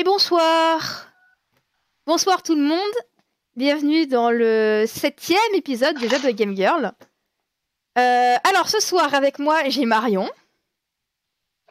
Et 0.00 0.04
bonsoir 0.04 1.08
Bonsoir 2.06 2.42
tout 2.42 2.54
le 2.54 2.62
monde 2.62 2.78
Bienvenue 3.54 4.06
dans 4.06 4.30
le 4.30 4.86
septième 4.86 5.54
épisode 5.54 5.94
déjà 5.98 6.18
de 6.18 6.30
Game 6.30 6.56
Girl. 6.56 6.92
Euh, 7.98 8.36
alors 8.48 8.70
ce 8.70 8.80
soir 8.80 9.12
avec 9.12 9.38
moi 9.38 9.58
j'ai 9.68 9.84
Marion. 9.84 10.26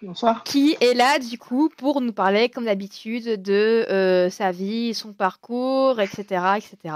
Bonsoir. 0.04 0.44
Qui 0.44 0.78
est 0.80 0.94
là 0.94 1.18
du 1.18 1.40
coup 1.40 1.70
pour 1.76 2.02
nous 2.02 2.14
parler 2.14 2.50
comme 2.50 2.66
d'habitude 2.66 3.42
de 3.42 3.88
euh, 3.90 4.30
sa 4.30 4.52
vie, 4.52 4.94
son 4.94 5.12
parcours, 5.12 6.00
etc. 6.00 6.24
etc. 6.58 6.96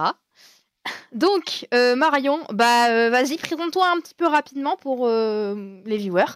Donc 1.13 1.68
euh, 1.73 1.95
Marion, 1.95 2.41
bah 2.52 3.09
vas-y 3.09 3.38
présente-toi 3.38 3.89
un 3.89 4.00
petit 4.02 4.13
peu 4.13 4.27
rapidement 4.27 4.77
pour 4.77 5.07
les 5.07 5.97
viewers. 5.97 6.36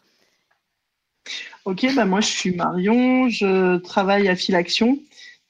Ok, 1.66 1.86
bah 1.96 2.06
moi 2.06 2.22
je 2.22 2.28
suis 2.28 2.52
Marion, 2.52 3.30
je 3.30 3.78
travaille 3.78 4.28
à 4.28 4.36
Filaction. 4.36 5.00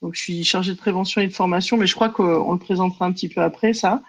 Donc 0.01 0.15
je 0.15 0.21
suis 0.21 0.43
chargée 0.43 0.73
de 0.73 0.77
prévention 0.77 1.21
et 1.21 1.27
de 1.27 1.33
formation, 1.33 1.77
mais 1.77 1.87
je 1.87 1.95
crois 1.95 2.09
qu'on 2.09 2.51
le 2.51 2.59
présentera 2.59 3.05
un 3.05 3.11
petit 3.11 3.29
peu 3.29 3.41
après 3.41 3.73
ça. 3.73 4.01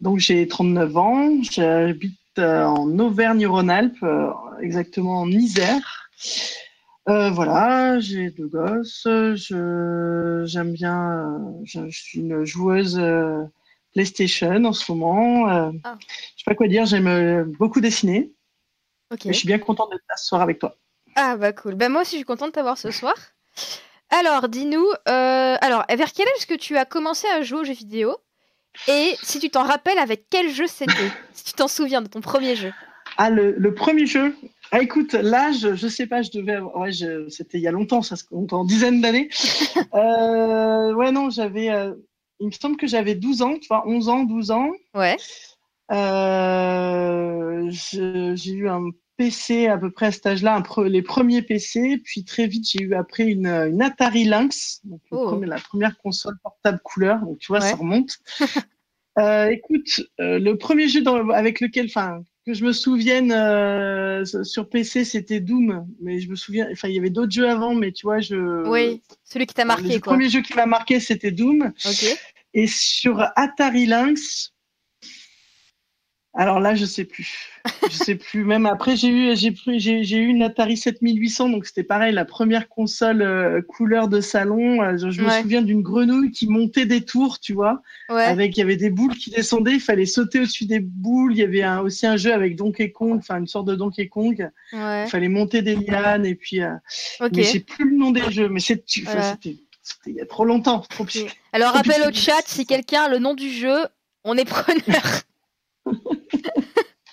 Donc 0.00 0.18
j'ai 0.18 0.46
39 0.46 0.96
ans, 0.96 1.42
j'habite 1.42 2.18
euh, 2.38 2.64
en 2.64 2.98
Auvergne-Rhône-Alpes, 2.98 4.02
euh, 4.02 4.30
exactement 4.60 5.20
en 5.20 5.30
Isère. 5.30 6.10
Euh, 7.08 7.30
voilà, 7.30 7.98
j'ai 8.00 8.30
deux 8.30 8.48
gosses, 8.48 9.02
je, 9.04 10.42
j'aime 10.46 10.72
bien, 10.72 11.40
je, 11.64 11.88
suis 11.90 12.18
une 12.18 12.44
joueuse 12.44 13.00
PlayStation 13.92 14.64
en 14.64 14.72
ce 14.72 14.92
moment. 14.92 15.46
Ah. 15.46 15.96
Je 16.02 16.42
sais 16.42 16.44
pas 16.44 16.54
quoi 16.54 16.68
dire, 16.68 16.84
j'aime 16.84 17.52
beaucoup 17.58 17.80
dessiner. 17.80 18.32
Okay. 19.12 19.32
je 19.32 19.38
suis 19.38 19.46
bien 19.46 19.58
contente 19.58 19.90
d'être 19.90 20.02
là 20.08 20.16
ce 20.16 20.26
soir 20.26 20.42
avec 20.42 20.58
toi. 20.58 20.76
Ah 21.16 21.36
bah 21.36 21.52
cool. 21.52 21.74
Ben 21.74 21.90
moi 21.90 22.02
aussi 22.02 22.12
je 22.12 22.16
suis 22.18 22.24
contente 22.24 22.48
de 22.48 22.52
t'avoir 22.52 22.78
ce 22.78 22.90
soir. 22.90 23.14
Alors 24.10 24.48
dis-nous, 24.48 24.86
euh, 25.08 25.56
alors 25.60 25.84
vers 25.88 26.12
quel 26.12 26.28
âge 26.28 26.46
que 26.46 26.54
tu 26.54 26.76
as 26.76 26.84
commencé 26.84 27.26
à 27.28 27.42
jouer 27.42 27.60
aux 27.60 27.64
jeux 27.64 27.72
vidéo? 27.72 28.16
Et 28.86 29.16
si 29.22 29.40
tu 29.40 29.48
t'en 29.50 29.64
rappelles 29.64 29.98
avec 29.98 30.26
quel 30.30 30.50
jeu 30.50 30.66
c'était? 30.66 31.10
Si 31.32 31.44
tu 31.44 31.52
t'en 31.54 31.68
souviens 31.68 32.02
de 32.02 32.08
ton 32.08 32.20
premier 32.20 32.54
jeu? 32.54 32.72
Ah 33.16 33.30
le, 33.30 33.74
premier 33.74 34.06
jeu 34.06 34.36
ah, 34.72 34.82
écoute, 34.82 35.12
l'âge, 35.12 35.74
je 35.74 35.88
sais 35.88 36.08
pas, 36.08 36.22
je 36.22 36.30
devais, 36.32 36.58
ouais, 36.58 36.90
c'était 37.30 37.58
il 37.58 37.60
y 37.60 37.68
a 37.68 37.70
longtemps, 37.70 38.02
ça 38.02 38.16
se 38.16 38.24
compte 38.24 38.52
en 38.52 38.64
dizaines 38.64 39.00
d'années. 39.00 39.28
euh, 39.94 40.92
ouais, 40.92 41.12
non, 41.12 41.30
j'avais, 41.30 41.70
euh, 41.70 41.94
il 42.40 42.48
me 42.48 42.52
semble 42.52 42.76
que 42.76 42.88
j'avais 42.88 43.14
12 43.14 43.42
ans, 43.42 43.54
tu 43.60 43.68
vois, 43.68 43.86
11 43.86 44.08
ans, 44.08 44.24
12 44.24 44.50
ans. 44.50 44.72
Ouais. 44.92 45.16
Euh, 45.92 47.70
j'ai 47.70 48.50
eu 48.50 48.68
un 48.68 48.90
PC 49.16 49.66
à 49.66 49.78
peu 49.78 49.90
près 49.90 50.06
à 50.06 50.12
cet 50.12 50.26
âge-là, 50.26 50.62
les 50.86 51.02
premiers 51.02 51.42
PC, 51.42 52.00
puis 52.04 52.24
très 52.24 52.46
vite 52.46 52.68
j'ai 52.70 52.82
eu 52.82 52.94
après 52.94 53.24
une, 53.24 53.46
Atari 53.80 54.24
Lynx, 54.24 54.80
donc 54.84 55.00
oh. 55.10 55.40
la 55.44 55.58
première 55.58 55.96
console 55.98 56.36
portable 56.42 56.80
couleur, 56.82 57.20
donc 57.20 57.38
tu 57.38 57.48
vois 57.48 57.60
ça 57.60 57.76
remonte. 57.76 58.18
euh, 59.18 59.48
écoute, 59.48 60.02
euh, 60.20 60.38
le 60.38 60.56
premier 60.56 60.88
jeu 60.88 61.02
dans, 61.02 61.28
avec 61.30 61.60
lequel, 61.60 61.86
enfin 61.86 62.22
que 62.46 62.54
je 62.54 62.64
me 62.64 62.72
souvienne 62.72 63.32
euh, 63.32 64.24
sur 64.24 64.68
PC 64.68 65.04
c'était 65.04 65.40
Doom, 65.40 65.86
mais 66.00 66.20
je 66.20 66.30
me 66.30 66.36
souviens, 66.36 66.68
enfin 66.70 66.88
il 66.88 66.94
y 66.94 66.98
avait 66.98 67.10
d'autres 67.10 67.32
jeux 67.32 67.48
avant, 67.48 67.74
mais 67.74 67.90
tu 67.92 68.06
vois 68.06 68.20
je. 68.20 68.68
Oui, 68.68 69.02
celui 69.24 69.46
qui 69.46 69.54
t'a 69.54 69.64
marqué. 69.64 69.94
Le 69.94 70.00
premier 70.00 70.28
jeu 70.28 70.42
qui 70.42 70.54
m'a 70.54 70.66
marqué 70.66 71.00
c'était 71.00 71.32
Doom. 71.32 71.72
Ok. 71.84 72.18
Et 72.54 72.66
sur 72.68 73.20
Atari 73.36 73.86
Lynx, 73.86 74.54
alors 76.36 76.60
là, 76.60 76.74
je 76.74 76.84
sais 76.84 77.04
plus. 77.04 77.48
Je 77.90 77.96
sais 77.96 78.14
plus. 78.14 78.44
Même 78.44 78.66
après, 78.66 78.94
j'ai 78.94 79.08
eu, 79.08 79.34
j'ai 79.34 79.54
j'ai, 79.78 80.16
eu 80.16 80.26
une 80.26 80.42
Atari 80.42 80.76
7800, 80.76 81.48
donc 81.48 81.66
c'était 81.66 81.82
pareil, 81.82 82.12
la 82.12 82.26
première 82.26 82.68
console 82.68 83.22
euh, 83.22 83.62
couleur 83.62 84.08
de 84.08 84.20
salon. 84.20 84.82
Euh, 84.82 84.98
je, 84.98 85.22
me 85.22 85.30
souviens 85.30 85.62
d'une 85.62 85.80
grenouille 85.80 86.30
qui 86.30 86.46
montait 86.46 86.84
des 86.84 87.04
tours, 87.04 87.40
tu 87.40 87.54
vois, 87.54 87.80
avec 88.08 88.56
il 88.56 88.60
y 88.60 88.62
avait 88.62 88.76
des 88.76 88.90
boules 88.90 89.14
qui 89.14 89.30
descendaient, 89.30 89.72
il 89.72 89.80
fallait 89.80 90.04
sauter 90.04 90.40
au-dessus 90.40 90.66
des 90.66 90.80
boules. 90.80 91.32
Il 91.32 91.38
y 91.38 91.42
avait 91.42 91.66
aussi 91.80 92.06
un 92.06 92.18
jeu 92.18 92.34
avec 92.34 92.54
Donkey 92.54 92.90
Kong, 92.92 93.18
enfin 93.18 93.38
une 93.38 93.46
sorte 93.46 93.66
de 93.66 93.74
Donkey 93.74 94.08
Kong. 94.08 94.50
Il 94.72 95.06
fallait 95.08 95.28
monter 95.28 95.62
des 95.62 95.74
lianes 95.74 96.26
et 96.26 96.34
puis. 96.34 96.60
Euh, 96.60 96.74
Mais 97.32 97.44
j'ai 97.44 97.60
plus 97.60 97.90
le 97.90 97.96
nom 97.96 98.10
des 98.10 98.30
jeux, 98.30 98.50
mais 98.50 98.60
c'est, 98.60 98.84
c'était, 98.86 99.56
il 100.06 100.14
y 100.14 100.20
a 100.20 100.26
trop 100.26 100.44
longtemps. 100.44 100.80
Trop 100.90 101.06
Alors 101.52 101.72
rappelle 101.72 102.02
au 102.06 102.12
chat 102.12 102.42
si 102.44 102.66
quelqu'un 102.66 103.04
a 103.04 103.08
le 103.08 103.18
nom 103.18 103.32
du 103.32 103.50
jeu, 103.50 103.86
on 104.22 104.36
est 104.36 104.44
preneur. 104.44 105.02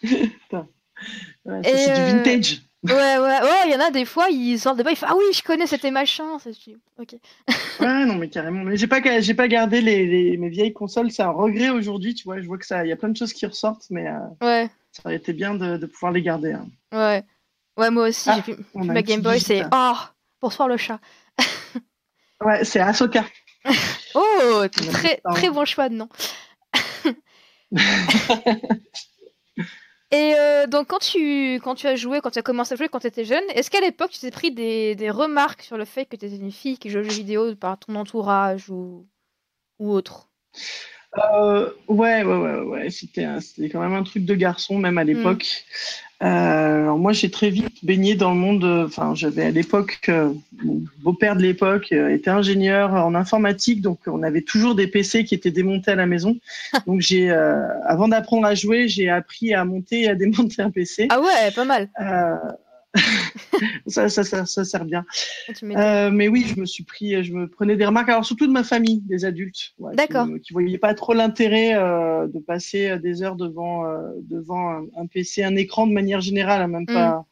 c'est 1.63 1.93
du 1.93 2.01
euh, 2.01 2.11
vintage. 2.11 2.61
Ouais, 2.83 2.93
ouais, 2.93 3.41
ouais, 3.41 3.61
il 3.65 3.71
y 3.71 3.75
en 3.75 3.79
a 3.79 3.91
des 3.91 4.03
fois, 4.03 4.27
ils 4.29 4.59
sortent 4.59 4.77
des 4.77 4.83
fois, 4.83 4.91
ils 4.91 4.97
font 4.97 5.05
Ah 5.09 5.15
oui, 5.17 5.23
je 5.33 5.41
connais, 5.41 5.65
c'était 5.67 5.91
machin. 5.91 6.37
Ok. 6.97 7.15
ouais, 7.79 8.05
non, 8.05 8.15
mais 8.15 8.27
carrément. 8.27 8.63
Mais 8.63 8.75
j'ai 8.75 8.87
pas, 8.87 8.99
j'ai 9.21 9.33
pas 9.33 9.47
gardé 9.47 9.79
les, 9.79 10.35
mes 10.37 10.49
vieilles 10.49 10.73
consoles, 10.73 11.09
c'est 11.09 11.23
un 11.23 11.31
regret 11.31 11.69
aujourd'hui, 11.69 12.13
tu 12.13 12.25
vois. 12.25 12.41
Je 12.41 12.45
vois 12.45 12.57
que 12.57 12.65
ça, 12.65 12.85
il 12.85 12.89
y 12.89 12.91
a 12.91 12.97
plein 12.97 13.07
de 13.09 13.15
choses 13.15 13.31
qui 13.31 13.45
ressortent, 13.45 13.85
mais 13.89 14.09
euh, 14.09 14.19
ouais. 14.41 14.69
ça 14.91 15.03
aurait 15.05 15.15
été 15.15 15.31
bien 15.31 15.53
de, 15.53 15.77
de 15.77 15.85
pouvoir 15.85 16.11
les 16.11 16.21
garder. 16.21 16.51
Hein. 16.51 16.67
Ouais. 16.91 17.23
Ouais, 17.77 17.89
moi 17.89 18.09
aussi, 18.09 18.29
ah, 18.29 18.41
j'ai 18.45 18.53
vu 18.53 18.65
ma 18.75 19.01
Game 19.01 19.21
Boy, 19.21 19.39
c'est 19.39 19.63
Oh, 19.73 19.95
bonsoir 20.41 20.67
le 20.67 20.75
chat. 20.77 20.99
ouais, 22.41 22.65
c'est 22.65 22.81
Asoka. 22.81 23.23
oh, 24.13 24.65
très, 24.69 25.21
très 25.33 25.49
bon 25.49 25.63
choix 25.63 25.87
de 25.87 25.95
nom. 25.95 26.09
Et 30.13 30.35
euh, 30.37 30.67
donc, 30.67 30.89
quand 30.89 30.99
tu, 30.99 31.55
quand 31.63 31.73
tu 31.73 31.87
as 31.87 31.95
joué, 31.95 32.21
quand 32.21 32.29
tu 32.29 32.37
as 32.37 32.43
commencé 32.43 32.73
à 32.73 32.75
jouer 32.75 32.87
quand 32.87 32.99
tu 32.99 33.07
étais 33.07 33.25
jeune, 33.25 33.43
est-ce 33.55 33.71
qu'à 33.71 33.81
l'époque, 33.81 34.11
tu 34.11 34.19
t'es 34.19 34.29
pris 34.29 34.51
des, 34.51 35.09
remarques 35.09 35.63
sur 35.63 35.75
le 35.75 35.85
fait 35.85 36.05
que 36.05 36.15
tu 36.15 36.27
étais 36.27 36.35
une 36.35 36.51
fille 36.51 36.77
qui 36.77 36.91
joue 36.91 36.99
aux 36.99 37.03
jeux 37.03 37.09
vidéo 37.09 37.55
par 37.55 37.79
ton 37.79 37.95
entourage 37.95 38.69
ou, 38.69 39.07
ou 39.79 39.91
autre? 39.91 40.29
Euh, 41.17 41.69
ouais, 41.87 42.23
ouais, 42.23 42.37
ouais, 42.37 42.59
ouais. 42.61 42.89
C'était, 42.89 43.27
quand 43.71 43.81
même 43.81 43.93
un 43.93 44.03
truc 44.03 44.25
de 44.25 44.35
garçon, 44.35 44.77
même 44.77 44.97
à 44.97 45.03
l'époque. 45.03 45.65
Euh, 46.23 46.95
moi, 46.95 47.11
j'ai 47.11 47.29
très 47.29 47.49
vite 47.49 47.83
baigné 47.83 48.15
dans 48.15 48.31
le 48.31 48.37
monde. 48.37 48.63
Enfin, 48.63 49.13
j'avais 49.13 49.43
à 49.43 49.51
l'époque, 49.51 49.99
euh, 50.07 50.31
mon 50.63 50.81
beau-père 51.01 51.35
de 51.35 51.41
l'époque 51.41 51.91
euh, 51.91 52.09
était 52.09 52.29
ingénieur 52.29 52.93
en 52.93 53.13
informatique, 53.13 53.81
donc 53.81 53.99
on 54.07 54.23
avait 54.23 54.41
toujours 54.41 54.73
des 54.73 54.87
PC 54.87 55.25
qui 55.25 55.35
étaient 55.35 55.51
démontés 55.51 55.91
à 55.91 55.95
la 55.95 56.05
maison. 56.05 56.37
donc 56.87 57.01
j'ai, 57.01 57.29
avant 57.29 58.07
d'apprendre 58.07 58.47
à 58.47 58.55
jouer, 58.55 58.87
j'ai 58.87 59.09
appris 59.09 59.53
à 59.53 59.65
monter 59.65 60.03
et 60.03 60.09
à 60.09 60.15
démonter 60.15 60.61
un 60.61 60.71
PC. 60.71 61.07
Ah 61.09 61.19
ouais, 61.19 61.51
pas 61.53 61.65
mal. 61.65 61.89
Ça, 63.87 64.09
ça, 64.09 64.23
ça, 64.23 64.45
ça, 64.45 64.63
sert 64.63 64.85
bien. 64.85 65.05
Ah, 65.75 66.05
euh, 66.07 66.11
mais 66.11 66.27
oui, 66.27 66.45
je 66.47 66.59
me 66.59 66.65
suis 66.65 66.83
pris, 66.83 67.23
je 67.23 67.33
me 67.33 67.47
prenais 67.47 67.75
des 67.75 67.85
remarques, 67.85 68.09
alors 68.09 68.25
surtout 68.25 68.47
de 68.47 68.51
ma 68.51 68.63
famille, 68.63 69.01
des 69.01 69.25
adultes, 69.25 69.73
D'accord. 69.93 70.27
qui, 70.43 70.53
ne 70.53 70.53
voyaient 70.53 70.77
pas 70.77 70.93
trop 70.93 71.13
l'intérêt 71.13 71.75
euh, 71.75 72.27
de 72.27 72.39
passer 72.39 72.97
des 72.99 73.23
heures 73.23 73.35
devant 73.35 73.85
euh, 73.85 74.11
devant 74.21 74.85
un, 74.95 75.07
PC, 75.07 75.43
un 75.43 75.55
écran 75.55 75.87
de 75.87 75.93
manière 75.93 76.21
générale, 76.21 76.61
hein, 76.61 76.67
même 76.67 76.85
pas 76.85 77.25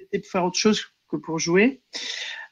mm. 0.00 0.18
pour 0.18 0.30
faire 0.30 0.44
autre 0.44 0.58
chose 0.58 0.82
que 1.08 1.16
pour 1.16 1.38
jouer. 1.38 1.80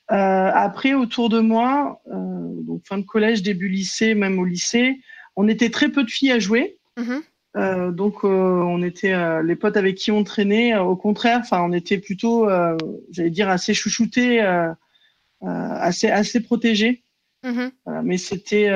après, 0.08 0.94
autour 0.94 1.28
de 1.28 1.40
moi, 1.40 2.02
donc 2.06 2.86
fin 2.86 2.98
de 2.98 3.04
collège, 3.04 3.42
début 3.42 3.68
lycée, 3.68 4.14
même 4.14 4.38
au 4.38 4.44
lycée, 4.44 5.00
on 5.36 5.46
était 5.48 5.70
très 5.70 5.90
peu 5.90 6.04
de 6.04 6.10
filles 6.10 6.32
à 6.32 6.38
jouer. 6.38 6.78
Mm-hmm. 6.96 7.20
Euh, 7.56 7.90
donc 7.90 8.24
euh, 8.24 8.28
on 8.28 8.80
était 8.82 9.12
euh, 9.12 9.42
les 9.42 9.56
potes 9.56 9.76
avec 9.76 9.96
qui 9.96 10.12
on 10.12 10.22
traînait. 10.22 10.76
au 10.78 10.96
contraire, 10.96 11.40
enfin 11.40 11.62
on 11.62 11.72
était 11.72 11.98
plutôt, 11.98 12.48
j'allais 13.10 13.30
dire 13.30 13.48
assez 13.48 13.74
chouchoutés, 13.74 14.40
assez 15.42 16.08
assez 16.08 16.40
protégés. 16.40 17.02
Mm-hmm. 17.42 18.02
mais 18.02 18.18
c'était 18.18 18.70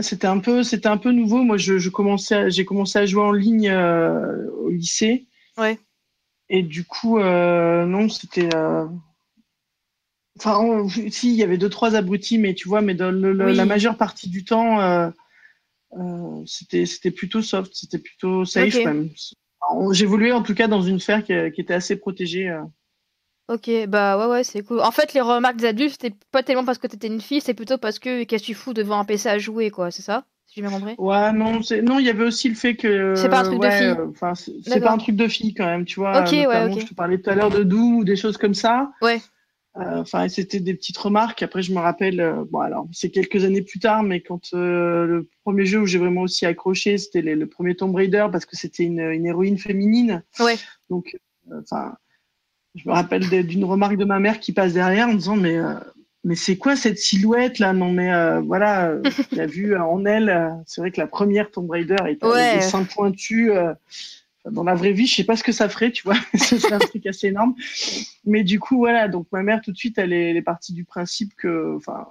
c'était 0.00 0.26
un 0.26 0.38
peu 0.38 0.62
c'était 0.62 0.88
un 0.88 0.96
peu 0.96 1.12
nouveau. 1.12 1.42
Moi 1.42 1.58
je, 1.58 1.78
je 1.78 1.90
commençais 1.90 2.50
j'ai 2.50 2.64
commencé 2.64 2.98
à 2.98 3.06
jouer 3.06 3.22
en 3.22 3.32
ligne 3.32 3.70
au 3.70 4.70
lycée. 4.70 5.26
Ouais. 5.58 5.78
Et 6.48 6.62
du 6.62 6.84
coup 6.84 7.20
non 7.20 8.08
c'était 8.08 8.48
Enfin, 10.38 10.86
si, 11.10 11.28
il 11.32 11.36
y 11.36 11.42
avait 11.42 11.58
deux, 11.58 11.68
trois 11.68 11.96
abrutis, 11.96 12.38
mais 12.38 12.54
tu 12.54 12.66
vois, 12.66 12.80
mais 12.80 12.94
dans 12.94 13.10
la 13.10 13.66
majeure 13.66 13.98
partie 13.98 14.30
du 14.30 14.42
temps, 14.42 15.12
euh, 15.98 16.42
c'était 16.46 16.86
c'était 16.86 17.10
plutôt 17.10 17.42
soft, 17.42 17.72
c'était 17.74 17.98
plutôt 17.98 18.44
safe 18.44 18.74
même. 18.84 19.10
J'évoluais 19.92 20.32
en 20.32 20.42
tout 20.42 20.54
cas 20.54 20.68
dans 20.68 20.82
une 20.82 21.00
sphère 21.00 21.24
qui, 21.24 21.32
était 21.32 21.74
assez 21.74 21.96
protégée. 21.96 22.48
Euh. 22.48 22.62
Ok, 23.48 23.68
bah 23.88 24.16
ouais, 24.16 24.32
ouais, 24.32 24.44
c'est 24.44 24.62
cool. 24.62 24.80
En 24.80 24.92
fait, 24.92 25.12
les 25.12 25.20
remarques 25.20 25.56
des 25.56 25.66
adultes, 25.66 25.92
c'était 26.00 26.16
pas 26.30 26.42
tellement 26.42 26.64
parce 26.64 26.78
que 26.78 26.86
t'étais 26.86 27.08
une 27.08 27.20
fille, 27.20 27.40
c'est 27.40 27.54
plutôt 27.54 27.78
parce 27.78 27.98
que 27.98 28.22
qu'est-ce 28.22 28.42
que 28.42 28.46
tu 28.46 28.54
fous 28.54 28.72
devant 28.72 28.98
un 28.98 29.04
PC 29.04 29.28
à 29.28 29.38
jouer, 29.38 29.70
quoi, 29.70 29.90
c'est 29.90 30.02
ça 30.02 30.24
Si 30.46 30.54
j'ai 30.54 30.62
bien 30.62 30.70
compris? 30.70 30.94
Ouais, 30.98 31.32
non, 31.32 31.60
non, 31.82 31.98
il 31.98 32.06
y 32.06 32.10
avait 32.10 32.24
aussi 32.24 32.48
le 32.48 32.54
fait 32.54 32.76
que. 32.76 33.14
C'est 33.16 33.28
pas 33.28 33.40
un 33.40 33.44
truc 33.44 33.60
de 33.60 33.70
fille. 33.70 33.96
Enfin, 34.10 34.34
c'est 34.34 34.80
pas 34.80 34.92
un 34.92 34.98
truc 34.98 35.16
de 35.16 35.26
fille 35.26 35.52
quand 35.52 35.66
même, 35.66 35.84
tu 35.84 35.98
vois. 35.98 36.22
Ok, 36.22 36.30
ouais, 36.30 36.72
ok. 36.72 36.80
Je 36.80 36.86
te 36.86 36.94
parlais 36.94 37.18
tout 37.18 37.28
à 37.28 37.34
l'heure 37.34 37.50
de 37.50 37.64
Doom 37.64 37.96
ou 37.96 38.04
des 38.04 38.16
choses 38.16 38.36
comme 38.36 38.54
ça. 38.54 38.92
Ouais. 39.02 39.20
Euh, 39.76 40.00
enfin, 40.00 40.28
c'était 40.28 40.58
des 40.58 40.74
petites 40.74 40.98
remarques. 40.98 41.42
Après, 41.42 41.62
je 41.62 41.72
me 41.72 41.78
rappelle, 41.78 42.20
euh, 42.20 42.44
bon 42.50 42.58
alors 42.58 42.88
c'est 42.92 43.10
quelques 43.10 43.44
années 43.44 43.62
plus 43.62 43.78
tard, 43.78 44.02
mais 44.02 44.20
quand 44.20 44.52
euh, 44.52 45.06
le 45.06 45.28
premier 45.44 45.64
jeu 45.64 45.80
où 45.80 45.86
j'ai 45.86 45.98
vraiment 45.98 46.22
aussi 46.22 46.44
accroché, 46.44 46.98
c'était 46.98 47.22
le 47.22 47.46
premier 47.46 47.76
Tomb 47.76 47.94
Raider 47.94 48.26
parce 48.32 48.46
que 48.46 48.56
c'était 48.56 48.82
une, 48.82 49.00
une, 49.00 49.26
héroïne 49.26 49.58
féminine. 49.58 50.24
Ouais. 50.40 50.56
Donc, 50.88 51.16
enfin, 51.62 51.94
je 52.74 52.88
me 52.88 52.92
rappelle 52.92 53.46
d'une 53.46 53.64
remarque 53.64 53.96
de 53.96 54.04
ma 54.04 54.18
mère 54.18 54.40
qui 54.40 54.52
passe 54.52 54.72
derrière 54.72 55.08
en 55.08 55.14
disant 55.14 55.36
mais 55.36 55.56
mais 56.22 56.34
c'est 56.34 56.56
quoi 56.56 56.74
cette 56.76 56.98
silhouette 56.98 57.60
là? 57.60 57.72
Non 57.72 57.92
mais 57.92 58.12
euh, 58.12 58.40
voilà, 58.40 58.92
il 59.32 59.40
a 59.40 59.46
vu 59.46 59.76
en 59.76 60.04
elle, 60.04 60.52
c'est 60.66 60.80
vrai 60.80 60.90
que 60.90 61.00
la 61.00 61.06
première 61.06 61.48
Tomb 61.52 61.70
Raider 61.70 61.96
était 62.08 62.26
avec 62.26 62.56
des 62.56 62.62
seins 62.62 62.84
pointus 62.84 63.52
dans 64.48 64.64
la 64.64 64.74
vraie 64.74 64.92
vie, 64.92 65.06
je 65.06 65.14
sais 65.14 65.24
pas 65.24 65.36
ce 65.36 65.44
que 65.44 65.52
ça 65.52 65.68
ferait, 65.68 65.90
tu 65.90 66.02
vois. 66.04 66.16
c'est 66.34 66.72
un 66.72 66.78
truc 66.78 67.06
assez 67.06 67.28
énorme. 67.28 67.54
Mais 68.24 68.42
du 68.42 68.58
coup, 68.58 68.78
voilà. 68.78 69.08
Donc 69.08 69.26
ma 69.32 69.42
mère 69.42 69.60
tout 69.62 69.72
de 69.72 69.76
suite, 69.76 69.98
elle 69.98 70.12
est, 70.12 70.40
partie 70.42 70.72
du 70.72 70.84
principe 70.84 71.34
que, 71.36 71.76
enfin, 71.76 72.06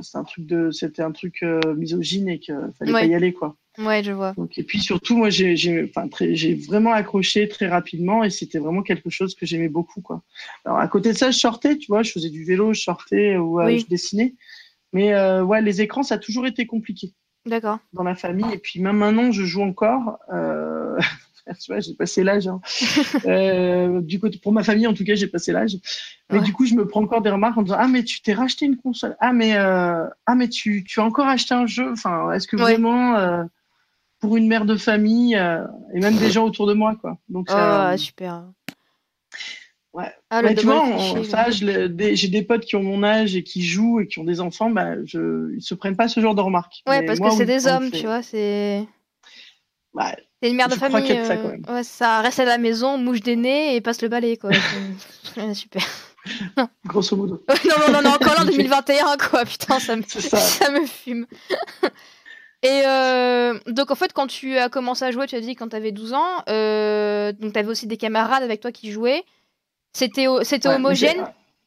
c'était 0.00 0.18
un 0.18 0.24
truc 0.24 0.46
de, 0.46 0.70
c'était 0.70 1.02
un 1.02 1.12
truc 1.12 1.42
euh, 1.42 1.74
misogyne 1.74 2.28
et 2.28 2.38
qu'il 2.38 2.56
fallait 2.78 2.92
pas 2.92 3.04
y 3.04 3.14
aller, 3.14 3.32
quoi. 3.32 3.56
Ouais, 3.78 4.02
je 4.02 4.12
vois. 4.12 4.32
Donc, 4.32 4.56
et 4.58 4.62
puis 4.62 4.80
surtout, 4.80 5.16
moi, 5.16 5.28
j'ai, 5.28 5.84
enfin, 5.84 6.08
j'ai 6.32 6.54
vraiment 6.54 6.92
accroché 6.92 7.48
très 7.48 7.66
rapidement 7.66 8.24
et 8.24 8.30
c'était 8.30 8.58
vraiment 8.58 8.82
quelque 8.82 9.10
chose 9.10 9.34
que 9.34 9.44
j'aimais 9.44 9.68
beaucoup, 9.68 10.00
quoi. 10.00 10.22
Alors 10.64 10.78
à 10.78 10.88
côté 10.88 11.12
de 11.12 11.18
ça, 11.18 11.30
je 11.30 11.38
sortais, 11.38 11.76
tu 11.76 11.88
vois, 11.88 12.02
je 12.02 12.12
faisais 12.12 12.30
du 12.30 12.44
vélo, 12.44 12.72
je 12.72 12.80
sortais 12.80 13.36
ou 13.36 13.60
euh, 13.60 13.76
je 13.76 13.86
dessinais. 13.86 14.34
Mais 14.92 15.14
euh, 15.14 15.42
ouais, 15.44 15.60
les 15.60 15.82
écrans, 15.82 16.04
ça 16.04 16.14
a 16.14 16.18
toujours 16.18 16.46
été 16.46 16.66
compliqué. 16.66 17.12
D'accord. 17.44 17.78
Dans 17.92 18.02
la 18.02 18.14
famille. 18.14 18.50
Et 18.52 18.58
puis 18.58 18.80
même 18.80 18.96
maintenant, 18.96 19.30
je 19.30 19.44
joue 19.44 19.62
encore. 19.62 20.18
tu 21.60 21.72
vois, 21.72 21.80
j'ai 21.80 21.94
passé 21.94 22.24
l'âge. 22.24 22.48
Hein. 22.48 22.60
euh, 23.24 24.00
du 24.00 24.20
coup, 24.20 24.28
pour 24.42 24.52
ma 24.52 24.62
famille, 24.62 24.86
en 24.86 24.94
tout 24.94 25.04
cas, 25.04 25.14
j'ai 25.14 25.26
passé 25.26 25.52
l'âge. 25.52 25.76
Mais 26.30 26.40
du 26.40 26.52
coup, 26.52 26.66
je 26.66 26.74
me 26.74 26.86
prends 26.86 27.02
encore 27.02 27.22
des 27.22 27.30
remarques 27.30 27.56
en 27.56 27.62
disant 27.62 27.76
Ah, 27.78 27.88
mais 27.88 28.02
tu 28.02 28.20
t'es 28.20 28.32
racheté 28.32 28.66
une 28.66 28.76
console. 28.76 29.16
Ah, 29.20 29.32
mais, 29.32 29.56
euh... 29.56 30.06
ah, 30.26 30.34
mais 30.34 30.48
tu, 30.48 30.84
tu 30.84 31.00
as 31.00 31.04
encore 31.04 31.26
acheté 31.26 31.54
un 31.54 31.66
jeu. 31.66 31.90
Enfin, 31.92 32.32
est-ce 32.32 32.46
que 32.48 32.56
vraiment, 32.56 33.16
euh, 33.16 33.44
pour 34.18 34.36
une 34.36 34.48
mère 34.48 34.64
de 34.64 34.76
famille 34.76 35.34
et 35.34 36.00
même 36.00 36.16
des 36.16 36.30
gens 36.30 36.44
autour 36.44 36.66
de 36.66 36.74
moi, 36.74 36.96
quoi. 37.00 37.18
Donc, 37.28 37.48
oh, 37.50 37.96
super. 37.96 38.44
Ouais. 39.96 40.12
Ah, 40.28 40.42
tu 40.54 40.66
vois, 40.66 41.50
j'ai 41.50 42.28
des 42.28 42.42
potes 42.42 42.66
qui 42.66 42.76
ont 42.76 42.82
mon 42.82 43.02
âge 43.02 43.34
et 43.34 43.42
qui 43.42 43.62
jouent 43.62 44.00
et 44.00 44.06
qui 44.06 44.18
ont 44.18 44.24
des 44.24 44.42
enfants, 44.42 44.68
bah, 44.68 45.02
je, 45.06 45.54
ils 45.56 45.62
se 45.62 45.74
prennent 45.74 45.96
pas 45.96 46.06
ce 46.06 46.20
genre 46.20 46.34
de 46.34 46.42
remarques. 46.42 46.82
Ouais, 46.86 47.06
parce 47.06 47.18
que 47.18 47.30
c'est 47.30 47.46
des 47.46 47.66
hommes, 47.66 47.90
tu 47.90 48.04
vois, 48.04 48.22
c'est. 48.22 48.86
Une 50.48 50.56
mère 50.56 50.68
de 50.68 50.74
famille. 50.74 51.06
Ça, 51.24 51.34
euh, 51.34 51.56
ouais, 51.68 51.84
ça 51.84 52.20
reste 52.20 52.40
à 52.40 52.44
la 52.44 52.58
maison, 52.58 52.98
mouche 52.98 53.20
des 53.20 53.36
nez 53.36 53.76
et 53.76 53.80
passe 53.80 54.02
le 54.02 54.08
balai, 54.08 54.36
quoi. 54.36 54.50
Super. 55.54 55.82
Grosso 56.86 57.16
modo. 57.16 57.42
non, 57.64 57.74
non, 57.86 57.92
non, 57.92 58.02
non, 58.02 58.10
encore 58.10 58.40
en 58.40 58.44
2021, 58.44 59.16
quoi. 59.16 59.44
Putain, 59.44 59.78
ça 59.78 59.96
me, 59.96 60.02
ça. 60.02 60.70
me 60.70 60.86
fume. 60.86 61.26
Et 62.62 62.82
euh, 62.86 63.58
donc, 63.68 63.90
en 63.90 63.94
fait, 63.94 64.12
quand 64.12 64.26
tu 64.26 64.56
as 64.56 64.68
commencé 64.68 65.04
à 65.04 65.10
jouer, 65.10 65.26
tu 65.26 65.36
as 65.36 65.40
dit 65.40 65.54
quand 65.54 65.68
tu 65.68 65.76
avais 65.76 65.92
12 65.92 66.14
ans, 66.14 66.42
euh, 66.48 67.32
donc 67.32 67.52
tu 67.52 67.58
avais 67.58 67.68
aussi 67.68 67.86
des 67.86 67.96
camarades 67.96 68.42
avec 68.42 68.60
toi 68.60 68.72
qui 68.72 68.90
jouaient. 68.90 69.24
C'était 69.92 70.26
c'était 70.42 70.68
homogène? 70.68 71.24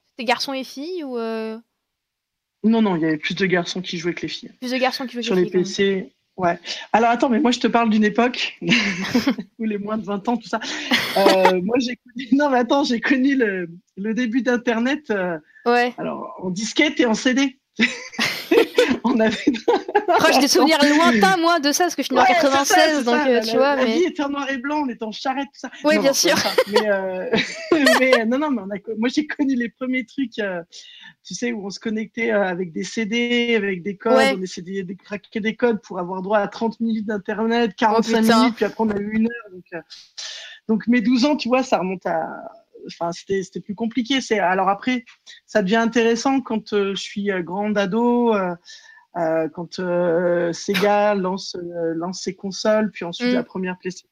C'était 0.09 0.25
garçons 0.25 0.53
et 0.53 0.63
filles 0.63 1.03
ou 1.03 1.17
Non, 1.17 2.81
non, 2.81 2.95
il 2.95 3.01
y 3.01 3.05
avait 3.05 3.17
plus 3.17 3.35
de 3.35 3.45
garçons 3.45 3.81
qui 3.81 3.97
jouaient 3.97 4.13
que 4.13 4.23
les 4.23 4.27
filles. 4.27 4.51
Plus 4.59 4.71
de 4.71 4.77
garçons 4.77 5.05
qui 5.07 5.13
jouaient 5.13 5.23
que 5.23 5.33
les 5.33 5.49
filles. 5.49 5.65
Sur 5.65 5.83
les 5.85 6.01
PC, 6.01 6.13
Ouais. 6.39 6.57
Alors 6.93 7.09
attends, 7.09 7.27
mais 7.27 7.41
moi 7.41 7.51
je 7.51 7.59
te 7.59 7.67
parle 7.67 7.89
d'une 7.89 8.05
époque 8.05 8.57
où 9.59 9.65
les 9.65 9.77
moins 9.77 9.97
de 9.97 10.05
20 10.05 10.29
ans, 10.29 10.37
tout 10.37 10.47
ça. 10.47 10.61
Euh, 11.17 11.59
moi 11.61 11.75
j'ai 11.79 11.97
connu. 11.97 12.27
Non, 12.31 12.49
mais 12.49 12.59
attends, 12.59 12.85
j'ai 12.85 13.01
connu 13.01 13.35
le, 13.35 13.69
le 13.97 14.13
début 14.13 14.41
d'Internet. 14.41 15.11
Euh, 15.11 15.37
ouais. 15.65 15.93
Alors 15.97 16.37
en 16.41 16.49
disquette 16.49 16.97
et 17.01 17.05
en 17.05 17.13
CD. 17.13 17.59
on 19.03 19.19
avait. 19.19 19.35
J'ai 20.33 20.39
des 20.39 20.47
souvenirs 20.47 20.77
lointains, 20.81 21.37
moi, 21.37 21.59
de 21.59 21.71
ça, 21.71 21.85
parce 21.85 21.95
que 21.95 22.01
je 22.01 22.07
suis 22.07 22.15
née 22.15 22.21
en 22.21 22.25
96, 22.25 23.03
donc 23.05 23.15
euh, 23.27 23.41
tu 23.41 23.57
vois. 23.57 23.75
La 23.75 23.85
vie 23.85 24.03
était 24.03 24.23
en 24.23 24.29
noir 24.29 24.49
et 24.49 24.57
blanc, 24.57 24.83
on 24.85 24.89
était 24.89 25.03
en 25.03 25.11
charrette, 25.11 25.47
tout 25.53 25.59
ça. 25.59 25.71
Oui, 25.83 25.99
bien 25.99 26.13
sûr. 26.13 26.35
Mais, 26.71 26.89
euh... 26.89 27.29
mais, 27.99 28.25
non, 28.27 28.39
non, 28.39 28.51
mais 28.51 28.61
on 28.61 28.69
a... 28.69 28.95
moi, 28.97 29.09
j'ai 29.09 29.27
connu 29.27 29.55
les 29.55 29.69
premiers 29.69 30.05
trucs, 30.05 30.39
euh, 30.39 30.61
tu 31.23 31.33
sais, 31.33 31.51
où 31.51 31.65
on 31.65 31.69
se 31.69 31.79
connectait 31.79 32.31
euh, 32.31 32.43
avec 32.43 32.71
des 32.71 32.83
CD, 32.83 33.55
avec 33.55 33.83
des 33.83 33.97
codes, 33.97 34.37
on 34.37 34.41
essayait 34.41 34.83
de 34.83 34.93
craquer 34.93 35.39
des 35.39 35.55
codes 35.55 35.81
pour 35.81 35.99
avoir 35.99 36.21
droit 36.21 36.39
à 36.39 36.47
30 36.47 36.79
minutes 36.79 37.07
d'Internet, 37.07 37.75
45 37.75 38.21
minutes, 38.21 38.55
puis 38.55 38.65
après, 38.65 38.83
on 38.83 38.89
a 38.89 38.97
eu 38.97 39.11
une 39.13 39.25
heure. 39.25 39.51
Donc, 39.51 39.83
donc, 40.67 40.87
mes 40.87 41.01
12 41.01 41.25
ans, 41.25 41.35
tu 41.35 41.47
vois, 41.49 41.63
ça 41.63 41.79
remonte 41.79 42.05
à 42.05 42.27
enfin 42.87 43.11
c'était 43.11 43.59
plus 43.59 43.75
compliqué 43.75 44.21
c'est 44.21 44.39
alors 44.39 44.69
après 44.69 45.03
ça 45.45 45.61
devient 45.61 45.75
intéressant 45.75 46.39
quand 46.39 46.69
je 46.71 46.95
suis 46.95 47.29
grande 47.43 47.77
ado 47.77 48.33
euh, 48.33 48.55
quand 49.53 49.79
euh, 49.79 50.53
Sega 50.53 51.15
lance, 51.15 51.55
euh, 51.55 51.93
lance 51.95 52.21
ses 52.21 52.35
consoles, 52.35 52.91
puis 52.91 53.05
ensuite 53.05 53.33
la 53.33 53.41
mm. 53.41 53.45
première 53.45 53.77
PlayStation. 53.77 54.09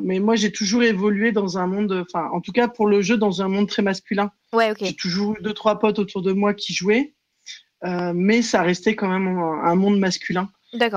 mais 0.00 0.20
moi, 0.20 0.36
j'ai 0.36 0.52
toujours 0.52 0.82
évolué 0.82 1.32
dans 1.32 1.58
un 1.58 1.66
monde, 1.66 2.04
enfin, 2.08 2.28
en 2.32 2.40
tout 2.40 2.52
cas 2.52 2.68
pour 2.68 2.86
le 2.86 3.02
jeu, 3.02 3.16
dans 3.16 3.42
un 3.42 3.48
monde 3.48 3.68
très 3.68 3.82
masculin. 3.82 4.30
Ouais. 4.52 4.72
J'ai 4.80 4.94
toujours 4.94 5.36
eu 5.36 5.42
deux, 5.42 5.54
trois 5.54 5.78
potes 5.78 5.98
autour 5.98 6.22
de 6.22 6.32
moi 6.32 6.54
qui 6.54 6.72
jouaient, 6.72 7.14
mais 8.14 8.42
ça 8.42 8.62
restait 8.62 8.96
quand 8.96 9.08
même 9.08 9.26
un, 9.28 9.74
monde 9.74 9.98
masculin. 9.98 10.48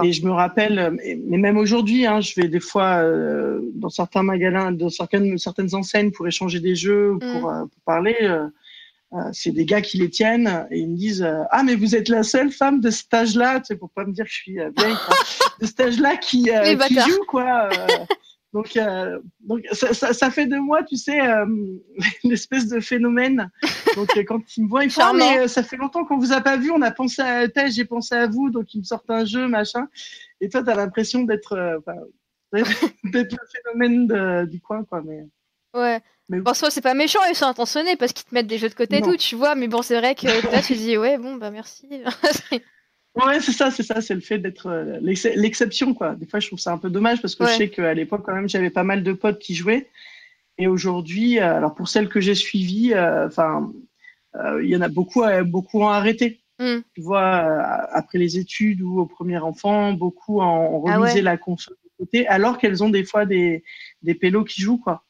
Et 0.04 0.12
je 0.12 0.26
me 0.26 0.32
rappelle, 0.32 0.98
mais 1.28 1.38
même 1.38 1.58
aujourd'hui, 1.58 2.06
hein, 2.06 2.20
je 2.20 2.40
vais 2.40 2.50
des 2.50 2.60
fois 2.60 3.04
dans 3.76 3.90
certains 3.90 4.24
magasins, 4.24 4.72
dans 4.72 4.90
certaines, 4.90 5.38
certaines 5.38 5.74
enseignes 5.76 6.12
pour 6.12 6.28
échanger 6.28 6.60
des 6.60 6.76
jeux, 6.76 7.18
pour, 7.20 7.52
mm. 7.52 7.70
pour 7.70 7.82
parler. 7.86 8.16
Euh, 9.14 9.30
c'est 9.34 9.52
des 9.52 9.66
gars 9.66 9.82
qui 9.82 9.98
les 9.98 10.10
tiennent 10.10 10.68
et 10.72 10.80
ils 10.80 10.90
me 10.90 10.96
disent 10.96 11.22
euh, 11.22 11.44
ah 11.50 11.64
mais 11.64 11.76
vous 11.76 11.98
êtes 11.98 12.08
la 12.08 12.24
seule 12.24 12.50
femme 12.50 12.80
de 12.80 12.90
cet 12.90 13.14
âge-là, 13.14 13.60
tu 13.60 13.66
sais, 13.66 13.76
pour 13.76 13.90
pas 13.90 14.06
me 14.06 14.14
dire 14.14 14.24
que 14.24 14.32
je 14.32 14.38
suis 14.38 14.60
euh, 14.62 14.72
vieille, 14.78 14.96
de 15.60 15.66
cet 15.66 15.82
âge-là 15.82 16.16
qui, 16.16 16.44
qui 16.44 17.00
joue 17.02 17.26
quoi. 17.28 17.68
donc 18.54 18.80
donc 19.42 19.66
ça, 19.74 19.94
ça, 19.94 20.14
ça, 20.14 20.32
fait 20.32 20.46
de 20.46 20.56
moi, 20.56 20.84
tu 20.84 20.96
sais, 20.96 21.20
une 22.24 22.32
espèce 22.32 22.70
de 22.70 22.80
phénomène. 22.80 23.52
Donc 23.98 24.18
quand 24.26 24.40
ils 24.56 24.64
me 24.64 24.70
voient, 24.70 24.86
ils 24.86 24.92
font 24.92 25.02
ah, 25.04 25.14
mais 25.14 25.50
ça 25.50 25.62
fait 25.62 25.76
longtemps 25.76 26.06
qu'on 26.06 26.18
vous 26.18 26.32
a 26.32 26.40
pas 26.40 26.56
vu, 26.56 26.72
on 26.72 26.82
a 26.82 26.92
pensé 26.92 27.22
à 27.22 27.50
tel, 27.50 27.70
j'ai 27.70 27.86
pensé 27.86 28.16
à 28.16 28.28
vous, 28.28 28.50
donc 28.50 28.74
ils 28.74 28.80
me 28.80 28.86
sortent 28.86 29.10
un 29.10 29.26
jeu 29.26 29.46
machin. 29.50 29.90
Et 30.40 30.48
toi, 30.48 30.64
tu 30.64 30.70
as 30.70 30.76
l'impression 30.76 31.24
d'être 31.24 31.82
d'être 32.54 32.72
le 33.04 33.48
phénomène 33.52 34.08
de, 34.08 34.46
du 34.46 34.62
coin 34.62 34.86
quoi, 34.86 35.02
mais. 35.02 35.26
Ouais. 35.74 36.02
Mais... 36.32 36.40
Bon, 36.40 36.54
soit 36.54 36.72
c'est 36.72 36.82
pas 36.82 36.94
méchant, 36.94 37.20
ils 37.30 37.36
sont 37.36 37.46
intentionnés 37.46 37.98
parce 37.98 38.14
qu'ils 38.14 38.26
te 38.26 38.34
mettent 38.34 38.48
des 38.48 38.58
jeux 38.58 38.70
de 38.70 38.74
côté 38.74 38.98
et 38.98 39.02
tout, 39.02 39.18
tu 39.18 39.36
vois. 39.36 39.54
Mais 39.56 39.68
bon, 39.68 39.82
c'est 39.82 39.98
vrai 39.98 40.16
que 40.16 40.28
là, 40.52 40.62
tu 40.62 40.76
dis, 40.76 40.98
ouais, 40.98 41.18
bon, 41.18 41.36
bah 41.36 41.52
merci. 41.52 41.88
ouais, 43.16 43.42
c'est 43.42 43.52
ça, 43.52 43.70
c'est 43.70 43.84
ça, 43.84 44.00
c'est 44.00 44.14
le 44.14 44.22
fait 44.22 44.38
d'être 44.38 44.68
euh, 44.68 44.98
l'exception, 45.02 45.94
quoi. 45.94 46.16
Des 46.16 46.26
fois, 46.26 46.40
je 46.40 46.48
trouve 46.48 46.60
ça 46.60 46.72
un 46.72 46.78
peu 46.78 46.90
dommage 46.90 47.22
parce 47.22 47.36
que 47.36 47.46
je 47.46 47.52
sais 47.52 47.70
qu'à 47.70 47.94
l'époque, 47.94 48.24
quand 48.26 48.34
même, 48.34 48.48
j'avais 48.48 48.70
pas 48.70 48.84
mal 48.84 49.04
de 49.04 49.12
potes 49.12 49.40
qui 49.40 49.56
jouaient. 49.56 49.90
Et 50.58 50.68
aujourd'hui, 50.68 51.40
euh, 51.40 51.58
alors 51.58 51.76
pour 51.76 51.90
celles 51.90 52.08
que 52.08 52.22
j'ai 52.22 52.36
suivies, 52.36 52.94
euh, 52.94 53.28
enfin, 53.28 53.72
il 54.62 54.70
y 54.70 54.76
en 54.78 54.82
a 54.82 54.88
beaucoup, 54.88 55.24
beaucoup 55.46 55.82
ont 55.82 55.90
arrêté. 55.90 56.40
Hmm. 56.60 56.80
Tu 56.94 57.02
vois, 57.02 57.28
après 57.92 58.20
les 58.20 58.38
études 58.38 58.82
ou 58.82 59.00
au 59.02 59.06
premier 59.06 59.40
enfant, 59.40 59.92
beaucoup 59.92 60.40
ont, 60.40 60.86
ah 60.88 60.98
remisé 60.98 61.22
la 61.22 61.36
console 61.36 61.76
de 61.84 62.06
côté, 62.06 62.28
alors 62.28 62.58
qu'elles 62.58 62.84
ont 62.84 62.90
des 62.90 63.04
fois 63.04 63.26
des, 63.26 63.66
des 64.02 64.14
pélos 64.14 64.46
qui 64.46 64.62
jouent, 64.62 64.78
quoi. 64.78 65.04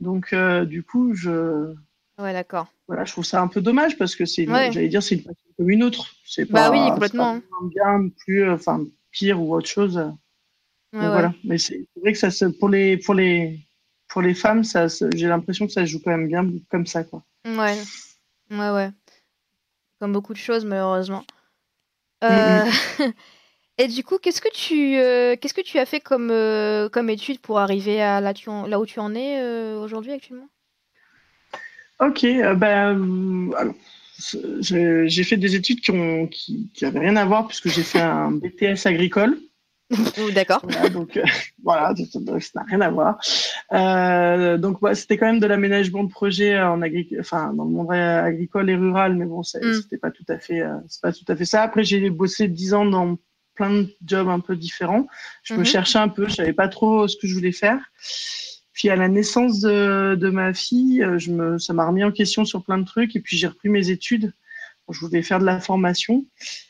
Donc, 0.00 0.32
euh, 0.32 0.64
du 0.64 0.82
coup, 0.82 1.14
je. 1.14 1.74
Ouais, 2.18 2.32
d'accord. 2.32 2.66
Voilà, 2.86 3.04
je 3.04 3.12
trouve 3.12 3.24
ça 3.24 3.40
un 3.40 3.48
peu 3.48 3.60
dommage 3.60 3.96
parce 3.96 4.14
que 4.14 4.24
c'est, 4.24 4.46
j'allais 4.46 4.88
dire, 4.88 5.02
c'est 5.02 5.16
une 5.16 5.22
passion 5.22 5.48
comme 5.56 5.70
une 5.70 5.82
autre. 5.82 6.14
C'est 6.24 6.44
bah 6.50 6.68
pas, 6.68 6.70
oui, 6.70 6.90
complètement. 6.90 7.40
Pas 7.40 7.66
bien, 7.74 8.08
plus, 8.24 8.42
euh, 8.42 8.54
enfin, 8.54 8.84
pire 9.10 9.40
ou 9.40 9.54
autre 9.54 9.68
chose. 9.68 9.96
Ouais, 9.96 11.06
voilà. 11.06 11.32
Mais 11.44 11.56
c'est 11.58 11.86
vrai 11.96 12.12
que 12.12 12.18
ça, 12.18 12.46
pour 12.58 12.68
les, 12.68 12.96
pour 12.96 13.14
les, 13.14 13.60
pour 14.08 14.22
les 14.22 14.34
femmes, 14.34 14.64
ça, 14.64 14.86
j'ai 14.88 15.28
l'impression 15.28 15.66
que 15.66 15.72
ça 15.72 15.82
se 15.82 15.92
joue 15.92 16.00
quand 16.02 16.10
même 16.10 16.28
bien 16.28 16.46
comme 16.70 16.86
ça, 16.86 17.04
quoi. 17.04 17.22
Ouais. 17.46 17.78
Ouais, 18.50 18.70
ouais. 18.70 18.90
Comme 20.00 20.12
beaucoup 20.12 20.32
de 20.32 20.38
choses, 20.38 20.64
malheureusement. 20.64 21.24
Euh... 22.24 22.64
Et 23.80 23.88
du 23.88 24.04
coup, 24.04 24.18
qu'est-ce 24.18 24.42
que 24.42 24.52
tu, 24.52 24.98
euh, 24.98 25.36
qu'est-ce 25.40 25.54
que 25.54 25.62
tu 25.62 25.78
as 25.78 25.86
fait 25.86 26.00
comme, 26.00 26.30
euh, 26.30 26.90
comme 26.90 27.08
étude 27.08 27.38
pour 27.38 27.58
arriver 27.58 28.02
à 28.02 28.20
là, 28.20 28.34
tu 28.34 28.50
là 28.50 28.78
où 28.78 28.84
tu 28.84 29.00
en 29.00 29.14
es 29.14 29.40
euh, 29.40 29.80
aujourd'hui 29.80 30.12
actuellement? 30.12 30.48
Ok, 31.98 32.26
ben, 32.56 33.50
alors, 33.56 33.74
j'ai 34.60 35.24
fait 35.24 35.38
des 35.38 35.54
études 35.54 35.80
qui 35.80 35.92
n'avaient 35.92 36.28
qui, 36.28 36.70
qui 36.74 36.84
rien 36.84 37.16
à 37.16 37.24
voir 37.24 37.46
puisque 37.46 37.70
j'ai 37.70 37.82
fait 37.82 38.02
un 38.02 38.30
BTS 38.32 38.84
agricole. 38.84 39.38
D'accord. 40.34 40.60
Voilà, 40.62 40.88
donc 40.90 41.18
voilà, 41.64 41.94
ça 41.96 42.20
n'a 42.56 42.62
rien 42.64 42.82
à 42.82 42.90
voir. 42.90 43.18
donc 44.58 44.76
c'était 44.92 45.16
quand 45.16 45.26
même 45.26 45.40
de 45.40 45.46
l'aménagement 45.46 46.04
de 46.04 46.10
projet 46.10 46.60
en 46.60 46.82
enfin 47.18 47.54
dans 47.54 47.64
le 47.64 47.70
monde 47.70 47.92
agricole 47.92 48.68
et 48.68 48.76
rural, 48.76 49.14
mais 49.16 49.24
bon, 49.24 49.40
mm. 49.40 49.80
c'était 49.80 49.96
pas 49.96 50.10
tout 50.10 50.26
à 50.28 50.38
fait, 50.38 50.62
c'est 50.86 51.00
pas 51.00 51.14
tout 51.14 51.24
à 51.28 51.34
fait 51.34 51.46
ça. 51.46 51.62
Après 51.62 51.82
j'ai 51.82 52.10
bossé 52.10 52.46
dix 52.46 52.74
ans 52.74 52.84
dans 52.84 53.16
plein 53.60 53.82
de 53.82 53.94
jobs 54.06 54.28
un 54.28 54.40
peu 54.40 54.56
différents. 54.56 55.06
Je 55.42 55.52
me 55.52 55.58
mhm. 55.58 55.64
cherchais 55.66 55.98
un 55.98 56.08
peu, 56.08 56.26
je 56.26 56.36
savais 56.36 56.54
pas 56.54 56.68
trop 56.68 57.06
ce 57.06 57.16
que 57.18 57.26
je 57.26 57.34
voulais 57.34 57.52
faire. 57.52 57.78
Puis 58.72 58.88
à 58.88 58.96
la 58.96 59.08
naissance 59.08 59.60
de, 59.60 60.14
de 60.14 60.30
ma 60.30 60.54
fille, 60.54 61.02
euh, 61.02 61.18
je 61.18 61.30
me, 61.30 61.58
ça 61.58 61.74
m'a 61.74 61.86
remis 61.86 62.02
en 62.02 62.10
question 62.10 62.46
sur 62.46 62.64
plein 62.64 62.78
de 62.78 62.86
trucs 62.86 63.14
et 63.16 63.20
puis 63.20 63.36
j'ai 63.36 63.48
repris 63.48 63.68
mes 63.68 63.90
études 63.90 64.32
je 64.92 65.00
voulais 65.00 65.22
faire 65.22 65.38
de 65.38 65.44
la 65.44 65.60
formation. 65.60 66.26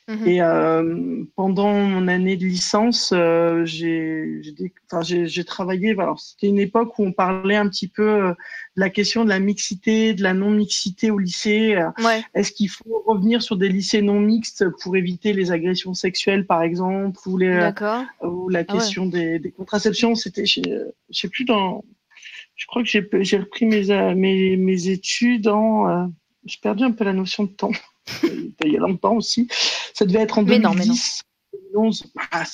Mhm. 0.08 0.26
Et 0.26 0.42
euh, 0.42 1.24
pendant 1.36 1.72
mon 1.72 2.08
année 2.08 2.36
de 2.36 2.44
licence, 2.44 3.12
euh, 3.14 3.64
j'ai 3.64 5.44
travaillé. 5.46 5.90
Alors, 5.98 6.18
c'était 6.18 6.48
une 6.48 6.58
époque 6.58 6.98
où 6.98 7.04
on 7.04 7.12
parlait 7.12 7.56
un 7.56 7.68
petit 7.68 7.88
peu 7.88 8.08
euh, 8.08 8.30
de 8.30 8.80
la 8.80 8.90
question 8.90 9.24
de 9.24 9.28
la 9.28 9.38
mixité, 9.38 10.14
de 10.14 10.22
la 10.22 10.34
non-mixité 10.34 11.10
au 11.10 11.18
lycée. 11.18 11.76
Ouais. 12.04 12.22
Est-ce 12.34 12.52
qu'il 12.52 12.68
faut 12.68 13.02
revenir 13.06 13.42
sur 13.42 13.56
des 13.56 13.68
lycées 13.68 14.02
non 14.02 14.20
mixtes 14.20 14.64
pour 14.82 14.96
éviter 14.96 15.32
les 15.32 15.52
agressions 15.52 15.94
sexuelles, 15.94 16.46
par 16.46 16.62
exemple, 16.62 17.18
ou, 17.26 17.38
les, 17.38 17.56
D'accord. 17.56 18.04
ou 18.22 18.48
la 18.48 18.60
Ah 18.66 18.72
ouais. 18.72 18.78
question 18.78 19.06
des, 19.06 19.38
des 19.38 19.52
contraceptions? 19.52 20.14
C'était, 20.14 20.46
je 20.46 20.60
sais 21.10 21.28
plus 21.28 21.44
dans. 21.44 21.84
Je 22.56 22.66
crois 22.66 22.82
que 22.82 22.88
j'ai 22.88 23.08
j'ai 23.20 23.38
repris 23.38 23.64
mes, 23.64 23.90
euh, 23.90 24.14
mes, 24.14 24.56
mes 24.56 24.88
études 24.88 25.48
en. 25.48 25.88
euh, 25.88 26.06
j'ai 26.44 26.58
perdu 26.62 26.84
un 26.84 26.92
peu 26.92 27.04
la 27.04 27.12
notion 27.12 27.44
de 27.44 27.50
temps. 27.50 27.70
Il 28.22 28.72
y 28.72 28.76
a 28.76 28.80
longtemps 28.80 29.16
aussi. 29.16 29.48
Ça 29.94 30.04
devait 30.04 30.20
être 30.20 30.38
en 30.38 30.42
Mais 30.44 30.58
non, 30.58 30.70
mais 30.74 30.86
non. 30.86 30.94
2010, 30.94 31.22
2011. 31.72 32.04
Ah, 32.32 32.44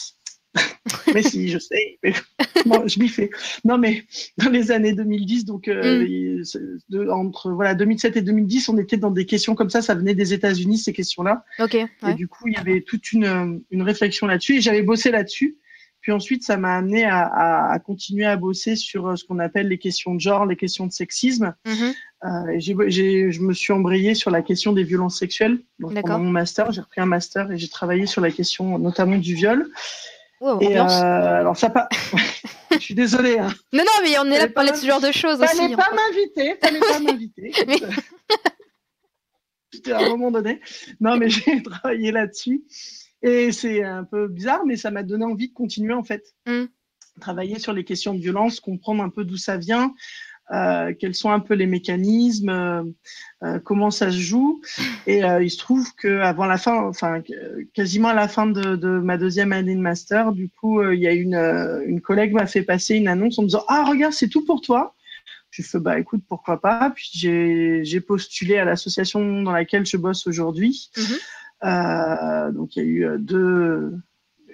mais 1.15 1.23
si, 1.23 1.49
je 1.49 1.59
sais. 1.59 1.99
Mais... 2.03 2.12
Bon, 2.67 2.88
je 2.88 2.99
m'y 2.99 3.09
fais. 3.09 3.31
Non, 3.65 3.79
mais 3.79 4.05
dans 4.38 4.50
les 4.50 4.71
années 4.73 4.93
2010, 4.93 5.45
donc 5.45 5.69
euh, 5.69 6.03
Mm. 6.03 6.43
de- 6.88 7.09
entre 7.11 7.50
voilà 7.53 7.75
2007 7.75 8.17
et 8.17 8.23
2010, 8.23 8.69
on 8.71 8.79
était 8.79 8.97
dans 8.97 9.11
des 9.11 9.25
questions 9.26 9.55
comme 9.55 9.71
ça. 9.71 9.83
Ça 9.83 9.95
venait 9.95 10.15
des 10.15 10.33
États-Unis 10.33 10.79
ces 10.79 10.93
questions-là. 10.93 11.45
Ok. 11.61 11.75
Et 11.75 12.15
du 12.15 12.26
coup, 12.26 12.49
il 12.49 12.55
y 12.55 12.57
avait 12.57 12.81
toute 12.81 13.12
une, 13.12 13.25
euh, 13.25 13.59
une 13.71 13.83
réflexion 13.83 14.26
là-dessus. 14.26 14.57
Et 14.57 14.61
j'avais 14.61 14.83
bossé 14.83 15.11
là-dessus. 15.11 15.59
Puis 16.06 16.12
ensuite, 16.12 16.44
ça 16.44 16.56
m'a 16.56 16.76
amené 16.76 17.04
à, 17.04 17.26
à, 17.26 17.72
à 17.72 17.78
continuer 17.80 18.26
à 18.26 18.36
bosser 18.36 18.76
sur 18.76 19.08
euh, 19.08 19.16
ce 19.16 19.25
qu'on 19.25 19.40
appelle 19.40 19.66
les 19.66 19.76
questions 19.76 20.14
de 20.14 20.20
genre, 20.20 20.46
les 20.46 20.54
questions 20.54 20.86
de 20.86 20.92
sexisme. 20.92 21.52
Mhm. 21.66 21.94
Euh, 22.25 22.46
et 22.52 22.60
je 22.60 23.40
me 23.40 23.52
suis 23.52 23.72
embrayée 23.72 24.14
sur 24.14 24.30
la 24.30 24.40
question 24.40 24.72
des 24.72 24.84
violences 24.84 25.18
sexuelles. 25.18 25.58
Donc, 25.80 26.00
pendant 26.00 26.20
mon 26.20 26.30
master, 26.30 26.70
j'ai 26.70 26.80
repris 26.80 27.00
un 27.00 27.06
master 27.06 27.50
et 27.50 27.58
j'ai 27.58 27.68
travaillé 27.68 28.06
sur 28.06 28.20
la 28.20 28.30
question 28.30 28.78
notamment 28.78 29.18
du 29.18 29.34
viol. 29.34 29.68
Wow, 30.40 30.60
Et 30.60 30.78
euh, 30.78 30.84
alors, 30.84 31.56
ça 31.56 31.70
pas. 31.70 31.88
je 32.70 32.78
suis 32.78 32.94
désolée. 32.94 33.40
Hein. 33.40 33.48
Non, 33.72 33.82
non, 33.82 33.90
mais 34.04 34.16
on 34.20 34.30
est 34.30 34.38
là 34.38 34.46
pour 34.46 34.54
parler 34.54 34.70
de 34.70 34.76
ce 34.76 34.86
genre 34.86 35.00
de 35.00 35.10
choses 35.10 35.40
aussi. 35.42 35.56
Fallait 35.56 35.75
pas 35.75 35.90
m'inviter. 35.90 36.54
Fallait 36.62 36.78
pas 36.78 37.00
m'inviter. 37.04 37.52
Mais- 37.66 37.80
à 39.92 40.04
un 40.04 40.08
moment 40.10 40.30
donné. 40.30 40.60
Non, 41.00 41.16
mais 41.16 41.28
j'ai 41.28 41.60
travaillé 41.64 42.12
là-dessus. 42.12 42.62
Et 43.26 43.50
c'est 43.50 43.83
un 43.83 44.04
peu 44.04 44.28
bizarre, 44.28 44.64
mais 44.64 44.76
ça 44.76 44.92
m'a 44.92 45.02
donné 45.02 45.25
envie 45.25 45.49
de 45.49 45.52
continuer 45.52 45.92
en 45.92 46.04
fait. 46.04 46.35
Mm. 46.47 46.66
Travailler 47.21 47.59
sur 47.59 47.73
les 47.73 47.83
questions 47.83 48.14
de 48.14 48.21
violence, 48.21 48.61
comprendre 48.61 49.02
un 49.02 49.09
peu 49.09 49.25
d'où 49.25 49.37
ça 49.37 49.56
vient, 49.56 49.92
euh, 50.52 50.95
quels 50.97 51.14
sont 51.16 51.33
un 51.33 51.40
peu 51.40 51.54
les 51.54 51.66
mécanismes, 51.66 52.50
euh, 52.50 52.85
euh, 53.42 53.59
comment 53.59 53.90
ça 53.90 54.12
se 54.12 54.18
joue. 54.18 54.61
Et 55.09 55.23
il 55.42 55.50
se 55.50 55.59
trouve 55.59 55.92
que 55.97 56.21
avant 56.21 56.47
la 56.47 56.56
fin, 56.56 56.85
enfin 56.85 57.21
quasiment 57.75 58.09
à 58.09 58.14
la 58.14 58.28
fin 58.28 58.47
de, 58.47 58.76
de 58.76 59.00
ma 59.00 59.18
deuxième 59.18 59.52
année 59.52 59.75
de 59.75 59.80
master, 59.80 60.30
du 60.30 60.49
coup, 60.49 60.80
il 60.92 61.00
y 61.00 61.09
a 61.09 61.12
une, 61.12 61.35
une 61.87 62.00
collègue 62.00 62.33
m'a 62.33 62.47
fait 62.47 62.62
passer 62.62 62.95
une 62.95 63.09
annonce 63.09 63.40
en 63.40 63.42
me 63.42 63.49
disant 63.49 63.64
ah 63.66 63.85
regarde 63.88 64.12
c'est 64.12 64.28
tout 64.28 64.45
pour 64.45 64.61
toi. 64.61 64.95
Je 65.50 65.62
fais 65.62 65.80
bah 65.80 65.99
écoute 65.99 66.23
pourquoi 66.28 66.61
pas. 66.61 66.92
Puis 66.95 67.11
j'ai 67.12 67.80
j'ai 67.83 68.00
postulé 68.00 68.59
à 68.59 68.64
l'association 68.64 69.42
dans 69.42 69.52
laquelle 69.52 69.87
je 69.87 69.97
bosse 69.97 70.26
aujourd'hui. 70.28 70.90
Mhm. 70.97 71.04
Euh, 71.04 71.18
donc 71.62 72.76
il 72.76 72.82
y 72.82 72.86
a 72.86 72.88
eu 72.88 73.04
euh, 73.04 73.18
deux 73.18 73.92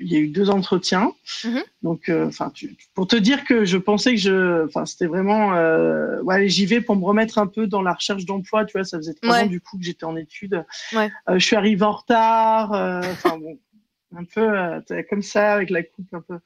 il 0.01 0.13
y 0.13 0.17
a 0.17 0.19
eu 0.19 0.29
deux 0.29 0.51
entretiens. 0.51 1.13
Mhm. 1.45 1.63
Donc, 1.83 2.09
euh, 2.09 2.27
enfin, 2.27 2.53
pour 2.95 3.07
te 3.07 3.17
dire 3.17 3.45
que 3.45 3.65
je 3.65 3.79
pensais 3.79 4.13
que 4.13 4.21
je, 4.21 4.65
enfin, 4.67 4.85
c'était 4.85 5.07
vraiment, 5.07 5.55
euh, 5.55 6.21
ouais, 6.23 6.49
j'y 6.49 6.67
vais 6.67 6.81
pour 6.81 6.97
me 6.97 7.05
remettre 7.05 7.39
un 7.39 7.47
peu 7.47 7.67
dans 7.67 7.83
la 7.83 7.93
recherche 7.95 8.25
d'emploi. 8.25 8.65
Tu 8.65 8.73
vois, 8.73 8.85
ça 8.85 8.99
faisait 8.99 9.15
trois 9.15 9.43
ans 9.43 9.47
du 9.47 9.61
coup 9.61 9.79
que 9.79 9.85
j'étais 9.85 10.05
en 10.05 10.17
études. 10.17 10.65
Ouais. 10.93 11.11
Euh, 11.29 11.39
je 11.39 11.45
suis 11.45 11.57
arrivée 11.57 11.85
en 11.85 11.93
retard. 11.93 12.73
euh, 12.73 13.01
Enfin 13.01 13.39
bon, 13.39 13.59
un 14.17 14.25
peu 14.25 14.59
euh, 14.59 14.81
comme 15.09 15.23
ça 15.23 15.55
avec 15.55 15.71
la 15.71 15.83
coupe 15.83 16.13
un 16.13 16.21
peu. 16.21 16.39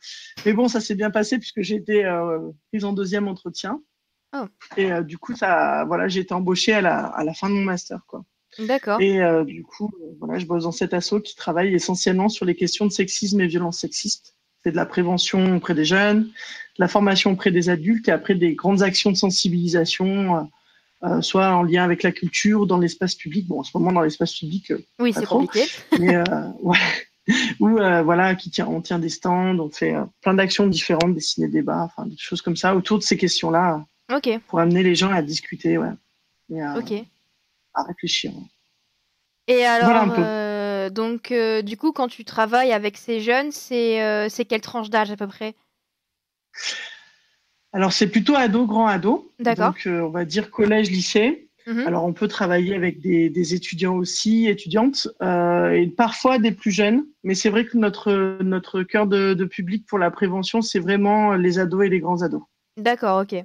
Mais 0.44 0.52
bon, 0.52 0.68
ça 0.68 0.80
s'est 0.80 0.94
bien 0.94 1.10
passé 1.10 1.38
puisque 1.38 1.62
j'ai 1.62 1.76
été 1.76 2.04
euh, 2.04 2.38
prise 2.70 2.84
en 2.84 2.92
deuxième 2.92 3.28
entretien. 3.28 3.80
Oh. 4.34 4.44
Et 4.76 4.92
euh, 4.92 5.02
du 5.02 5.18
coup, 5.18 5.34
ça, 5.34 5.84
voilà, 5.86 6.08
j'ai 6.08 6.20
été 6.20 6.34
embauchée 6.34 6.75
à 6.75 6.80
la, 6.80 7.06
à 7.06 7.25
la 7.25 7.32
fin 7.32 7.48
de 7.48 7.54
mon 7.54 7.62
master, 7.62 8.00
quoi. 8.06 8.25
D'accord. 8.58 9.00
Et 9.00 9.22
euh, 9.22 9.44
du 9.44 9.62
coup, 9.62 9.90
euh, 10.00 10.14
voilà, 10.18 10.38
je 10.38 10.46
bosse 10.46 10.64
dans 10.64 10.72
cet 10.72 10.94
asso 10.94 11.14
qui 11.22 11.36
travaille 11.36 11.75
essentiellement 11.75 12.28
sur 12.28 12.44
les 12.44 12.54
questions 12.54 12.86
de 12.86 12.92
sexisme 12.92 13.40
et 13.40 13.46
violence 13.46 13.78
sexiste. 13.78 14.34
C'est 14.62 14.70
de 14.72 14.76
la 14.76 14.86
prévention 14.86 15.56
auprès 15.56 15.75
des 15.75 15.84
jeunes, 15.84 16.25
de 16.25 16.30
la 16.78 16.88
formation 16.88 17.32
auprès 17.32 17.50
des 17.50 17.68
adultes 17.68 18.08
et 18.08 18.12
après 18.12 18.34
des 18.34 18.54
grandes 18.54 18.82
actions 18.82 19.10
de 19.10 19.16
sensibilisation, 19.16 20.48
euh, 21.04 21.20
soit 21.20 21.54
en 21.54 21.62
lien 21.62 21.84
avec 21.84 22.02
la 22.02 22.12
culture, 22.12 22.66
dans 22.66 22.78
l'espace 22.78 23.14
public. 23.14 23.46
Bon, 23.46 23.60
en 23.60 23.62
ce 23.62 23.76
moment, 23.76 23.92
dans 23.92 24.00
l'espace 24.00 24.34
public, 24.34 24.70
euh, 24.70 24.84
Oui, 24.98 25.12
c'est 25.12 25.26
compliqué. 25.26 25.66
mais 26.00 26.16
ouais. 26.62 26.78
Ou 27.58 27.70
voilà, 27.70 28.36
qui 28.36 28.50
tient, 28.50 28.68
on 28.68 28.80
tient 28.80 29.00
des 29.00 29.08
stands, 29.08 29.58
on 29.58 29.68
fait 29.68 29.94
plein 30.22 30.34
d'actions 30.34 30.68
différentes, 30.68 31.12
des 31.12 31.20
ciné-débats, 31.20 31.82
enfin 31.82 32.06
des 32.06 32.16
choses 32.16 32.40
comme 32.40 32.54
ça 32.54 32.76
autour 32.76 32.98
de 32.98 33.02
ces 33.02 33.16
questions-là 33.16 33.84
pour 34.46 34.60
amener 34.60 34.84
les 34.84 34.94
gens 34.94 35.10
à 35.10 35.22
discuter, 35.22 35.76
ouais, 35.76 35.90
et 36.54 36.62
ok. 36.62 37.04
À 37.76 37.85
réfléchir. 37.85 38.33
Et 39.49 39.64
alors, 39.64 39.90
Voilà 39.90 40.02
un 40.02 40.09
peu. 40.09 40.23
euh, 40.23 40.90
donc, 40.90 41.30
euh, 41.30 41.62
du 41.62 41.76
coup, 41.76 41.92
quand 41.92 42.09
tu 42.09 42.25
travailles 42.25 42.73
avec 42.73 42.97
ces 42.97 43.21
jeunes, 43.21 43.52
c'est 43.52 44.02
euh, 44.02 44.28
quelle 44.49 44.61
tranche 44.61 44.90
d'âge 44.90 45.11
à 45.12 45.16
peu 45.16 45.28
près? 45.28 45.54
Alors 47.73 47.92
c'est 47.92 48.09
plutôt 48.09 48.35
ado, 48.35 48.66
grand 48.66 48.87
ado. 48.87 49.30
D'accord. 49.38 49.66
Donc 49.66 49.87
euh, 49.87 50.00
on 50.00 50.09
va 50.09 50.25
dire 50.25 50.50
collège, 50.50 50.90
lycée. 50.90 51.49
Mhm. 51.66 51.87
Alors 51.87 52.04
on 52.04 52.12
peut 52.12 52.28
travailler 52.28 52.75
avec 52.75 53.00
des, 53.00 53.28
des 53.28 53.54
étudiants 53.54 53.97
aussi, 53.97 54.47
étudiantes, 54.47 55.09
euh, 55.21 55.71
et 55.73 55.87
parfois 55.88 56.38
des 56.38 56.52
plus 56.52 56.71
jeunes. 56.71 57.04
Mais 57.23 57.35
c'est 57.35 57.50
vrai 57.50 57.66
que 57.66 57.76
notre 57.76 58.38
notre 58.40 58.83
cœur 58.83 59.06
de, 59.06 59.35
de 59.35 59.45
public 59.45 59.85
pour 59.87 59.99
la 59.99 60.11
prévention, 60.11 60.62
c'est 60.62 60.78
vraiment 60.78 61.35
les 61.35 61.59
ados 61.59 61.85
et 61.85 61.88
les 61.90 62.00
grands 62.00 62.23
ados. 62.23 62.42
D'accord, 62.78 63.23
ok. 63.23 63.45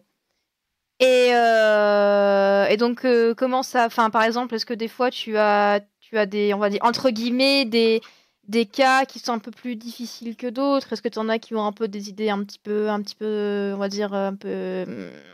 Et, 1.02 1.32
euh, 1.34 2.68
et 2.68 2.78
donc, 2.78 3.06
euh, 3.06 3.34
comment 3.34 3.64
ça, 3.64 3.88
enfin, 3.88 4.12
par 4.12 4.24
exemple, 4.24 4.54
est-ce 4.54 4.68
que 4.68 4.74
des 4.76 4.88
fois 4.88 5.10
tu 5.10 5.36
as, 5.36 5.82
tu 6.00 6.18
as 6.20 6.28
des, 6.28 6.54
on 6.54 6.60
va 6.60 6.70
dire, 6.70 6.80
entre 6.84 7.10
guillemets, 7.10 7.66
des, 7.66 8.02
des 8.48 8.68
cas 8.68 9.06
qui 9.06 9.18
sont 9.18 9.34
un 9.34 9.40
peu 9.40 9.50
plus 9.50 9.76
difficiles 9.76 10.36
que 10.36 10.46
d'autres? 10.46 10.94
Est-ce 10.94 11.02
que 11.02 11.10
tu 11.10 11.18
en 11.18 11.28
as 11.28 11.40
qui 11.40 11.56
ont 11.56 11.66
un 11.66 11.72
peu 11.72 11.88
des 11.88 12.10
idées 12.10 12.30
un 12.30 12.44
petit 12.44 12.60
peu, 12.60 12.88
un 12.90 13.02
petit 13.02 13.16
peu, 13.16 13.72
on 13.74 13.80
va 13.80 13.90
dire, 13.90 14.14
un 14.14 14.36
peu 14.36 14.86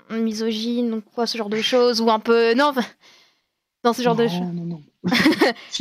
hum, 0.09 0.21
misogynes 0.21 0.93
ou 0.93 1.01
quoi, 1.01 1.27
ce 1.27 1.37
genre 1.37 1.49
de 1.49 1.61
choses? 1.61 1.99
Ou 1.99 2.09
un 2.09 2.19
peu, 2.19 2.53
non, 2.53 2.71
dans 3.83 3.91
ce 3.91 4.01
genre 4.01 4.15
de 4.15 4.23
non, 4.23 4.29
choses. 4.29 4.53
non, 4.53 4.65
non. 4.65 4.81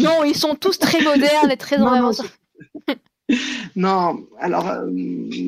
Non, 0.01 0.25
ils 0.25 0.37
sont 0.37 0.57
tous 0.57 0.79
très 0.81 1.01
modernes 1.01 1.51
et 1.51 1.57
très 1.57 1.79
Non, 1.79 1.85
non, 1.85 1.91
vraiment. 1.91 2.13
Non, 3.77 4.27
alors 4.39 4.69
euh, 4.69 4.89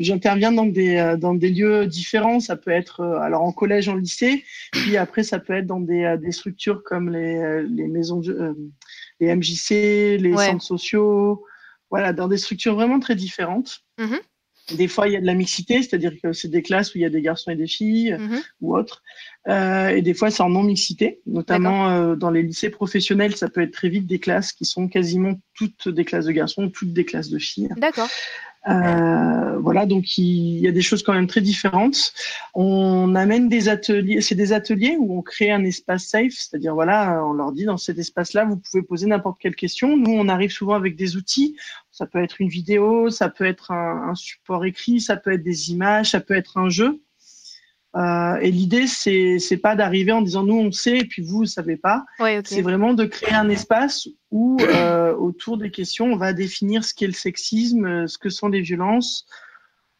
j'interviens 0.01 0.53
dans 0.53 0.67
des 0.67 0.97
euh, 0.97 1.17
dans 1.17 1.35
des 1.35 1.49
lieux 1.51 1.87
différents. 1.87 2.41
Ça 2.41 2.57
peut 2.57 2.71
être 2.73 3.01
euh, 3.01 3.19
alors 3.21 3.43
en 3.43 3.53
collège, 3.53 3.89
en 3.89 3.95
lycée, 3.97 4.45
puis 4.73 4.97
après 4.97 5.23
ça 5.23 5.39
peut 5.39 5.55
être 5.55 5.67
dans 5.67 5.81
des, 5.81 6.17
des 6.21 6.33
structures 6.33 6.83
comme 6.83 7.11
les, 7.11 7.63
les 7.69 7.87
maisons, 7.87 8.21
euh, 8.29 8.53
les 9.21 9.35
MJC, 9.35 10.19
les 10.19 10.35
Ouais. 10.35 10.47
centres 10.47 10.65
sociaux. 10.65 11.45
Voilà, 11.91 12.13
dans 12.13 12.29
des 12.29 12.37
structures 12.37 12.75
vraiment 12.75 13.01
très 13.01 13.15
différentes. 13.15 13.81
Mhm. 13.99 14.19
Des 14.77 14.89
fois, 14.89 15.09
il 15.09 15.15
y 15.15 15.17
a 15.17 15.21
de 15.21 15.27
la 15.27 15.35
mixité, 15.35 15.83
c'est-à-dire 15.83 16.13
que 16.23 16.33
c'est 16.33 16.49
des 16.49 16.63
classes 16.63 16.95
où 16.95 16.99
il 16.99 17.03
y 17.03 17.05
a 17.07 17.11
des 17.11 17.23
garçons 17.23 17.51
et 17.51 17.57
des 17.57 17.67
filles 17.67 18.17
Mhm. 18.19 18.41
ou 18.61 18.77
autres. 18.77 19.03
Euh, 19.49 19.89
et 19.89 20.03
des 20.03 20.15
fois, 20.15 20.31
c'est 20.31 20.43
en 20.43 20.51
non-mixité, 20.51 21.21
notamment 21.27 21.89
euh, 21.89 22.17
dans 22.17 22.31
les 22.31 22.43
lycées 22.43 22.71
professionnels. 22.71 23.37
Ça 23.37 23.49
peut 23.49 23.63
être 23.63 23.73
très 23.73 23.89
vite 23.89 24.07
des 24.07 24.19
classes 24.19 24.53
qui 24.53 24.65
sont 24.65 24.89
quasiment 24.89 25.41
toutes 25.55 25.89
des 25.89 26.05
classes 26.05 26.27
de 26.27 26.33
garçons 26.33 26.65
ou 26.65 26.69
toutes 26.69 26.93
des 26.93 27.05
classes 27.05 27.31
de 27.31 27.39
filles. 27.39 27.71
D'accord. 27.79 28.09
Euh, 28.69 29.59
voilà, 29.61 29.87
donc 29.87 30.19
il 30.19 30.61
y 30.61 30.69
a 30.69 30.73
des 30.73 30.83
choses 30.83 31.03
quand 31.03 31.15
même 31.15 31.27
très 31.27 31.41
différentes. 31.41 32.13
On 32.55 33.15
amène 33.15 33.49
des 33.49 33.69
ateliers, 33.69 34.21
c'est 34.21 34.35
des 34.35 34.53
ateliers 34.53 34.97
où 34.99 35.19
on 35.19 35.23
crée 35.23 35.51
un 35.51 35.65
espace 35.65 36.05
safe, 36.05 36.33
c'est-à-dire 36.33 36.75
voilà, 36.75 37.25
on 37.25 37.33
leur 37.33 37.53
dit 37.53 37.65
dans 37.65 37.79
cet 37.79 37.99
espace-là, 37.99 38.45
vous 38.45 38.57
pouvez 38.57 38.83
poser 38.83 39.07
n'importe 39.07 39.39
quelle 39.41 39.57
question. 39.57 39.97
Nous, 39.97 40.13
on 40.13 40.29
arrive 40.29 40.51
souvent 40.51 40.75
avec 40.75 40.97
des 40.97 41.17
outils. 41.17 41.57
Ça 41.91 42.07
peut 42.07 42.23
être 42.23 42.41
une 42.41 42.49
vidéo, 42.49 43.11
ça 43.11 43.29
peut 43.29 43.47
être 43.47 43.71
un, 43.71 44.11
un 44.11 44.15
support 44.15 44.65
écrit, 44.65 45.01
ça 45.01 45.17
peut 45.17 45.33
être 45.33 45.43
des 45.43 45.71
images, 45.71 46.11
ça 46.11 46.21
peut 46.21 46.35
être 46.35 46.59
un 46.59 46.69
jeu. 46.69 47.01
Euh, 47.99 48.37
et 48.41 48.53
l'idée, 48.53 48.87
c'est 48.87 49.39
c'est 49.41 49.57
pas 49.57 49.75
d'arriver 49.75 50.13
en 50.13 50.23
disant 50.23 50.45
nous 50.45 50.55
on 50.59 50.71
sait 50.71 50.99
et 50.99 51.05
puis 51.05 51.23
vous 51.23 51.39
vous 51.39 51.47
savez 51.47 51.77
pas. 51.77 52.05
Ouais. 52.21 52.41
C'est 52.45 52.63
vraiment 52.63 52.95
de 52.95 53.05
créer 53.05 53.35
un 53.35 53.49
espace 53.49 54.09
où, 54.31 54.57
euh, 54.61 55.15
autour 55.17 55.59
des 55.59 55.71
questions, 55.71 56.07
on 56.13 56.17
va 56.17 56.33
définir 56.33 56.85
ce 56.85 56.95
qu'est 56.95 57.09
le 57.09 57.13
sexisme, 57.13 57.87
euh, 57.87 58.07
ce 58.07 58.17
que 58.17 58.29
sont 58.29 58.49
les 58.49 58.61
violences. 58.61 59.27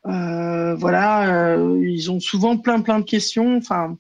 Euh, 0.07 0.77
voilà, 0.77 1.57
ils 1.81 2.11
ont 2.11 2.21
souvent 2.21 2.57
plein 2.57 2.81
plein 2.81 3.01
de 3.01 3.05
questions. 3.05 3.57
Enfin, 3.57 3.97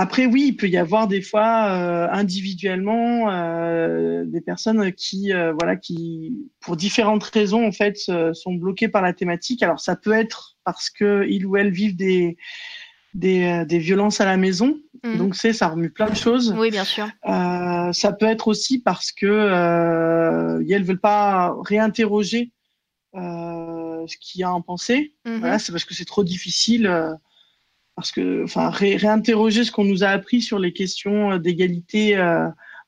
après, 0.00 0.26
oui, 0.26 0.44
il 0.50 0.56
peut 0.56 0.68
y 0.68 0.76
avoir 0.76 1.08
des 1.08 1.20
fois 1.20 1.70
euh, 1.70 2.06
individuellement 2.12 3.32
euh, 3.32 4.24
des 4.26 4.40
personnes 4.40 4.92
qui, 4.92 5.32
euh, 5.32 5.52
voilà, 5.58 5.74
qui, 5.74 6.52
pour 6.60 6.76
différentes 6.76 7.24
raisons, 7.24 7.66
en 7.66 7.72
fait, 7.72 7.98
euh, 8.08 8.32
sont 8.32 8.54
bloquées 8.54 8.86
par 8.86 9.02
la 9.02 9.12
thématique. 9.12 9.60
Alors, 9.60 9.80
ça 9.80 9.96
peut 9.96 10.12
être 10.12 10.56
parce 10.62 10.88
que 10.88 11.26
ils 11.28 11.44
ou 11.44 11.56
elles 11.56 11.72
vivent 11.72 11.96
des 11.96 12.36
des, 13.14 13.42
euh, 13.42 13.64
des 13.64 13.80
violences 13.80 14.20
à 14.20 14.24
la 14.24 14.36
maison. 14.36 14.78
Mhm. 15.02 15.18
Donc, 15.18 15.34
c'est 15.34 15.52
ça 15.52 15.66
remue 15.66 15.90
plein 15.90 16.08
de 16.08 16.14
choses. 16.14 16.54
Oui, 16.56 16.70
bien 16.70 16.84
sûr. 16.84 17.08
Euh, 17.28 17.92
ça 17.92 18.12
peut 18.12 18.26
être 18.26 18.46
aussi 18.46 18.78
parce 18.78 19.10
que 19.10 19.26
euh, 19.26 20.62
elles 20.70 20.84
veulent 20.84 21.00
pas 21.00 21.56
réinterroger 21.64 22.52
ce 23.14 24.16
qu'il 24.20 24.42
y 24.42 24.44
a 24.44 24.52
en 24.52 24.62
pensée. 24.62 25.16
Mhm. 25.24 25.40
Voilà, 25.40 25.58
c'est 25.58 25.72
parce 25.72 25.84
que 25.84 25.94
c'est 25.94 26.04
trop 26.04 26.22
difficile. 26.22 26.88
Parce 27.98 28.12
que, 28.12 28.44
enfin, 28.44 28.70
réinterroger 28.70 29.64
ce 29.64 29.72
qu'on 29.72 29.84
nous 29.84 30.04
a 30.04 30.08
appris 30.08 30.40
sur 30.40 30.60
les 30.60 30.72
questions 30.72 31.36
d'égalité 31.38 32.14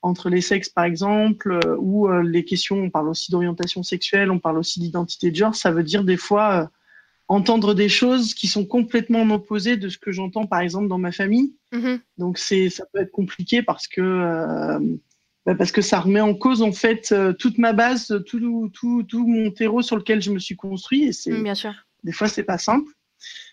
entre 0.02 0.30
les 0.30 0.40
sexes, 0.40 0.68
par 0.68 0.84
exemple, 0.84 1.58
euh, 1.64 1.76
ou 1.78 2.08
euh, 2.08 2.22
les 2.22 2.44
questions, 2.44 2.76
on 2.78 2.90
parle 2.90 3.08
aussi 3.08 3.30
d'orientation 3.30 3.82
sexuelle, 3.82 4.30
on 4.30 4.38
parle 4.38 4.58
aussi 4.58 4.80
d'identité 4.80 5.30
de 5.30 5.36
genre, 5.36 5.54
ça 5.54 5.70
veut 5.70 5.82
dire 5.82 6.04
des 6.04 6.16
fois 6.16 6.62
euh, 6.62 6.66
entendre 7.28 7.74
des 7.74 7.88
choses 7.88 8.34
qui 8.34 8.46
sont 8.46 8.64
complètement 8.64 9.22
en 9.22 9.30
opposé 9.30 9.76
de 9.76 9.88
ce 9.88 9.98
que 9.98 10.10
j'entends, 10.10 10.46
par 10.46 10.60
exemple, 10.60 10.88
dans 10.88 10.98
ma 10.98 11.12
famille. 11.12 11.54
Mhm. 11.72 12.00
Donc 12.18 12.38
c'est, 12.38 12.70
ça 12.70 12.84
peut 12.92 13.00
être 13.00 13.12
compliqué 13.12 13.62
parce 13.62 13.86
que 13.86 14.78
bah, 15.46 15.54
parce 15.54 15.72
que 15.72 15.80
ça 15.80 16.00
remet 16.00 16.20
en 16.20 16.34
cause 16.34 16.60
en 16.60 16.72
fait 16.72 17.14
toute 17.38 17.58
ma 17.58 17.72
base, 17.72 18.22
tout, 18.26 18.70
tout, 18.72 19.02
tout 19.04 19.26
mon 19.26 19.50
terreau 19.50 19.80
sur 19.82 19.96
lequel 19.96 20.20
je 20.22 20.30
me 20.30 20.38
suis 20.38 20.56
construit. 20.56 21.04
Et 21.04 21.12
c'est, 21.12 21.30
Mm, 21.32 21.42
Bien 21.44 21.54
sûr. 21.54 21.72
des 22.04 22.12
fois, 22.12 22.28
c'est 22.28 22.42
pas 22.42 22.58
simple. 22.58 22.90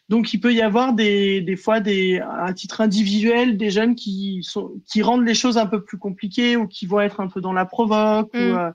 Donc, 0.09 0.33
il 0.33 0.39
peut 0.39 0.53
y 0.53 0.61
avoir 0.61 0.93
des, 0.93 1.41
des 1.41 1.55
fois, 1.57 1.79
des, 1.81 2.19
à 2.19 2.53
titre 2.53 2.79
individuel, 2.81 3.57
des 3.57 3.69
jeunes 3.69 3.95
qui, 3.95 4.39
sont, 4.41 4.71
qui 4.89 5.01
rendent 5.01 5.25
les 5.25 5.33
choses 5.33 5.57
un 5.57 5.65
peu 5.65 5.83
plus 5.83 5.97
compliquées 5.97 6.55
ou 6.55 6.65
qui 6.67 6.85
vont 6.85 7.01
être 7.01 7.19
un 7.19 7.27
peu 7.27 7.41
dans 7.41 7.53
la 7.53 7.65
provoque. 7.65 8.33
ou, 8.33 8.37
Mm. 8.37 8.57
euh, 8.57 8.71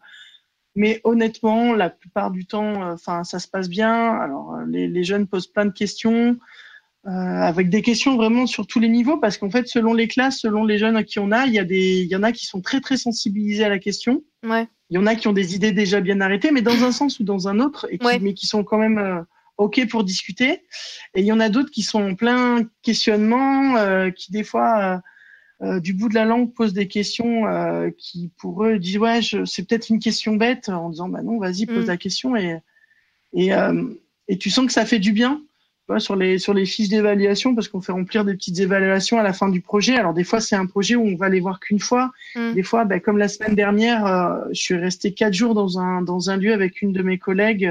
mais 0.74 1.00
honnêtement, 1.04 1.74
la 1.74 1.90
plupart 1.90 2.30
du 2.30 2.46
temps, 2.46 2.82
euh, 2.82 2.94
enfin, 2.94 3.24
ça 3.24 3.38
se 3.38 3.48
passe 3.48 3.68
bien. 3.68 3.92
Alors, 4.14 4.54
euh, 4.54 4.64
les, 4.66 4.88
les 4.88 5.04
jeunes 5.04 5.26
posent 5.26 5.46
plein 5.46 5.64
de 5.66 5.70
questions, 5.72 6.36
euh, 7.06 7.10
avec 7.10 7.68
des 7.70 7.82
questions 7.82 8.16
vraiment 8.16 8.46
sur 8.46 8.66
tous 8.66 8.78
les 8.80 8.88
niveaux, 8.88 9.16
parce 9.18 9.36
qu'en 9.38 9.50
fait, 9.50 9.66
selon 9.68 9.92
les 9.94 10.08
classes, 10.08 10.38
selon 10.40 10.64
les 10.64 10.78
jeunes 10.78 10.96
à 10.96 11.02
qui 11.02 11.18
on 11.18 11.30
a, 11.32 11.46
il 11.46 11.52
y 11.52 11.58
a 11.58 11.64
des, 11.64 12.00
il 12.02 12.08
y 12.08 12.16
en 12.16 12.22
a 12.22 12.32
qui 12.32 12.46
sont 12.46 12.60
très 12.60 12.80
très 12.80 12.96
sensibilisés 12.96 13.64
à 13.64 13.68
la 13.70 13.78
question. 13.78 14.22
Ouais. 14.46 14.68
Il 14.90 14.94
y 14.96 14.98
en 14.98 15.06
a 15.06 15.14
qui 15.14 15.28
ont 15.28 15.32
des 15.32 15.54
idées 15.54 15.72
déjà 15.72 16.00
bien 16.00 16.20
arrêtées, 16.20 16.52
mais 16.52 16.62
dans 16.62 16.84
un 16.84 16.92
sens 16.92 17.18
ou 17.20 17.24
dans 17.24 17.48
un 17.48 17.58
autre, 17.58 17.86
et 17.90 17.96
qui, 17.98 18.06
Ouais. 18.06 18.18
mais 18.18 18.34
qui 18.34 18.46
sont 18.46 18.64
quand 18.64 18.78
même 18.78 19.24
OK 19.62 19.86
pour 19.88 20.04
discuter. 20.04 20.62
Et 21.14 21.20
il 21.20 21.24
y 21.24 21.32
en 21.32 21.40
a 21.40 21.48
d'autres 21.48 21.70
qui 21.70 21.82
sont 21.82 22.02
en 22.02 22.14
plein 22.14 22.64
questionnement, 22.82 23.76
euh, 23.76 24.10
qui 24.10 24.32
des 24.32 24.44
fois, 24.44 25.00
euh, 25.62 25.66
euh, 25.66 25.80
du 25.80 25.92
bout 25.94 26.08
de 26.08 26.14
la 26.14 26.24
langue, 26.24 26.52
posent 26.52 26.72
des 26.72 26.88
questions 26.88 27.46
euh, 27.46 27.90
qui, 27.96 28.30
pour 28.38 28.64
eux, 28.64 28.78
disent 28.78 28.98
Ouais, 28.98 29.20
c'est 29.44 29.66
peut-être 29.66 29.88
une 29.90 30.00
question 30.00 30.36
bête, 30.36 30.68
en 30.68 30.90
disant 30.90 31.08
Bah 31.08 31.22
non, 31.22 31.38
vas-y, 31.38 31.66
pose 31.66 31.84
Mm. 31.84 31.88
la 31.88 31.96
question. 31.96 32.36
Et, 32.36 32.58
et, 33.34 33.50
et 34.28 34.38
tu 34.38 34.50
sens 34.50 34.66
que 34.66 34.72
ça 34.72 34.84
fait 34.86 34.98
du 34.98 35.12
bien. 35.12 35.40
vois, 35.88 36.00
Sur 36.00 36.16
les, 36.16 36.38
sur 36.38 36.54
les 36.54 36.66
fiches 36.66 36.88
d'évaluation, 36.88 37.54
parce 37.54 37.68
qu'on 37.68 37.80
fait 37.80 37.92
remplir 37.92 38.24
des 38.24 38.34
petites 38.34 38.58
évaluations 38.60 39.18
à 39.18 39.22
la 39.22 39.32
fin 39.32 39.48
du 39.48 39.60
projet. 39.60 39.96
Alors, 39.96 40.14
des 40.14 40.24
fois, 40.24 40.40
c'est 40.40 40.56
un 40.56 40.66
projet 40.66 40.96
où 40.96 41.04
on 41.06 41.16
va 41.16 41.28
les 41.28 41.40
voir 41.40 41.60
qu'une 41.60 41.80
fois. 41.80 42.10
Mm. 42.34 42.52
Des 42.54 42.62
fois, 42.62 42.84
ben, 42.84 43.00
comme 43.00 43.18
la 43.18 43.28
semaine 43.28 43.54
dernière, 43.54 44.40
je 44.52 44.60
suis 44.60 44.76
restée 44.76 45.12
quatre 45.14 45.34
jours 45.34 45.54
dans 45.54 45.78
un, 45.78 46.02
dans 46.02 46.30
un 46.30 46.36
lieu 46.36 46.52
avec 46.52 46.82
une 46.82 46.92
de 46.92 47.02
mes 47.02 47.18
collègues. 47.18 47.70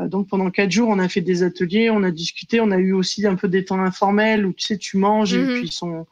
Euh, 0.00 0.08
donc 0.08 0.28
pendant 0.28 0.50
quatre 0.50 0.70
jours, 0.70 0.88
on 0.88 0.98
a 0.98 1.08
fait 1.08 1.20
des 1.20 1.42
ateliers, 1.42 1.90
on 1.90 2.02
a 2.02 2.10
discuté, 2.10 2.60
on 2.60 2.70
a 2.70 2.78
eu 2.78 2.92
aussi 2.92 3.26
un 3.26 3.34
peu 3.36 3.48
des 3.48 3.64
temps 3.64 3.80
informels 3.82 4.46
où 4.46 4.52
tu 4.52 4.66
sais, 4.66 4.78
tu 4.78 4.96
manges 4.96 5.34
Mhm. 5.36 5.42
et 5.50 5.54
puis 5.54 5.66
ils 5.68 5.72
sont, 5.72 6.06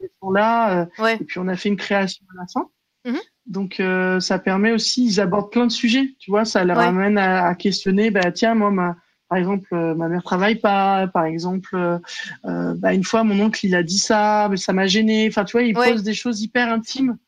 ils 0.00 0.08
sont 0.20 0.30
là. 0.30 0.80
euh, 0.82 0.86
Ouais. 1.02 1.16
et 1.20 1.24
puis 1.24 1.38
on 1.38 1.48
a 1.48 1.56
fait 1.56 1.68
une 1.68 1.76
création 1.76 2.24
à 2.36 2.40
la 2.40 2.46
fin. 2.52 2.68
Mhm. 3.06 3.20
Donc 3.46 3.80
euh, 3.80 4.20
ça 4.20 4.38
permet 4.38 4.72
aussi, 4.72 5.04
ils 5.04 5.20
abordent 5.20 5.50
plein 5.52 5.66
de 5.66 5.72
sujets, 5.72 6.14
tu 6.18 6.30
vois, 6.30 6.44
ça 6.44 6.64
leur 6.64 6.78
Ouais. 6.78 6.84
amène 6.84 7.18
à, 7.18 7.46
à 7.46 7.54
questionner. 7.54 8.10
Bah 8.10 8.32
tiens, 8.32 8.54
moi, 8.54 8.70
ma, 8.70 8.96
par 9.28 9.36
exemple, 9.38 9.68
euh, 9.74 9.94
ma 9.94 10.08
mère 10.08 10.22
travaille 10.22 10.54
pas. 10.56 11.06
Par 11.08 11.24
exemple, 11.26 11.74
euh, 11.74 12.74
bah, 12.76 12.94
une 12.94 13.04
fois, 13.04 13.22
mon 13.24 13.38
oncle 13.40 13.66
il 13.66 13.74
a 13.74 13.82
dit 13.82 13.98
ça, 13.98 14.48
mais 14.50 14.56
ça 14.56 14.72
m'a 14.72 14.86
gêné. 14.86 15.26
Enfin, 15.28 15.44
tu 15.44 15.52
vois, 15.52 15.62
ils 15.62 15.76
Ouais. 15.76 15.90
posent 15.92 16.02
des 16.04 16.14
choses 16.14 16.40
hyper 16.40 16.72
intimes. 16.72 17.18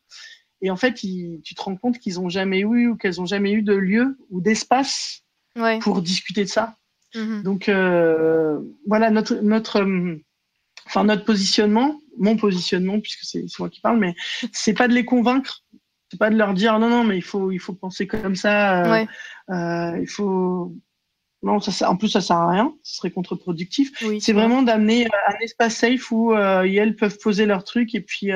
Et 0.61 0.71
en 0.71 0.75
fait, 0.75 1.03
ils- 1.03 1.39
tu 1.43 1.53
te 1.53 1.61
rends 1.61 1.75
compte 1.75 1.99
qu'ils 1.99 2.19
ont 2.19 2.29
jamais 2.29 2.61
eu 2.61 2.87
ou 2.87 2.95
qu'elles 2.95 3.21
ont 3.21 3.27
jamais 3.27 3.51
eu 3.51 3.61
de 3.61 3.75
lieu 3.75 4.17
ou 4.31 4.41
d'espace 4.41 5.21
Ouais. 5.57 5.79
pour 5.79 6.01
discuter 6.01 6.43
de 6.43 6.49
ça. 6.49 6.75
Mhm. 7.15 7.43
Donc 7.43 7.69
euh, 7.69 8.59
voilà 8.85 9.09
notre 9.09 9.35
notre 9.35 9.81
euh, 9.81 10.15
enfin 10.85 11.03
notre 11.05 11.25
positionnement, 11.25 11.99
mon 12.17 12.35
positionnement 12.37 12.99
puisque 12.99 13.23
c'est 13.23 13.45
moi 13.59 13.69
qui 13.69 13.79
parle, 13.81 13.97
mais 13.97 14.13
c'est 14.51 14.73
pas 14.73 14.87
de 14.87 14.93
les 14.93 15.05
convaincre, 15.05 15.63
c'est 16.11 16.19
pas 16.19 16.29
de 16.29 16.35
leur 16.35 16.53
dire 16.53 16.77
non 16.79 16.89
non 16.89 17.03
mais 17.03 17.17
il 17.17 17.23
faut 17.23 17.51
il 17.51 17.59
faut 17.59 17.73
penser 17.73 18.07
comme 18.07 18.35
ça, 18.35 18.83
euh, 18.85 18.91
Ouais. 18.91 19.07
euh, 19.51 19.99
il 20.01 20.07
faut 20.07 20.73
non 21.43 21.59
ça 21.61 21.71
ça- 21.71 21.89
en 21.89 21.95
plus 21.95 22.09
ça 22.09 22.19
sert 22.21 22.35
à 22.37 22.51
rien, 22.51 22.73
ce 22.83 22.97
serait 22.97 23.11
contre-productif. 23.11 23.91
Oui. 24.03 24.19
C'est 24.19 24.33
vraiment 24.33 24.61
d'amener 24.63 25.07
un 25.29 25.35
espace 25.41 25.75
safe 25.77 26.11
où 26.11 26.33
elles 26.35 26.95
peuvent 26.95 27.17
poser 27.19 27.45
leurs 27.45 27.63
trucs 27.63 27.95
et 27.95 28.01
puis 28.01 28.29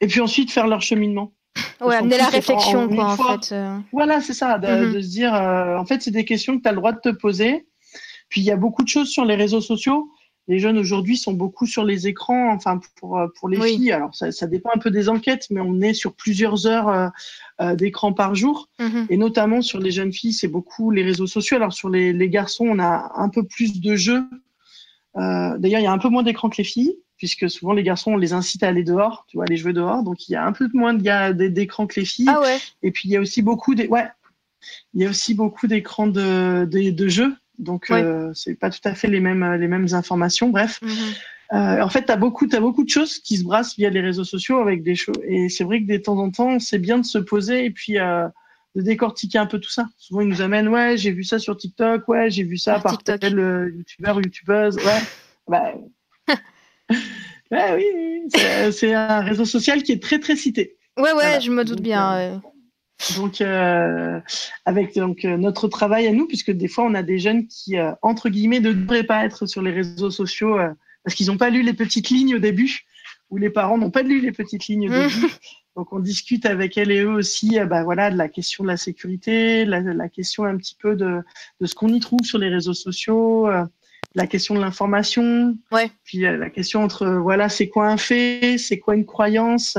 et 0.00 0.06
puis 0.06 0.20
ensuite 0.20 0.50
faire 0.52 0.66
leur 0.68 0.82
cheminement. 0.82 1.32
Ouais, 1.80 1.96
en 1.96 2.00
amener 2.00 2.18
la 2.18 2.26
en- 2.26 2.30
réflexion, 2.30 2.84
en 2.84 2.88
quoi, 2.88 3.04
en 3.12 3.16
fois. 3.16 3.38
fait. 3.40 3.54
euh. 3.54 3.78
Voilà, 3.92 4.20
c'est 4.20 4.34
ça, 4.34 4.58
de, 4.58 4.66
Mhm. 4.88 4.92
de 4.94 5.00
se 5.00 5.08
dire, 5.08 5.34
euh, 5.34 5.76
en 5.76 5.84
fait, 5.86 6.02
c'est 6.02 6.10
des 6.10 6.24
questions 6.24 6.56
que 6.56 6.62
tu 6.62 6.68
as 6.68 6.72
le 6.72 6.78
droit 6.78 6.92
de 6.92 7.00
te 7.00 7.08
poser. 7.10 7.66
Puis 8.28 8.40
il 8.40 8.44
y 8.44 8.50
a 8.50 8.56
beaucoup 8.56 8.82
de 8.82 8.88
choses 8.88 9.08
sur 9.08 9.24
les 9.24 9.36
réseaux 9.36 9.60
sociaux. 9.60 10.10
Les 10.48 10.58
jeunes 10.60 10.78
aujourd'hui 10.78 11.16
sont 11.16 11.32
beaucoup 11.32 11.66
sur 11.66 11.84
les 11.84 12.06
écrans, 12.06 12.52
enfin 12.52 12.80
pour, 13.00 13.18
euh, 13.18 13.26
pour 13.38 13.48
les 13.48 13.58
Oui. 13.58 13.74
filles. 13.76 13.92
Alors 13.92 14.14
ça, 14.14 14.30
ça 14.32 14.46
dépend 14.46 14.70
un 14.74 14.78
peu 14.78 14.90
des 14.92 15.08
enquêtes, 15.08 15.46
mais 15.50 15.60
on 15.60 15.80
est 15.80 15.92
sur 15.94 16.12
plusieurs 16.14 16.66
heures 16.68 16.88
euh, 16.88 17.08
euh, 17.60 17.74
d'écran 17.74 18.12
par 18.12 18.34
jour. 18.36 18.68
Mhm. 18.78 19.06
Et 19.10 19.16
notamment 19.16 19.60
sur 19.62 19.80
les 19.80 19.90
jeunes 19.90 20.12
filles, 20.12 20.32
c'est 20.32 20.46
beaucoup 20.48 20.90
les 20.92 21.02
réseaux 21.02 21.26
sociaux. 21.26 21.56
Alors 21.56 21.72
sur 21.72 21.88
les, 21.88 22.12
les 22.12 22.28
garçons, 22.28 22.66
on 22.68 22.78
a 22.78 23.12
un 23.16 23.28
peu 23.28 23.42
plus 23.44 23.80
de 23.80 23.96
jeux. 23.96 24.24
Euh, 25.16 25.56
D'ailleurs, 25.58 25.80
il 25.80 25.84
y 25.84 25.88
a 25.88 25.92
un 25.92 25.98
peu 25.98 26.08
moins 26.10 26.22
d'écran 26.22 26.48
que 26.48 26.56
les 26.58 26.64
filles, 26.64 26.96
puisque 27.16 27.48
souvent 27.50 27.72
les 27.72 27.82
garçons, 27.82 28.12
on 28.12 28.16
les 28.16 28.32
incite 28.32 28.62
à 28.62 28.68
aller 28.68 28.84
dehors, 28.84 29.24
tu 29.28 29.36
vois, 29.36 29.44
aller 29.46 29.56
jouer 29.56 29.72
dehors. 29.72 30.02
Donc 30.02 30.28
il 30.28 30.32
y 30.32 30.36
a 30.36 30.44
un 30.44 30.52
peu 30.52 30.68
moins 30.74 30.94
de 30.94 31.02
gars- 31.02 31.32
d'écran 31.32 31.86
que 31.86 31.98
les 32.00 32.06
filles. 32.06 32.26
Ah 32.28 32.40
ouais. 32.40 32.58
Et 32.82 32.90
puis 32.90 33.08
il 33.08 33.12
y 33.12 33.16
a 33.16 33.20
aussi 33.20 33.42
beaucoup 33.42 33.74
des 33.74 33.86
ouais, 33.88 34.06
il 34.94 35.02
y 35.02 35.06
a 35.06 35.10
aussi 35.10 35.34
beaucoup 35.34 35.66
d'écrans 35.66 36.06
de, 36.06 36.64
de, 36.64 36.90
de 36.90 37.08
jeux. 37.08 37.34
Donc 37.58 37.86
Ouais. 37.90 38.02
euh, 38.02 38.32
c'est 38.34 38.54
pas 38.54 38.68
tout 38.70 38.80
à 38.84 38.94
fait 38.94 39.08
les 39.08 39.20
mêmes 39.20 39.44
les 39.54 39.68
mêmes 39.68 39.88
informations. 39.92 40.50
Bref, 40.50 40.78
Mhm. 40.82 40.90
Euh, 41.52 41.80
en 41.80 41.88
fait 41.88 42.02
t'as 42.02 42.16
beaucoup 42.16 42.48
t'as 42.48 42.58
beaucoup 42.58 42.82
de 42.82 42.88
choses 42.90 43.20
qui 43.20 43.36
se 43.36 43.44
brassent 43.44 43.76
via 43.76 43.88
les 43.88 44.00
réseaux 44.00 44.24
sociaux 44.24 44.58
avec 44.60 44.82
des 44.82 44.96
choses. 44.96 45.20
Et 45.28 45.48
c'est 45.48 45.62
vrai 45.62 45.80
que 45.80 45.86
de 45.86 45.96
temps 45.96 46.18
en 46.18 46.30
temps 46.30 46.58
c'est 46.58 46.80
bien 46.80 46.98
de 46.98 47.04
se 47.06 47.18
poser 47.18 47.64
et 47.64 47.70
puis 47.70 47.98
euh, 48.00 48.26
de 48.74 48.82
décortiquer 48.82 49.38
un 49.38 49.46
peu 49.46 49.60
tout 49.60 49.70
ça. 49.70 49.88
Souvent 49.96 50.22
ils 50.22 50.28
nous 50.28 50.42
amènent 50.42 50.66
ouais 50.68 50.96
j'ai 50.96 51.12
vu 51.12 51.22
ça 51.22 51.38
sur 51.38 51.56
TikTok, 51.56 52.08
ouais 52.08 52.30
j'ai 52.32 52.42
vu 52.42 52.56
ça 52.58 52.74
Ah, 52.78 52.80
par 52.80 52.92
TikTok. 52.98 53.20
tel 53.20 53.38
euh, 53.38 53.70
youtubeur 53.76 54.16
ou 54.16 54.20
youtubeuse, 54.22 54.76
ouais. 54.78 55.00
bah, 55.48 55.72
ouais 57.50 57.74
oui, 57.76 57.84
oui, 57.94 58.22
c'est- 58.34 58.72
c'est 58.72 58.94
un 58.94 59.20
réseau 59.20 59.44
social 59.44 59.82
qui 59.82 59.92
est 59.92 60.02
très 60.02 60.18
très 60.18 60.36
cité. 60.36 60.76
Ouais, 60.96 61.04
ouais, 61.04 61.12
Voilà. 61.14 61.40
je 61.40 61.50
me 61.50 61.64
doute 61.64 61.76
Donc, 61.76 61.84
bien. 61.84 62.16
euh. 62.18 62.36
Donc, 63.16 63.40
euh, 63.42 64.18
avec 64.64 64.94
donc 64.96 65.24
euh, 65.26 65.36
notre 65.36 65.68
travail 65.68 66.06
à 66.06 66.12
nous, 66.12 66.26
puisque 66.26 66.50
des 66.50 66.68
fois 66.68 66.84
on 66.84 66.94
a 66.94 67.02
des 67.02 67.18
jeunes 67.18 67.46
qui, 67.46 67.76
euh, 67.76 67.92
entre 68.02 68.30
guillemets, 68.30 68.60
ne 68.60 68.72
devraient 68.72 69.04
pas 69.04 69.24
être 69.26 69.44
sur 69.46 69.60
les 69.60 69.70
réseaux 69.70 70.10
sociaux 70.10 70.58
euh, 70.58 70.70
parce 71.04 71.14
qu'ils 71.14 71.26
n'ont 71.26 71.36
pas 71.36 71.50
lu 71.50 71.62
les 71.62 71.74
petites 71.74 72.08
lignes 72.08 72.36
au 72.36 72.38
début, 72.38 72.80
ou 73.30 73.36
les 73.36 73.50
parents 73.50 73.76
n'ont 73.76 73.90
pas 73.90 74.02
lu 74.02 74.20
les 74.20 74.32
petites 74.32 74.66
lignes 74.68 74.88
au 74.88 74.92
Mhm. 74.92 75.08
début. 75.08 75.32
Donc, 75.76 75.92
on 75.92 75.98
discute 75.98 76.46
avec 76.46 76.78
elles 76.78 76.90
et 76.90 77.00
eux 77.02 77.10
aussi, 77.12 77.58
euh, 77.60 77.66
bah, 77.66 77.84
voilà, 77.84 78.10
de 78.10 78.16
la 78.16 78.30
question 78.30 78.64
de 78.64 78.68
la 78.68 78.78
sécurité, 78.78 79.66
la, 79.66 79.80
la 79.80 80.08
question 80.08 80.44
un 80.44 80.56
petit 80.56 80.74
peu 80.74 80.96
de, 80.96 81.20
de 81.60 81.66
ce 81.66 81.74
qu'on 81.74 81.88
y 81.92 82.00
trouve 82.00 82.20
sur 82.24 82.38
les 82.38 82.48
réseaux 82.48 82.72
sociaux, 82.72 83.46
euh, 83.46 83.62
la 84.16 84.26
question 84.26 84.54
de 84.54 84.60
l'information, 84.60 85.56
Ouais. 85.70 85.90
puis 86.04 86.24
euh, 86.26 86.36
la 86.38 86.50
question 86.50 86.82
entre, 86.82 87.02
euh, 87.02 87.18
voilà, 87.20 87.48
c'est 87.48 87.68
quoi 87.68 87.86
un 87.88 87.98
fait, 87.98 88.56
c'est 88.58 88.78
quoi 88.78 88.96
une 88.96 89.04
croyance, 89.04 89.76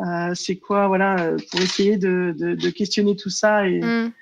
euh, 0.00 0.34
c'est 0.34 0.56
quoi, 0.56 0.88
voilà, 0.88 1.32
pour 1.50 1.60
essayer 1.60 1.96
de, 1.98 2.34
de, 2.36 2.54
de 2.54 2.70
questionner 2.70 3.14
tout 3.16 3.30
ça 3.30 3.68
et 3.68 3.80
Mhm. 3.80 4.12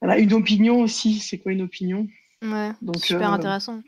voilà, 0.00 0.18
une 0.18 0.32
opinion 0.32 0.80
aussi, 0.80 1.20
c'est 1.20 1.38
quoi 1.38 1.52
une 1.52 1.62
opinion? 1.62 2.08
Ouais. 2.42 2.72
Donc, 2.82 2.98
Super 2.98 3.30
euh, 3.30 3.34
intéressant. 3.34 3.80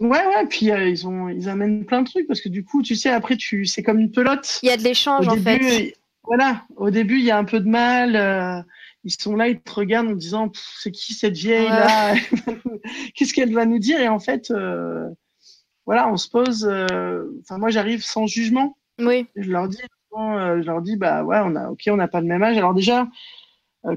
Ouais, 0.00 0.26
ouais, 0.26 0.46
puis 0.48 0.70
euh, 0.70 0.88
ils 0.88 1.06
ont, 1.06 1.28
ils 1.28 1.48
amènent 1.50 1.84
plein 1.84 2.02
de 2.02 2.08
trucs 2.08 2.26
parce 2.26 2.40
que 2.40 2.48
du 2.48 2.64
coup, 2.64 2.82
tu 2.82 2.96
sais, 2.96 3.10
après, 3.10 3.36
tu, 3.36 3.66
c'est 3.66 3.82
comme 3.82 4.00
une 4.00 4.10
pelote. 4.10 4.58
Il 4.62 4.68
y 4.70 4.72
a 4.72 4.76
de 4.78 4.82
l'échange, 4.82 5.28
en 5.28 5.34
début, 5.36 5.62
fait. 5.62 5.94
voilà, 6.24 6.64
au 6.76 6.90
début, 6.90 7.18
il 7.18 7.24
y 7.24 7.30
a 7.30 7.36
un 7.38 7.44
peu 7.44 7.60
de 7.60 7.68
mal. 7.68 8.64
Ils 9.04 9.10
sont 9.10 9.36
là, 9.36 9.48
ils 9.48 9.60
te 9.60 9.72
regardent 9.72 10.08
en 10.08 10.14
disant, 10.14 10.50
c'est 10.78 10.90
qui 10.92 11.12
cette 11.14 11.34
vieille 11.36 11.68
là 11.68 12.14
Qu'est-ce 13.14 13.32
qu'elle 13.34 13.52
va 13.52 13.66
nous 13.66 13.78
dire? 13.78 14.00
Et 14.00 14.08
en 14.08 14.18
fait, 14.20 14.50
euh, 14.50 15.08
voilà, 15.86 16.08
on 16.10 16.16
se 16.16 16.28
pose. 16.28 16.66
euh, 16.70 17.24
Enfin, 17.40 17.58
moi, 17.58 17.70
j'arrive 17.70 18.02
sans 18.04 18.26
jugement. 18.26 18.76
Oui. 19.00 19.26
Je 19.36 19.50
leur 19.50 19.68
dis, 19.68 19.78
euh, 20.18 20.60
je 20.62 20.66
leur 20.66 20.82
dis, 20.82 20.96
bah 20.96 21.24
ouais, 21.24 21.38
on 21.44 21.56
a, 21.56 21.68
ok, 21.70 21.82
on 21.88 21.96
n'a 21.96 22.08
pas 22.08 22.20
le 22.20 22.26
même 22.26 22.42
âge. 22.42 22.56
Alors 22.56 22.74
déjà, 22.74 23.08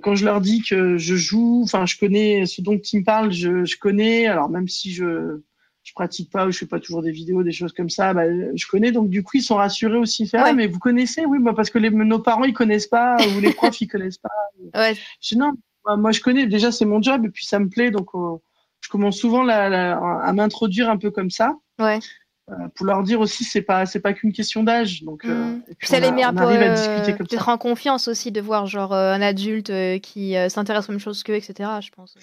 quand 0.02 0.16
je 0.16 0.26
leur 0.26 0.42
dis 0.42 0.64
que 0.64 0.98
je 0.98 1.16
joue, 1.16 1.62
enfin, 1.64 1.86
je 1.86 1.98
connais 1.98 2.46
ce 2.48 2.62
dont 2.62 2.78
ils 2.78 3.00
me 3.00 3.04
parlent, 3.06 3.32
je, 3.32 3.66
je 3.66 3.78
connais. 3.78 4.26
Alors 4.28 4.50
même 4.50 4.68
si 4.68 4.92
je 4.92 5.42
je 5.86 5.94
pratique 5.94 6.32
pas 6.32 6.48
ou 6.48 6.52
je 6.52 6.58
fais 6.58 6.66
pas 6.66 6.80
toujours 6.80 7.04
des 7.04 7.12
vidéos, 7.12 7.44
des 7.44 7.52
choses 7.52 7.72
comme 7.72 7.92
ça, 7.92 8.14
bah, 8.14 8.24
je 8.56 8.68
connais. 8.68 8.92
Donc 8.92 9.10
du 9.10 9.22
coup, 9.24 9.38
ils 9.38 9.44
sont 9.44 9.56
rassurés 9.56 9.98
aussi. 9.98 10.28
Font, 10.28 10.40
Ouais. 10.40 10.44
Ah, 10.48 10.54
mais 10.54 10.66
vous 10.68 10.80
connaissez, 10.80 11.26
oui, 11.26 11.38
bah, 11.40 11.54
parce 11.56 11.70
que 11.70 11.78
les, 11.78 11.92
nos 11.92 12.20
parents 12.20 12.44
ils 12.44 12.54
connaissent 12.54 12.88
pas 12.88 13.18
ou 13.38 13.40
les 13.40 13.54
profs 13.54 13.80
ils 13.80 13.88
connaissent 13.88 14.18
pas. 14.18 14.30
Ouais. 14.74 14.96
Je 15.22 15.28
dis 15.30 15.38
non, 15.38 15.52
moi, 15.86 15.96
moi, 15.96 16.12
je 16.12 16.22
connais. 16.22 16.48
Déjà, 16.48 16.72
c'est 16.72 16.86
mon 16.86 17.02
job 17.02 17.24
et 17.26 17.30
puis 17.30 17.46
ça 17.46 17.60
me 17.60 17.70
plaît, 17.70 17.92
donc 17.92 18.10
euh, 18.16 18.36
je 18.82 18.90
commence 18.90 19.18
souvent 19.18 19.44
la- 19.44 19.70
la- 19.70 19.98
à 20.24 20.34
m'introduire 20.34 20.90
un 20.90 20.98
peu 20.98 21.12
comme 21.12 21.30
ça. 21.30 21.54
Ouais. 21.80 22.00
pour 22.76 22.86
leur 22.86 23.04
dire 23.04 23.20
aussi 23.20 23.44
c'est 23.44 23.64
pas 23.64 23.86
c'est 23.86 24.00
pas 24.00 24.14
qu'une 24.14 24.32
question 24.32 24.64
d'âge 24.64 25.02
donc 25.04 25.26
mmh. 25.26 25.64
ça 25.82 26.00
les 26.00 26.12
met 26.12 26.24
un 26.24 26.34
peu 26.34 26.44
être 26.54 27.50
en 27.50 27.58
confiance 27.58 28.08
aussi 28.08 28.32
de 28.32 28.40
voir 28.40 28.66
genre 28.68 28.94
un 28.94 29.20
adulte 29.20 29.74
qui 30.02 30.36
s'intéresse 30.48 30.88
aux 30.88 30.94
mêmes 30.94 31.02
choses 31.02 31.24
qu'eux 31.24 31.34
etc 31.34 31.70
je 31.82 31.90
pense 31.90 32.16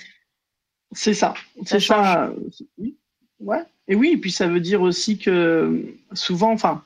c'est 0.92 1.12
ça 1.12 1.34
c'est 1.66 1.80
ça 1.80 2.32
oui 2.78 2.96
ouais 3.42 3.62
et 3.88 3.94
oui 3.94 4.12
et 4.12 4.16
puis 4.16 4.30
ça 4.32 4.46
veut 4.46 4.60
dire 4.60 4.82
aussi 4.82 5.18
que 5.18 5.96
souvent 6.12 6.52
enfin 6.52 6.82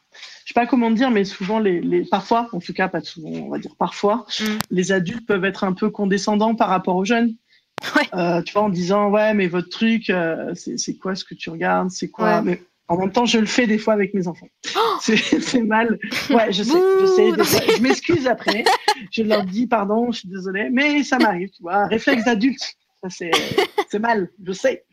je 0.47 0.53
sais 0.53 0.55
pas 0.55 0.66
comment 0.66 0.92
dire, 0.92 1.11
mais 1.11 1.25
souvent 1.25 1.59
les, 1.59 1.81
les, 1.81 2.05
parfois, 2.05 2.49
en 2.53 2.61
tout 2.61 2.73
cas 2.73 2.87
pas 2.87 3.01
souvent, 3.01 3.31
on 3.31 3.49
va 3.49 3.59
dire 3.59 3.75
parfois, 3.77 4.27
mmh. 4.38 4.45
les 4.71 4.92
adultes 4.92 5.27
peuvent 5.27 5.45
être 5.45 5.64
un 5.64 5.73
peu 5.73 5.90
condescendants 5.90 6.55
par 6.55 6.69
rapport 6.69 6.95
aux 6.95 7.05
jeunes. 7.05 7.35
Ouais. 7.97 8.03
Euh, 8.14 8.42
tu 8.42 8.53
vois, 8.53 8.62
en 8.62 8.69
disant 8.69 9.11
ouais, 9.11 9.35
mais 9.35 9.49
votre 9.49 9.69
truc, 9.69 10.09
euh, 10.09 10.55
c'est 10.55 10.95
quoi 10.95 11.16
ce 11.16 11.25
que 11.25 11.35
tu 11.35 11.51
regardes, 11.51 11.90
c'est 11.90 12.09
quoi. 12.09 12.42
Mais 12.42 12.62
en 12.87 12.97
même 12.97 13.11
temps, 13.11 13.27
je 13.27 13.38
le 13.38 13.47
fais 13.47 13.66
des 13.66 13.77
fois 13.77 13.95
avec 13.95 14.14
mes 14.14 14.29
enfants. 14.29 14.49
Oh 14.77 14.97
c'est 15.01 15.62
mal. 15.62 15.99
Ouais, 16.31 16.53
je 16.53 16.62
sais, 16.62 16.79
je 17.01 17.42
sais. 17.42 17.77
je 17.77 17.83
m'excuse 17.83 18.29
après. 18.29 18.62
je 19.11 19.25
leur 19.25 19.45
dis 19.45 19.66
pardon, 19.66 20.12
je 20.12 20.21
suis 20.21 20.29
désolée, 20.29 20.69
mais 20.71 21.03
ça 21.03 21.19
m'arrive. 21.19 21.51
Tu 21.51 21.62
vois, 21.62 21.87
réflexe 21.87 22.25
d'adulte. 22.25 22.77
Ça 23.09 23.27
c'est 23.88 23.99
mal, 23.99 24.31
je 24.42 24.53
sais. 24.53 24.85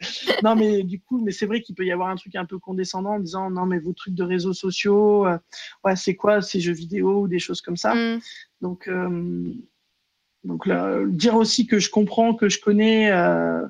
Non, 0.44 0.56
mais 0.56 0.84
du 0.84 1.00
coup, 1.00 1.20
mais 1.24 1.32
c'est 1.32 1.46
vrai 1.46 1.62
qu'il 1.62 1.76
peut 1.76 1.86
y 1.86 1.92
avoir 1.92 2.10
un 2.10 2.16
truc 2.16 2.36
un 2.36 2.46
peu 2.46 2.60
condescendant 2.60 3.16
en 3.16 3.20
disant 3.20 3.50
non, 3.50 3.66
mais 3.66 3.80
vos 3.80 3.94
trucs 3.94 4.14
de 4.14 4.24
réseaux 4.24 4.54
sociaux, 4.54 5.26
euh, 5.26 5.38
ouais, 5.84 5.96
c'est 5.96 6.16
quoi 6.16 6.42
ces 6.42 6.60
jeux 6.60 6.74
vidéo 6.74 7.22
ou 7.22 7.28
des 7.28 7.40
choses 7.40 7.62
comme 7.62 7.78
ça. 7.78 7.96
Mm. 7.96 8.20
Donc 8.62 8.88
euh, 8.88 9.54
donc 10.44 10.66
là, 10.66 11.00
dire 11.08 11.36
aussi 11.36 11.68
que 11.68 11.80
je 11.80 11.90
comprends, 11.90 12.34
que 12.34 12.50
je 12.50 12.60
connais, 12.60 13.12
euh, 13.12 13.62
euh, 13.62 13.68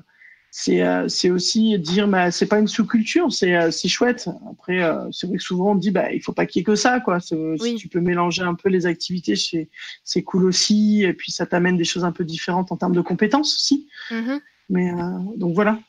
c'est 0.56 1.30
aussi 1.30 1.76
dire 1.80 2.06
bah 2.06 2.30
c'est 2.30 2.46
pas 2.46 2.60
une 2.60 2.68
sous-culture, 2.68 3.32
c'est 3.32 3.56
euh, 3.56 3.72
chouette. 3.72 4.28
Après, 4.48 4.88
c'est 5.10 5.26
vrai 5.26 5.38
que 5.38 5.42
souvent 5.42 5.72
on 5.72 5.74
dit 5.74 5.90
bah 5.90 6.12
il 6.12 6.20
faut 6.20 6.32
pas 6.32 6.46
qu'il 6.46 6.60
y 6.60 6.62
ait 6.62 6.64
que 6.64 6.76
ça 6.76 7.00
quoi. 7.00 7.18
Si 7.18 7.74
tu 7.76 7.88
peux 7.88 7.98
mélanger 7.98 8.42
un 8.42 8.54
peu 8.54 8.68
les 8.68 8.86
activités, 8.86 9.34
c'est 9.34 10.22
cool 10.22 10.44
aussi. 10.44 11.02
Et 11.02 11.12
puis 11.12 11.32
ça 11.32 11.44
t'amène 11.44 11.76
des 11.76 11.82
choses 11.82 12.04
un 12.04 12.12
peu 12.12 12.24
différentes 12.24 12.70
en 12.70 12.76
termes 12.76 12.94
de 12.94 13.00
compétences 13.00 13.56
aussi. 13.56 13.88
Mm-hmm. 14.10 14.40
Mais 14.70 14.92
donc 15.36 15.56
voilà, 15.56 15.80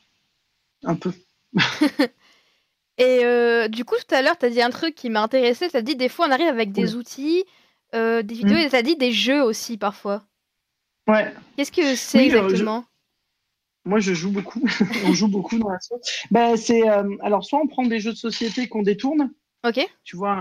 un 0.82 0.96
peu. 0.96 1.12
Et 2.98 3.68
du 3.68 3.84
coup, 3.84 3.94
tout 3.94 4.14
à 4.16 4.20
l'heure, 4.20 4.36
tu 4.36 4.46
as 4.46 4.50
dit 4.50 4.62
un 4.62 4.70
truc 4.70 4.96
qui 4.96 5.10
m'a 5.10 5.22
intéressé. 5.22 5.68
Tu 5.70 5.76
as 5.76 5.82
dit 5.82 5.94
des 5.94 6.08
fois, 6.08 6.26
on 6.26 6.32
arrive 6.32 6.48
avec 6.48 6.72
des 6.72 6.96
outils, 6.96 7.44
des 7.92 8.22
vidéos, 8.22 8.56
mm. 8.56 8.62
et 8.62 8.68
tu 8.68 8.76
as 8.76 8.82
dit 8.82 8.96
des 8.96 9.12
jeux 9.12 9.44
aussi 9.44 9.76
parfois. 9.76 10.24
Ouais. 11.06 11.32
Qu'est-ce 11.56 11.70
que 11.70 11.94
c'est 11.94 12.26
exactement? 12.26 12.84
Moi, 13.86 14.00
je 14.00 14.12
joue 14.12 14.32
beaucoup. 14.32 14.62
on 15.06 15.12
joue 15.12 15.28
beaucoup 15.28 15.58
dans 15.58 15.70
la. 15.70 15.78
Ben, 16.30 16.56
c'est 16.56 16.88
euh, 16.88 17.04
alors 17.22 17.44
soit 17.44 17.60
on 17.60 17.68
prend 17.68 17.84
des 17.84 18.00
jeux 18.00 18.12
de 18.12 18.16
société 18.16 18.66
qu'on 18.66 18.82
détourne. 18.82 19.30
Ok. 19.66 19.80
Tu 20.04 20.16
vois 20.16 20.32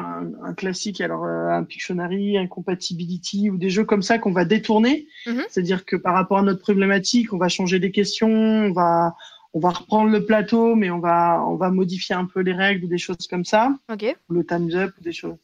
un, 0.44 0.54
classique, 0.54 1.00
alors 1.00 1.26
euh, 1.26 1.50
un 1.50 1.64
Pictionary, 1.64 2.38
un 2.38 2.48
Compatibility 2.48 3.50
ou 3.50 3.58
des 3.58 3.70
jeux 3.70 3.86
comme 3.86 4.02
ça 4.02 4.20
qu'on 4.20 4.32
va 4.32 4.46
détourner. 4.46 5.08
Mhm. 5.26 5.44
C'est-à-dire 5.50 5.86
que 5.86 5.96
par 5.96 6.14
rapport 6.14 6.40
à 6.40 6.42
notre 6.42 6.62
problématique, 6.62 7.34
on 7.34 7.38
va 7.38 7.48
changer 7.48 7.80
des 7.80 7.92
questions, 7.92 8.30
on 8.30 8.72
va 8.72 9.16
on 9.54 9.60
va 9.60 9.70
reprendre 9.70 10.12
le 10.12 10.26
plateau, 10.26 10.76
mais 10.76 10.90
on 10.90 11.00
va 11.00 11.44
on 11.48 11.56
va 11.56 11.70
modifier 11.70 12.16
un 12.16 12.26
peu 12.26 12.42
les 12.42 12.54
règles 12.54 12.86
ou 12.86 12.88
des 12.88 12.98
choses 12.98 13.28
comme 13.30 13.46
ça. 13.46 13.76
Ok. 13.92 14.16
le 14.30 14.46
times 14.46 14.72
up 14.74 14.92
ou 15.00 15.04
des 15.04 15.14
choses. 15.14 15.38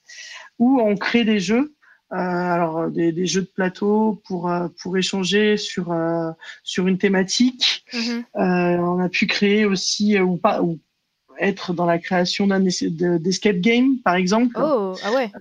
Ou 0.59 0.79
on 0.81 0.95
crée 0.97 1.23
des 1.23 1.39
jeux 1.39 1.73
alors 2.11 2.77
euh, 2.79 2.89
des, 2.89 3.11
des, 3.11 3.25
jeux 3.25 3.41
de 3.41 3.47
plateau 3.47 4.21
pour 4.25 4.49
euh, 4.49 4.67
pour 4.81 4.97
échanger 4.97 5.57
sur 5.57 5.95
sur 6.63 6.87
une 6.87 6.97
thématique. 6.97 7.85
Mm-hmm. 7.93 8.79
on 8.79 8.99
a 8.99 9.09
pu 9.09 9.27
créer 9.27 9.65
aussi 9.65 10.19
ou 10.19 10.37
pas 10.37 10.61
ou 10.61 10.79
être 11.39 11.73
dans 11.73 11.85
la 11.85 11.97
création 11.97 12.47
d'un 12.47 12.59
d'escape 12.59 13.57
game 13.57 13.97
par 14.03 14.15
exemple. 14.15 14.57
Oh 14.57 14.93
ah 15.03 15.13
ouais. 15.13 15.31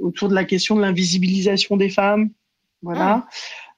autour 0.00 0.28
de 0.28 0.34
la 0.34 0.44
question 0.44 0.74
de 0.74 0.80
l'invisibilisation 0.80 1.76
des 1.76 1.90
femmes. 1.90 2.30
Voilà. 2.82 3.26
Ah. 3.26 3.28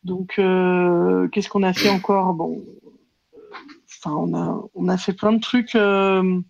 Donc 0.05 0.37
qu'est-ce 0.37 1.49
qu'on 1.49 1.65
a 1.65 1.73
fait 1.73 1.91
encore? 1.91 2.35
Bon, 2.35 2.65
enfin 3.89 4.15
on 4.17 4.35
a 4.35 4.63
on 4.75 4.89
a 4.89 4.97
fait 4.97 5.13
plein 5.13 5.33
de 5.33 5.41
trucs. 5.41 5.73
je 5.73 6.43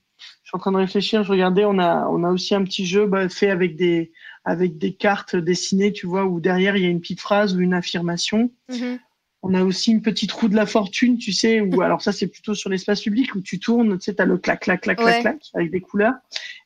suis 0.44 0.54
en 0.54 0.58
train 0.58 0.72
de 0.72 0.76
réfléchir. 0.76 1.24
Je 1.24 1.30
regardais. 1.30 1.64
On 1.64 1.78
a 1.78 2.06
on 2.08 2.22
a 2.24 2.30
aussi 2.30 2.54
un 2.54 2.64
petit 2.64 2.84
jeu 2.84 3.06
bah, 3.06 3.30
fait 3.30 3.48
avec 3.48 3.76
des 3.76 4.12
avec 4.46 4.78
des 4.78 4.94
cartes 4.94 5.34
dessinées, 5.34 5.92
tu 5.92 6.06
vois, 6.06 6.24
où 6.24 6.40
derrière 6.40 6.76
il 6.76 6.84
y 6.84 6.86
a 6.86 6.88
une 6.88 7.00
petite 7.00 7.20
phrase 7.20 7.56
ou 7.56 7.60
une 7.60 7.74
affirmation. 7.74 8.52
Mm-hmm. 8.70 9.00
On 9.42 9.54
a 9.54 9.64
aussi 9.64 9.90
une 9.90 10.02
petite 10.02 10.30
roue 10.30 10.48
de 10.48 10.54
la 10.54 10.66
fortune, 10.66 11.18
tu 11.18 11.32
sais, 11.32 11.60
ou 11.60 11.80
alors 11.82 12.00
ça 12.00 12.12
c'est 12.12 12.28
plutôt 12.28 12.54
sur 12.54 12.70
l'espace 12.70 13.02
public 13.02 13.34
où 13.34 13.40
tu 13.40 13.58
tournes, 13.58 13.98
tu 13.98 14.04
sais, 14.04 14.20
as 14.20 14.24
le 14.24 14.38
clac, 14.38 14.60
clac, 14.60 14.80
clac, 14.80 14.98
clac, 14.98 15.20
clac, 15.20 15.42
avec 15.54 15.72
des 15.72 15.80
couleurs, 15.80 16.14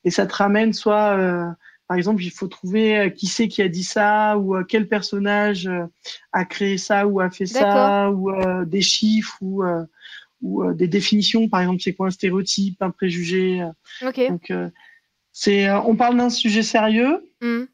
et 0.05 0.11
ça 0.11 0.27
te 0.27 0.35
ramène 0.35 0.75
soit, 0.75 1.16
euh, 1.16 1.47
par 1.88 1.97
exemple, 1.97 2.23
il 2.23 2.31
faut 2.31 2.49
trouver 2.49 2.99
euh, 2.99 3.09
qui 3.09 3.27
c'est 3.27 3.49
qui 3.49 3.62
a 3.62 3.69
dit 3.69 3.83
ça, 3.83 4.37
ou 4.37 4.57
euh, 4.57 4.62
quel 4.62 4.87
personnage 4.87 5.69
a 6.33 6.45
créé 6.45 6.77
ça 6.77 7.07
ou 7.07 7.21
a 7.21 7.31
fait 7.31 7.47
ça, 7.47 8.11
ou 8.11 8.31
des 8.66 8.83
chiffres, 8.83 9.38
ou 9.40 9.64
ou 10.43 10.73
des 10.73 10.88
définitions, 10.88 11.49
par 11.49 11.61
exemple, 11.61 11.83
c'est 11.83 11.93
quoi 11.93 12.07
un 12.07 12.11
stéréotype, 12.11 12.81
un 12.81 12.90
préjugé. 12.90 13.62
Okay. 14.03 14.29
Donc 14.29 14.51
c'est, 15.33 15.69
euh, 15.69 15.81
on 15.83 15.97
parle 15.97 16.16
d'un 16.16 16.31
sujet 16.31 16.62
sérieux, 16.62 17.31
mm. 17.40 17.64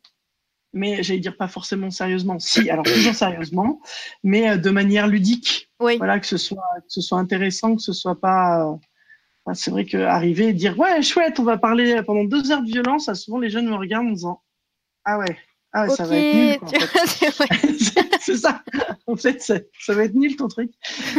mais 0.73 1.03
j'allais 1.03 1.21
dire 1.21 1.37
pas 1.37 1.49
forcément 1.49 1.91
sérieusement. 1.91 2.39
Si, 2.39 2.69
alors 2.71 2.85
toujours 2.85 3.15
sérieusement, 3.15 3.81
mais 4.23 4.51
euh, 4.51 4.57
de 4.57 4.71
manière 4.71 5.07
ludique. 5.07 5.71
Voilà, 5.79 6.19
que 6.19 6.27
ce 6.27 6.39
soit, 6.39 6.65
que 6.77 6.89
ce 6.89 7.01
soit 7.01 7.19
intéressant, 7.19 7.77
que 7.77 7.83
ce 7.83 7.93
soit 7.93 8.21
pas. 8.21 8.67
Euh, 9.49 9.55
c'est 9.55 9.71
vrai 9.71 9.85
que 9.85 9.99
arriver 9.99 10.49
et 10.49 10.53
dire 10.53 10.77
ouais 10.79 11.03
chouette, 11.03 11.39
on 11.39 11.45
va 11.45 11.57
parler 11.57 12.03
pendant 12.05 12.25
deux 12.25 12.51
heures 12.51 12.63
de 12.63 12.69
violence, 12.69 13.13
souvent 13.15 13.39
les 13.39 13.49
jeunes 13.49 13.69
me 13.69 13.77
regardent 13.77 14.09
en 14.09 14.13
disant 14.13 14.43
ah 15.05 15.19
ouais, 15.19 15.39
ah 15.73 15.89
ça 15.89 16.05
va 16.05 16.17
être 16.17 16.63
nul. 16.63 16.81
c'est 18.21 18.37
ça. 18.37 18.63
En 19.07 19.15
fait, 19.15 19.41
ça, 19.41 19.61
va 19.95 20.03
être 20.03 20.15
nul 20.15 20.35
ton 20.35 20.49
truc. 20.49 20.73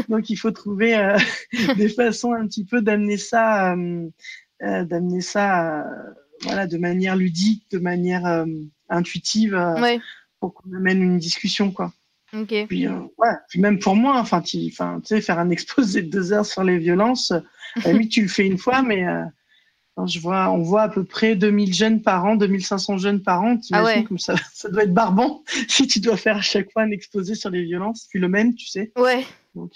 Donc 0.10 0.30
il 0.30 0.36
faut 0.36 0.52
trouver 0.52 1.16
des 1.78 1.88
façons 1.88 2.34
un 2.34 2.46
petit 2.48 2.66
peu 2.66 2.82
d'amener 2.82 3.16
ça, 3.16 3.76
d'amener 4.60 5.22
ça 5.22 5.86
voilà, 6.44 6.68
de 6.68 6.78
manière 6.78 7.16
ludique, 7.16 7.64
de 7.72 7.80
manière 7.80 8.26
euh, 8.26 8.46
intuitive, 8.90 9.56
euh, 9.56 9.98
pour 10.40 10.54
qu'on 10.54 10.74
amène 10.74 11.02
une 11.02 11.18
discussion, 11.18 11.72
quoi. 11.72 11.94
Puis, 12.32 12.86
euh, 12.86 13.00
ouais, 13.18 13.34
puis 13.48 13.60
même 13.62 13.80
pour 13.80 13.96
moi, 13.96 14.20
enfin, 14.20 14.42
tu 14.42 14.70
sais, 14.70 15.22
faire 15.22 15.40
un 15.40 15.50
exposé 15.50 16.02
de 16.02 16.10
deux 16.10 16.34
heures 16.34 16.46
sur 16.46 16.64
les 16.64 16.78
violences, 16.78 17.32
oui, 17.86 18.10
tu 18.10 18.22
le 18.22 18.28
fais 18.28 18.46
une 18.46 18.58
fois, 18.58 18.82
mais 18.82 19.06
je 20.06 20.20
vois, 20.20 20.52
on 20.52 20.62
voit 20.62 20.84
à 20.84 20.90
peu 20.90 21.06
près 21.06 21.36
2000 21.36 21.74
jeunes 21.74 22.02
par 22.02 22.26
an, 22.26 22.36
2500 22.36 22.98
jeunes 22.98 23.24
par 23.24 23.42
an. 23.42 23.58
Ah 23.72 23.84
ouais. 23.84 24.04
comme 24.04 24.20
ça, 24.20 24.36
ça 24.54 24.70
doit 24.70 24.84
être 24.84 24.94
barbant 24.94 25.44
si 25.68 25.88
tu 25.88 26.00
dois 26.00 26.18
faire 26.18 26.38
à 26.38 26.42
chaque 26.42 26.72
fois 26.72 26.84
un 26.84 26.92
exposé 26.92 27.34
sur 27.34 27.50
les 27.50 27.64
violences, 27.64 28.08
puis 28.10 28.20
le 28.20 28.28
même, 28.28 28.54
tu 28.54 28.68
sais. 28.68 28.92
Ouais. 28.98 29.26
Donc, 29.56 29.72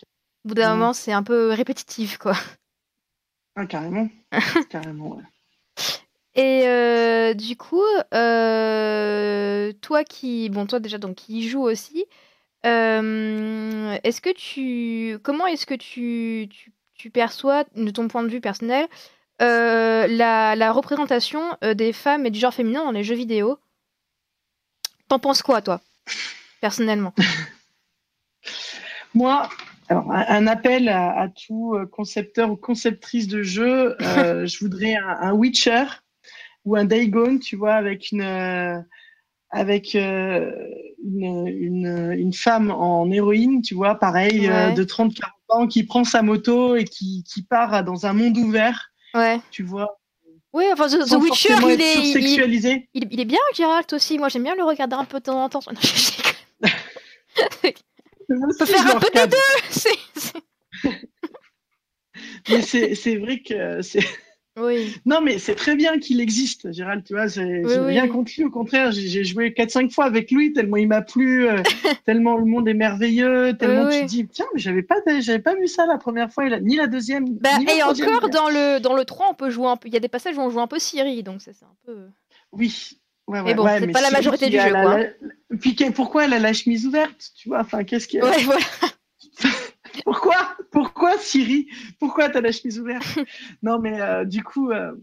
Au 0.46 0.50
bout 0.50 0.56
d'un 0.56 0.76
moment, 0.76 0.94
c'est 0.94 1.14
un 1.14 1.24
peu 1.24 1.52
répétitif, 1.52 2.18
quoi. 2.18 2.36
Ah, 3.56 3.66
carrément. 3.66 4.10
carrément, 4.70 5.16
ouais. 5.16 5.24
Et 6.36 6.64
euh, 6.66 7.34
du 7.34 7.58
coup, 7.58 7.84
euh, 8.14 9.74
toi 9.82 10.04
qui, 10.04 10.50
bon, 10.50 10.66
toi 10.66 10.80
déjà 10.80 10.98
donc 10.98 11.16
qui 11.16 11.48
joue 11.48 11.64
aussi, 11.64 12.06
euh, 12.66 13.98
est-ce 14.04 14.22
que 14.22 14.34
tu, 14.34 15.20
comment 15.24 15.46
est-ce 15.46 15.66
que 15.66 15.74
tu, 15.74 16.48
tu, 16.96 17.10
perçois, 17.10 17.66
de 17.76 17.90
ton 17.90 18.08
point 18.08 18.24
de 18.24 18.30
vue 18.30 18.40
personnel, 18.40 18.88
la, 19.40 20.56
la 20.56 20.72
représentation 20.72 21.42
des 21.76 21.92
femmes 21.94 22.26
et 22.26 22.32
du 22.32 22.40
genre 22.40 22.54
féminin 22.54 22.86
dans 22.86 22.92
les 22.92 23.04
jeux 23.04 23.16
vidéo? 23.16 23.60
T'en 25.10 25.20
penses 25.20 25.42
quoi, 25.42 25.62
toi, 25.62 25.82
personnellement? 26.62 27.14
Moi, 29.14 29.50
alors, 29.90 30.10
un 30.10 30.48
appel 30.48 30.88
à, 30.88 31.28
tout 31.46 31.76
concepteur 31.92 32.52
ou 32.52 32.56
conceptrice 32.56 33.28
de 33.28 33.44
jeu. 33.44 33.98
je 34.00 34.60
voudrais 34.60 34.96
un, 34.96 35.34
Witcher 35.34 35.84
ou 36.66 36.76
un 36.76 36.86
Dagon, 36.86 37.38
tu 37.40 37.56
vois, 37.56 37.74
avec 37.74 38.12
une 38.12 38.22
euh, 38.22 38.80
avec 39.50 39.96
euh, 39.96 40.52
une, 41.04 41.48
une, 41.48 42.14
une, 42.18 42.34
femme 42.34 42.72
en 42.72 43.10
héroïne, 43.12 43.62
tu 43.62 43.76
vois, 43.76 43.96
pareil, 43.96 44.48
euh, 44.48 44.72
de 44.72 44.84
30-40 44.84 45.22
ans, 45.50 45.68
qui 45.68 45.84
prend 45.84 46.04
sa 46.06 46.22
moto 46.22 46.76
et 46.76 46.86
qui, 46.86 47.24
qui 47.28 47.44
part 47.44 47.84
dans 47.84 48.06
un 48.06 48.14
monde 48.14 48.38
ouvert. 48.38 48.92
Ouais. 49.14 49.42
Tu 49.52 49.64
vois. 49.64 50.00
Oui, 50.54 50.66
enfin, 50.72 50.88
The, 50.88 51.14
Witcher, 51.16 51.56
il 51.64 51.82
est, 51.82 51.96
il, 51.96 52.18
il, 52.94 53.08
il, 53.12 53.20
est 53.20 53.26
bien, 53.26 53.40
Geralt 53.54 53.92
aussi. 53.94 54.18
Moi, 54.18 54.30
j'aime 54.30 54.44
bien 54.44 54.56
le 54.56 54.64
regarder 54.64 54.96
un 54.96 55.06
peu 55.06 55.20
de 55.20 55.24
temps 55.24 55.44
en 55.44 55.50
temps. 55.50 55.60
On 58.30 58.58
peut 58.58 58.66
faire 58.66 58.96
un 58.96 59.00
peu 59.00 59.10
des 59.14 59.28
deux. 59.28 59.38
Mais 62.50 62.62
c'est 62.62 63.16
vrai 63.18 63.42
que 63.42 63.82
c'est 63.82 64.06
Oui. 64.60 64.94
Non, 65.06 65.22
mais 65.22 65.38
c'est 65.38 65.56
très 65.56 65.76
bien 65.76 65.98
qu'il 65.98 66.20
existe, 66.20 66.72
Gérald, 66.74 67.04
tu 67.06 67.14
vois. 67.14 67.28
J'ai 67.28 67.64
rien 67.66 68.08
contre 68.10 68.32
lui, 68.36 68.44
au 68.44 68.50
contraire, 68.50 68.92
j'ai 68.92 69.24
joué 69.24 69.52
4-5 69.52 69.92
fois 69.92 70.06
avec 70.06 70.30
lui, 70.30 70.52
tellement 70.52 70.78
il 70.78 70.90
m'a 70.90 71.02
plu, 71.02 71.48
euh, 71.48 71.62
tellement 72.06 72.36
le 72.36 72.46
monde 72.46 72.68
est 72.68 72.74
merveilleux, 72.74 73.56
tellement 73.58 73.90
tu 73.90 74.02
te 74.02 74.06
dis, 74.06 74.28
tiens, 74.28 74.46
mais 74.54 74.60
j'avais 74.60 74.84
pas, 74.84 74.96
j'avais 75.20 75.40
pas 75.40 75.56
vu 75.56 75.68
ça 75.68 75.86
la 75.86 75.98
première 75.98 76.32
fois, 76.32 76.50
ni 76.60 76.76
la 76.76 76.88
deuxième. 76.88 77.30
Bah, 77.40 77.50
et 77.62 77.82
encore, 77.82 78.30
dans 78.30 78.50
le, 78.50 78.80
dans 78.80 78.94
le 78.94 79.06
3, 79.06 79.28
on 79.32 79.34
peut 79.34 79.50
jouer 79.50 79.68
un 79.68 79.78
peu, 79.78 79.88
il 79.88 79.94
y 79.94 79.98
a 79.98 80.02
des 80.02 80.10
passages 80.10 80.38
où 80.38 80.42
on 80.42 80.50
joue 80.50 80.60
un 80.60 80.68
peu 80.68 80.80
Siri, 80.80 81.24
donc 81.24 81.42
ça, 81.42 81.52
c'est 81.54 81.66
un 81.66 81.76
peu. 81.86 82.08
Oui. 82.52 82.98
Ouais, 83.28 83.40
ouais, 83.40 83.46
mais 83.46 83.54
bon, 83.54 83.66
c'est 83.80 83.88
pas 83.88 84.02
la 84.02 84.12
majorité 84.12 84.50
du 84.50 84.60
jeu, 84.60 84.72
quoi. 84.72 85.00
Puis 85.62 85.76
pourquoi 85.96 86.26
elle 86.26 86.34
a 86.34 86.40
la 86.40 86.52
chemise 86.52 86.86
ouverte, 86.86 87.32
tu 87.38 87.48
vois 87.48 87.60
Enfin, 87.60 87.86
qu'est-ce 87.86 88.08
qu'il 88.08 88.20
y 88.20 88.22
a? 88.22 88.26
Ouais, 88.26 88.44
voilà. 88.44 88.62
Pourquoi? 90.04 90.56
Pourquoi 90.72 91.18
Siri? 91.18 91.68
Pourquoi 92.00 92.30
t'as 92.30 92.42
la 92.42 92.52
chemise 92.52 92.80
ouverte? 92.80 93.06
Non, 93.64 93.80
mais 93.80 94.02
euh, 94.02 94.26
du 94.26 94.44
coup, 94.44 94.72
euh, 94.72 94.94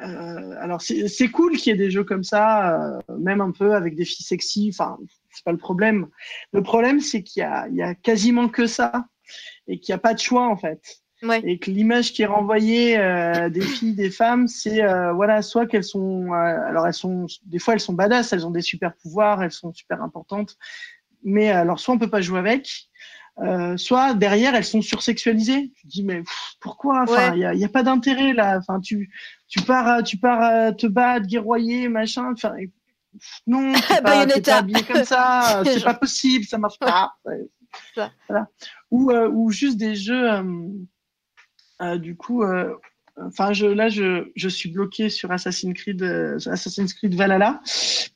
euh, 0.00 0.54
alors 0.60 0.80
c'est 0.80 1.28
cool 1.28 1.56
qu'il 1.56 1.72
y 1.72 1.74
ait 1.74 1.78
des 1.78 1.90
jeux 1.90 2.04
comme 2.04 2.24
ça, 2.24 2.98
même 3.18 3.40
un 3.40 3.50
peu 3.50 3.74
avec 3.74 3.94
des 3.96 4.04
filles 4.04 4.26
sexy. 4.26 4.70
Enfin, 4.72 4.98
c'est 5.30 5.44
pas 5.44 5.52
le 5.52 5.58
problème. 5.58 6.08
Le 6.52 6.62
problème, 6.62 7.00
c'est 7.00 7.22
qu'il 7.22 7.42
y, 7.42 7.76
y 7.76 7.82
a, 7.82 7.94
quasiment 7.94 8.48
que 8.48 8.66
ça 8.66 9.06
et 9.66 9.78
qu'il 9.78 9.92
n'y 9.92 9.96
a 9.96 10.00
pas 10.00 10.14
de 10.14 10.20
choix 10.20 10.48
en 10.48 10.56
fait. 10.56 10.80
Ouais. 11.22 11.42
Et 11.44 11.58
que 11.58 11.72
l'image 11.72 12.12
qui 12.12 12.22
est 12.22 12.26
renvoyée 12.26 12.96
des 13.50 13.60
filles, 13.60 13.94
des 13.94 14.10
femmes, 14.10 14.46
c'est 14.46 14.82
voilà, 15.12 15.42
soit 15.42 15.66
qu'elles 15.66 15.82
sont, 15.84 16.32
alors 16.32 16.86
elles 16.86 16.94
sont, 16.94 17.26
des 17.44 17.58
fois 17.58 17.74
elles 17.74 17.80
sont 17.80 17.92
badass, 17.92 18.32
elles 18.32 18.46
ont 18.46 18.52
des 18.52 18.62
super 18.62 18.94
pouvoirs, 18.94 19.42
elles 19.42 19.50
sont 19.50 19.72
super 19.72 20.00
importantes, 20.00 20.56
mais 21.24 21.50
alors 21.50 21.80
soit 21.80 21.94
on 21.94 21.98
peut 21.98 22.10
pas 22.10 22.20
jouer 22.20 22.38
avec, 22.38 22.87
euh, 23.40 23.76
soit 23.76 24.14
derrière 24.14 24.54
elles 24.54 24.64
sont 24.64 24.82
sursexualisées. 24.82 25.70
Tu 25.74 25.82
te 25.82 25.88
dis 25.88 26.04
mais 26.04 26.22
pourquoi? 26.60 27.02
Enfin, 27.02 27.34
il 27.34 27.56
n'y 27.56 27.64
a, 27.64 27.68
pas 27.68 27.82
d'intérêt 27.82 28.32
là. 28.32 28.58
Enfin, 28.58 28.80
tu 28.80 29.10
tu 29.46 29.60
pars 29.60 30.02
tu 30.02 30.16
pars 30.16 30.74
te 30.76 30.86
battre, 30.86 31.26
guerroyer, 31.26 31.88
machin. 31.88 32.32
Enfin, 32.32 32.54
non, 33.46 33.72
t'es 33.88 34.02
pas, 34.02 34.26
pas 34.26 34.56
habillé 34.56 34.82
comme 34.82 35.04
ça. 35.04 35.62
c'est 35.64 35.84
pas 35.84 35.94
possible, 35.94 36.44
ça 36.44 36.58
marche 36.58 36.78
pas. 36.78 37.12
Voilà. 37.94 38.48
Ou 38.90 39.10
euh, 39.10 39.28
ou 39.28 39.50
juste 39.50 39.76
des 39.76 39.94
jeux. 39.94 40.28
Euh, 41.80 41.96
du 41.96 42.16
coup, 42.16 42.42
enfin, 43.16 43.52
je 43.52 43.66
là 43.66 43.88
je 43.88 44.32
je 44.34 44.48
suis 44.48 44.70
bloqué 44.70 45.10
sur 45.10 45.30
Assassin's 45.30 45.74
Creed 45.74 46.02
Assassin's 46.02 46.92
Creed 46.92 47.14
Valhalla 47.14 47.60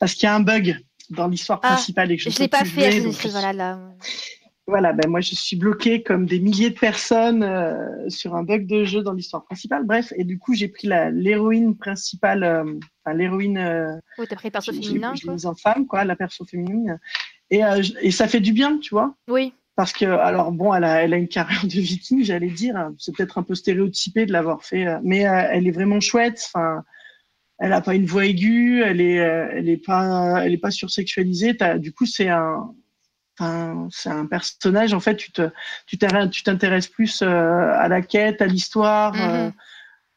parce 0.00 0.14
qu'il 0.14 0.24
y 0.24 0.26
a 0.26 0.34
un 0.34 0.40
bug 0.40 0.76
dans 1.10 1.28
l'histoire 1.28 1.60
ah, 1.62 1.74
principale 1.74 2.10
et 2.10 2.16
que 2.16 2.22
je 2.24 2.28
ne 2.30 2.34
l'ai 2.36 2.48
pas 2.48 2.64
fait 2.64 2.88
Assassin's 2.88 3.18
Creed 3.18 3.32
Valhalla. 3.32 3.78
Voilà, 4.68 4.92
ben 4.92 5.10
moi 5.10 5.20
je 5.20 5.34
suis 5.34 5.56
bloqué 5.56 6.04
comme 6.04 6.24
des 6.24 6.38
milliers 6.38 6.70
de 6.70 6.78
personnes 6.78 7.42
euh, 7.42 8.08
sur 8.08 8.36
un 8.36 8.44
bug 8.44 8.64
de 8.66 8.84
jeu 8.84 9.02
dans 9.02 9.12
l'histoire 9.12 9.44
principale. 9.44 9.84
Bref, 9.84 10.12
et 10.16 10.22
du 10.22 10.38
coup 10.38 10.54
j'ai 10.54 10.68
pris 10.68 10.88
l'héroïne 11.12 11.76
principale, 11.76 12.44
euh, 12.44 12.78
enfin 13.04 13.16
l'héroïne. 13.16 13.58
Euh, 13.58 13.96
oui, 14.18 14.26
t'as 14.28 14.36
pris 14.36 14.48
le 14.48 14.52
perso 14.52 14.72
féminin. 14.72 15.14
Je 15.16 15.28
l'ai 15.28 15.46
en 15.46 15.56
femme, 15.56 15.86
quoi, 15.88 16.04
la 16.04 16.14
perso 16.14 16.44
féminine. 16.44 17.00
Et, 17.50 17.64
euh, 17.64 17.82
et 18.00 18.12
ça 18.12 18.28
fait 18.28 18.38
du 18.38 18.52
bien, 18.52 18.78
tu 18.78 18.94
vois. 18.94 19.16
Oui. 19.28 19.52
Parce 19.74 19.92
que, 19.92 20.04
alors 20.04 20.52
bon, 20.52 20.72
elle 20.72 20.84
a, 20.84 21.02
elle 21.02 21.12
a 21.12 21.16
une 21.16 21.28
carrière 21.28 21.64
de 21.64 21.80
viking, 21.80 22.22
j'allais 22.22 22.50
dire. 22.50 22.90
C'est 22.98 23.16
peut-être 23.16 23.38
un 23.38 23.42
peu 23.42 23.56
stéréotypé 23.56 24.26
de 24.26 24.32
l'avoir 24.32 24.62
fait, 24.62 24.86
mais 25.02 25.20
elle 25.20 25.66
est 25.66 25.72
vraiment 25.72 25.98
chouette. 25.98 26.40
Enfin, 26.54 26.84
elle 27.58 27.72
a 27.72 27.80
pas 27.80 27.94
une 27.94 28.06
voix 28.06 28.26
aiguë, 28.26 28.82
elle 28.82 29.00
est, 29.00 29.14
elle 29.14 29.68
est 29.68 29.84
pas, 29.84 30.44
elle 30.44 30.52
est 30.52 30.58
pas 30.58 30.70
sursexualisée. 30.70 31.56
Du 31.78 31.92
coup, 31.92 32.06
c'est 32.06 32.28
un 32.28 32.74
c'est 33.38 34.08
un 34.08 34.26
personnage, 34.26 34.94
en 34.94 35.00
fait, 35.00 35.16
tu 35.16 35.32
te, 35.32 35.50
tu 35.86 35.98
t'intéresses 35.98 36.88
plus 36.88 37.22
euh, 37.22 37.72
à 37.74 37.88
la 37.88 38.02
quête, 38.02 38.42
à 38.42 38.46
l'histoire. 38.46 39.14
Euh, 39.20 39.50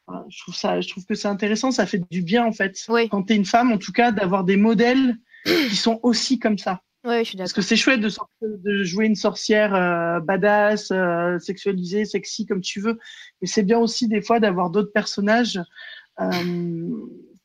mm-hmm. 0.08 0.24
je 0.28 0.42
trouve 0.42 0.54
ça, 0.54 0.80
je 0.80 0.88
trouve 0.88 1.04
que 1.06 1.14
c'est 1.14 1.28
intéressant, 1.28 1.70
ça 1.70 1.86
fait 1.86 2.02
du 2.10 2.22
bien, 2.22 2.44
en 2.44 2.52
fait. 2.52 2.76
Quand 3.10 3.24
tu 3.24 3.32
es 3.32 3.36
une 3.36 3.44
femme, 3.44 3.72
en 3.72 3.78
tout 3.78 3.92
cas, 3.92 4.12
d'avoir 4.12 4.44
des 4.44 4.56
modèles 4.56 5.16
qui 5.44 5.76
sont 5.76 6.00
aussi 6.02 6.38
comme 6.38 6.58
ça. 6.58 6.80
Ouais, 7.04 7.22
je 7.22 7.28
suis 7.28 7.38
Parce 7.38 7.52
que 7.52 7.62
c'est 7.62 7.76
chouette 7.76 8.00
de, 8.00 8.10
de, 8.42 8.82
jouer 8.82 9.06
une 9.06 9.14
sorcière 9.14 9.76
euh, 9.76 10.18
badass, 10.18 10.92
sexualisée, 11.38 12.04
sexy, 12.04 12.46
comme 12.46 12.60
tu 12.60 12.80
veux. 12.80 12.98
Mais 13.40 13.46
c'est 13.46 13.62
bien 13.62 13.78
aussi, 13.78 14.08
des 14.08 14.20
fois, 14.20 14.40
d'avoir 14.40 14.70
d'autres 14.70 14.92
personnages 14.92 15.60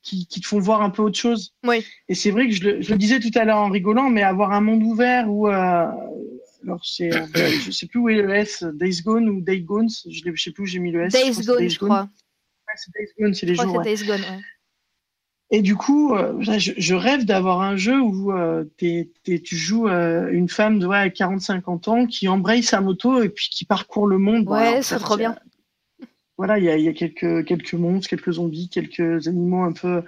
qui, 0.02 0.26
qui, 0.28 0.42
te 0.42 0.48
font 0.48 0.60
voir 0.60 0.82
un 0.82 0.90
peu 0.90 1.02
autre 1.02 1.18
chose. 1.18 1.54
Oui. 1.64 1.86
Et 2.08 2.16
c'est 2.16 2.32
vrai 2.32 2.48
que 2.48 2.54
je 2.54 2.64
le, 2.64 2.82
je 2.82 2.92
le, 2.92 2.98
disais 2.98 3.20
tout 3.20 3.32
à 3.36 3.46
l'heure 3.46 3.58
en 3.58 3.70
rigolant, 3.70 4.10
mais 4.10 4.24
avoir 4.24 4.52
un 4.52 4.62
monde 4.62 4.84
ouvert 4.84 5.30
où, 5.30 5.48
euh, 5.48 5.86
alors 6.64 6.84
c'est, 6.84 7.14
euh, 7.14 7.26
je 7.36 7.72
sais 7.72 7.88
plus 7.88 8.00
où 8.00 8.10
est 8.10 8.16
le 8.16 8.34
S, 8.34 8.64
Days 8.74 9.02
Gone 9.04 9.30
ou 9.30 9.42
Day 9.42 9.62
Gone, 9.62 9.90
je, 10.10 10.30
ne 10.30 10.36
sais 10.36 10.52
plus 10.52 10.64
où 10.64 10.66
j'ai 10.66 10.80
mis 10.80 10.92
le 10.92 11.04
S. 11.04 11.14
Days 11.14 11.46
Gone, 11.46 11.70
je 11.70 11.78
crois. 11.78 12.02
Ouais, 12.02 12.74
c'est 12.76 12.92
Days 12.94 13.12
Gone, 13.20 13.34
c'est 13.34 13.46
les 13.46 13.56
jours. 13.56 13.68
Crois 13.68 13.84
Days 13.84 14.06
Gone, 14.06 14.22
ouais. 14.22 14.42
Et 15.54 15.62
du 15.62 15.76
coup, 15.76 16.16
euh, 16.16 16.34
je, 16.40 16.72
je, 16.78 16.96
rêve 16.96 17.26
d'avoir 17.26 17.60
un 17.60 17.76
jeu 17.76 18.00
où 18.00 18.32
euh, 18.32 18.64
tu 18.78 19.10
joues 19.58 19.90
euh, 19.90 20.30
une 20.32 20.48
femme 20.48 20.80
de 20.80 20.88
ouais, 20.88 21.10
40-50 21.10 21.90
ans 21.90 22.06
qui 22.08 22.30
embraye 22.30 22.64
sa 22.64 22.80
moto 22.80 23.22
et 23.22 23.28
puis 23.28 23.50
qui 23.52 23.66
parcourt 23.66 24.08
le 24.08 24.18
monde. 24.18 24.48
Ouais, 24.48 24.82
c'est 24.82 24.98
trop 24.98 25.18
bien 25.18 25.36
voilà, 26.42 26.58
il 26.58 26.66
y 26.66 26.70
a, 26.70 26.78
y 26.78 26.88
a, 26.88 26.94
quelques, 26.94 27.46
quelques 27.46 27.76
monstres, 27.76 28.10
quelques 28.10 28.32
zombies, 28.32 28.68
quelques 28.68 29.28
animaux 29.28 29.62
un 29.62 29.74
peu. 29.74 30.02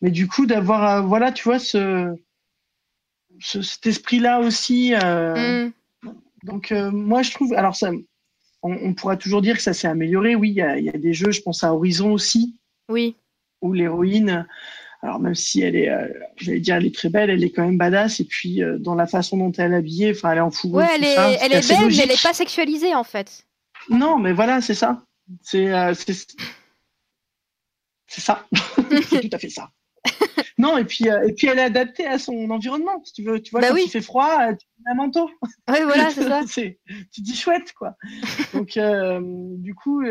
Mais 0.00 0.10
du 0.10 0.26
coup, 0.26 0.46
d'avoir, 0.46 0.88
euh, 0.88 1.00
voilà, 1.02 1.30
tu 1.30 1.44
vois, 1.44 1.58
ce, 1.58 2.16
ce 3.38 3.60
cet 3.60 3.86
esprit-là 3.86 4.40
aussi. 4.40 4.94
Euh, 4.94 5.66
mm. 5.66 5.72
Donc, 6.44 6.72
euh, 6.72 6.90
moi, 6.90 7.20
je 7.20 7.32
trouve. 7.32 7.52
Alors, 7.52 7.76
ça, 7.76 7.90
on, 8.62 8.72
on, 8.72 8.94
pourra 8.94 9.18
toujours 9.18 9.42
dire 9.42 9.56
que 9.56 9.62
ça 9.62 9.74
s'est 9.74 9.86
amélioré. 9.86 10.34
Oui, 10.34 10.48
il 10.52 10.56
y 10.56 10.62
a, 10.62 10.78
y 10.78 10.88
a, 10.88 10.92
des 10.92 11.12
jeux, 11.12 11.32
je 11.32 11.42
pense 11.42 11.62
à 11.62 11.74
Horizon 11.74 12.12
aussi. 12.12 12.56
Oui. 12.88 13.16
Où 13.60 13.74
l'héroïne. 13.74 14.46
Alors 15.02 15.20
même 15.20 15.34
si 15.34 15.60
elle 15.60 15.76
est, 15.76 15.90
euh, 15.90 16.08
j'allais 16.36 16.60
dire, 16.60 16.76
elle 16.76 16.86
est 16.86 16.94
très 16.94 17.10
belle, 17.10 17.28
elle 17.28 17.44
est 17.44 17.50
quand 17.50 17.66
même 17.66 17.76
badass. 17.76 18.20
Et 18.20 18.24
puis 18.24 18.62
euh, 18.62 18.78
dans 18.78 18.94
la 18.94 19.06
façon 19.06 19.36
dont 19.36 19.52
elle 19.52 19.74
est 19.74 19.76
habillée, 19.76 20.12
enfin, 20.12 20.32
elle 20.32 20.38
est 20.38 20.40
en 20.40 20.50
fourrure. 20.50 20.78
Ouais, 20.78 20.88
elle 20.94 21.04
est, 21.04 21.38
elle 21.42 21.52
est 21.52 21.68
belle, 21.68 21.88
mais 21.88 21.96
elle 21.98 22.08
n'est 22.08 22.22
pas 22.22 22.32
sexualisée 22.32 22.94
en 22.94 23.04
fait. 23.04 23.44
Non, 23.90 24.18
mais 24.18 24.32
voilà, 24.32 24.62
c'est 24.62 24.72
ça. 24.72 25.02
C'est 25.42 25.72
euh, 25.72 25.94
c'est 28.06 28.20
ça. 28.20 28.46
c'est 29.10 29.28
tout 29.28 29.36
à 29.36 29.38
fait 29.38 29.50
ça. 29.50 29.70
non, 30.58 30.76
et 30.76 30.84
puis, 30.84 31.08
euh, 31.08 31.26
et 31.26 31.32
puis 31.32 31.46
elle 31.46 31.58
est 31.58 31.62
adaptée 31.62 32.06
à 32.06 32.18
son 32.18 32.50
environnement. 32.50 33.02
Si 33.04 33.12
tu 33.14 33.22
veux, 33.22 33.40
tu 33.40 33.50
vois, 33.50 33.60
bah 33.60 33.68
quand 33.70 33.76
il 33.76 33.88
fait 33.88 34.00
froid, 34.00 34.38
euh, 34.40 34.54
tu 34.54 34.66
mets 34.84 34.92
un 34.92 34.94
manteau. 34.94 35.30
Oui, 35.68 35.78
voilà, 35.84 36.10
c'est 36.10 36.28
ça. 36.28 36.42
tu 37.12 37.20
dis 37.20 37.36
chouette, 37.36 37.72
quoi. 37.72 37.96
Donc, 38.52 38.76
euh, 38.76 39.20
du 39.22 39.74
coup, 39.74 40.02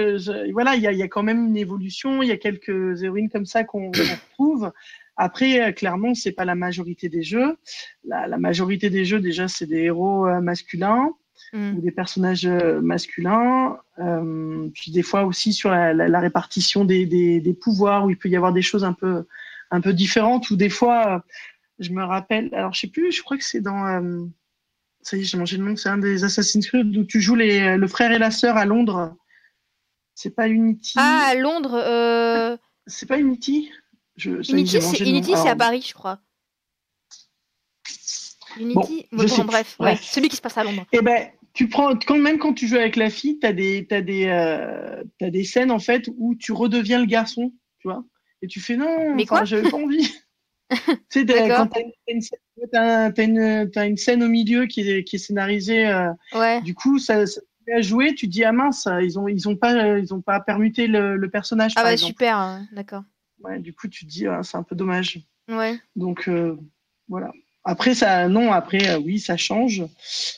voilà, 0.52 0.76
il 0.76 0.82
y 0.82 0.88
a, 0.88 0.91
y 0.91 1.04
a, 1.04 1.08
quand 1.08 1.23
même 1.23 1.47
une 1.47 1.58
évolution. 1.58 2.21
Il 2.23 2.30
y 2.30 2.32
a 2.32 2.38
quelques 2.38 3.04
héroïnes 3.04 3.30
comme 3.30 3.45
ça 3.45 3.63
qu'on 3.63 3.91
retrouve. 3.91 4.71
Après, 5.15 5.73
clairement, 5.76 6.15
c'est 6.15 6.32
pas 6.32 6.45
la 6.45 6.56
majorité 6.56 7.08
des 7.08 7.21
jeux. 7.21 7.56
La, 8.04 8.28
la 8.28 8.38
majorité 8.38 8.89
des 8.89 9.06
jeux, 9.06 9.19
déjà, 9.19 9.47
c'est 9.47 9.67
des 9.67 9.84
héros 9.84 10.26
masculins. 10.41 11.12
Mm. 11.53 11.77
ou 11.77 11.81
des 11.81 11.91
personnages 11.91 12.47
euh, 12.47 12.81
masculins. 12.81 13.77
Euh, 13.99 14.69
puis 14.73 14.91
des 14.91 15.03
fois 15.03 15.23
aussi 15.23 15.53
sur 15.53 15.69
la, 15.69 15.93
la, 15.93 16.07
la 16.07 16.19
répartition 16.19 16.83
des, 16.83 17.05
des, 17.05 17.39
des, 17.39 17.53
pouvoirs, 17.53 18.05
où 18.05 18.09
il 18.09 18.17
peut 18.17 18.27
y 18.27 18.35
avoir 18.35 18.53
des 18.53 18.63
choses 18.63 18.83
un 18.83 18.93
peu, 18.93 19.25
un 19.69 19.79
peu 19.79 19.93
différentes, 19.93 20.49
ou 20.49 20.55
des 20.55 20.69
fois, 20.69 21.15
euh, 21.15 21.19
je 21.77 21.91
me 21.91 22.03
rappelle, 22.03 22.49
alors 22.55 22.73
je 22.73 22.79
sais 22.79 22.87
plus, 22.87 23.11
je 23.11 23.21
crois 23.21 23.37
que 23.37 23.43
c'est 23.43 23.61
dans... 23.61 23.85
Euh, 23.85 24.25
ça 25.03 25.15
y 25.15 25.21
est, 25.21 25.23
j'ai 25.25 25.37
mangé 25.37 25.57
le 25.57 25.65
nom, 25.65 25.75
c'est 25.75 25.89
un 25.89 25.99
des 25.99 26.23
Assassin's 26.23 26.65
Creed 26.65 26.97
où 26.97 27.03
tu 27.03 27.21
joues 27.21 27.35
les, 27.35 27.77
le 27.77 27.87
frère 27.87 28.11
et 28.11 28.17
la 28.17 28.31
sœur 28.31 28.57
à 28.57 28.65
Londres. 28.65 29.15
C'est 30.15 30.31
pas 30.31 30.47
Unity? 30.47 30.93
Ah, 30.95 31.27
à 31.31 31.35
Londres. 31.35 31.75
Euh... 31.75 32.57
C'est 32.87 33.05
pas 33.05 33.19
Unity? 33.19 33.69
Je, 34.15 34.31
Unity, 34.51 35.33
c'est 35.35 35.49
à 35.49 35.55
Paris, 35.55 35.85
je 35.87 35.93
crois. 35.93 36.19
Unity, 38.57 39.07
bon, 39.11 39.25
bon, 39.25 39.43
bref, 39.43 39.75
ouais, 39.79 39.97
celui 39.97 40.29
qui 40.29 40.35
se 40.35 40.41
passe 40.41 40.57
à 40.57 40.63
Londres. 40.63 40.85
Eh 40.91 41.01
ben, 41.01 41.27
tu 41.53 41.69
prends 41.69 41.95
quand 41.95 42.17
même 42.17 42.39
quand 42.39 42.53
tu 42.53 42.67
joues 42.67 42.77
avec 42.77 42.95
la 42.95 43.09
fille, 43.09 43.39
tu 43.39 43.47
as 43.47 43.53
des 43.53 43.85
t'as 43.87 44.01
des 44.01 44.25
euh, 44.27 45.03
as 45.21 45.29
des 45.29 45.43
scènes 45.43 45.71
en 45.71 45.79
fait 45.79 46.09
où 46.17 46.35
tu 46.35 46.51
redeviens 46.51 46.99
le 46.99 47.05
garçon, 47.05 47.53
tu 47.79 47.87
vois, 47.87 48.03
et 48.41 48.47
tu 48.47 48.59
fais 48.59 48.75
non, 48.75 49.13
mais 49.15 49.25
quoi 49.25 49.45
J'avais 49.45 49.69
pas 49.69 49.77
envie. 49.77 50.13
tu 50.69 50.77
sais, 51.09 51.25
quand 51.25 51.67
t'as 51.67 51.81
une, 52.07 52.21
as 52.73 53.21
une, 53.21 53.71
as 53.75 53.85
une, 53.85 53.97
scène 53.97 54.23
au 54.23 54.27
milieu 54.27 54.65
qui 54.65 54.89
est 54.89 55.03
qui 55.03 55.17
est 55.17 55.19
scénarisée, 55.19 55.87
euh, 55.87 56.09
ouais. 56.33 56.61
du 56.61 56.73
coup 56.73 56.97
ça, 56.97 57.27
ça 57.27 57.41
à 57.71 57.81
jouer, 57.81 58.13
tu 58.13 58.27
dis 58.27 58.43
ah 58.43 58.51
mince, 58.51 58.87
ils 59.01 59.17
ont 59.19 59.27
ils 59.27 59.47
ont 59.47 59.55
pas 59.55 59.97
ils 59.97 60.13
ont 60.13 60.21
pas 60.21 60.39
permuté 60.39 60.87
le, 60.87 61.15
le 61.15 61.29
personnage. 61.29 61.73
Ah 61.75 61.83
bah 61.83 61.93
exemple. 61.93 62.09
super, 62.09 62.37
hein, 62.37 62.67
d'accord. 62.71 63.03
Ouais, 63.43 63.59
du 63.59 63.73
coup 63.73 63.87
tu 63.87 64.05
te 64.05 64.09
dis 64.09 64.27
ah, 64.27 64.41
c'est 64.43 64.57
un 64.57 64.63
peu 64.63 64.75
dommage. 64.75 65.19
Ouais. 65.47 65.79
Donc 65.95 66.27
euh, 66.27 66.57
voilà. 67.07 67.31
Après, 67.65 67.95
ça, 67.95 68.28
non, 68.28 68.52
après, 68.52 68.89
euh, 68.89 68.99
oui, 68.99 69.19
ça 69.19 69.38
change. 69.38 69.84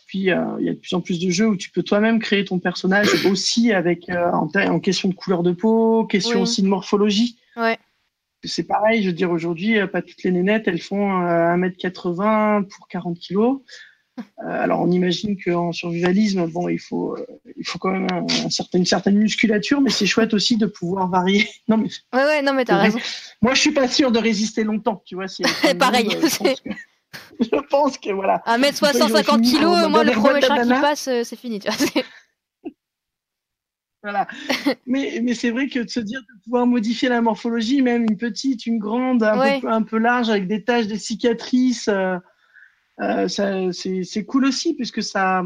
Puis, 0.05 0.29
euh, 0.29 0.43
il 0.59 0.65
y 0.65 0.69
a 0.69 0.73
de 0.73 0.79
plus 0.79 0.93
en 0.93 1.01
plus 1.01 1.19
de 1.19 1.31
jeux 1.31 1.47
où 1.47 1.55
tu 1.55 1.71
peux 1.71 1.81
toi-même 1.81 2.19
créer 2.19 2.45
ton 2.45 2.59
personnage 2.59 3.07
aussi 3.25 3.73
avec, 3.73 4.09
euh, 4.09 4.31
en, 4.31 4.47
en, 4.55 4.79
question 4.79 5.09
de 5.09 5.15
couleur 5.15 5.41
de 5.41 5.51
peau, 5.51 6.05
question 6.05 6.37
oui. 6.37 6.43
aussi 6.43 6.61
de 6.61 6.67
morphologie. 6.67 7.39
Ouais. 7.55 7.77
C'est 8.43 8.67
pareil, 8.67 9.01
je 9.01 9.07
veux 9.07 9.15
dire, 9.15 9.31
aujourd'hui, 9.31 9.75
pas 9.87 10.03
toutes 10.03 10.21
les 10.23 10.29
nénettes, 10.29 10.67
elles 10.67 10.81
font 10.81 11.19
1m80 11.19 12.67
pour 12.67 12.87
40 12.87 13.17
kilos. 13.17 13.61
alors 14.37 14.81
on 14.81 14.91
imagine 14.91 15.35
qu'en 15.41 15.71
survivalisme, 15.71 16.45
bon, 16.45 16.69
il 16.69 16.79
faut, 16.79 17.17
il 17.57 17.65
faut 17.65 17.79
quand 17.79 17.89
même 17.89 18.07
un, 18.11 18.49
certain, 18.51 18.77
une 18.77 18.85
certaine 18.85 19.17
musculature, 19.17 19.81
mais 19.81 19.89
c'est 19.89 20.05
chouette 20.05 20.35
aussi 20.35 20.57
de 20.57 20.67
pouvoir 20.67 21.09
varier. 21.09 21.49
Non 21.67 21.77
mais. 21.77 21.89
Ouais 22.13 22.23
ouais 22.23 22.41
non 22.43 22.53
mais 22.53 22.65
t'as 22.65 22.77
raison. 22.77 22.99
Moi 23.41 23.55
je 23.55 23.61
suis 23.61 23.71
pas 23.71 23.87
sûr 23.87 24.11
de 24.11 24.19
résister 24.19 24.63
longtemps, 24.63 25.01
tu 25.05 25.15
vois. 25.15 25.27
Si 25.27 25.41
Pareil. 25.79 26.07
je 27.39 27.61
pense 27.69 27.97
que 27.97 28.11
voilà. 28.11 28.41
1m60 28.45 29.41
kilos, 29.41 29.87
moi 29.89 30.03
le 30.03 30.11
premier 30.11 30.41
chat 30.41 30.63
qui 30.63 30.69
passe, 30.69 31.09
c'est 31.23 31.35
fini. 31.35 31.59
Tu 31.59 31.69
vois, 31.69 32.03
voilà. 34.03 34.27
mais 34.85 35.19
mais 35.23 35.33
c'est 35.33 35.51
vrai 35.51 35.67
que 35.67 35.79
de 35.79 35.89
se 35.89 35.99
dire 35.99 36.21
de 36.21 36.43
pouvoir 36.43 36.67
modifier 36.67 37.09
la 37.09 37.21
morphologie, 37.21 37.81
même 37.81 38.03
une 38.03 38.17
petite, 38.17 38.65
une 38.65 38.79
grande, 38.79 39.23
un, 39.23 39.59
peu, 39.59 39.67
un 39.67 39.83
peu 39.83 39.97
large, 39.97 40.29
avec 40.29 40.47
des 40.47 40.63
taches, 40.63 40.87
des 40.87 40.99
cicatrices, 40.99 41.89
euh, 43.01 43.27
euh, 43.39 43.71
c'est 43.71 44.25
cool 44.25 44.45
aussi, 44.45 44.73
puisque 44.73 45.03
ça, 45.03 45.43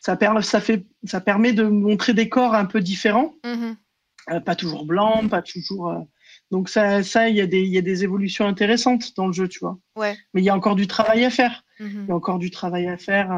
ça, 0.00 0.16
per, 0.16 0.32
ça, 0.42 0.60
fait, 0.60 0.86
ça 1.04 1.20
permet 1.20 1.52
de 1.52 1.64
montrer 1.64 2.14
des 2.14 2.28
corps 2.28 2.54
un 2.54 2.66
peu 2.66 2.80
différents. 2.80 3.34
Mm-hmm. 3.44 3.76
Euh, 4.32 4.40
pas 4.40 4.54
toujours 4.54 4.84
blancs, 4.84 5.28
pas 5.28 5.42
toujours. 5.42 6.06
Donc 6.50 6.68
ça, 6.68 7.02
ça, 7.02 7.28
il 7.28 7.36
y 7.36 7.40
a 7.40 7.46
des, 7.46 7.60
il 7.60 7.68
y 7.68 7.78
a 7.78 7.82
des 7.82 8.02
évolutions 8.02 8.46
intéressantes 8.46 9.16
dans 9.16 9.26
le 9.26 9.32
jeu, 9.32 9.48
tu 9.48 9.60
vois. 9.60 9.78
Ouais. 9.96 10.16
Mais 10.34 10.42
il 10.42 10.44
y 10.44 10.50
a 10.50 10.56
encore 10.56 10.74
du 10.74 10.86
travail 10.86 11.24
à 11.24 11.30
faire. 11.30 11.64
Mm-hmm. 11.78 12.02
Il 12.04 12.08
y 12.08 12.10
a 12.10 12.14
encore 12.14 12.38
du 12.38 12.50
travail 12.50 12.88
à 12.88 12.96
faire. 12.96 13.30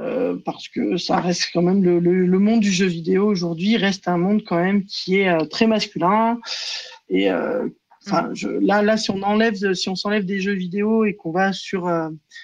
Euh, 0.00 0.36
parce 0.44 0.68
que 0.68 0.96
ça 0.96 1.20
reste 1.20 1.50
quand 1.52 1.62
même 1.62 1.84
le, 1.84 2.00
le, 2.00 2.26
le 2.26 2.38
monde 2.38 2.60
du 2.60 2.72
jeu 2.72 2.86
vidéo 2.86 3.26
aujourd'hui 3.26 3.76
reste 3.76 4.08
un 4.08 4.16
monde 4.16 4.42
quand 4.44 4.56
même 4.56 4.84
qui 4.84 5.18
est 5.18 5.28
euh, 5.28 5.44
très 5.44 5.68
masculin 5.68 6.40
et 7.08 7.30
euh, 7.30 7.68
enfin 8.04 8.30
mm. 8.30 8.58
là 8.60 8.82
là 8.82 8.96
si 8.96 9.10
on 9.12 9.22
enlève 9.22 9.74
si 9.74 9.88
on 9.88 9.94
s'enlève 9.94 10.24
des 10.24 10.40
jeux 10.40 10.54
vidéo 10.54 11.04
et 11.04 11.14
qu'on 11.14 11.30
va 11.30 11.52
sur 11.52 11.88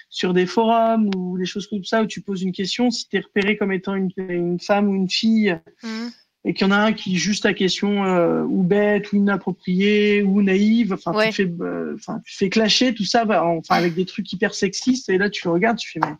sur 0.09 0.33
des 0.33 0.45
forums 0.45 1.09
ou 1.17 1.37
des 1.37 1.45
choses 1.45 1.67
comme 1.67 1.83
ça 1.83 2.03
où 2.03 2.05
tu 2.05 2.21
poses 2.21 2.41
une 2.41 2.53
question 2.53 2.89
si 2.89 3.09
tu 3.09 3.17
es 3.17 3.19
repéré 3.19 3.57
comme 3.57 3.73
étant 3.73 3.95
une, 3.95 4.11
une 4.17 4.59
femme 4.59 4.87
ou 4.87 4.95
une 4.95 5.09
fille 5.09 5.59
mm. 5.83 6.07
Et 6.43 6.53
qu'il 6.53 6.65
y 6.65 6.69
en 6.69 6.73
a 6.73 6.77
un 6.77 6.93
qui 6.93 7.17
juste 7.17 7.43
ta 7.43 7.53
question 7.53 8.43
ou 8.45 8.63
bête 8.63 9.11
ou 9.13 9.17
inappropriée 9.17 10.23
ou 10.23 10.41
naïve 10.41 10.93
enfin 10.93 11.13
tu 11.25 11.31
fais 11.33 11.51
enfin 11.93 12.19
tu 12.25 12.35
fais 12.35 12.49
clasher 12.49 12.95
tout 12.95 13.05
ça 13.05 13.25
bah, 13.25 13.45
enfin 13.45 13.75
avec 13.75 13.93
des 13.93 14.05
trucs 14.05 14.31
hyper 14.33 14.55
sexistes 14.55 15.09
et 15.09 15.19
là 15.19 15.29
tu 15.29 15.45
le 15.45 15.51
regardes 15.51 15.77
tu 15.77 15.91
fais 15.91 15.99
mais 15.99 16.15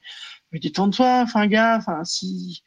mais 0.51 0.59
détends-toi, 0.59 1.21
enfin 1.23 1.47
gars, 1.47 1.77
enfin 1.77 2.03
si 2.03 2.63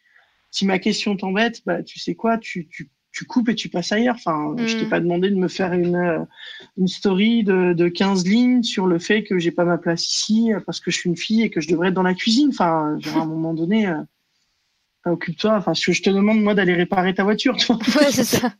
si 0.50 0.66
ma 0.66 0.78
question 0.78 1.16
t'embête, 1.16 1.62
bah 1.66 1.82
tu 1.82 1.98
sais 1.98 2.14
quoi, 2.14 2.38
tu, 2.38 2.68
tu 2.68 2.90
tu 3.10 3.26
coupes 3.26 3.48
et 3.48 3.54
tu 3.54 3.68
passes 3.68 3.92
ailleurs. 3.92 4.16
Enfin, 4.16 4.56
je 4.58 4.76
t'ai 4.76 4.86
mm. 4.86 4.88
pas 4.88 4.98
demandé 4.98 5.30
de 5.30 5.36
me 5.36 5.46
faire 5.46 5.72
une, 5.72 5.94
euh, 5.94 6.18
une 6.76 6.88
story 6.88 7.44
de, 7.44 7.72
de 7.72 7.86
15 7.86 8.26
lignes 8.26 8.64
sur 8.64 8.88
le 8.88 8.98
fait 8.98 9.22
que 9.22 9.38
j'ai 9.38 9.52
pas 9.52 9.64
ma 9.64 9.78
place 9.78 10.04
ici 10.04 10.50
parce 10.66 10.80
que 10.80 10.90
je 10.90 10.98
suis 10.98 11.08
une 11.08 11.16
fille 11.16 11.42
et 11.42 11.50
que 11.50 11.60
je 11.60 11.68
devrais 11.68 11.88
être 11.88 11.94
dans 11.94 12.02
la 12.02 12.14
cuisine. 12.14 12.48
Enfin, 12.48 12.98
à 13.14 13.18
un 13.20 13.26
moment 13.26 13.54
donné, 13.54 13.86
euh, 13.86 14.00
occupe-toi. 15.06 15.56
Enfin, 15.56 15.72
je 15.74 16.02
te 16.02 16.10
demande 16.10 16.40
moi 16.40 16.54
d'aller 16.54 16.74
réparer 16.74 17.14
ta 17.14 17.24
voiture. 17.24 17.56
Tu 17.56 17.72
Ouais, 17.72 18.10
c'est 18.10 18.24
ça. 18.24 18.52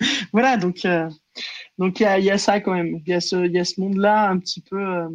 voilà, 0.32 0.56
donc 0.56 0.84
euh, 0.84 1.08
donc 1.78 2.00
il 2.00 2.04
y 2.04 2.06
a, 2.06 2.18
y 2.18 2.30
a, 2.30 2.38
ça 2.38 2.60
quand 2.60 2.74
même. 2.74 3.00
Il 3.04 3.08
y 3.08 3.14
a 3.14 3.20
ce 3.20 3.46
il 3.46 3.52
y 3.52 3.58
a 3.58 3.64
ce 3.64 3.80
monde-là 3.80 4.30
un 4.30 4.38
petit 4.38 4.60
peu. 4.60 4.80
Euh, 4.80 5.08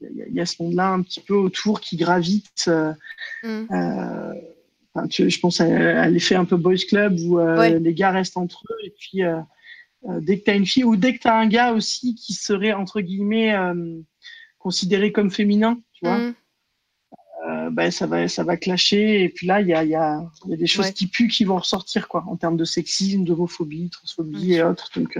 il 0.00 0.34
y, 0.34 0.40
a 0.40 0.46
ce 0.46 0.62
monde-là 0.62 0.88
un 0.88 1.02
petit 1.02 1.20
peu 1.20 1.34
autour 1.34 1.80
qui 1.80 1.96
gravite. 1.96 2.64
Euh, 2.68 2.92
mm. 3.42 3.66
euh, 3.70 4.34
je 5.08 5.38
pense 5.40 5.60
à, 5.60 6.08
l'effet 6.08 6.34
un 6.34 6.44
peu 6.44 6.56
boys 6.56 6.76
club 6.88 7.18
où 7.20 7.38
euh, 7.38 7.78
les 7.78 7.94
gars 7.94 8.10
restent 8.10 8.36
entre 8.36 8.64
eux 8.70 8.84
et 8.84 8.94
puis 8.98 9.20
dès 10.20 10.38
que 10.38 10.44
tu 10.44 10.50
as 10.50 10.54
une 10.54 10.66
fille 10.66 10.84
ou 10.84 10.96
dès 10.96 11.14
que 11.14 11.20
tu 11.20 11.28
as 11.28 11.36
un 11.36 11.46
gars 11.46 11.72
aussi 11.72 12.14
qui 12.14 12.34
serait 12.34 12.72
entre 12.72 13.00
guillemets 13.00 13.54
considéré 14.58 15.12
comme 15.12 15.30
féminin, 15.30 15.80
tu 15.92 16.06
vois. 16.06 16.18
Mm. 16.18 16.34
Ben, 17.70 17.90
ça 17.90 18.06
va 18.06 18.28
ça 18.28 18.44
va 18.44 18.56
clasher 18.56 19.22
et 19.22 19.28
puis 19.28 19.46
là 19.46 19.60
il 19.60 19.68
y 19.68 19.74
a, 19.74 19.84
y, 19.84 19.94
a, 19.94 20.22
y 20.46 20.52
a 20.52 20.56
des 20.56 20.66
choses 20.66 20.90
qui 20.90 21.06
puent 21.06 21.28
qui 21.28 21.44
vont 21.44 21.56
ressortir 21.56 22.06
quoi 22.08 22.24
en 22.26 22.36
termes 22.36 22.56
de 22.56 22.64
sexisme 22.64 23.24
d'homophobie 23.24 23.90
transphobie 23.90 24.54
et 24.54 24.62
autres 24.62 24.90
donc 24.94 25.18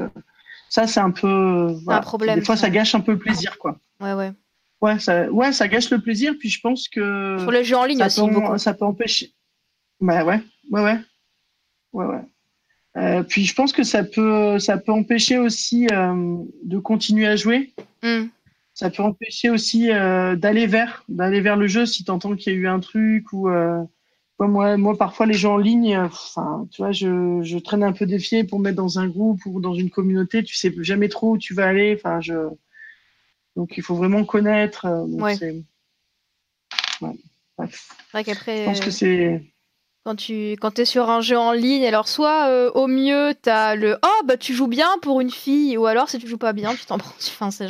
ça 0.69 0.87
c'est 0.87 1.01
un 1.01 1.11
peu 1.11 1.75
un 1.87 2.01
problème 2.01 2.39
des 2.39 2.45
fois 2.45 2.57
ça 2.57 2.71
gâche 2.71 2.95
un 2.95 3.01
peu 3.01 3.13
le 3.13 3.19
plaisir 3.19 3.59
quoi 3.59 3.79
ouais 4.01 4.13
ouais 4.13 4.33
Ouais, 4.81 4.99
ça, 4.99 5.31
ouais, 5.31 5.53
ça 5.53 5.69
gâche 5.69 5.91
le 5.91 6.01
plaisir. 6.01 6.35
Puis 6.39 6.49
je 6.49 6.61
pense 6.61 6.89
que. 6.89 7.37
Sur 7.39 7.51
le 7.51 7.63
jeu 7.63 7.77
en 7.77 7.85
ligne 7.85 7.99
ça 7.99 8.07
aussi. 8.07 8.21
Peut, 8.21 8.59
ça 8.59 8.75
peut 8.75 8.85
empêcher. 8.85 9.33
Bah 10.01 10.25
ouais, 10.25 10.41
ouais, 10.71 10.83
ouais. 10.83 10.99
Ouais, 11.93 12.07
ouais. 12.07 12.23
Euh, 12.97 13.23
puis 13.23 13.45
je 13.45 13.55
pense 13.55 13.73
que 13.73 13.85
ça 13.85 14.03
peut, 14.03 14.59
ça 14.59 14.79
peut 14.79 14.93
empêcher 14.93 15.39
aussi 15.39 15.87
euh, 15.93 16.37
de 16.65 16.79
continuer 16.79 17.27
à 17.27 17.37
jouer. 17.37 17.73
Hmm. 18.03 18.27
Ça 18.81 18.91
peut 18.91 19.03
empêcher 19.03 19.51
aussi 19.51 19.91
euh, 19.91 20.37
d'aller 20.37 20.67
vers, 20.67 21.05
d'aller 21.09 21.41
vers 21.41 21.57
le 21.57 21.67
jeu 21.67 21.85
si 21.85 22.03
tu 22.03 22.11
entends 22.11 22.35
qu'il 22.35 22.53
y 22.53 22.57
a 22.57 22.59
eu 22.59 22.67
un 22.67 22.81
truc 22.81 23.33
ou. 23.33 23.49
moi, 24.39 24.77
moi, 24.79 24.97
parfois, 24.97 25.27
les 25.27 25.35
gens 25.35 25.55
en 25.55 25.59
ligne, 25.59 25.99
enfin, 25.99 26.67
tu 26.71 26.81
vois, 26.81 26.93
je, 26.93 27.41
je 27.43 27.59
traîne 27.59 27.85
un 27.85 27.93
peu 27.93 28.07
défié 28.07 28.43
pour 28.45 28.59
me 28.59 28.65
mettre 28.65 28.77
dans 28.77 28.99
un 28.99 29.07
groupe 29.07 29.45
ou 29.45 29.61
dans 29.61 29.75
une 29.75 29.91
communauté. 29.91 30.43
Tu 30.43 30.55
sais 30.55 30.75
jamais 30.79 31.09
trop 31.09 31.33
où 31.33 31.39
tu 31.39 31.53
vas 31.53 31.67
aller. 31.67 31.95
Enfin, 31.95 32.21
je 32.23 32.49
donc 33.57 33.77
il 33.77 33.83
faut 33.83 33.95
vraiment 33.95 34.25
connaître. 34.25 34.87
Euh, 34.87 35.05
ouais. 35.07 35.59
Vrai 38.13 38.25
qu'après, 38.25 38.61
je 38.61 38.65
pense 38.65 38.81
que 38.81 38.89
euh, 38.89 38.91
c'est. 38.91 39.43
Quand 40.05 40.17
tu 40.17 40.53
quand 40.53 40.79
es 40.79 40.87
sur 40.87 41.11
un 41.11 41.21
jeu 41.21 41.37
en 41.37 41.53
ligne, 41.53 41.85
alors 41.85 42.09
soit 42.09 42.49
euh, 42.49 42.71
au 42.75 42.87
mieux 42.87 43.35
tu 43.43 43.51
as 43.51 43.75
le 43.75 43.99
oh 44.03 44.25
bah 44.25 44.39
tu 44.39 44.55
joues 44.55 44.67
bien 44.67 44.89
pour 45.03 45.21
une 45.21 45.31
fille, 45.31 45.77
ou 45.77 45.85
alors 45.85 46.09
si 46.09 46.19
tu 46.19 46.27
joues 46.27 46.39
pas 46.39 46.55
bien, 46.55 46.75
tu 46.75 46.87
t'en 46.87 46.97
prends 46.97 47.13
enfin, 47.19 47.51
c'est 47.51 47.69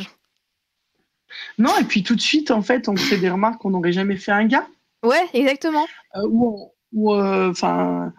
Non, 1.57 1.71
et 1.79 1.83
puis 1.83 2.03
tout 2.03 2.15
de 2.15 2.21
suite 2.21 2.51
en 2.51 2.61
fait 2.61 2.89
on 2.89 2.95
fait 2.95 3.17
des 3.17 3.29
remarques 3.29 3.61
qu'on 3.61 3.71
n'aurait 3.71 3.91
jamais 3.91 4.17
fait 4.17 4.31
à 4.31 4.37
un 4.37 4.45
gars. 4.45 4.67
Ouais, 5.03 5.27
exactement. 5.33 5.87
ou 6.23 6.71
enfin 7.13 8.13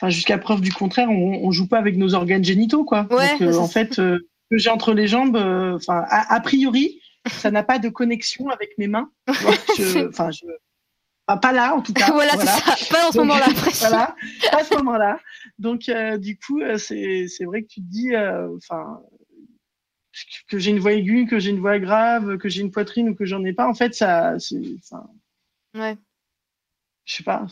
enfin 0.00 0.10
jusqu'à 0.10 0.38
preuve 0.38 0.60
du 0.60 0.72
contraire, 0.72 1.08
on, 1.10 1.44
on 1.44 1.50
joue 1.52 1.68
pas 1.68 1.78
avec 1.78 1.96
nos 1.96 2.14
organes 2.14 2.44
génitaux 2.44 2.84
quoi. 2.84 3.06
Ouais, 3.10 3.38
Donc, 3.38 3.54
en 3.54 3.68
fait 3.68 3.96
que 3.96 4.58
j'ai 4.58 4.70
entre 4.70 4.92
les 4.92 5.06
jambes, 5.06 5.36
enfin 5.36 6.04
a, 6.08 6.40
priori, 6.40 7.00
ça 7.30 7.50
n'a 7.50 7.62
pas 7.62 7.78
de 7.78 7.88
connexion 7.88 8.48
avec 8.48 8.76
mes 8.78 8.88
mains. 8.88 9.10
Enfin, 10.08 10.30
je, 10.30 10.46
pas 11.26 11.52
là 11.52 11.74
en 11.74 11.80
tout 11.80 11.92
cas. 11.92 12.10
voilà, 12.12 12.34
voilà. 12.34 12.50
Ça. 12.52 12.74
pas 12.90 13.08
en 13.08 13.12
ce 13.12 13.18
moment-là. 13.18 13.46
voilà, 13.80 14.14
pas 14.50 14.58
à 14.58 14.64
ce 14.64 14.74
moment-là. 14.74 15.18
Donc 15.58 15.88
euh, 15.88 16.18
du 16.18 16.38
coup, 16.38 16.60
euh, 16.60 16.76
c'est 16.78 17.26
c'est 17.28 17.44
vrai 17.44 17.62
que 17.62 17.68
tu 17.68 17.80
te 17.80 17.90
dis, 17.90 18.14
euh, 18.14 18.48
enfin, 18.56 19.00
que 20.48 20.58
j'ai 20.58 20.70
une 20.70 20.78
voix 20.78 20.92
aiguë, 20.92 21.26
que 21.26 21.38
j'ai 21.38 21.50
une 21.50 21.60
voix 21.60 21.78
grave, 21.78 22.38
que 22.38 22.48
j'ai 22.48 22.62
une 22.62 22.70
poitrine 22.70 23.10
ou 23.10 23.14
que 23.14 23.24
j'en 23.24 23.44
ai 23.44 23.52
pas. 23.52 23.68
En 23.68 23.74
fait, 23.74 23.94
ça, 23.94 24.38
c'est, 24.38 24.60
ouais 25.74 25.96
je 27.04 27.16
sais 27.16 27.22
pas, 27.22 27.44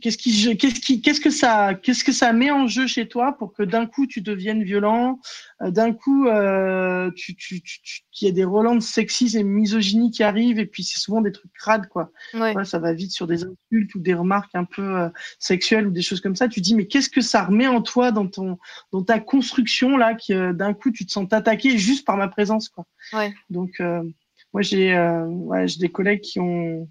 qu'est-ce 0.00 0.16
qui, 0.16 0.56
qu'est-ce 0.56 0.80
qui, 0.80 1.02
qu'est-ce 1.02 1.20
que 1.20 1.30
ça, 1.30 1.74
qu'est-ce 1.74 2.04
que 2.04 2.12
ça 2.12 2.32
met 2.32 2.52
en 2.52 2.68
jeu 2.68 2.86
chez 2.86 3.08
toi 3.08 3.36
pour 3.36 3.52
que 3.52 3.64
d'un 3.64 3.86
coup 3.86 4.06
tu 4.06 4.20
deviennes 4.20 4.62
violent, 4.62 5.18
euh, 5.62 5.72
d'un 5.72 5.92
coup 5.92 6.28
euh, 6.28 7.10
tu, 7.16 7.34
tu, 7.34 7.60
tu, 7.60 7.80
qu'il 8.12 8.28
y 8.28 8.30
a 8.30 8.34
des 8.34 8.44
relents 8.44 8.76
de 8.76 8.80
sexisme 8.80 9.38
et 9.38 9.42
misogynie 9.42 10.12
qui 10.12 10.22
arrivent 10.22 10.60
et 10.60 10.66
puis 10.66 10.84
c'est 10.84 11.00
souvent 11.00 11.22
des 11.22 11.32
trucs 11.32 11.52
crades 11.52 11.88
quoi. 11.88 12.12
Ouais. 12.34 12.54
ça 12.64 12.78
va 12.78 12.92
vite 12.92 13.10
sur 13.10 13.26
des 13.26 13.42
insultes 13.42 13.94
ou 13.96 13.98
des 13.98 14.14
remarques 14.14 14.54
un 14.54 14.64
peu 14.64 15.00
euh, 15.00 15.08
sexuelles 15.40 15.88
ou 15.88 15.90
des 15.90 16.02
choses 16.02 16.20
comme 16.20 16.36
ça. 16.36 16.46
Tu 16.46 16.60
dis 16.60 16.76
mais 16.76 16.86
qu'est-ce 16.86 17.10
que 17.10 17.20
ça 17.20 17.42
remet 17.42 17.66
en 17.66 17.82
toi 17.82 18.12
dans 18.12 18.28
ton, 18.28 18.58
dans 18.92 19.02
ta 19.02 19.18
construction 19.18 19.96
là, 19.96 20.14
qui 20.14 20.32
d'un 20.34 20.72
coup 20.72 20.92
tu 20.92 21.04
te 21.04 21.10
sens 21.10 21.26
attaqué 21.32 21.78
juste 21.78 22.06
par 22.06 22.16
ma 22.16 22.28
présence 22.28 22.68
quoi. 22.68 22.86
Ouais. 23.12 23.34
Donc 23.50 23.82
moi 24.52 24.62
j'ai, 24.62 24.96
ouais, 24.96 25.66
j'ai 25.66 25.80
des 25.80 25.90
collègues 25.90 26.20
qui 26.20 26.38
ont 26.38 26.88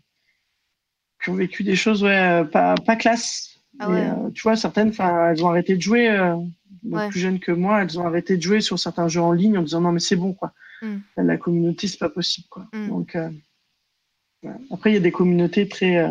qui 1.24 1.30
ont 1.30 1.36
vécu 1.36 1.64
des 1.64 1.76
choses 1.76 2.04
ouais, 2.04 2.42
euh, 2.42 2.44
pas, 2.44 2.76
pas 2.76 2.96
classe. 2.96 3.60
Ah 3.80 3.90
ouais. 3.90 4.08
euh, 4.08 4.30
tu 4.32 4.44
vois, 4.44 4.56
certaines, 4.56 4.94
elles 5.00 5.44
ont 5.44 5.50
arrêté 5.50 5.76
de 5.76 5.82
jouer, 5.82 6.10
euh, 6.10 6.36
ouais. 6.84 7.10
plus 7.10 7.20
jeunes 7.20 7.40
que 7.40 7.52
moi, 7.52 7.82
elles 7.82 8.00
ont 8.00 8.06
arrêté 8.06 8.38
de 8.38 8.42
jouer 8.42 8.62
sur 8.62 8.78
certains 8.78 9.08
jeux 9.08 9.22
en 9.22 9.32
ligne 9.32 9.58
en 9.58 9.64
disant 9.64 9.82
non, 9.82 9.92
mais 9.92 10.00
c'est 10.00 10.16
bon, 10.16 10.34
quoi. 10.34 10.54
Mm. 10.82 10.98
La 11.18 11.38
communauté, 11.38 11.88
c'est 11.88 11.98
pas 11.98 12.10
possible, 12.10 12.48
quoi. 12.50 12.68
Mm. 12.74 12.88
Donc, 12.90 13.18
après, 14.72 14.92
il 14.92 14.94
y 14.94 14.98
a 14.98 15.02
des 15.02 15.12
communautés 15.12 15.68
très, 15.68 16.06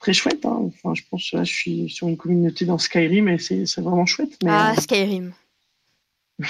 très 0.00 0.12
chouettes. 0.12 0.44
Hein. 0.44 0.58
Enfin, 0.66 0.94
je 0.94 1.02
pense, 1.08 1.32
là, 1.32 1.44
je 1.44 1.54
suis 1.54 1.88
sur 1.88 2.08
une 2.08 2.16
communauté 2.16 2.64
dans 2.66 2.78
Skyrim 2.78 3.28
et 3.28 3.38
c'est 3.38 3.80
vraiment 3.80 4.06
chouette. 4.06 4.36
Mais, 4.42 4.50
ah, 4.52 4.74
Skyrim. 4.76 5.32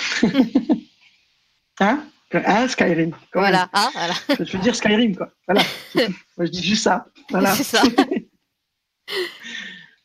hein? 1.80 2.04
Ah, 2.32 2.68
Skyrim. 2.68 3.14
Voilà, 3.32 3.68
ah, 3.72 3.90
voilà. 3.94 4.14
Je 4.40 4.56
veux 4.56 4.62
dire 4.62 4.74
Skyrim, 4.74 5.16
quoi. 5.16 5.30
Voilà. 5.46 5.62
Moi, 5.94 6.46
je 6.46 6.50
dis 6.50 6.62
juste 6.62 6.84
ça. 6.84 7.06
Voilà. 7.30 7.54
C'est 7.54 7.64
ça. 7.64 7.82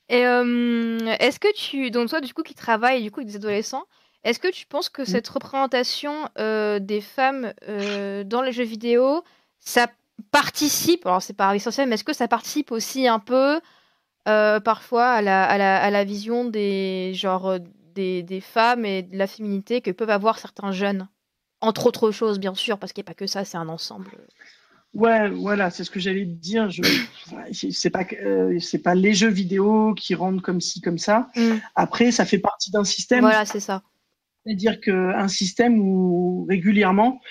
Et 0.10 0.26
euh, 0.26 0.98
est-ce 1.20 1.40
que 1.40 1.52
tu, 1.54 1.90
donc 1.90 2.10
toi 2.10 2.20
du 2.20 2.34
coup 2.34 2.44
qui 2.44 2.54
travaille 2.54 3.02
du 3.02 3.12
coup 3.12 3.22
avec 3.22 3.30
des 3.30 3.38
adolescents, 3.38 3.86
est-ce 4.26 4.40
que 4.40 4.50
tu 4.50 4.66
penses 4.66 4.90
que 4.90 5.04
mm. 5.04 5.06
cette 5.06 5.28
représentation 5.30 6.28
euh, 6.38 6.80
des 6.80 7.00
femmes 7.00 7.54
euh, 7.70 8.26
dans 8.26 8.42
les 8.42 8.52
jeux 8.52 8.66
vidéo, 8.66 9.24
ça 9.60 9.88
participe, 10.32 11.06
alors 11.06 11.22
c'est 11.22 11.34
pas 11.34 11.56
essentiel, 11.56 11.88
mais 11.88 11.96
est-ce 11.96 12.04
que 12.04 12.14
ça 12.14 12.28
participe 12.28 12.72
aussi 12.72 13.08
un 13.08 13.20
peu 13.20 13.62
parfois 14.26 15.08
à 15.08 15.22
la, 15.22 15.46
à, 15.46 15.58
la, 15.58 15.82
à 15.82 15.90
la, 15.90 16.04
vision 16.04 16.46
des, 16.46 17.14
genre, 17.16 17.58
des, 17.96 18.22
des 18.22 18.42
femmes 18.42 18.86
et 18.86 19.02
de 19.02 19.18
la 19.18 19.28
féminité 19.28 19.82
que 19.82 19.92
peuvent 19.92 20.10
avoir 20.10 20.38
certains 20.38 20.72
jeunes? 20.72 21.08
Entre 21.62 21.86
autres 21.86 22.12
choses, 22.12 22.40
bien 22.40 22.56
sûr, 22.56 22.78
parce 22.78 22.92
qu'il 22.94 23.02
n'y 23.02 23.06
a 23.06 23.12
pas 23.12 23.14
que 23.14 23.28
ça, 23.28 23.46
c'est 23.46 23.58
un 23.58 23.70
ensemble. 23.70 24.10
Ouais, 24.94 25.30
voilà, 25.30 25.70
c'est 25.70 25.86
ce 25.86 25.92
que 25.92 26.00
j'allais 26.02 26.26
te 26.26 26.32
dire. 26.32 26.70
Je, 26.70 26.82
c'est 27.54 27.90
pas, 27.90 28.04
euh, 28.22 28.60
c'est 28.60 28.80
pas 28.80 28.94
les 28.94 29.14
jeux 29.14 29.30
vidéo 29.30 29.94
qui 29.94 30.16
rendent 30.16 30.42
comme 30.42 30.60
ci, 30.60 30.82
comme 30.82 30.98
ça. 30.98 31.30
Mm. 31.36 31.58
Après, 31.76 32.12
ça 32.12 32.26
fait 32.26 32.40
partie 32.40 32.72
d'un 32.72 32.84
système. 32.84 33.22
Voilà, 33.22 33.46
c'est 33.46 33.62
ça. 33.62 33.84
C'est-à-dire 34.46 34.82
qu'un 34.82 35.28
système 35.28 35.80
où 35.80 36.46
régulièrement 36.50 37.22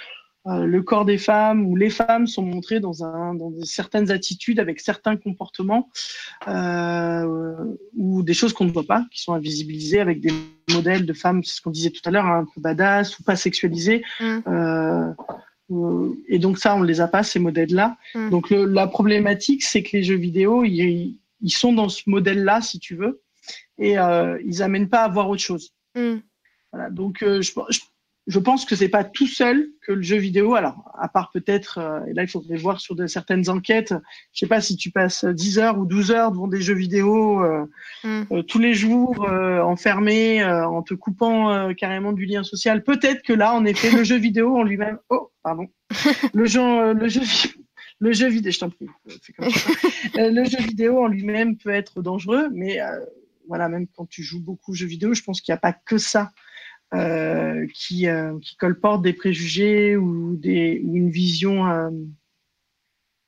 euh, 0.47 0.65
le 0.65 0.83
corps 0.83 1.05
des 1.05 1.19
femmes 1.19 1.67
ou 1.67 1.77
les 1.77 1.91
femmes 1.91 2.27
sont 2.27 2.43
montrées 2.43 2.81
dans, 2.81 3.05
un, 3.05 3.35
dans 3.35 3.53
certaines 3.63 4.11
attitudes 4.11 4.59
avec 4.59 4.81
certains 4.81 5.17
comportements 5.17 5.91
euh, 6.49 7.57
ou 7.95 8.23
des 8.23 8.33
choses 8.33 8.55
qu'on 8.55 8.65
ne 8.65 8.73
voit 8.73 8.87
pas, 8.87 9.05
qui 9.13 9.21
sont 9.21 9.35
invisibilisées 9.35 10.01
avec 10.01 10.21
des 10.23 10.33
modèles 10.73 11.05
de 11.05 11.13
femmes, 11.13 11.45
c'est 11.45 11.57
ce 11.57 11.61
qu'on 11.61 11.71
disait 11.71 11.91
tout 11.91 12.01
à 12.07 12.11
l'heure, 12.11 12.25
hein, 12.25 12.41
un 12.41 12.45
peu 12.55 12.61
badass 12.61 13.19
ou 13.19 13.23
pas 13.23 13.37
sexualisées. 13.37 14.03
Mm. 14.19 14.39
Euh, 14.47 15.13
et 16.27 16.39
donc 16.39 16.59
ça, 16.59 16.75
on 16.75 16.83
les 16.83 17.03
a 17.03 17.07
pas 17.07 17.23
ces 17.23 17.39
modèles-là. 17.39 17.99
Mm. 18.15 18.31
Donc 18.31 18.49
le, 18.49 18.65
la 18.65 18.87
problématique, 18.87 19.63
c'est 19.63 19.83
que 19.83 19.95
les 19.95 20.03
jeux 20.03 20.17
vidéo, 20.17 20.65
ils, 20.65 21.19
ils 21.43 21.51
sont 21.51 21.75
dans 21.75 21.91
ce 21.91 22.03
modèle-là, 22.07 22.63
si 22.63 22.79
tu 22.79 22.95
veux, 22.95 23.21
et 23.79 23.97
ils 24.45 24.63
amènent 24.63 24.89
pas 24.89 25.03
à 25.03 25.09
voir 25.09 25.29
autre 25.29 25.43
chose. 25.43 25.75
Mm. 25.95 26.17
Voilà, 26.73 26.89
donc 26.89 27.19
je, 27.21 27.41
je, 27.41 27.81
je 28.27 28.39
pense 28.39 28.65
que 28.65 28.77
c'est 28.77 28.89
pas 28.89 29.03
tout 29.03 29.27
seul 29.27 29.69
que 29.83 29.93
le 29.93 30.03
jeu 30.03 30.17
vidéo. 30.17 30.55
Alors, 30.55 30.93
à 30.99 31.09
part 31.09 31.31
peut-être, 31.33 31.79
euh, 31.79 32.05
et 32.07 32.13
là 32.13 32.23
il 32.23 32.29
faudrait 32.29 32.57
voir 32.57 32.81
sur 32.81 32.95
de 32.95 33.07
certaines 33.07 33.49
enquêtes. 33.49 33.95
Je 34.33 34.41
sais 34.41 34.47
pas 34.47 34.61
si 34.61 34.77
tu 34.77 34.91
passes 34.91 35.25
10 35.25 35.59
heures 35.59 35.79
ou 35.79 35.87
12 35.87 36.11
heures 36.13 36.31
devant 36.31 36.47
des 36.47 36.61
jeux 36.61 36.75
vidéo 36.75 37.43
euh, 37.43 37.65
Mm. 38.05 38.23
euh, 38.33 38.43
tous 38.43 38.59
les 38.59 38.73
jours, 38.73 39.27
enfermé, 39.29 40.45
en 40.45 40.83
te 40.83 40.95
coupant 40.95 41.75
carrément 41.75 42.13
du 42.13 42.25
lien 42.25 42.43
social. 42.43 42.83
Peut-être 42.83 43.23
que 43.23 43.33
là, 43.33 43.55
en 43.55 43.65
effet, 43.65 43.91
le 43.91 44.05
jeu 44.05 44.17
vidéo 44.29 44.57
en 44.57 44.63
lui-même. 44.63 44.99
Oh, 45.09 45.31
pardon. 45.43 45.67
le 46.35 46.47
jeu, 46.47 46.95
le 46.95 47.09
jeu, 47.09 47.21
le 47.99 48.13
jeu 48.13 48.29
vidéo. 48.29 48.53
Je 48.53 48.59
t'en 48.59 48.71
prie. 48.71 48.87
fais 49.23 49.33
comme 49.33 49.51
ça. 49.51 49.71
Le 50.15 50.45
jeu 50.45 50.59
vidéo 50.59 51.03
en 51.03 51.09
lui-même 51.09 51.57
peut 51.57 51.71
être 51.71 52.01
dangereux, 52.01 52.49
mais 52.53 52.79
voilà, 53.49 53.69
même 53.69 53.87
quand 53.95 54.07
tu 54.09 54.23
joues 54.23 54.41
beaucoup 54.43 54.73
aux 54.73 54.75
jeux 54.75 54.87
vidéo, 54.87 55.13
je 55.13 55.23
pense 55.23 55.41
qu'il 55.41 55.53
n'y 55.53 55.57
a 55.57 55.61
pas 55.61 55.73
que 55.73 55.99
ça 55.99 56.31
euh, 56.95 57.67
qui, 57.75 58.09
euh, 58.09 58.39
qui 58.41 58.57
colporte 58.57 59.03
des 59.03 59.13
préjugés 59.13 59.97
ou, 59.97 60.37
des, 60.37 60.83
ou 60.85 60.97
une 60.97 61.11
vision 61.11 61.67
euh, 61.69 61.91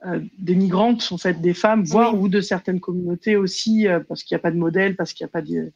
euh, 0.04 0.20
dénigrante 0.38 1.08
en 1.12 1.18
fait 1.18 1.40
des 1.40 1.54
femmes, 1.54 1.84
voire 1.84 2.14
Oui. 2.14 2.20
ou 2.22 2.28
de 2.28 2.40
certaines 2.40 2.80
communautés 2.80 3.36
aussi, 3.36 3.86
euh, 3.86 4.00
parce 4.00 4.24
qu'il 4.24 4.34
n'y 4.34 4.40
a 4.40 4.42
pas 4.42 4.50
de 4.50 4.56
modèle, 4.56 4.96
parce 4.96 5.12
qu'il 5.12 5.24
n'y 5.24 5.30
a 5.30 5.32
pas 5.32 5.42
de. 5.42 5.72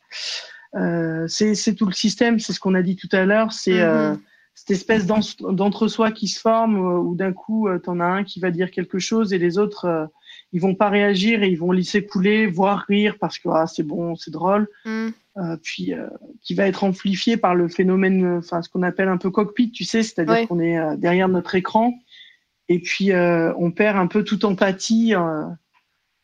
C'est 1.28 1.74
tout 1.74 1.86
le 1.86 1.92
système, 1.92 2.38
c'est 2.38 2.52
ce 2.52 2.60
qu'on 2.60 2.74
a 2.74 2.82
dit 2.82 2.96
tout 2.96 3.08
à 3.12 3.24
l'heure, 3.24 3.52
c'est 3.52 3.80
Mhm. 3.86 4.18
cette 4.54 4.70
espèce 4.72 5.06
d'en- 5.06 5.52
d'entre-soi 5.52 6.10
qui 6.10 6.28
se 6.28 6.40
forme 6.40 6.76
où 6.78 7.14
d'un 7.14 7.32
coup 7.32 7.68
euh, 7.68 7.78
t'en 7.78 8.00
as 8.00 8.06
un 8.06 8.24
qui 8.24 8.40
va 8.40 8.50
dire 8.50 8.70
quelque 8.70 8.98
chose 8.98 9.32
et 9.32 9.38
les 9.38 9.58
autres 9.58 10.10
ils 10.52 10.60
vont 10.60 10.74
pas 10.74 10.88
réagir 10.88 11.42
et 11.42 11.48
ils 11.48 11.58
vont 11.58 11.72
laisser 11.72 12.06
couler, 12.06 12.46
voire 12.46 12.84
rire 12.88 13.16
parce 13.20 13.38
que 13.38 13.48
ah, 13.48 13.66
c'est 13.66 13.82
bon, 13.82 14.14
c'est 14.16 14.30
drôle 14.30 14.68
Mm. 14.84 15.08
euh, 15.38 15.56
puis 15.62 15.92
euh, 15.92 16.06
qui 16.42 16.54
va 16.54 16.66
être 16.66 16.84
amplifié 16.84 17.36
par 17.36 17.54
le 17.54 17.68
phénomène, 17.68 18.38
enfin 18.38 18.62
ce 18.62 18.68
qu'on 18.68 18.82
appelle 18.82 19.08
un 19.08 19.18
peu 19.18 19.30
cockpit, 19.30 19.70
tu 19.70 19.84
sais, 19.84 20.02
c'est-à-dire 20.02 20.48
qu'on 20.48 20.60
est 20.60 20.78
euh, 20.78 20.96
derrière 20.96 21.28
notre 21.28 21.54
écran 21.56 21.92
et 22.68 22.78
puis 22.80 23.12
euh, 23.12 23.52
on 23.58 23.70
perd 23.70 23.96
un 23.98 24.06
peu 24.06 24.24
toute 24.24 24.44
empathie. 24.44 25.14
euh, 25.14 25.44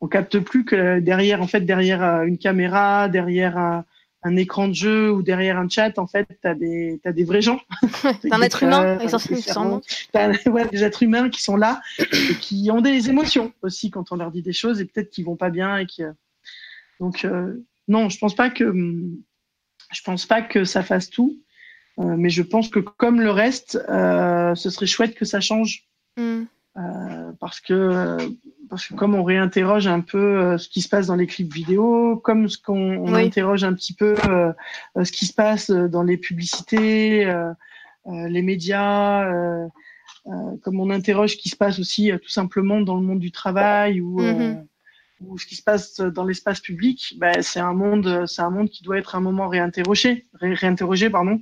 on 0.00 0.08
capte 0.08 0.40
plus 0.40 0.64
que 0.64 0.98
derrière, 0.98 1.40
en 1.42 1.46
fait, 1.46 1.60
derrière 1.60 2.24
une 2.24 2.36
caméra, 2.36 3.08
derrière 3.08 3.84
un, 4.22 4.36
écran 4.36 4.68
de 4.68 4.74
jeu 4.74 5.10
ou 5.12 5.22
derrière 5.22 5.58
un 5.58 5.68
chat, 5.68 5.98
en 5.98 6.06
fait, 6.06 6.26
t'as 6.40 6.54
des 6.54 7.00
t'as 7.02 7.12
des 7.12 7.24
vrais 7.24 7.42
gens. 7.42 7.60
Un 8.30 8.38
Des 8.38 8.46
être 8.46 8.62
humain, 8.62 8.96
des 8.96 9.04
essentiellement. 9.04 9.80
T'as 10.12 10.32
ouais, 10.50 10.68
des 10.68 10.84
êtres 10.84 11.02
humains 11.02 11.28
qui 11.28 11.42
sont 11.42 11.56
là 11.56 11.80
et 11.98 12.34
qui 12.40 12.70
ont 12.70 12.80
des 12.80 13.10
émotions 13.10 13.52
aussi 13.62 13.90
quand 13.90 14.12
on 14.12 14.16
leur 14.16 14.30
dit 14.30 14.42
des 14.42 14.52
choses 14.52 14.80
et 14.80 14.84
peut-être 14.84 15.10
qu'ils 15.10 15.24
vont 15.24 15.36
pas 15.36 15.50
bien 15.50 15.78
et 15.78 15.86
qui 15.86 16.02
donc 17.00 17.24
euh, 17.24 17.64
non, 17.88 18.08
je 18.08 18.18
pense 18.18 18.34
pas 18.34 18.50
que 18.50 18.64
je 18.64 20.02
pense 20.04 20.26
pas 20.26 20.42
que 20.42 20.64
ça 20.64 20.82
fasse 20.82 21.10
tout, 21.10 21.38
euh, 21.98 22.16
mais 22.16 22.30
je 22.30 22.42
pense 22.42 22.68
que 22.68 22.78
comme 22.78 23.20
le 23.20 23.30
reste, 23.30 23.76
euh, 23.88 24.54
ce 24.54 24.70
serait 24.70 24.86
chouette 24.86 25.14
que 25.14 25.24
ça 25.24 25.40
change 25.40 25.86
Mm. 26.16 26.42
euh, 26.76 27.32
parce 27.40 27.60
que 27.60 28.16
parce 28.72 28.86
que 28.86 28.94
comme 28.94 29.14
on 29.14 29.22
réinterroge 29.22 29.86
un 29.86 30.00
peu 30.00 30.18
euh, 30.18 30.56
ce 30.56 30.66
qui 30.66 30.80
se 30.80 30.88
passe 30.88 31.06
dans 31.06 31.14
les 31.16 31.26
clips 31.26 31.52
vidéo, 31.52 32.16
comme 32.24 32.48
ce 32.48 32.56
qu'on 32.56 32.96
on 33.06 33.12
Oui. 33.14 33.26
interroge 33.26 33.64
un 33.64 33.74
petit 33.74 33.92
peu 33.92 34.14
euh, 34.24 34.50
euh, 34.96 35.04
ce 35.04 35.12
qui 35.12 35.26
se 35.26 35.34
passe 35.34 35.70
dans 35.70 36.02
les 36.02 36.16
publicités, 36.16 37.30
les 38.06 38.42
médias, 38.42 39.26
comme 40.62 40.80
on 40.80 40.88
interroge 40.90 41.32
ce 41.32 41.36
qui 41.36 41.50
se 41.50 41.56
passe 41.56 41.78
aussi 41.78 42.10
tout 42.22 42.30
simplement 42.30 42.80
dans 42.80 42.96
le 42.96 43.02
monde 43.02 43.20
du 43.20 43.30
travail 43.30 44.00
ou 44.00 44.20
Mhm. 44.20 44.66
ou 45.20 45.38
ce 45.38 45.44
qui 45.46 45.54
se 45.54 45.62
passe 45.62 46.00
dans 46.00 46.24
l'espace 46.24 46.60
public, 46.60 47.14
ben, 47.18 47.42
c'est 47.42 47.60
un 47.60 47.74
monde, 47.74 48.24
c'est 48.26 48.42
un 48.42 48.50
monde 48.50 48.70
qui 48.70 48.82
doit 48.82 48.98
être 48.98 49.14
un 49.14 49.20
moment 49.20 49.48
réinterrogé, 49.48 50.26
ré- 50.32 50.54
réinterrogé, 50.54 51.10
pardon. 51.10 51.40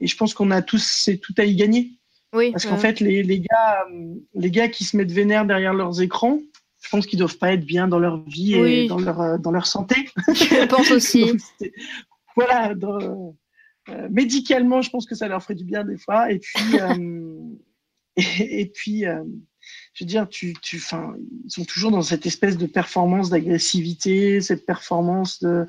Et 0.00 0.06
je 0.08 0.16
pense 0.16 0.34
qu'on 0.34 0.50
a 0.50 0.60
tous, 0.62 0.82
c'est 0.82 1.18
tout 1.18 1.34
à 1.38 1.44
y 1.44 1.54
gagner. 1.54 1.92
Oui. 2.34 2.52
Parce 2.52 2.66
qu'en 2.66 2.76
fait, 2.76 3.00
les, 3.00 3.22
les 3.22 3.40
gars, 3.40 3.86
euh, 3.90 4.14
les 4.34 4.50
gars 4.50 4.68
qui 4.68 4.84
se 4.84 4.96
mettent 4.96 5.12
vénères 5.12 5.46
derrière 5.46 5.72
leurs 5.74 6.00
écrans, 6.02 6.38
je 6.82 6.88
pense 6.90 7.06
qu'ils 7.06 7.18
doivent 7.18 7.38
pas 7.38 7.52
être 7.52 7.64
bien 7.64 7.88
dans 7.88 7.98
leur 7.98 8.22
vie 8.24 8.54
et 8.54 8.60
Oui. 8.62 8.86
dans 8.88 8.98
leur, 8.98 9.20
euh, 9.20 9.38
dans 9.38 9.50
leur 9.52 9.66
santé. 9.66 9.96
je 10.28 10.66
pense 10.66 10.90
aussi. 10.90 11.24
Donc, 11.60 11.72
voilà, 12.36 12.74
dans- 12.74 13.34
euh, 13.88 14.08
médicalement, 14.10 14.82
je 14.82 14.90
pense 14.90 15.06
que 15.06 15.14
ça 15.14 15.28
leur 15.28 15.42
ferait 15.42 15.54
du 15.54 15.64
bien 15.64 15.84
des 15.84 15.96
fois. 15.96 16.30
Et 16.32 16.38
puis, 16.40 16.54
euh, 16.80 17.38
et, 18.16 18.60
et 18.62 18.66
puis, 18.66 19.06
euh, 19.06 19.22
je 19.94 20.04
veux 20.04 20.08
dire, 20.08 20.28
tu, 20.28 20.54
tu, 20.62 20.76
enfin, 20.76 21.14
ils 21.44 21.50
sont 21.50 21.64
toujours 21.64 21.90
dans 21.90 22.02
cette 22.02 22.26
espèce 22.26 22.56
de 22.58 22.66
performance 22.66 23.30
d'agressivité, 23.30 24.40
cette 24.40 24.66
performance 24.66 25.40
de, 25.40 25.66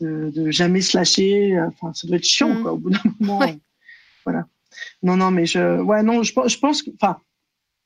de, 0.00 0.30
de 0.30 0.50
jamais 0.50 0.80
se 0.80 0.96
lâcher. 0.96 1.58
Enfin, 1.60 1.92
ça 1.94 2.06
doit 2.06 2.16
être 2.18 2.24
chiant, 2.24 2.54
Mm. 2.54 2.62
quoi, 2.62 2.72
au 2.72 2.78
bout 2.78 2.90
d'un 2.90 3.00
moment. 3.20 3.38
Ouais. 3.40 3.58
Voilà. 4.24 4.46
Non, 5.02 5.16
non, 5.16 5.30
mais 5.30 5.46
je, 5.46 5.80
ouais, 5.80 6.02
non, 6.02 6.22
je, 6.22 6.32
pense- 6.32 6.52
je 6.52 6.58
pense 6.58 6.82
que, 6.82 6.90
enfin, 7.00 7.18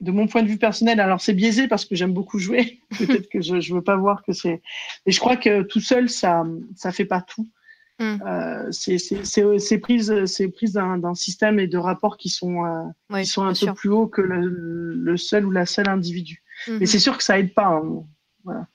de 0.01 0.11
mon 0.13 0.27
point 0.27 0.43
de 0.43 0.49
vue 0.49 0.57
personnel, 0.59 0.99
alors 1.01 1.21
c'est 1.21 1.35
biaisé 1.35 1.69
parce 1.69 1.85
que 1.85 1.95
j'aime 1.95 2.13
beaucoup 2.15 2.39
jouer. 2.39 2.81
Peut-être 2.99 3.29
que 3.29 3.41
je, 3.41 3.61
je 3.61 3.75
veux 3.75 3.83
pas 3.83 3.97
voir 3.97 4.23
que 4.25 4.33
c'est. 4.33 4.63
Et 5.07 5.11
je 5.13 5.21
crois 5.21 5.37
que 5.37 5.63
tout 5.63 5.81
seul, 5.81 6.09
ça, 6.09 6.45
ça 6.75 6.91
fait 6.93 7.05
pas 7.05 7.21
tout. 7.21 7.49
Mm. 7.99 8.17
Euh, 8.27 8.73
c'est 8.73 9.79
prise, 9.79 10.25
c'est 10.25 10.49
prise 10.49 10.73
d'un 10.73 11.15
système 11.15 11.59
et 11.61 11.67
de 11.67 11.77
rapports 11.77 12.17
qui 12.17 12.31
sont, 12.31 12.65
euh, 12.65 12.85
Oui, 13.11 13.23
qui 13.25 13.29
sont 13.29 13.43
un 13.43 13.51
peu 13.51 13.55
sûr. 13.57 13.75
plus 13.75 13.91
hauts 13.91 14.07
que 14.07 14.23
le, 14.23 14.95
le 14.95 15.17
seul 15.19 15.45
ou 15.45 15.51
la 15.51 15.67
seule 15.67 15.89
individu. 15.91 16.43
Mhm. 16.67 16.79
Mais 16.81 16.87
c'est 16.87 16.99
sûr 16.99 17.19
que 17.19 17.23
ça 17.23 17.39
aide 17.39 17.53
pas. 17.53 17.67
hein. 17.67 18.05
Voilà. 18.45 18.67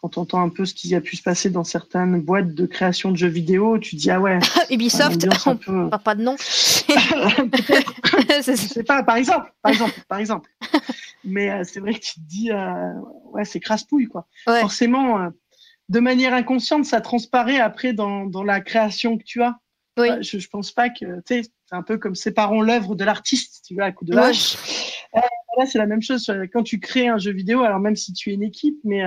Quand 0.00 0.16
on 0.16 0.20
entend 0.22 0.40
un 0.42 0.48
peu 0.48 0.64
ce 0.64 0.74
qui 0.74 0.94
a 0.94 1.00
pu 1.00 1.16
se 1.16 1.22
passer 1.22 1.50
dans 1.50 1.64
certaines 1.64 2.20
boîtes 2.20 2.54
de 2.54 2.66
création 2.66 3.10
de 3.10 3.16
jeux 3.16 3.26
vidéo, 3.28 3.78
tu 3.78 3.96
te 3.96 4.00
dis 4.00 4.10
ah 4.12 4.20
ouais. 4.20 4.38
Ubisoft, 4.70 5.26
on 5.46 5.56
peu- 5.56 5.90
parle 5.90 6.02
pas 6.02 6.14
de 6.14 6.22
nom. 6.22 6.36
je 6.78 6.84
sais 8.54 8.84
pas, 8.84 9.02
par 9.02 9.16
exemple, 9.16 9.52
par 9.62 9.72
exemple, 9.72 9.94
par 10.08 10.18
exemple. 10.18 10.50
Mais 11.24 11.50
euh, 11.50 11.62
c'est 11.64 11.80
vrai 11.80 11.94
que 11.94 11.98
tu 12.00 12.14
te 12.14 12.20
dis, 12.20 12.50
euh, 12.52 12.92
ouais, 13.32 13.44
c'est 13.44 13.58
crasse-pouille, 13.60 14.06
quoi. 14.06 14.26
ouais. 14.46 14.60
Forcément, 14.60 15.20
euh, 15.20 15.28
de 15.88 15.98
manière 16.00 16.32
inconsciente, 16.34 16.84
ça 16.84 17.00
transparaît 17.00 17.58
après 17.58 17.92
dans, 17.92 18.24
dans 18.26 18.44
la 18.44 18.60
création 18.60 19.18
que 19.18 19.24
tu 19.24 19.42
as. 19.42 19.56
Oui. 19.98 20.10
Bah, 20.10 20.22
je, 20.22 20.38
je 20.38 20.48
pense 20.48 20.70
pas 20.70 20.90
que, 20.90 21.16
tu 21.26 21.34
sais, 21.42 21.42
c'est 21.42 21.74
un 21.74 21.82
peu 21.82 21.98
comme 21.98 22.14
séparons 22.14 22.62
l'œuvre 22.62 22.94
de 22.94 23.04
l'artiste, 23.04 23.64
tu 23.66 23.74
vois, 23.74 23.86
à 23.86 23.92
coup 23.92 24.04
de 24.04 24.14
Ouais. 24.14 24.30
Euh, 25.16 25.20
là, 25.58 25.66
c'est 25.66 25.78
la 25.78 25.86
même 25.86 26.02
chose 26.02 26.30
quand 26.52 26.62
tu 26.62 26.78
crées 26.78 27.08
un 27.08 27.18
jeu 27.18 27.32
vidéo, 27.32 27.64
alors 27.64 27.80
même 27.80 27.96
si 27.96 28.12
tu 28.12 28.30
es 28.30 28.34
une 28.34 28.44
équipe, 28.44 28.78
mais 28.84 29.02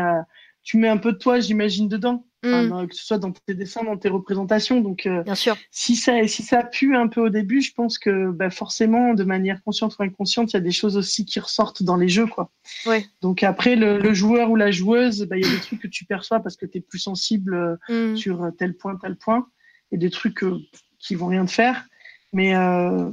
tu 0.63 0.77
mets 0.77 0.87
un 0.89 0.97
peu 0.97 1.11
de 1.13 1.17
toi, 1.17 1.39
j'imagine, 1.39 1.87
dedans. 1.87 2.25
Mm, 2.43 2.87
que 2.87 2.95
ce 2.95 3.05
soit 3.05 3.19
dans 3.19 3.31
tes 3.31 3.53
dessins, 3.53 3.83
dans 3.83 3.97
tes 3.97 4.09
représentations. 4.09 4.81
Donc, 4.81 5.05
euh, 5.05 5.21
Bien 5.21 5.35
sûr. 5.35 5.55
si 5.69 5.95
ça, 5.95 6.27
si 6.27 6.41
ça 6.41 6.63
pue 6.63 6.95
un 6.95 7.07
peu 7.07 7.21
au 7.21 7.29
début, 7.29 7.61
je 7.61 7.71
pense 7.71 7.99
que 7.99 8.31
bah, 8.31 8.49
forcément, 8.49 9.13
de 9.13 9.23
manière 9.23 9.61
consciente 9.63 9.95
ou 9.99 10.01
inconsciente, 10.03 10.51
il 10.51 10.55
y 10.55 10.57
a 10.57 10.61
des 10.61 10.71
choses 10.71 10.97
aussi 10.97 11.23
qui 11.23 11.39
ressortent 11.39 11.83
dans 11.83 11.97
les 11.97 12.09
jeux. 12.09 12.25
Quoi. 12.25 12.49
Ouais. 12.87 13.05
Donc 13.21 13.43
après, 13.43 13.75
le, 13.75 13.99
le 13.99 14.13
joueur 14.15 14.49
ou 14.49 14.55
la 14.55 14.71
joueuse, 14.71 15.27
bah, 15.27 15.37
il 15.37 15.45
y 15.45 15.47
a 15.47 15.51
des 15.53 15.61
trucs 15.61 15.81
que 15.81 15.87
tu 15.87 16.03
perçois 16.05 16.39
parce 16.39 16.55
que 16.57 16.65
tu 16.65 16.79
es 16.79 16.81
plus 16.81 16.97
sensible 16.97 17.53
euh, 17.53 17.75
Mm. 18.13 18.15
sur 18.17 18.51
tel 18.57 18.75
point, 18.75 18.95
tel 18.95 19.17
point, 19.17 19.47
et 19.91 19.97
des 19.97 20.09
trucs 20.09 20.43
euh, 20.43 20.57
qui 20.97 21.13
vont 21.13 21.27
rien 21.27 21.45
te 21.45 21.51
faire. 21.51 21.85
Mais 22.33 22.55
euh, 22.55 23.11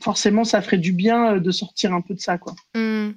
forcément, 0.00 0.44
ça 0.44 0.62
ferait 0.62 0.78
du 0.78 0.92
bien 0.92 1.34
euh, 1.34 1.40
de 1.40 1.50
sortir 1.50 1.92
un 1.92 2.02
peu 2.02 2.14
de 2.14 2.20
ça. 2.20 2.38
Quoi. 2.38 2.54
Mm. 2.76 3.14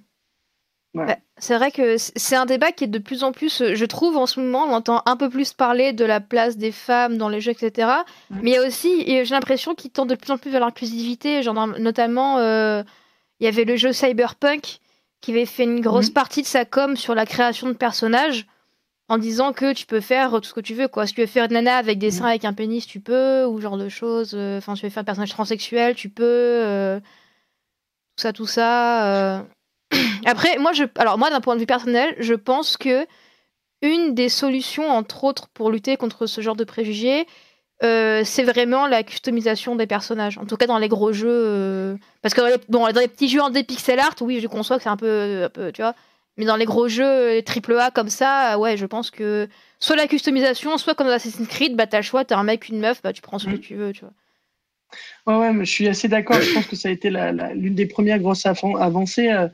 Bah, 0.93 1.15
C'est 1.37 1.55
vrai 1.55 1.71
que 1.71 1.95
c'est 1.97 2.35
un 2.35 2.45
débat 2.45 2.71
qui 2.71 2.83
est 2.83 2.87
de 2.87 2.99
plus 2.99 3.23
en 3.23 3.31
plus, 3.31 3.61
euh, 3.61 3.75
je 3.75 3.85
trouve 3.85 4.17
en 4.17 4.25
ce 4.27 4.39
moment, 4.41 4.65
on 4.65 4.73
entend 4.73 5.01
un 5.05 5.15
peu 5.15 5.29
plus 5.29 5.53
parler 5.53 5.93
de 5.93 6.03
la 6.05 6.19
place 6.19 6.57
des 6.57 6.71
femmes 6.73 7.17
dans 7.17 7.29
les 7.29 7.39
jeux, 7.41 7.51
etc. 7.51 7.89
Mais 8.29 8.51
il 8.51 8.53
y 8.53 8.57
a 8.57 8.67
aussi, 8.67 9.03
j'ai 9.07 9.23
l'impression 9.25 9.73
qu'ils 9.73 9.91
tendent 9.91 10.09
de 10.09 10.15
plus 10.15 10.31
en 10.31 10.37
plus 10.37 10.51
vers 10.51 10.59
l'inclusivité. 10.59 11.43
Genre, 11.43 11.55
notamment, 11.79 12.37
euh, 12.39 12.83
il 13.39 13.45
y 13.45 13.47
avait 13.47 13.63
le 13.63 13.75
jeu 13.77 13.93
Cyberpunk 13.93 14.79
qui 15.21 15.31
avait 15.31 15.45
fait 15.45 15.63
une 15.63 15.79
grosse 15.81 16.07
Mhm. 16.09 16.13
partie 16.13 16.41
de 16.41 16.47
sa 16.47 16.65
com 16.65 16.95
sur 16.97 17.15
la 17.15 17.25
création 17.25 17.67
de 17.67 17.73
personnages 17.73 18.45
en 19.07 19.17
disant 19.17 19.53
que 19.53 19.73
tu 19.73 19.85
peux 19.85 19.99
faire 20.01 20.31
tout 20.31 20.43
ce 20.43 20.53
que 20.53 20.59
tu 20.61 20.73
veux. 20.73 20.87
Quoi. 20.87 21.05
Si 21.07 21.13
tu 21.13 21.21
veux 21.21 21.27
faire 21.27 21.45
une 21.45 21.53
nana 21.53 21.77
avec 21.77 21.99
des 21.99 22.11
seins 22.11 22.25
avec 22.27 22.43
un 22.45 22.53
pénis, 22.53 22.85
tu 22.85 22.99
peux, 22.99 23.45
ou 23.45 23.59
genre 23.61 23.77
de 23.77 23.87
choses. 23.89 24.31
euh, 24.35 24.57
Enfin, 24.57 24.73
tu 24.73 24.83
veux 24.85 24.89
faire 24.89 25.01
un 25.01 25.05
personnage 25.05 25.29
transsexuel, 25.31 25.95
tu 25.95 26.09
peux. 26.09 26.23
euh, 26.25 26.99
tout 28.15 28.21
ça, 28.23 28.33
tout 28.33 28.45
ça. 28.47 29.37
euh. 29.37 29.41
Après, 30.25 30.57
moi, 30.57 30.73
je, 30.73 30.83
alors 30.97 31.17
moi, 31.17 31.29
d'un 31.29 31.41
point 31.41 31.55
de 31.55 31.59
vue 31.59 31.65
personnel, 31.65 32.15
je 32.19 32.33
pense 32.33 32.77
que 32.77 33.05
une 33.81 34.13
des 34.13 34.29
solutions, 34.29 34.89
entre 34.89 35.23
autres, 35.23 35.47
pour 35.53 35.71
lutter 35.71 35.97
contre 35.97 36.27
ce 36.27 36.41
genre 36.41 36.55
de 36.55 36.63
préjugés, 36.63 37.25
euh, 37.83 38.21
c'est 38.23 38.43
vraiment 38.43 38.85
la 38.85 39.01
customisation 39.01 39.75
des 39.75 39.87
personnages. 39.87 40.37
En 40.37 40.45
tout 40.45 40.55
cas, 40.55 40.67
dans 40.67 40.77
les 40.77 40.87
gros 40.87 41.13
jeux. 41.13 41.27
Euh, 41.29 41.95
parce 42.21 42.35
que 42.35 42.41
bon, 42.69 42.91
dans 42.91 42.99
les 42.99 43.07
petits 43.07 43.27
jeux 43.27 43.41
en 43.41 43.51
pixel 43.51 43.99
art, 43.99 44.15
oui, 44.21 44.39
je 44.39 44.47
conçois 44.47 44.77
que 44.77 44.83
c'est 44.83 44.89
un 44.89 44.97
peu, 44.97 45.43
un 45.45 45.49
peu, 45.49 45.71
tu 45.71 45.81
vois. 45.81 45.95
Mais 46.37 46.45
dans 46.45 46.55
les 46.55 46.65
gros 46.65 46.87
jeux 46.87 47.41
triple 47.41 47.77
A 47.77 47.91
comme 47.91 48.09
ça, 48.09 48.57
ouais, 48.57 48.77
je 48.77 48.85
pense 48.85 49.09
que 49.09 49.49
soit 49.79 49.95
la 49.95 50.07
customisation, 50.07 50.77
soit 50.77 50.93
comme 50.93 51.07
dans 51.07 51.13
Assassin's 51.13 51.47
Creed, 51.47 51.75
bah 51.75 51.87
t'as 51.87 51.97
le 51.97 52.03
choix, 52.03 52.23
t'as 52.23 52.37
un 52.37 52.43
mec, 52.43 52.69
une 52.69 52.79
meuf, 52.79 53.01
bah 53.01 53.13
tu 53.13 53.21
prends 53.21 53.39
ce 53.39 53.47
que 53.47 53.55
mm. 53.55 53.59
tu 53.59 53.75
veux, 53.75 53.91
tu 53.91 54.01
vois. 54.01 54.13
Ouais, 55.27 55.39
ouais, 55.39 55.53
mais 55.53 55.65
je 55.65 55.71
suis 55.71 55.87
assez 55.87 56.07
d'accord. 56.07 56.39
Je 56.39 56.53
pense 56.53 56.67
que 56.67 56.75
ça 56.75 56.89
a 56.89 56.91
été 56.91 57.09
l'une 57.09 57.75
des 57.75 57.85
premières 57.85 58.19
grosses 58.19 58.45
avancées. 58.45 59.29
Euh, 59.29 59.47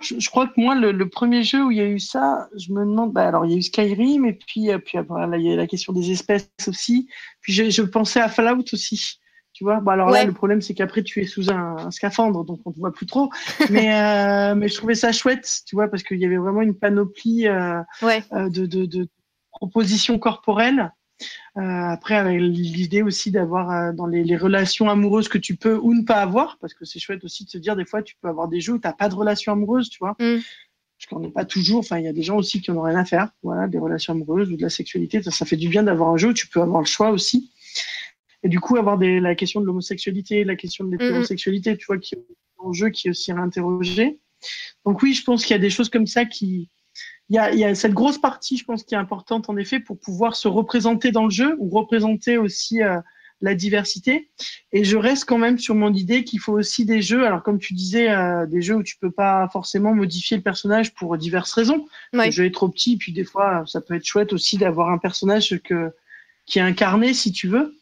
je, 0.00 0.28
crois 0.28 0.46
que 0.46 0.60
moi, 0.60 0.74
le, 0.74 1.08
premier 1.08 1.42
jeu 1.42 1.64
où 1.64 1.70
il 1.70 1.78
y 1.78 1.80
a 1.80 1.86
eu 1.86 2.00
ça, 2.00 2.48
je 2.56 2.72
me 2.72 2.80
demande. 2.80 3.12
Bah, 3.12 3.26
alors, 3.26 3.46
il 3.46 3.52
y 3.52 3.54
a 3.54 3.58
eu 3.58 3.62
Skyrim, 3.62 4.24
et 4.26 4.32
puis, 4.32 4.70
euh, 4.70 4.78
puis 4.78 4.98
après, 4.98 5.26
là, 5.26 5.36
il 5.36 5.46
y 5.46 5.52
a 5.52 5.56
la 5.56 5.66
question 5.66 5.92
des 5.92 6.10
espèces 6.10 6.48
aussi. 6.66 7.08
Puis, 7.40 7.52
je, 7.52 7.70
je 7.70 7.82
pensais 7.82 8.20
à 8.20 8.28
Fallout 8.28 8.64
aussi. 8.72 9.18
Tu 9.54 9.62
vois, 9.62 9.78
bon, 9.78 9.92
alors 9.92 10.10
là, 10.10 10.24
le 10.24 10.32
problème, 10.32 10.60
c'est 10.60 10.74
qu'après, 10.74 11.04
tu 11.04 11.22
es 11.22 11.26
sous 11.26 11.48
un, 11.52 11.88
scaphandre, 11.92 12.44
donc 12.44 12.60
on 12.64 12.72
te 12.72 12.78
voit 12.80 12.92
plus 12.92 13.06
trop. 13.06 13.30
mais, 13.70 13.94
euh, 13.94 14.54
mais 14.56 14.66
je 14.66 14.74
trouvais 14.74 14.96
ça 14.96 15.12
chouette, 15.12 15.62
tu 15.64 15.76
vois, 15.76 15.86
parce 15.86 16.02
qu'il 16.02 16.18
y 16.18 16.24
avait 16.24 16.38
vraiment 16.38 16.60
une 16.60 16.74
panoplie 16.74 17.46
euh, 17.46 17.80
euh 18.02 18.48
de, 18.50 18.66
de, 18.66 18.84
de, 18.84 19.08
propositions 19.52 20.18
corporelles. 20.18 20.90
Euh, 21.56 21.60
après, 21.60 22.16
avec 22.16 22.40
l'idée 22.40 23.02
aussi 23.02 23.30
d'avoir 23.30 23.70
euh, 23.70 23.92
dans 23.92 24.06
les, 24.06 24.24
les, 24.24 24.36
relations 24.36 24.90
amoureuses 24.90 25.28
que 25.28 25.38
tu 25.38 25.56
peux 25.56 25.76
ou 25.76 25.94
ne 25.94 26.02
pas 26.02 26.16
avoir, 26.16 26.58
parce 26.58 26.74
que 26.74 26.84
c'est 26.84 26.98
chouette 26.98 27.24
aussi 27.24 27.44
de 27.44 27.50
se 27.50 27.58
dire, 27.58 27.76
des 27.76 27.84
fois, 27.84 28.02
tu 28.02 28.16
peux 28.20 28.28
avoir 28.28 28.48
des 28.48 28.60
jeux 28.60 28.74
où 28.74 28.78
tu 28.78 28.86
n'as 28.86 28.92
pas 28.92 29.08
de 29.08 29.14
relation 29.14 29.52
amoureuse, 29.52 29.88
tu 29.88 29.98
vois. 30.00 30.16
Mm. 30.18 30.40
Parce 30.98 31.06
qu'on 31.08 31.20
n'est 31.20 31.30
pas 31.30 31.44
toujours, 31.44 31.80
enfin, 31.80 31.98
il 31.98 32.04
y 32.04 32.08
a 32.08 32.12
des 32.12 32.22
gens 32.22 32.36
aussi 32.36 32.60
qui 32.60 32.70
n'ont 32.70 32.82
rien 32.82 32.96
à 32.96 33.04
faire, 33.04 33.28
voilà, 33.42 33.68
des 33.68 33.78
relations 33.78 34.12
amoureuses 34.12 34.50
ou 34.50 34.56
de 34.56 34.62
la 34.62 34.70
sexualité. 34.70 35.22
Ça, 35.22 35.30
ça 35.30 35.44
fait 35.44 35.56
du 35.56 35.68
bien 35.68 35.82
d'avoir 35.82 36.10
un 36.10 36.16
jeu 36.16 36.30
où 36.30 36.34
tu 36.34 36.48
peux 36.48 36.60
avoir 36.60 36.80
le 36.80 36.86
choix 36.86 37.10
aussi. 37.10 37.52
Et 38.42 38.48
du 38.48 38.60
coup, 38.60 38.76
avoir 38.76 38.98
des, 38.98 39.20
la 39.20 39.34
question 39.34 39.60
de 39.60 39.66
l'homosexualité, 39.66 40.44
la 40.44 40.56
question 40.56 40.84
de 40.84 40.90
l'hétérosexualité, 40.90 41.76
tu 41.76 41.86
vois, 41.86 41.98
qui 41.98 42.14
est 42.14 42.24
en 42.58 42.72
jeu, 42.72 42.90
qui 42.90 43.08
est 43.08 43.10
aussi 43.10 43.32
réinterrogé. 43.32 44.18
Donc 44.84 45.02
oui, 45.02 45.14
je 45.14 45.24
pense 45.24 45.44
qu'il 45.44 45.52
y 45.52 45.58
a 45.58 45.60
des 45.60 45.70
choses 45.70 45.88
comme 45.88 46.06
ça 46.06 46.24
qui, 46.24 46.68
il 47.30 47.36
y, 47.36 47.38
a, 47.38 47.52
il 47.52 47.58
y 47.58 47.64
a, 47.64 47.74
cette 47.74 47.94
grosse 47.94 48.18
partie, 48.18 48.56
je 48.56 48.64
pense, 48.64 48.84
qui 48.84 48.94
est 48.94 48.98
importante 48.98 49.48
en 49.48 49.56
effet 49.56 49.80
pour 49.80 49.98
pouvoir 49.98 50.36
se 50.36 50.48
représenter 50.48 51.10
dans 51.10 51.24
le 51.24 51.30
jeu 51.30 51.56
ou 51.58 51.70
représenter 51.70 52.36
aussi 52.36 52.82
euh, 52.82 53.00
la 53.40 53.54
diversité. 53.54 54.30
Et 54.72 54.84
je 54.84 54.96
reste 54.96 55.24
quand 55.24 55.38
même 55.38 55.58
sur 55.58 55.74
mon 55.74 55.92
idée 55.92 56.24
qu'il 56.24 56.40
faut 56.40 56.52
aussi 56.52 56.84
des 56.84 57.00
jeux. 57.00 57.26
Alors 57.26 57.42
comme 57.42 57.58
tu 57.58 57.72
disais, 57.72 58.10
euh, 58.10 58.46
des 58.46 58.60
jeux 58.62 58.76
où 58.76 58.82
tu 58.82 58.96
peux 58.98 59.10
pas 59.10 59.48
forcément 59.52 59.94
modifier 59.94 60.36
le 60.36 60.42
personnage 60.42 60.94
pour 60.94 61.16
diverses 61.16 61.52
raisons. 61.52 61.86
Le 62.12 62.30
jeu 62.30 62.44
est 62.44 62.54
trop 62.54 62.68
petit, 62.68 62.96
puis 62.96 63.12
des 63.12 63.24
fois, 63.24 63.64
ça 63.66 63.80
peut 63.80 63.94
être 63.94 64.06
chouette 64.06 64.32
aussi 64.32 64.58
d'avoir 64.58 64.90
un 64.90 64.98
personnage 64.98 65.58
que 65.64 65.92
qui 66.46 66.58
est 66.58 66.62
incarné, 66.62 67.14
si 67.14 67.32
tu 67.32 67.48
veux 67.48 67.74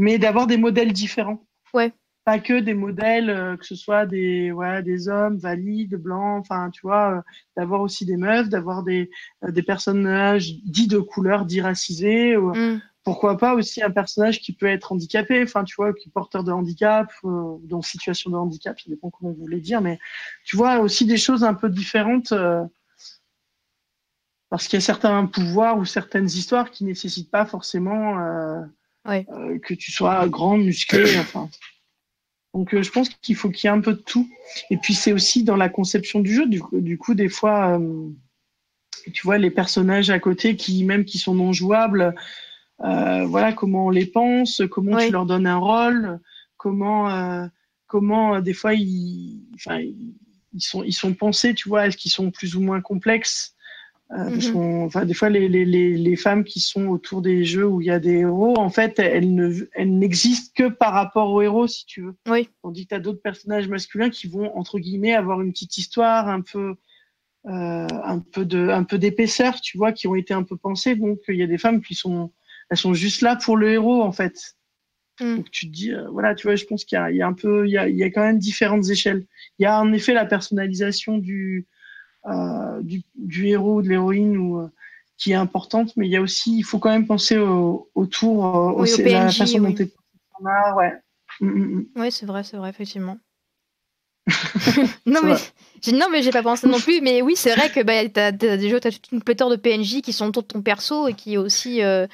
mais 0.00 0.18
d'avoir 0.18 0.46
des 0.46 0.56
modèles 0.56 0.92
différents. 0.92 1.44
Ouais. 1.74 1.92
Pas 2.24 2.38
que 2.38 2.60
des 2.60 2.74
modèles, 2.74 3.30
euh, 3.30 3.56
que 3.56 3.64
ce 3.64 3.74
soit 3.74 4.04
des, 4.04 4.52
ouais, 4.52 4.82
des 4.82 5.08
hommes 5.08 5.38
valides, 5.38 5.96
blancs, 5.96 6.40
enfin, 6.40 6.68
tu 6.70 6.82
vois, 6.82 7.16
euh, 7.16 7.20
d'avoir 7.56 7.80
aussi 7.80 8.04
des 8.04 8.18
meufs, 8.18 8.48
d'avoir 8.50 8.82
des, 8.82 9.10
euh, 9.44 9.50
des 9.50 9.62
personnages 9.62 10.54
dits 10.64 10.86
de 10.86 10.98
couleur, 10.98 11.46
dits 11.46 11.62
racisés. 11.62 12.36
Mm. 12.36 12.80
Pourquoi 13.04 13.38
pas 13.38 13.54
aussi 13.54 13.82
un 13.82 13.90
personnage 13.90 14.40
qui 14.40 14.52
peut 14.52 14.66
être 14.66 14.92
handicapé, 14.92 15.42
enfin, 15.42 15.64
tu 15.64 15.74
vois, 15.76 15.94
qui 15.94 16.10
est 16.10 16.12
porteur 16.12 16.44
de 16.44 16.52
handicap, 16.52 17.10
dans 17.22 17.80
situation 17.80 18.30
de 18.30 18.36
handicap, 18.36 18.78
ça 18.78 18.90
dépend 18.90 19.08
comment 19.08 19.32
vous 19.32 19.40
voulez 19.40 19.60
dire, 19.60 19.80
mais 19.80 19.98
tu 20.44 20.56
vois, 20.56 20.80
aussi 20.80 21.06
des 21.06 21.16
choses 21.16 21.42
un 21.42 21.54
peu 21.54 21.70
différentes 21.70 22.34
parce 24.50 24.68
qu'il 24.68 24.76
y 24.76 24.82
a 24.82 24.84
certains 24.84 25.24
pouvoirs 25.26 25.78
ou 25.78 25.86
certaines 25.86 26.26
histoires 26.26 26.70
qui 26.70 26.84
nécessitent 26.84 27.30
pas 27.30 27.46
forcément 27.46 28.16
que 29.06 29.74
tu 29.74 29.90
sois 29.90 30.28
grand, 30.28 30.58
musclé, 30.58 31.18
enfin. 31.18 31.48
Donc 32.54 32.74
euh, 32.74 32.82
je 32.82 32.90
pense 32.90 33.08
qu'il 33.08 33.36
faut 33.36 33.50
qu'il 33.50 33.68
y 33.68 33.72
ait 33.72 33.76
un 33.76 33.80
peu 33.80 33.94
de 33.94 34.00
tout. 34.00 34.28
Et 34.70 34.76
puis 34.76 34.94
c'est 34.94 35.12
aussi 35.12 35.44
dans 35.44 35.56
la 35.56 35.68
conception 35.68 36.20
du 36.20 36.34
jeu. 36.34 36.46
Du, 36.46 36.60
du 36.72 36.98
coup, 36.98 37.14
des 37.14 37.28
fois, 37.28 37.78
euh, 37.78 38.08
tu 39.12 39.22
vois 39.22 39.38
les 39.38 39.50
personnages 39.50 40.10
à 40.10 40.18
côté 40.18 40.56
qui 40.56 40.84
même 40.84 41.04
qui 41.04 41.18
sont 41.18 41.34
non 41.34 41.52
jouables. 41.52 42.14
voilà 42.78 43.52
comment 43.52 43.86
on 43.86 43.90
les 43.90 44.06
pense, 44.06 44.62
comment 44.70 44.98
tu 44.98 45.10
leur 45.10 45.26
donnes 45.26 45.46
un 45.46 45.58
rôle, 45.58 46.20
comment 46.56 47.48
comment 47.86 48.40
des 48.40 48.54
fois 48.54 48.74
ils, 48.74 49.40
enfin, 49.54 49.80
ils 49.80 50.60
sont 50.60 50.82
ils 50.82 50.92
sont 50.92 51.14
pensés, 51.14 51.54
tu 51.54 51.68
vois, 51.68 51.86
est-ce 51.86 51.96
qu'ils 51.96 52.10
sont 52.10 52.30
plus 52.30 52.56
ou 52.56 52.60
moins 52.60 52.80
complexes? 52.80 53.54
Euh, 54.12 54.28
mhm. 54.28 54.86
enfin, 54.86 55.04
des 55.04 55.14
fois, 55.14 55.28
les, 55.28 55.48
les, 55.48 55.64
les, 55.64 56.16
femmes 56.16 56.42
qui 56.42 56.58
sont 56.58 56.88
autour 56.88 57.22
des 57.22 57.44
jeux 57.44 57.66
où 57.66 57.80
il 57.80 57.86
y 57.86 57.90
a 57.90 58.00
des 58.00 58.18
héros, 58.18 58.58
en 58.58 58.68
fait, 58.68 58.98
elles 58.98 59.32
ne, 59.34 59.68
elles 59.74 59.96
n'existent 59.96 60.52
que 60.56 60.68
par 60.68 60.92
rapport 60.92 61.30
aux 61.30 61.42
héros, 61.42 61.68
si 61.68 61.86
tu 61.86 62.02
veux. 62.02 62.16
Oui. 62.28 62.48
Tandis 62.62 62.84
que 62.84 62.88
tu 62.88 62.94
as 62.96 62.98
d'autres 62.98 63.22
personnages 63.22 63.68
masculins 63.68 64.10
qui 64.10 64.26
vont, 64.26 64.56
entre 64.56 64.80
guillemets, 64.80 65.14
avoir 65.14 65.40
une 65.40 65.52
petite 65.52 65.78
histoire, 65.78 66.28
un 66.28 66.40
peu, 66.40 66.74
euh, 67.46 67.86
un 68.04 68.18
peu 68.18 68.44
de, 68.44 68.68
un 68.68 68.82
peu 68.82 68.98
d'épaisseur, 68.98 69.60
tu 69.60 69.78
vois, 69.78 69.92
qui 69.92 70.08
ont 70.08 70.16
été 70.16 70.34
un 70.34 70.42
peu 70.42 70.56
pensées. 70.56 70.96
Donc, 70.96 71.20
il 71.28 71.36
y 71.36 71.44
a 71.44 71.46
des 71.46 71.58
femmes 71.58 71.80
qui 71.80 71.94
sont, 71.94 72.32
elles 72.68 72.78
sont 72.78 72.94
juste 72.94 73.22
là 73.22 73.36
pour 73.36 73.56
le 73.56 73.70
héros, 73.70 74.02
en 74.02 74.10
fait. 74.10 74.56
Mm. 75.20 75.36
Donc, 75.36 75.50
tu 75.52 75.68
te 75.68 75.72
dis, 75.72 75.92
euh, 75.92 76.08
voilà, 76.10 76.34
tu 76.34 76.48
vois, 76.48 76.56
je 76.56 76.64
pense 76.64 76.84
qu'il 76.84 76.96
y 76.96 76.98
a, 76.98 77.12
il 77.12 77.16
y 77.16 77.22
a 77.22 77.28
un 77.28 77.32
peu, 77.32 77.64
il 77.68 77.70
y 77.70 77.78
a, 77.78 77.88
il 77.88 77.96
y 77.96 78.02
a 78.02 78.10
quand 78.10 78.22
même 78.22 78.40
différentes 78.40 78.90
échelles. 78.90 79.24
Il 79.60 79.62
y 79.62 79.66
a 79.66 79.80
en 79.80 79.92
effet 79.92 80.14
la 80.14 80.24
personnalisation 80.24 81.16
du, 81.18 81.68
du, 82.82 83.02
du, 83.14 83.48
héros 83.48 83.76
ou 83.76 83.82
de 83.82 83.88
l'héroïne 83.88 84.36
ou 84.36 84.60
euh, 84.60 84.68
qui 85.20 85.32
est 85.32 85.36
importante, 85.36 85.96
mais 85.96 86.06
il 86.06 86.10
y 86.10 86.16
a 86.16 86.22
aussi, 86.22 86.56
il 86.56 86.62
faut 86.62 86.78
quand 86.78 86.90
même 86.90 87.06
penser 87.06 87.36
au, 87.36 87.90
autour, 87.94 88.46
euh, 88.46 88.72
oui, 88.76 88.92
au, 88.92 89.02
la 89.04 89.30
façon 89.30 89.60
dont 89.60 89.72
tu 89.72 89.90
ouais. 90.76 90.92
Mm, 91.40 91.46
mm, 91.46 91.76
mm. 91.76 91.86
Oui, 91.96 92.10
c'est 92.10 92.26
vrai, 92.26 92.42
c'est 92.42 92.56
vrai, 92.56 92.70
effectivement. 92.70 93.18
non, 95.06 95.20
mais, 95.22 95.34
non, 95.92 96.06
mais 96.10 96.22
j'ai 96.22 96.30
pas 96.30 96.42
pensé 96.42 96.66
non 96.66 96.80
plus. 96.80 97.00
Mais 97.02 97.20
oui, 97.20 97.34
c'est 97.36 97.54
vrai 97.54 97.70
que 97.70 97.82
bah, 97.82 98.08
tu 98.08 98.18
as, 98.18 98.28
as 98.28 98.92
toute 98.92 99.12
une 99.12 99.22
pléthore 99.22 99.50
de 99.50 99.56
PNJ 99.56 100.00
qui 100.00 100.12
sont 100.12 100.26
autour 100.26 100.42
de 100.42 100.48
ton 100.48 100.62
perso 100.62 101.08
et 101.08 101.14
qui 101.14 101.36
aussi 101.36 101.82
euh, 101.82 102.06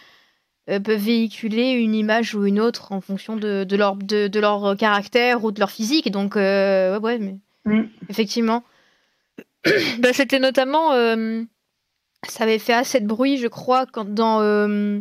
peuvent 0.67 0.97
véhiculer 0.97 1.71
une 1.73 1.95
image 1.95 2.35
ou 2.35 2.45
une 2.45 2.59
autre 2.59 2.91
en 2.91 3.01
fonction 3.01 3.37
de, 3.37 3.65
de, 3.65 3.77
leur, 3.77 3.95
de, 3.97 4.27
de 4.27 4.41
leur 4.41 4.77
caractère 4.77 5.45
ou 5.45 5.53
de 5.53 5.61
leur 5.61 5.71
physique. 5.71 6.11
Donc, 6.11 6.35
ouais, 6.35 6.99
ouais, 7.01 7.19
mais 7.19 7.37
effectivement. 8.09 8.65
bah, 9.99 10.13
C'était 10.13 10.39
notamment. 10.39 10.93
Euh, 10.93 11.43
ça 12.29 12.45
avait 12.45 12.59
fait 12.59 12.73
assez 12.73 13.01
de 13.01 13.07
bruit, 13.07 13.39
je 13.39 13.47
crois, 13.47 13.87
quand 13.87 14.09
dans, 14.09 14.41
euh, 14.41 15.01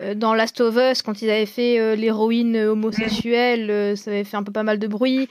euh, 0.00 0.14
dans 0.14 0.34
Last 0.34 0.60
of 0.60 0.76
Us, 0.76 1.02
quand 1.02 1.22
ils 1.22 1.30
avaient 1.30 1.46
fait 1.46 1.94
l'héroïne 1.94 2.56
homosexuelle, 2.56 3.96
ça 3.96 4.10
avait 4.10 4.24
fait 4.24 4.36
un 4.36 4.42
peu 4.42 4.52
pas 4.52 4.64
mal 4.64 4.78
de 4.78 4.86
bruit. 4.88 5.28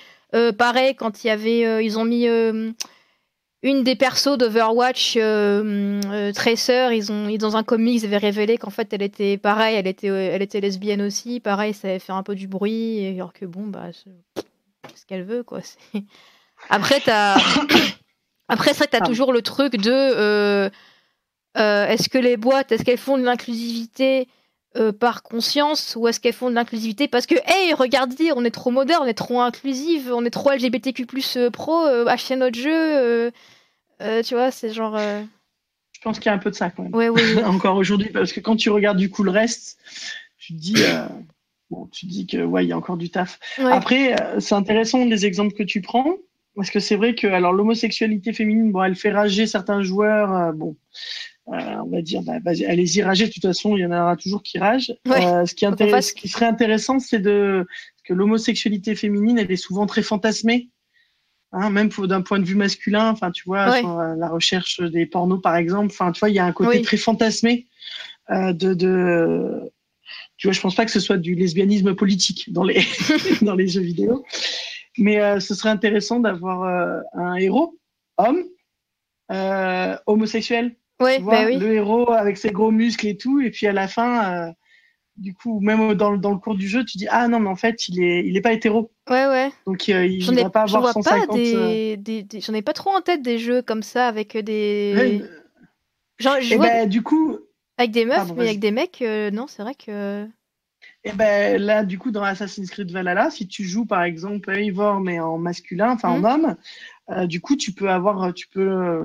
pareil, 0.58 0.96
quand 0.96 1.24
il 1.24 1.28
y 1.28 1.30
avait, 1.32 1.84
ils 1.84 2.00
ont 2.00 2.06
mis 2.06 2.28
une 2.28 3.84
des 3.84 3.96
persos 3.96 4.38
d'Overwatch, 4.38 5.18
Tracer, 6.34 6.90
ils 6.94 7.12
ont, 7.12 7.28
ils, 7.28 7.40
dans 7.40 7.58
un 7.58 7.64
comics, 7.64 8.04
ils 8.04 8.06
avaient 8.06 8.18
révélé 8.18 8.58
qu'en 8.58 8.70
fait, 8.70 8.94
elle 8.94 9.02
était 9.02 9.38
pareil, 9.38 9.76
elle 9.76 9.88
était, 9.88 10.08
elle 10.08 10.44
était 10.44 10.62
lesbienne 10.62 11.02
aussi. 11.02 11.42
Pareil, 11.42 11.74
ça 11.74 11.90
avait 11.90 12.00
fait 12.00 12.14
un 12.14 12.24
peu 12.24 12.36
du 12.36 12.48
bruit, 12.48 13.06
alors 13.16 13.34
que 13.34 13.46
bon, 13.46 13.68
bah, 13.68 13.88
c'est 13.92 14.46
ce 14.96 15.06
qu'elle 15.06 15.24
veut, 15.24 15.44
quoi. 15.44 15.60
Après, 16.70 17.00
t'as. 17.04 17.38
Après, 18.48 18.72
c'est 18.72 18.78
vrai 18.78 18.88
que 18.88 18.98
tu 18.98 19.04
as 19.04 19.06
toujours 19.06 19.34
le 19.34 19.42
truc 19.42 19.78
de 19.78 19.92
euh, 19.92 20.70
euh, 21.58 21.88
est-ce 21.88 22.10
que 22.10 22.18
les 22.18 22.38
boîtes, 22.38 22.72
est-ce 22.72 22.84
qu'elles 22.84 22.98
font 22.98 23.18
de 23.18 23.24
l'inclusivité 23.24 24.28
euh, 24.76 24.92
par 24.92 25.24
conscience 25.24 25.96
ou 25.98 26.08
est-ce 26.08 26.20
qu'elles 26.20 26.34
font 26.34 26.50
de 26.50 26.56
l'inclusivité 26.56 27.08
parce 27.08 27.26
que, 27.26 27.36
hey, 27.46 27.74
regardez, 27.74 28.32
on 28.36 28.44
est 28.44 28.52
trop 28.52 28.72
moderne, 28.72 29.02
on 29.04 29.08
est 29.08 29.14
trop 29.14 29.42
inclusive, 29.42 30.12
on 30.14 30.26
est 30.26 30.30
trop 30.30 30.52
LGBTQ 30.52 31.08
pro, 31.52 31.86
achetez 32.08 32.36
notre 32.36 32.60
jeu. 32.60 33.32
tu 34.24 34.36
vois, 34.36 34.52
c'est 34.52 34.72
genre. 34.72 34.98
Je 34.98 36.02
pense 36.02 36.20
qu'il 36.20 36.30
y 36.30 36.30
a 36.30 36.36
un 36.36 36.40
peu 36.40 36.52
de 36.52 36.56
ça 36.56 36.70
quand 36.70 36.84
même. 36.84 36.94
Ouais, 36.94 37.10
oui, 37.10 37.22
Encore 37.46 37.78
aujourd'hui, 37.78 38.10
parce 38.10 38.32
que 38.32 38.40
quand 38.40 38.58
tu 38.58 38.70
regardes 38.70 38.98
du 38.98 39.10
coup 39.10 39.24
le 39.24 39.32
reste, 39.32 39.80
tu 40.38 40.54
te 40.54 40.60
dis. 40.60 40.84
Bon, 41.72 41.88
tu 41.88 42.06
dis 42.06 42.28
que 42.28 42.44
ouais, 42.44 42.64
il 42.64 42.68
y 42.68 42.74
a 42.74 42.78
encore 42.78 42.98
du 42.98 43.10
taf. 43.10 43.40
Après, 43.58 44.16
c'est 44.40 44.54
intéressant 44.54 45.04
les 45.04 45.26
exemples 45.26 45.56
que 45.56 45.64
tu 45.64 45.82
prends. 45.82 46.18
Parce 46.56 46.70
que 46.70 46.80
c'est 46.80 46.96
vrai 46.96 47.16
que 47.16 47.28
alors 47.28 47.54
l'homosexualité 47.54 48.32
féminine, 48.34 48.72
bon, 48.72 48.84
elle 48.84 48.96
fait 48.96 49.12
rager 49.12 49.46
certains 49.46 49.82
joueurs. 49.82 50.34
Euh, 50.34 50.52
bon, 50.54 50.76
euh, 51.50 51.76
on 51.84 51.90
va 51.90 52.02
dire, 52.02 52.22
bah, 52.24 52.40
allez-y 52.46 53.04
rager. 53.04 53.28
De 53.28 53.32
toute 53.32 53.44
façon, 53.44 53.76
il 53.76 53.82
y 53.82 53.86
en 53.86 53.92
aura 53.92 54.16
toujours 54.16 54.42
qui 54.42 54.58
ragent. 54.58 54.94
Euh, 55.08 55.46
ce, 55.46 55.54
qui 55.54 55.66
ce 55.66 56.14
qui 56.14 56.28
serait 56.30 56.46
intéressant, 56.46 57.00
c'est 57.00 57.20
de 57.20 57.68
que 58.04 58.14
l'homosexualité 58.14 58.96
féminine, 58.96 59.38
elle 59.38 59.52
est 59.52 59.58
souvent 59.58 59.86
très 59.86 60.02
fantasmée. 60.02 60.70
Hein, 61.52 61.70
même 61.70 61.90
d'un 61.90 62.22
point 62.22 62.40
de 62.40 62.44
vue 62.44 62.56
masculin, 62.56 63.12
enfin, 63.12 63.32
tu 63.32 63.44
vois, 63.46 63.78
sur 63.78 63.98
la 63.98 64.28
recherche 64.28 64.82
des 64.82 65.06
pornos, 65.06 65.42
par 65.42 65.56
exemple, 65.56 65.88
enfin, 65.92 66.12
tu 66.12 66.20
vois, 66.20 66.30
il 66.30 66.36
y 66.36 66.40
a 66.40 66.46
un 66.46 66.52
côté 66.52 66.82
très 66.82 66.98
fantasmé 66.98 67.68
de, 68.30 68.74
de, 68.74 69.72
tu 70.38 70.48
vois, 70.48 70.54
je 70.54 70.60
pense 70.60 70.76
pas 70.76 70.86
que 70.86 70.92
ce 70.92 71.00
soit 71.00 71.18
du 71.18 71.34
lesbianisme 71.36 71.96
politique 71.96 72.52
dans 72.52 72.64
les 72.64 72.86
dans 73.42 73.56
les 73.56 73.68
jeux 73.68 73.82
vidéo. 73.82 74.26
Mais 74.98 75.22
euh, 75.22 75.40
ce 75.40 75.54
serait 75.56 75.70
intéressant 75.70 76.20
d'avoir 76.20 76.64
euh, 76.64 77.02
un 77.14 77.36
héros 77.36 77.78
homme, 78.18 78.44
homosexuel. 80.08 80.76
Ouais, 81.02 81.20
bah 81.20 81.46
oui. 81.46 81.58
Le 81.58 81.74
héros 81.74 82.12
avec 82.12 82.38
ses 82.38 82.52
gros 82.52 82.72
muscles 82.72 83.08
et 83.08 83.18
tout, 83.18 83.42
et 83.42 83.52
puis 83.52 83.68
à 83.68 83.74
la 83.74 83.90
fin, 83.90 84.54
du 85.18 85.34
coup, 85.34 85.60
même 85.60 85.94
dans, 85.96 86.16
dans, 86.16 86.32
le 86.32 86.38
cours 86.38 86.56
du 86.56 86.70
jeu, 86.70 86.86
tu 86.86 86.98
dis 86.98 87.08
ah 87.10 87.28
non 87.28 87.42
mais 87.42 87.50
en 87.50 87.58
fait 87.58 87.90
il 87.90 88.02
est 88.02 88.26
il 88.26 88.38
est 88.38 88.42
pas 88.42 88.54
hétéro. 88.54 88.92
Ouais 89.10 89.28
ouais. 89.28 89.52
Donc 89.68 89.88
il 89.90 90.24
va 90.36 90.50
pas 90.50 90.62
avoir 90.62 90.94
150. 90.94 91.28
Pas 91.28 91.36
des, 91.36 91.98
des, 91.98 92.40
J'en 92.40 92.54
ai 92.54 92.62
pas 92.62 92.72
trop 92.72 92.92
en 92.92 93.02
tête 93.02 93.22
des 93.22 93.38
jeux 93.38 93.62
comme 93.62 93.84
ça 93.84 94.08
avec 94.08 94.38
des. 94.38 95.22
Genre, 96.18 96.38
je 96.40 96.56
vois... 96.56 96.68
bah, 96.68 96.86
du 96.86 97.04
coup. 97.04 97.38
Avec 97.78 97.92
des 97.92 98.06
meufs, 98.06 98.32
mais 98.38 98.46
avec 98.46 98.60
des 98.60 98.72
mecs, 98.72 99.04
non, 99.34 99.48
c'est 99.48 99.64
vrai 99.64 99.76
que. 99.76 100.26
Et 101.06 101.12
ben 101.12 101.62
là, 101.62 101.84
du 101.84 102.00
coup, 102.00 102.10
dans 102.10 102.24
Assassin's 102.24 102.70
Creed 102.72 102.92
Valhalla, 102.92 103.30
si 103.30 103.48
tu 103.48 103.64
joues 103.64 103.86
par 103.86 104.02
exemple 104.02 104.50
Eivor 104.50 105.00
mais 105.00 105.20
en 105.20 105.38
masculin, 105.38 105.92
enfin 105.92 106.10
en 106.10 106.20
mmh. 106.20 106.26
homme, 106.26 106.56
euh, 107.12 107.28
du 107.28 107.42
coup, 107.42 107.56
tu 107.56 107.74
peux 107.74 107.92
avoir, 107.92 108.34
tu 108.34 108.48
peux. 108.48 108.68
Euh, 108.68 109.04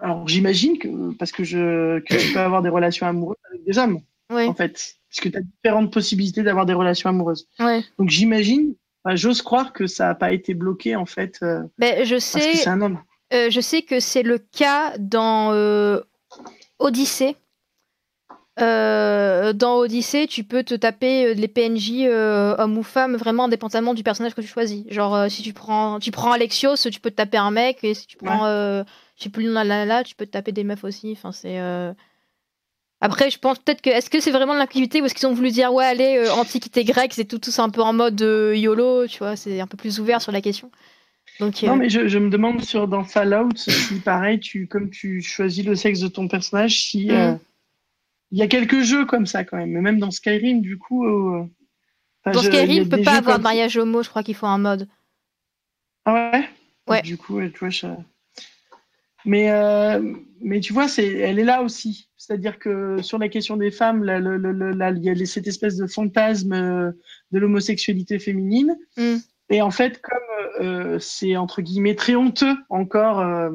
alors 0.00 0.26
j'imagine 0.26 0.78
que 0.78 1.12
parce 1.16 1.30
que 1.30 1.44
je 1.44 2.00
que 2.00 2.16
tu 2.16 2.32
peux 2.32 2.40
avoir 2.40 2.62
des 2.62 2.70
relations 2.70 3.06
amoureuses 3.06 3.36
avec 3.50 3.64
des 3.64 3.76
hommes, 3.76 4.00
en 4.30 4.54
fait, 4.54 4.96
parce 5.10 5.20
que 5.20 5.28
tu 5.28 5.36
as 5.36 5.42
différentes 5.42 5.92
possibilités 5.92 6.42
d'avoir 6.42 6.64
des 6.64 6.72
relations 6.72 7.10
amoureuses. 7.10 7.46
Donc 7.98 8.08
j'imagine, 8.08 8.74
j'ose 9.12 9.42
croire 9.42 9.74
que 9.74 9.86
ça 9.86 10.06
n'a 10.06 10.14
pas 10.14 10.32
été 10.32 10.54
bloqué 10.54 10.96
en 10.96 11.06
fait. 11.06 11.38
Euh, 11.42 11.62
ben, 11.76 12.02
je 12.02 12.18
sais. 12.18 12.38
Parce 12.38 12.52
que 12.52 12.56
c'est 12.56 12.70
un 12.70 12.80
homme. 12.80 12.98
je 13.30 13.60
sais 13.60 13.82
que 13.82 14.00
c'est 14.00 14.22
le 14.22 14.38
cas 14.38 14.96
dans 14.96 15.52
Odyssée 16.78 17.36
euh, 18.62 19.52
dans 19.52 19.76
Odyssée, 19.76 20.26
tu 20.26 20.44
peux 20.44 20.62
te 20.62 20.74
taper 20.74 21.26
euh, 21.26 21.34
les 21.34 21.48
PNJ 21.48 22.02
euh, 22.02 22.54
hommes 22.58 22.78
ou 22.78 22.82
femmes 22.82 23.16
vraiment 23.16 23.44
indépendamment 23.44 23.94
du 23.94 24.02
personnage 24.02 24.34
que 24.34 24.40
tu 24.40 24.46
choisis. 24.46 24.84
Genre, 24.88 25.30
si 25.30 25.42
tu 25.42 25.52
prends, 25.52 26.00
tu 26.00 26.10
prends 26.10 26.32
Alexios, 26.32 26.76
tu 26.76 27.00
peux 27.00 27.10
te 27.10 27.16
taper 27.16 27.38
un 27.38 27.50
mec, 27.50 27.78
et 27.82 27.94
si 27.94 28.06
tu 28.06 28.16
prends, 28.16 28.46
je 28.46 28.84
sais 29.16 29.28
plus 29.28 29.44
le 29.44 29.52
nom 29.52 29.62
là, 29.62 29.84
là, 29.84 30.04
tu 30.04 30.14
peux 30.14 30.26
te 30.26 30.30
taper 30.30 30.52
des 30.52 30.64
meufs 30.64 30.84
aussi. 30.84 31.12
Enfin, 31.12 31.32
c'est. 31.32 31.58
Après, 33.02 33.30
je 33.30 33.38
pense 33.38 33.58
peut-être 33.58 33.80
que. 33.80 33.90
Est-ce 33.90 34.10
que 34.10 34.20
c'est 34.20 34.30
vraiment 34.30 34.54
de 34.54 34.58
l'inclusivité 34.58 35.00
ou 35.00 35.06
est-ce 35.06 35.14
qu'ils 35.14 35.26
ont 35.26 35.34
voulu 35.34 35.50
dire, 35.50 35.72
ouais, 35.72 35.84
allez, 35.84 36.28
antiquité 36.30 36.84
grecque, 36.84 37.14
c'est 37.14 37.24
tout, 37.24 37.38
tout 37.38 37.52
un 37.58 37.70
peu 37.70 37.82
en 37.82 37.92
mode 37.92 38.20
YOLO, 38.20 39.06
tu 39.06 39.18
vois, 39.18 39.36
c'est 39.36 39.60
un 39.60 39.66
peu 39.66 39.76
plus 39.76 40.00
ouvert 40.00 40.20
sur 40.20 40.32
la 40.32 40.40
question. 40.40 40.70
Donc, 41.38 41.62
non, 41.62 41.76
mais 41.76 41.88
je, 41.88 42.18
me 42.18 42.28
demande 42.28 42.62
sur 42.62 42.86
dans 42.88 43.04
Fallout 43.04 43.56
si 43.56 44.00
pareil, 44.00 44.40
tu, 44.40 44.66
comme 44.66 44.90
tu 44.90 45.22
choisis 45.22 45.64
le 45.64 45.74
sexe 45.74 46.00
de 46.00 46.08
ton 46.08 46.28
personnage, 46.28 46.82
si. 46.82 47.10
Mm. 47.10 47.38
Il 48.32 48.38
y 48.38 48.42
a 48.42 48.46
quelques 48.46 48.82
jeux 48.82 49.06
comme 49.06 49.26
ça 49.26 49.44
quand 49.44 49.56
même, 49.56 49.70
mais 49.70 49.80
même 49.80 49.98
dans 49.98 50.10
Skyrim, 50.10 50.60
du 50.60 50.78
coup. 50.78 51.04
Euh, 51.06 51.44
dans 52.26 52.42
Skyrim, 52.42 52.84
ne 52.84 52.88
peut 52.88 53.02
pas 53.02 53.18
avoir 53.18 53.38
de 53.38 53.42
mariage 53.42 53.76
homo, 53.76 54.02
je 54.02 54.08
crois 54.08 54.22
qu'il 54.22 54.36
faut 54.36 54.46
un 54.46 54.58
mode. 54.58 54.88
Ah 56.04 56.30
ouais? 56.32 56.48
Ouais. 56.86 57.02
Du 57.02 57.16
coup, 57.16 57.40
tu 57.48 57.58
vois, 57.58 57.96
mais, 59.26 59.50
euh, 59.50 60.14
mais 60.40 60.60
tu 60.60 60.72
vois, 60.72 60.88
c'est, 60.88 61.06
elle 61.06 61.38
est 61.38 61.44
là 61.44 61.62
aussi. 61.62 62.08
C'est-à-dire 62.16 62.58
que 62.58 63.02
sur 63.02 63.18
la 63.18 63.28
question 63.28 63.56
des 63.56 63.70
femmes, 63.70 64.02
il 64.04 65.04
y 65.04 65.10
a 65.10 65.26
cette 65.26 65.46
espèce 65.46 65.76
de 65.76 65.86
fantasme 65.86 66.52
euh, 66.52 66.92
de 67.32 67.38
l'homosexualité 67.38 68.18
féminine. 68.18 68.76
Mm. 68.96 69.16
Et 69.50 69.62
en 69.62 69.70
fait, 69.70 70.00
comme 70.00 70.98
c'est 71.00 71.36
entre 71.36 71.60
guillemets 71.60 71.96
très 71.96 72.14
honteux 72.14 72.54
encore 72.68 73.50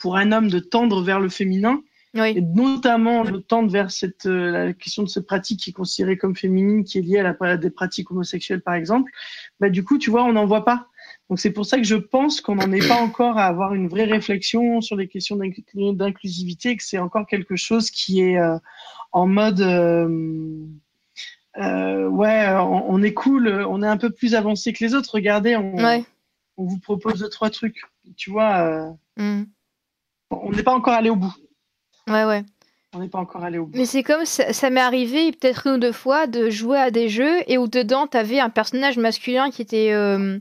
pour 0.00 0.16
un 0.16 0.32
homme 0.32 0.48
de 0.48 0.58
tendre 0.58 1.02
vers 1.02 1.20
le 1.20 1.28
féminin, 1.28 1.80
et 2.24 2.40
notamment 2.40 3.24
de 3.24 3.38
tendre 3.38 3.70
vers 3.70 3.90
cette, 3.90 4.26
euh, 4.26 4.66
la 4.66 4.72
question 4.72 5.02
de 5.02 5.08
cette 5.08 5.26
pratique 5.26 5.60
qui 5.60 5.70
est 5.70 5.72
considérée 5.72 6.16
comme 6.16 6.36
féminine, 6.36 6.84
qui 6.84 6.98
est 6.98 7.02
liée 7.02 7.18
à, 7.18 7.36
la, 7.40 7.56
des 7.56 7.70
pratiques 7.70 8.10
homosexuelles, 8.10 8.62
par 8.62 8.74
exemple, 8.74 9.10
bah, 9.60 9.70
du 9.70 9.84
coup, 9.84 9.98
tu 9.98 10.10
vois, 10.10 10.24
on 10.24 10.32
n'en 10.32 10.46
voit 10.46 10.64
pas. 10.64 10.88
Donc 11.28 11.38
c'est 11.38 11.50
pour 11.50 11.66
ça 11.66 11.76
que 11.76 11.84
je 11.84 11.94
pense 11.94 12.40
qu'on 12.40 12.54
n'en 12.54 12.72
est 12.72 12.86
pas 12.86 13.00
encore 13.00 13.36
à 13.36 13.44
avoir 13.44 13.74
une 13.74 13.88
vraie 13.88 14.04
réflexion 14.04 14.80
sur 14.80 14.96
les 14.96 15.08
questions 15.08 15.36
d'inclusivité, 15.36 16.76
que 16.76 16.82
c'est 16.82 16.98
encore 16.98 17.26
quelque 17.26 17.56
chose 17.56 17.90
qui 17.90 18.20
est 18.20 18.38
euh, 18.38 18.56
en 19.12 19.26
mode 19.26 19.60
euh, 19.60 20.64
euh, 21.58 22.08
ouais, 22.08 22.48
on, 22.48 22.92
on, 22.92 23.02
est 23.02 23.12
cool, 23.12 23.48
on 23.48 23.82
est 23.82 23.86
un 23.86 23.98
peu 23.98 24.10
plus 24.10 24.34
avancé 24.34 24.72
que 24.72 24.82
les 24.82 24.94
autres. 24.94 25.10
Regardez, 25.12 25.56
on, 25.56 25.76
on 26.56 26.64
vous 26.64 26.78
propose 26.78 27.20
deux 27.20 27.28
trois 27.28 27.50
trucs. 27.50 27.82
Tu 28.16 28.30
vois, 28.30 28.96
mm. 29.18 29.42
on 30.30 30.52
n'est 30.52 30.62
pas 30.62 30.74
encore 30.74 30.94
allé 30.94 31.10
au 31.10 31.16
bout. 31.16 31.34
Ouais, 32.08 32.24
ouais. 32.24 32.44
On 32.94 33.00
n'est 33.00 33.08
pas 33.08 33.18
encore 33.18 33.44
allé 33.44 33.58
au 33.58 33.66
bout. 33.66 33.76
Mais 33.76 33.84
c'est 33.84 34.02
comme 34.02 34.24
ça, 34.24 34.70
m'est 34.70 34.80
arrivé 34.80 35.30
peut-être 35.32 35.66
une 35.66 35.74
ou 35.74 35.78
deux 35.78 35.92
fois 35.92 36.26
de 36.26 36.48
jouer 36.48 36.78
à 36.78 36.90
des 36.90 37.08
jeux 37.10 37.36
et 37.46 37.58
où 37.58 37.68
dedans 37.68 38.06
t'avais 38.06 38.40
un 38.40 38.48
personnage 38.48 38.96
masculin 38.96 39.50
qui 39.50 39.60
était, 39.60 39.92
euh, 39.92 40.38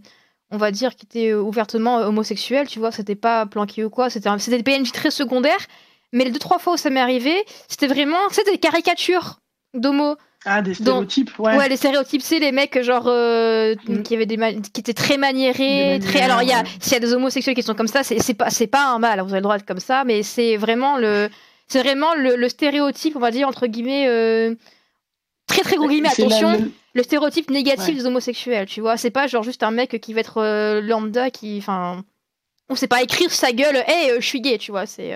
on 0.52 0.58
va 0.58 0.72
dire, 0.72 0.96
qui 0.96 1.06
était 1.06 1.32
euh, 1.32 1.42
ouvertement 1.42 1.98
homosexuel, 1.98 2.68
tu 2.68 2.80
vois, 2.80 2.94
c'était 2.94 3.16
pas 3.16 3.46
planqué 3.46 3.84
ou 3.84 3.90
quoi, 3.90 4.10
c'était 4.10 4.30
des 4.30 4.64
PNJ 4.64 4.94
très 4.94 5.12
secondaires. 5.12 5.68
Mais 6.14 6.24
les 6.24 6.32
deux 6.32 6.40
trois 6.40 6.58
fois 6.58 6.76
où 6.76 6.78
ça 6.78 6.90
m'est 6.90 7.02
arrivé, 7.02 7.36
c'était 7.68 7.88
vraiment, 7.88 8.30
c'était 8.32 8.52
des 8.52 8.58
caricatures 8.58 9.40
d'homo. 9.74 10.16
Ah, 10.46 10.62
des 10.62 10.74
stéréotypes, 10.74 11.38
ouais. 11.40 11.58
Ouais, 11.58 11.68
les 11.68 11.76
stéréotypes, 11.76 12.22
c'est 12.22 12.40
les 12.40 12.54
mecs 12.54 12.82
genre 12.82 13.08
euh, 13.08 13.76
mm. 13.88 14.04
qui 14.04 14.16
avaient 14.16 14.26
des 14.26 14.38
qui 14.74 14.80
étaient 14.80 14.94
très 14.94 15.18
maniérés, 15.18 16.00
très. 16.02 16.22
Alors 16.22 16.44
il 16.44 16.48
y 16.48 16.54
a 16.54 16.64
s'il 16.80 16.94
y 16.94 16.96
a 16.96 17.00
des 17.00 17.12
homosexuels 17.12 17.56
qui 17.56 17.64
sont 17.64 17.74
comme 17.74 17.88
ça, 17.88 18.04
c'est 18.04 18.34
pas 18.36 18.50
c'est 18.50 18.68
pas 18.68 18.88
un 18.88 19.00
mal, 19.00 19.20
vous 19.20 19.32
avez 19.32 19.40
le 19.40 19.42
droit 19.42 19.58
d'être 19.58 19.68
comme 19.68 19.82
ça, 19.82 20.06
mais 20.06 20.24
c'est 20.24 20.56
vraiment 20.56 20.98
le 20.98 21.30
c'est 21.68 21.82
vraiment 21.82 22.16
le, 22.16 22.50
stéréotype, 22.50 23.16
on 23.16 23.20
va 23.20 23.32
dire, 23.32 23.48
entre 23.48 23.68
guillemets, 23.68 24.08
euh, 24.08 24.56
très 25.48 25.62
très 25.62 25.76
gros 25.76 25.88
guillemets, 25.88 26.10
attention, 26.10 26.72
le... 26.94 27.04
stéréotype 27.04 27.50
négatif 27.50 27.96
des 27.96 28.06
homosexuels, 28.06 28.68
tu 28.68 28.82
vois. 28.82 28.98
C'est 28.98 29.12
pas 29.12 29.28
genre 29.28 29.44
juste 29.44 29.64
un 29.64 29.72
mec 29.72 30.00
qui 30.00 30.14
va 30.14 30.22
être 30.22 30.38
euh, 30.38 30.82
lambda, 30.82 31.30
qui. 31.30 31.58
Enfin. 31.60 32.04
On 32.70 32.76
sait 32.76 32.88
pas 32.88 33.02
écrire 33.02 33.32
sa 33.32 33.54
gueule, 33.54 33.78
hé, 33.78 34.12
euh, 34.12 34.18
je 34.20 34.26
suis 34.26 34.42
gay, 34.42 34.58
tu 34.58 34.72
vois. 34.72 34.86
C'est. 34.86 35.16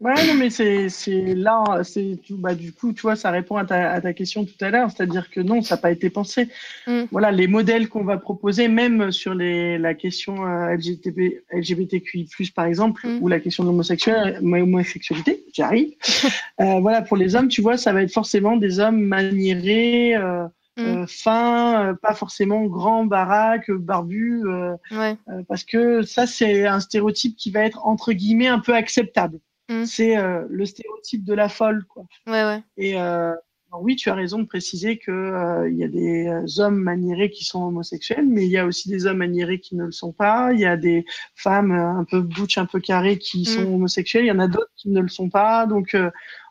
Ouais, 0.00 0.14
non, 0.26 0.34
mais 0.34 0.48
c'est 0.48 0.88
là, 1.34 1.82
c'est 1.82 2.18
bah, 2.30 2.54
du 2.54 2.72
coup, 2.72 2.94
tu 2.94 3.02
vois, 3.02 3.16
ça 3.16 3.30
répond 3.30 3.56
à 3.58 3.66
ta, 3.66 3.90
à 3.90 4.00
ta 4.00 4.14
question 4.14 4.46
tout 4.46 4.64
à 4.64 4.70
l'heure, 4.70 4.90
c'est-à-dire 4.90 5.28
que 5.28 5.42
non, 5.42 5.60
ça 5.60 5.74
n'a 5.76 5.82
pas 5.82 5.90
été 5.90 6.08
pensé. 6.08 6.48
Mm. 6.86 7.02
Voilà, 7.10 7.30
les 7.30 7.46
modèles 7.46 7.90
qu'on 7.90 8.02
va 8.02 8.16
proposer, 8.16 8.68
même 8.68 9.12
sur 9.12 9.34
les, 9.34 9.76
la 9.76 9.92
question 9.92 10.46
euh, 10.46 10.74
LGBT, 10.74 11.44
LGBTQI+, 11.52 12.26
par 12.54 12.64
exemple, 12.64 13.06
mm. 13.06 13.22
ou 13.22 13.28
la 13.28 13.40
question 13.40 13.62
de 13.62 13.68
l'homosexualité, 13.68 15.44
j'arrive. 15.52 15.92
euh, 16.62 16.80
voilà, 16.80 17.02
pour 17.02 17.18
les 17.18 17.36
hommes, 17.36 17.48
tu 17.48 17.60
vois, 17.60 17.76
ça 17.76 17.92
va 17.92 18.02
être 18.02 18.12
forcément 18.12 18.56
des 18.56 18.80
hommes 18.80 19.02
maniérés, 19.02 20.16
euh, 20.16 20.44
mm. 20.78 20.80
euh 20.80 21.06
fins, 21.06 21.88
euh, 21.88 21.94
pas 21.94 22.14
forcément 22.14 22.64
grands, 22.64 23.04
baraques, 23.04 23.70
barbus, 23.70 24.44
ouais. 24.92 25.18
parce 25.46 25.64
que 25.64 26.00
ça, 26.00 26.26
c'est 26.26 26.66
un 26.66 26.80
stéréotype 26.80 27.36
qui 27.36 27.50
va 27.50 27.60
être 27.60 27.86
entre 27.86 28.14
guillemets 28.14 28.48
un 28.48 28.60
peu 28.60 28.74
acceptable. 28.74 29.40
Mm. 29.70 29.86
C'est 29.86 30.16
euh, 30.16 30.44
le 30.50 30.66
stéréotype 30.66 31.24
de 31.24 31.32
la 31.32 31.48
folle, 31.48 31.84
quoi. 31.84 32.04
Ouais, 32.26 32.42
ouais. 32.42 32.62
Et 32.76 33.00
euh, 33.00 33.32
oui, 33.80 33.94
tu 33.94 34.10
as 34.10 34.14
raison 34.14 34.40
de 34.40 34.44
préciser 34.44 34.98
que 34.98 35.12
euh, 35.12 35.70
il 35.70 35.78
y 35.78 35.84
a 35.84 35.88
des 35.88 36.58
hommes 36.58 36.80
maniérés 36.80 37.30
qui 37.30 37.44
sont 37.44 37.62
homosexuels, 37.62 38.26
mais 38.26 38.44
il 38.44 38.50
y 38.50 38.58
a 38.58 38.66
aussi 38.66 38.88
des 38.88 39.06
hommes 39.06 39.18
maniérés 39.18 39.60
qui 39.60 39.76
ne 39.76 39.84
le 39.84 39.92
sont 39.92 40.12
pas. 40.12 40.52
Il 40.52 40.58
y 40.58 40.64
a 40.64 40.76
des 40.76 41.04
femmes 41.36 41.70
un 41.70 42.04
peu 42.04 42.20
butch, 42.20 42.58
un 42.58 42.66
peu 42.66 42.80
carrées 42.80 43.18
qui 43.18 43.42
mm. 43.42 43.44
sont 43.44 43.74
homosexuelles. 43.74 44.24
Il 44.24 44.28
y 44.28 44.32
en 44.32 44.40
a 44.40 44.48
d'autres 44.48 44.72
qui 44.74 44.90
ne 44.90 45.00
le 45.00 45.08
sont 45.08 45.30
pas. 45.30 45.66
Donc, 45.66 45.96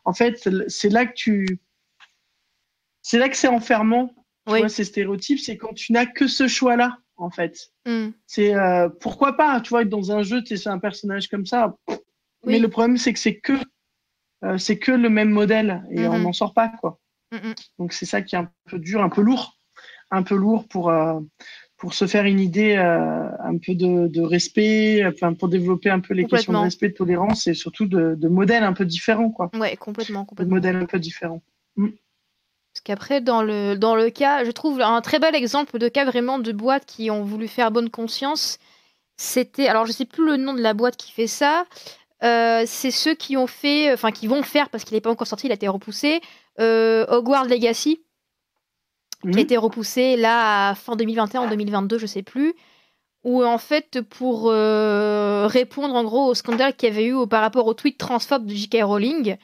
en 0.06 0.14
fait, 0.14 0.48
c'est 0.68 0.88
là 0.88 1.04
que 1.04 1.12
tu, 1.12 1.60
c'est 3.02 3.18
là 3.18 3.28
que 3.28 3.36
c'est 3.36 3.48
enfermant. 3.48 4.14
Oui. 4.46 4.68
ces 4.68 4.84
stéréotypes, 4.84 5.38
c'est 5.38 5.56
quand 5.56 5.74
tu 5.74 5.92
n'as 5.92 6.06
que 6.06 6.26
ce 6.26 6.48
choix-là, 6.48 6.96
en 7.18 7.30
fait. 7.30 7.70
Mm. 7.86 8.08
C'est 8.26 8.54
pourquoi 8.98 9.36
pas, 9.36 9.60
tu 9.60 9.68
vois, 9.68 9.82
être 9.82 9.90
dans 9.90 10.10
un 10.10 10.22
jeu, 10.22 10.42
tu 10.42 10.54
es 10.54 10.68
un 10.68 10.78
personnage 10.78 11.28
comme 11.28 11.44
ça. 11.44 11.76
Mais 12.44 12.58
le 12.58 12.68
problème, 12.68 12.96
c'est 12.96 13.12
que 13.12 13.18
c'est 13.18 13.36
que 13.36 13.52
euh, 14.44 14.56
c'est 14.58 14.78
que 14.78 14.92
le 14.92 15.10
même 15.10 15.30
modèle 15.30 15.84
et 15.90 16.06
on 16.06 16.14
mm-hmm. 16.14 16.22
n'en 16.22 16.32
sort 16.32 16.54
pas 16.54 16.68
quoi. 16.80 16.98
Donc 17.78 17.92
c'est 17.92 18.06
ça 18.06 18.22
qui 18.22 18.34
est 18.34 18.38
un 18.38 18.50
peu 18.68 18.78
dur, 18.78 19.02
un 19.02 19.08
peu 19.08 19.20
lourd, 19.20 19.58
un 20.10 20.22
peu 20.22 20.34
lourd 20.34 20.66
pour 20.66 20.90
euh, 20.90 21.20
pour 21.76 21.94
se 21.94 22.06
faire 22.06 22.24
une 22.24 22.40
idée 22.40 22.76
euh, 22.76 23.28
un 23.38 23.56
peu 23.56 23.74
de, 23.74 24.08
de 24.08 24.20
respect, 24.20 25.06
enfin 25.06 25.34
pour 25.34 25.48
développer 25.48 25.90
un 25.90 26.00
peu 26.00 26.12
les 26.12 26.26
questions 26.26 26.52
de 26.52 26.58
respect, 26.58 26.88
de 26.88 26.94
tolérance 26.94 27.46
et 27.46 27.54
surtout 27.54 27.86
de, 27.86 28.14
de 28.16 28.28
modèles 28.28 28.64
un 28.64 28.72
peu 28.72 28.84
différents 28.84 29.30
quoi. 29.30 29.50
Ouais, 29.54 29.76
complètement, 29.76 30.24
complètement. 30.24 30.50
De 30.50 30.54
modèles 30.54 30.76
un 30.76 30.86
peu 30.86 30.98
différents. 30.98 31.42
Mm. 31.76 31.88
Parce 32.72 32.82
qu'après, 32.84 33.20
dans 33.20 33.42
le, 33.42 33.74
dans 33.74 33.96
le 33.96 34.10
cas, 34.10 34.44
je 34.44 34.50
trouve 34.52 34.80
un 34.80 35.00
très 35.00 35.18
bel 35.18 35.34
exemple 35.34 35.78
de 35.78 35.88
cas 35.88 36.04
vraiment 36.04 36.38
de 36.38 36.52
boîtes 36.52 36.86
qui 36.86 37.10
ont 37.10 37.24
voulu 37.24 37.48
faire 37.48 37.72
bonne 37.72 37.90
conscience. 37.90 38.58
C'était, 39.16 39.66
alors 39.66 39.86
je 39.86 39.92
sais 39.92 40.04
plus 40.04 40.24
le 40.24 40.36
nom 40.36 40.54
de 40.54 40.62
la 40.62 40.72
boîte 40.72 40.96
qui 40.96 41.12
fait 41.12 41.26
ça, 41.26 41.64
euh, 42.22 42.64
c'est 42.66 42.90
ceux 42.90 43.14
qui 43.14 43.36
ont 43.36 43.46
fait, 43.46 43.92
enfin 43.92 44.10
qui 44.10 44.26
vont 44.26 44.42
faire 44.42 44.68
parce 44.68 44.84
qu'il 44.84 44.94
n'est 44.94 45.00
pas 45.00 45.10
encore 45.10 45.26
sorti, 45.26 45.46
il 45.46 45.52
a 45.52 45.54
été 45.54 45.68
repoussé, 45.68 46.20
euh, 46.58 47.06
Hogwarts 47.08 47.46
Legacy, 47.46 48.02
qui 49.22 49.28
a 49.28 49.30
mhm. 49.30 49.38
été 49.38 49.56
repoussé 49.56 50.16
là 50.16 50.70
à 50.70 50.74
fin 50.74 50.96
2021 50.96 51.46
ou 51.46 51.48
2022, 51.48 51.98
je 51.98 52.06
sais 52.06 52.22
plus. 52.22 52.54
Où 53.22 53.44
en 53.44 53.58
fait, 53.58 54.00
pour 54.00 54.46
euh, 54.46 55.46
répondre 55.46 55.94
en 55.94 56.04
gros 56.04 56.26
au 56.26 56.34
scandale 56.34 56.74
qu'il 56.74 56.88
y 56.88 56.92
avait 56.92 57.06
eu 57.06 57.26
par 57.26 57.42
rapport 57.42 57.66
au 57.66 57.74
tweet 57.74 57.98
transphobe 57.98 58.46
de 58.46 58.54
J.K. 58.54 58.78
Rowling, 58.82 59.36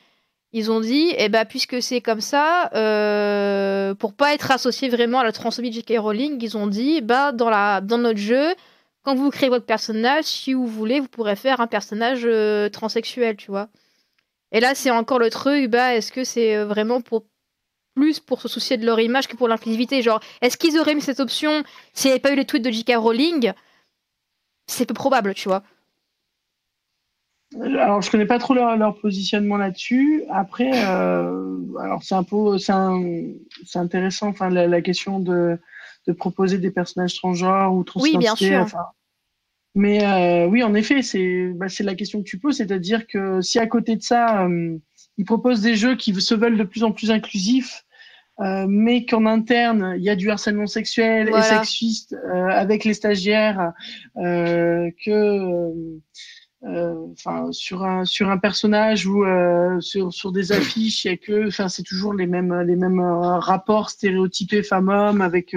ils 0.52 0.70
ont 0.70 0.80
dit, 0.80 1.12
eh 1.18 1.28
ben, 1.28 1.44
puisque 1.44 1.82
c'est 1.82 2.00
comme 2.00 2.22
ça, 2.22 2.70
pour 3.98 4.14
pas 4.14 4.32
être 4.32 4.50
associé 4.50 4.88
vraiment 4.88 5.20
à 5.20 5.24
la 5.24 5.32
transphobie 5.32 5.68
de 5.68 5.74
J.K. 5.74 5.98
Rowling, 5.98 6.38
ils 6.42 6.56
ont 6.56 6.66
dit, 6.66 7.02
bah, 7.02 7.32
dans, 7.32 7.50
la, 7.50 7.82
dans 7.82 7.98
notre 7.98 8.18
jeu, 8.18 8.54
quand 9.06 9.14
vous 9.14 9.30
créez 9.30 9.48
votre 9.48 9.64
personnage, 9.64 10.24
si 10.24 10.52
vous 10.52 10.66
voulez, 10.66 10.98
vous 10.98 11.06
pourrez 11.06 11.36
faire 11.36 11.60
un 11.60 11.68
personnage 11.68 12.22
euh, 12.24 12.68
transsexuel, 12.68 13.36
tu 13.36 13.52
vois. 13.52 13.68
Et 14.50 14.58
là, 14.58 14.74
c'est 14.74 14.90
encore 14.90 15.20
le 15.20 15.30
truc, 15.30 15.70
bah, 15.70 15.94
est-ce 15.94 16.10
que 16.10 16.24
c'est 16.24 16.56
euh, 16.56 16.66
vraiment 16.66 17.00
pour 17.00 17.24
plus 17.94 18.18
pour 18.18 18.40
se 18.40 18.48
soucier 18.48 18.76
de 18.76 18.84
leur 18.84 18.98
image 18.98 19.28
que 19.28 19.36
pour 19.36 19.46
l'inclusivité? 19.46 20.02
Genre, 20.02 20.18
est-ce 20.42 20.56
qu'ils 20.56 20.76
auraient 20.76 20.96
mis 20.96 21.02
cette 21.02 21.20
option 21.20 21.62
s'il 21.92 22.08
n'y 22.08 22.14
avait 22.14 22.20
pas 22.20 22.32
eu 22.32 22.34
les 22.34 22.46
tweets 22.46 22.64
de 22.64 22.70
J.K. 22.72 22.94
Rowling? 22.96 23.52
C'est 24.66 24.86
peu 24.86 24.94
probable, 24.94 25.34
tu 25.34 25.48
vois. 25.48 25.62
Alors, 27.60 28.02
je 28.02 28.10
connais 28.10 28.26
pas 28.26 28.40
trop 28.40 28.54
leur, 28.54 28.98
positionnement 28.98 29.56
là-dessus. 29.56 30.24
Après, 30.32 30.84
euh, 30.84 31.58
alors 31.80 32.02
c'est 32.02 32.16
un 32.16 32.24
peu, 32.24 32.58
c'est 32.58 32.72
intéressant, 33.78 34.30
enfin, 34.30 34.50
la, 34.50 34.82
question 34.82 35.20
de, 35.20 35.60
de, 36.08 36.12
proposer 36.12 36.58
des 36.58 36.72
personnages 36.72 37.14
transgenres 37.14 37.72
ou 37.72 37.84
transidentiques. 37.84 38.40
Oui, 38.40 38.48
bien 38.48 38.66
sûr. 38.66 38.95
Mais 39.76 40.04
euh, 40.04 40.46
oui, 40.46 40.62
en 40.62 40.74
effet, 40.74 41.02
c'est 41.02 41.52
bah, 41.54 41.66
la 41.80 41.94
question 41.94 42.20
que 42.20 42.28
tu 42.28 42.38
poses, 42.38 42.56
c'est-à-dire 42.56 43.06
que 43.06 43.40
si 43.42 43.58
à 43.58 43.66
côté 43.66 43.94
de 43.94 44.02
ça, 44.02 44.44
euh, 44.46 44.76
ils 45.18 45.24
proposent 45.24 45.60
des 45.60 45.76
jeux 45.76 45.96
qui 45.96 46.14
se 46.14 46.34
veulent 46.34 46.58
de 46.58 46.64
plus 46.64 46.82
en 46.82 46.92
plus 46.92 47.10
inclusifs, 47.10 47.84
euh, 48.40 48.66
mais 48.68 49.06
qu'en 49.06 49.24
interne, 49.24 49.94
il 49.96 50.02
y 50.02 50.10
a 50.10 50.16
du 50.16 50.30
harcèlement 50.30 50.66
sexuel 50.66 51.30
et 51.30 51.42
sexiste 51.42 52.12
euh, 52.12 52.48
avec 52.48 52.84
les 52.84 52.92
stagiaires, 52.92 53.72
euh, 54.18 54.90
que 55.04 56.00
enfin 57.12 57.52
sur 57.52 57.84
un 57.84 58.04
sur 58.04 58.28
un 58.28 58.38
personnage 58.38 59.06
ou 59.06 59.24
sur 59.80 60.12
sur 60.12 60.32
des 60.32 60.50
affiches 60.50 61.04
il 61.04 61.08
y 61.08 61.14
a 61.14 61.16
que 61.16 61.46
enfin 61.46 61.68
c'est 61.68 61.84
toujours 61.84 62.12
les 62.12 62.26
mêmes 62.26 62.52
les 62.62 62.74
mêmes 62.74 63.00
rapports 63.00 63.90
stéréotypés 63.90 64.64
femmes-hommes 64.64 65.20
avec 65.20 65.54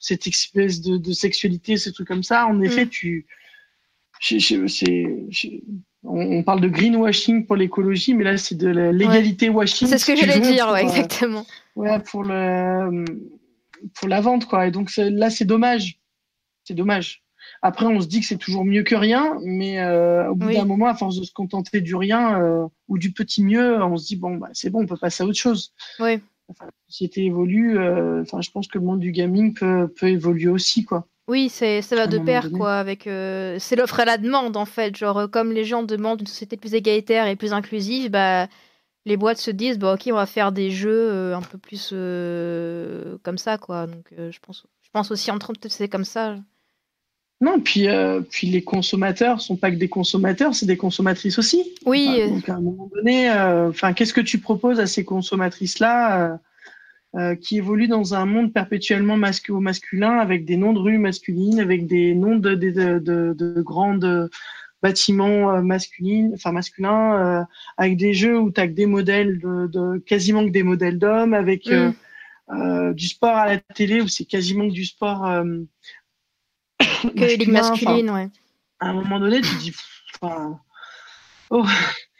cette 0.00 0.26
espèce 0.26 0.80
de, 0.80 0.96
de, 0.96 1.12
sexualité 1.12 1.76
ces 1.76 1.92
trucs 1.92 2.08
comme 2.08 2.24
ça 2.24 2.46
en 2.46 2.54
mm. 2.54 2.64
effet 2.64 2.86
tu 2.86 3.26
on, 6.02 6.42
parle 6.42 6.60
de 6.60 6.68
greenwashing 6.68 7.46
pour 7.46 7.56
l'écologie 7.56 8.14
mais 8.14 8.24
là 8.24 8.36
c'est 8.36 8.54
de 8.54 8.68
l'égalité 8.68 9.48
washing 9.48 9.88
c'est 9.88 9.98
ce 9.98 10.06
que 10.06 10.16
j'allais 10.16 10.40
dire 10.40 10.70
ouais, 10.70 10.82
exactement 10.82 11.46
ouais 11.76 11.98
pour 12.00 12.24
le 12.24 13.04
pour 13.94 14.08
la 14.08 14.20
vente 14.20 14.46
quoi 14.46 14.66
et 14.66 14.70
donc 14.70 14.90
là 14.96 15.30
c'est 15.30 15.44
dommage 15.44 16.00
c'est 16.64 16.74
dommage 16.74 17.22
après, 17.62 17.86
on 17.86 18.00
se 18.00 18.06
dit 18.06 18.20
que 18.20 18.26
c'est 18.26 18.38
toujours 18.38 18.64
mieux 18.64 18.82
que 18.82 18.94
rien, 18.94 19.38
mais 19.42 19.80
euh, 19.80 20.30
au 20.30 20.34
bout 20.34 20.52
d'un 20.52 20.64
moment, 20.64 20.86
à 20.86 20.94
force 20.94 21.18
de 21.18 21.24
se 21.24 21.32
contenter 21.32 21.80
du 21.80 21.94
rien 21.94 22.40
euh, 22.40 22.66
ou 22.88 22.98
du 22.98 23.12
petit 23.12 23.42
mieux, 23.42 23.82
on 23.82 23.96
se 23.96 24.06
dit 24.06 24.16
bon, 24.16 24.36
bah, 24.36 24.48
c'est 24.52 24.70
bon, 24.70 24.82
on 24.82 24.86
peut 24.86 24.96
passer 24.96 25.22
à 25.22 25.26
autre 25.26 25.38
chose. 25.38 25.72
Oui. 25.98 26.20
Enfin, 26.48 26.66
la 26.66 26.72
société 26.88 27.24
évolue. 27.24 27.78
Euh, 27.78 28.22
enfin, 28.22 28.40
je 28.40 28.50
pense 28.50 28.66
que 28.66 28.78
le 28.78 28.84
monde 28.84 29.00
du 29.00 29.12
gaming 29.12 29.54
peut, 29.54 29.88
peut 29.88 30.08
évoluer 30.08 30.48
aussi, 30.48 30.84
quoi. 30.84 31.06
Oui, 31.28 31.48
c'est 31.48 31.80
ça 31.82 31.96
va 31.96 32.06
de 32.06 32.18
pair, 32.18 32.50
quoi. 32.50 32.74
Avec 32.74 33.04
c'est 33.04 33.76
l'offre 33.76 34.00
et 34.00 34.04
la 34.04 34.18
demande, 34.18 34.56
en 34.56 34.64
fait. 34.64 34.96
Genre, 34.96 35.30
comme 35.30 35.52
les 35.52 35.64
gens 35.64 35.82
demandent 35.82 36.20
une 36.20 36.26
société 36.26 36.56
plus 36.56 36.74
égalitaire 36.74 37.26
et 37.26 37.36
plus 37.36 37.52
inclusive, 37.52 38.10
bah 38.10 38.48
les 39.06 39.16
boîtes 39.16 39.38
se 39.38 39.50
disent 39.50 39.78
bon 39.78 39.94
ok 39.94 40.08
on 40.08 40.14
va 40.14 40.26
faire 40.26 40.52
des 40.52 40.70
jeux 40.70 41.32
un 41.34 41.40
peu 41.40 41.56
plus 41.56 41.88
comme 43.22 43.38
ça 43.38 43.56
quoi 43.56 43.86
donc 43.86 44.12
je 44.12 44.38
pense 44.40 44.66
je 44.82 44.90
pense 44.92 45.10
aussi 45.10 45.30
entre 45.30 45.50
autres 45.50 45.68
c'est 45.70 45.88
comme 45.88 46.04
ça 46.04 46.36
non, 47.40 47.58
puis, 47.58 47.88
euh, 47.88 48.20
puis 48.20 48.48
les 48.48 48.62
consommateurs 48.62 49.40
sont 49.40 49.56
pas 49.56 49.70
que 49.70 49.76
des 49.76 49.88
consommateurs, 49.88 50.54
c'est 50.54 50.66
des 50.66 50.76
consommatrices 50.76 51.38
aussi. 51.38 51.74
Oui. 51.86 52.20
donc 52.28 52.48
à 52.48 52.56
un 52.56 52.60
moment 52.60 52.90
donné, 52.94 53.30
euh, 53.30 53.70
enfin, 53.70 53.94
qu'est-ce 53.94 54.12
que 54.12 54.20
tu 54.20 54.38
proposes 54.38 54.78
à 54.78 54.86
ces 54.86 55.04
consommatrices-là 55.04 56.38
euh, 57.16 57.34
qui 57.34 57.58
évoluent 57.58 57.88
dans 57.88 58.14
un 58.14 58.24
monde 58.24 58.52
perpétuellement 58.52 59.16
masculin 59.16 59.60
masculin 59.60 60.18
avec 60.18 60.44
des 60.44 60.56
noms 60.56 60.72
de 60.72 60.78
rues 60.78 60.98
masculines, 60.98 61.60
avec 61.60 61.86
des 61.86 62.14
noms 62.14 62.36
de, 62.36 62.54
de, 62.54 62.98
de, 62.98 63.34
de, 63.36 63.62
grandes 63.62 64.30
bâtiments 64.82 65.62
masculins, 65.62 66.30
enfin 66.34 66.52
masculins, 66.52 67.46
avec 67.76 67.96
des 67.96 68.14
jeux 68.14 68.38
où 68.38 68.50
tu 68.50 68.60
as 68.60 68.68
que 68.68 68.72
des 68.72 68.86
modèles 68.86 69.38
de, 69.38 69.98
quasiment 70.06 70.44
que 70.46 70.52
des 70.52 70.62
modèles 70.62 70.98
d'hommes, 70.98 71.34
avec 71.34 71.66
mm. 71.68 72.94
du 72.94 73.08
sport 73.08 73.36
à 73.36 73.46
la 73.46 73.58
télé 73.58 74.00
où 74.00 74.08
c'est 74.08 74.24
quasiment 74.24 74.68
que 74.68 74.72
du 74.72 74.84
sport 74.84 75.28
que 77.02 77.38
les 77.38 77.46
masculines, 77.46 78.10
ouais. 78.10 78.28
À 78.78 78.88
un 78.88 78.94
moment 78.94 79.20
donné, 79.20 79.40
tu 79.42 79.54
dis, 79.56 79.74
oh. 81.50 81.64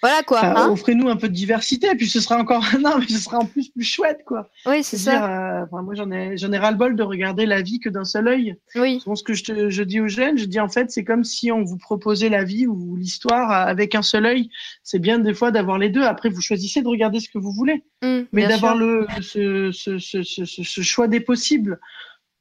Voilà 0.02 0.22
quoi. 0.22 0.44
Hein. 0.44 0.70
Offrez-nous 0.70 1.08
un 1.08 1.16
peu 1.16 1.28
de 1.28 1.34
diversité, 1.34 1.94
puis 1.94 2.08
ce 2.08 2.20
sera 2.20 2.38
encore 2.38 2.64
non, 2.80 2.98
mais 2.98 3.06
ce 3.06 3.18
sera 3.18 3.38
en 3.38 3.44
plus 3.44 3.68
plus 3.70 3.84
chouette 3.84 4.22
quoi. 4.26 4.48
Oui, 4.66 4.82
c'est 4.82 4.96
ça. 4.96 5.60
Euh, 5.62 5.66
moi 5.70 5.94
j'en 5.94 6.10
ai 6.10 6.36
j'en 6.36 6.52
ai 6.52 6.58
ras 6.58 6.70
le 6.70 6.76
bol 6.76 6.96
de 6.96 7.02
regarder 7.02 7.46
la 7.46 7.62
vie 7.62 7.80
que 7.80 7.88
d'un 7.88 8.04
seul 8.04 8.28
œil. 8.28 8.56
Oui. 8.74 9.02
ce 9.14 9.22
que 9.22 9.34
je, 9.34 9.44
te, 9.44 9.70
je 9.70 9.82
dis 9.82 10.00
aux 10.00 10.08
jeunes, 10.08 10.38
je 10.38 10.46
dis 10.46 10.60
en 10.60 10.68
fait 10.68 10.90
c'est 10.90 11.04
comme 11.04 11.24
si 11.24 11.52
on 11.52 11.62
vous 11.62 11.78
proposait 11.78 12.28
la 12.28 12.44
vie 12.44 12.66
ou 12.66 12.96
l'histoire 12.96 13.50
avec 13.50 13.94
un 13.94 14.02
seul 14.02 14.26
œil. 14.26 14.50
C'est 14.82 14.98
bien 14.98 15.18
des 15.18 15.34
fois 15.34 15.50
d'avoir 15.50 15.78
les 15.78 15.90
deux. 15.90 16.02
Après 16.02 16.28
vous 16.28 16.40
choisissez 16.40 16.82
de 16.82 16.88
regarder 16.88 17.20
ce 17.20 17.28
que 17.28 17.38
vous 17.38 17.52
voulez, 17.52 17.84
mmh, 18.02 18.20
mais 18.32 18.46
d'avoir 18.46 18.76
le 18.76 19.06
ce, 19.20 19.70
ce, 19.72 19.98
ce, 19.98 20.22
ce, 20.22 20.80
choix 20.82 21.08
des 21.08 21.20
possibles 21.20 21.78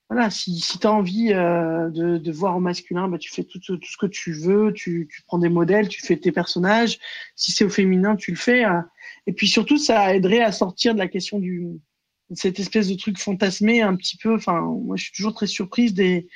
voilà, 0.09 0.31
si, 0.31 0.59
si 0.59 0.79
tu 0.79 0.87
as 0.87 0.91
envie 0.91 1.33
euh, 1.33 1.89
de, 1.91 2.17
de, 2.17 2.31
voir 2.31 2.57
au 2.57 2.59
masculin, 2.59 3.07
bah, 3.07 3.19
tu 3.19 3.31
fais 3.31 3.43
tout, 3.43 3.59
tout, 3.59 3.79
ce 3.83 3.97
que 3.97 4.07
tu 4.07 4.33
veux, 4.33 4.73
tu, 4.73 5.07
tu, 5.11 5.21
prends 5.23 5.37
des 5.37 5.49
modèles, 5.49 5.87
tu 5.87 6.01
fais 6.01 6.17
tes 6.17 6.31
personnages. 6.31 6.97
Si 7.35 7.51
c'est 7.51 7.63
au 7.63 7.69
féminin, 7.69 8.15
tu 8.15 8.31
le 8.31 8.37
fais. 8.37 8.65
Euh. 8.65 8.81
Et 9.27 9.33
puis 9.33 9.47
surtout, 9.47 9.77
ça 9.77 10.15
aiderait 10.15 10.41
à 10.41 10.51
sortir 10.51 10.95
de 10.95 10.99
la 10.99 11.07
question 11.07 11.37
du 11.37 11.79
cette 12.35 12.59
espèce 12.59 12.87
de 12.87 12.95
truc 12.95 13.17
fantasmé 13.17 13.81
un 13.81 13.95
petit 13.95 14.17
peu. 14.17 14.35
Enfin, 14.35 14.61
moi, 14.61 14.95
je 14.97 15.05
suis 15.05 15.13
toujours 15.13 15.33
très 15.33 15.47
surprise 15.47 15.93
des, 15.93 16.27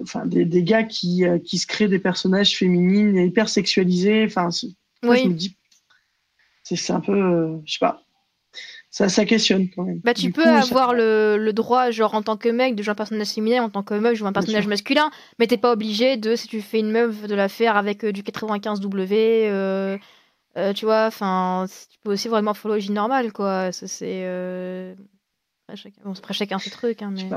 enfin, 0.00 0.26
des, 0.26 0.44
des 0.44 0.64
gars 0.64 0.82
qui, 0.82 1.24
euh, 1.24 1.38
qui 1.38 1.58
se 1.58 1.66
créent 1.66 1.88
des 1.88 2.00
personnages 2.00 2.56
féminines 2.56 3.16
hyper 3.16 3.48
sexualisés. 3.48 4.24
Enfin, 4.24 4.48
oui. 5.04 5.20
je 5.22 5.28
me 5.28 5.34
dis, 5.34 5.56
c'est 6.64 6.92
un 6.92 7.00
peu, 7.00 7.60
je 7.64 7.72
sais 7.72 7.78
pas 7.80 8.04
ça, 8.92 9.08
ça 9.08 9.24
questionne 9.24 9.70
quand 9.70 9.84
même. 9.84 10.00
Bah, 10.04 10.12
tu 10.12 10.30
peux 10.30 10.46
avoir 10.46 10.92
le, 10.92 11.38
le, 11.38 11.52
droit, 11.54 11.90
genre 11.90 12.14
en 12.14 12.20
tant 12.20 12.36
que 12.36 12.50
mec, 12.50 12.74
de 12.74 12.82
jouer 12.82 12.92
un 12.92 12.94
personnage 12.94 13.28
féminin, 13.30 13.62
en 13.62 13.70
tant 13.70 13.82
que 13.82 13.94
meuf, 13.94 14.14
jouer 14.14 14.28
un 14.28 14.34
personnage 14.34 14.66
masculin, 14.66 15.10
mais 15.38 15.46
t'es 15.46 15.56
pas 15.56 15.72
obligé 15.72 16.18
de, 16.18 16.36
si 16.36 16.46
tu 16.46 16.60
fais 16.60 16.80
une 16.80 16.90
meuf, 16.90 17.26
de 17.26 17.34
la 17.34 17.48
faire 17.48 17.78
avec 17.78 18.04
euh, 18.04 18.12
du 18.12 18.22
95W, 18.22 19.14
euh, 19.14 19.96
euh, 20.58 20.72
tu 20.74 20.84
vois, 20.84 21.06
enfin, 21.06 21.64
tu 21.90 21.98
peux 22.04 22.12
aussi 22.12 22.28
vraiment 22.28 22.50
morphologie 22.50 22.92
normale, 22.92 23.32
quoi. 23.32 23.72
Ça, 23.72 23.88
c'est. 23.88 24.26
Après, 24.26 25.76
chacun, 25.76 26.02
bon, 26.04 26.12
après, 26.12 26.34
chacun 26.34 26.58
ses 26.58 26.70
trucs, 26.70 27.00
hein, 27.00 27.14
mais. 27.16 27.30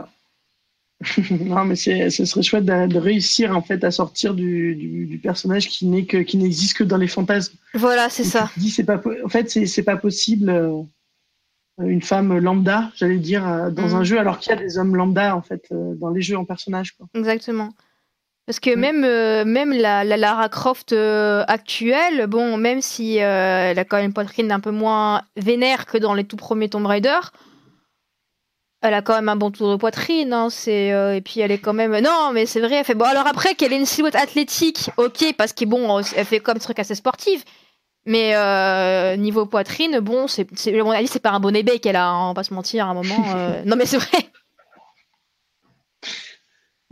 non, 1.45 1.63
mais 1.63 1.77
ce 1.77 2.25
serait 2.25 2.43
chouette 2.43 2.65
de, 2.65 2.87
de, 2.87 2.99
réussir 2.99 3.55
en 3.55 3.61
fait 3.61 3.83
à 3.83 3.91
sortir 3.91 4.33
du, 4.33 4.75
du, 4.75 5.05
du 5.05 5.19
personnage 5.19 5.67
qui 5.67 5.85
n'est 5.87 6.05
que 6.05 6.17
qui 6.17 6.37
n'existe 6.37 6.77
que 6.77 6.83
dans 6.83 6.97
les 6.97 7.07
fantasmes. 7.07 7.57
Voilà, 7.73 8.09
c'est 8.09 8.23
ça. 8.25 8.49
dis, 8.57 8.69
c'est 8.69 8.85
pas, 8.85 9.01
en 9.23 9.29
fait, 9.29 9.49
c'est 9.49 9.83
pas 9.83 9.95
possible. 9.95 10.49
Une 11.83 12.01
femme 12.01 12.37
lambda, 12.37 12.89
j'allais 12.95 13.17
dire, 13.17 13.45
euh, 13.45 13.69
dans 13.69 13.89
mm. 13.89 13.95
un 13.95 14.03
jeu, 14.05 14.17
alors 14.17 14.39
qu'il 14.39 14.51
y 14.51 14.53
a 14.53 14.59
des 14.59 14.77
hommes 14.77 14.95
lambda 14.95 15.35
en 15.35 15.41
fait 15.41 15.67
euh, 15.71 15.93
dans 15.95 16.09
les 16.09 16.21
jeux 16.21 16.37
en 16.37 16.45
personnage. 16.45 16.93
Quoi. 16.93 17.07
Exactement. 17.13 17.69
Parce 18.45 18.61
que 18.61 18.73
mm. 18.73 18.79
même, 18.79 19.03
euh, 19.03 19.43
même 19.43 19.73
la, 19.73 20.05
Lara 20.05 20.47
Croft 20.47 20.93
actuelle, 20.93 22.27
bon, 22.27 22.55
même 22.55 22.81
si 22.81 23.17
elle 23.17 23.77
a 23.77 23.83
quand 23.83 23.97
même 23.97 24.05
une 24.07 24.13
poitrine 24.13 24.51
un 24.53 24.61
peu 24.61 24.71
moins 24.71 25.23
vénère 25.35 25.85
que 25.85 25.97
dans 25.97 26.13
les 26.13 26.23
tout 26.23 26.37
premiers 26.37 26.69
Tomb 26.69 26.85
Raider, 26.85 27.19
elle 28.81 28.93
a 28.93 29.01
quand 29.01 29.15
même 29.15 29.29
un 29.29 29.35
bon 29.35 29.51
tour 29.51 29.71
de 29.71 29.75
poitrine. 29.75 30.31
Hein, 30.31 30.49
c'est, 30.49 30.87
et 31.17 31.21
puis 31.21 31.41
elle 31.41 31.51
est 31.51 31.57
quand 31.57 31.73
même. 31.73 31.97
Non, 31.99 32.31
mais 32.33 32.45
c'est 32.45 32.61
vrai, 32.61 32.75
elle 32.75 32.85
fait. 32.85 32.95
Bon, 32.95 33.05
alors 33.05 33.27
après 33.27 33.55
qu'elle 33.55 33.73
ait 33.73 33.79
une 33.79 33.85
silhouette 33.85 34.15
athlétique, 34.15 34.91
ok, 34.95 35.33
parce 35.37 35.51
que 35.51 35.65
bon, 35.65 35.99
elle 36.15 36.25
fait 36.25 36.39
comme 36.39 36.55
un 36.55 36.59
truc 36.59 36.79
assez 36.79 36.95
sportif. 36.95 37.43
Mais 38.05 38.35
euh, 38.35 39.15
niveau 39.15 39.47
poitrine, 39.47 39.99
bon, 39.99 40.27
c'est, 40.27 40.47
à 40.67 40.83
mon 40.83 40.91
avis, 40.91 41.07
c'est 41.07 41.19
pas 41.19 41.31
un 41.31 41.39
bonnet 41.39 41.63
bec 41.63 41.81
qu'elle 41.81 41.95
a, 41.95 42.07
hein, 42.07 42.25
on 42.25 42.27
va 42.29 42.33
pas 42.35 42.43
se 42.43 42.53
mentir 42.53 42.85
à 42.85 42.89
un 42.89 42.93
moment. 42.93 43.35
Euh. 43.35 43.63
non, 43.65 43.75
mais 43.75 43.87
c'est 43.87 43.97
vrai. 43.97 44.29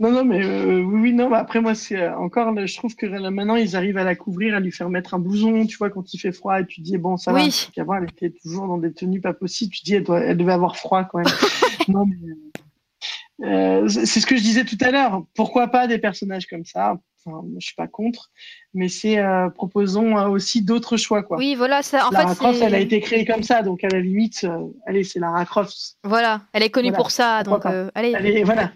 Non, 0.00 0.10
non, 0.10 0.24
mais 0.24 0.44
euh, 0.44 0.82
oui, 0.82 1.12
non, 1.12 1.30
mais 1.30 1.36
après, 1.36 1.60
moi, 1.60 1.76
c'est 1.76 2.08
encore, 2.08 2.52
je 2.66 2.76
trouve 2.76 2.96
que 2.96 3.06
là, 3.06 3.30
maintenant, 3.30 3.54
ils 3.54 3.76
arrivent 3.76 3.96
à 3.96 4.02
la 4.02 4.16
couvrir, 4.16 4.56
à 4.56 4.60
lui 4.60 4.72
faire 4.72 4.90
mettre 4.90 5.14
un 5.14 5.20
blouson, 5.20 5.64
tu 5.66 5.76
vois, 5.76 5.88
quand 5.88 6.12
il 6.12 6.18
fait 6.18 6.32
froid, 6.32 6.60
et 6.60 6.66
tu 6.66 6.80
dis, 6.80 6.98
bon, 6.98 7.16
ça 7.16 7.32
oui. 7.32 7.68
va. 7.76 7.82
Avant, 7.82 7.94
elle 7.94 8.10
était 8.10 8.30
toujours 8.30 8.66
dans 8.66 8.78
des 8.78 8.92
tenues 8.92 9.20
pas 9.20 9.34
possibles, 9.34 9.72
tu 9.72 9.84
dis, 9.84 9.94
elle, 9.94 10.04
elle 10.10 10.36
devait 10.36 10.52
avoir 10.52 10.76
froid 10.76 11.04
quand 11.04 11.18
même. 11.18 11.28
non, 11.88 12.06
mais, 12.06 13.88
c'est 13.88 14.20
ce 14.20 14.26
que 14.26 14.36
je 14.36 14.42
disais 14.42 14.64
tout 14.64 14.78
à 14.80 14.90
l'heure. 14.90 15.22
Pourquoi 15.36 15.68
pas 15.68 15.86
des 15.86 15.98
personnages 15.98 16.46
comme 16.46 16.64
ça? 16.64 16.98
Enfin, 17.26 17.42
je 17.58 17.64
suis 17.64 17.74
pas 17.74 17.86
contre, 17.86 18.30
mais 18.74 18.88
c'est 18.88 19.18
euh, 19.18 19.48
proposons 19.48 20.18
euh, 20.18 20.28
aussi 20.28 20.62
d'autres 20.62 20.98
choix 20.98 21.22
quoi. 21.22 21.38
Oui, 21.38 21.54
voilà, 21.54 21.82
ça. 21.82 22.06
En 22.06 22.10
Lara 22.10 22.28
fait, 22.28 22.38
Croft, 22.38 22.60
elle 22.60 22.74
a 22.74 22.80
été 22.80 23.00
créée 23.00 23.24
comme 23.24 23.42
ça, 23.42 23.62
donc 23.62 23.82
à 23.82 23.88
la 23.88 24.00
limite, 24.00 24.44
euh, 24.44 24.66
allez, 24.86 25.04
c'est 25.04 25.20
Lara 25.20 25.44
Croft. 25.46 25.96
Voilà, 26.04 26.42
elle 26.52 26.62
est 26.62 26.70
connue 26.70 26.92
pour 26.92 27.10
ça, 27.10 27.42
donc 27.42 27.64
allez. 27.94 28.44
voilà. 28.44 28.72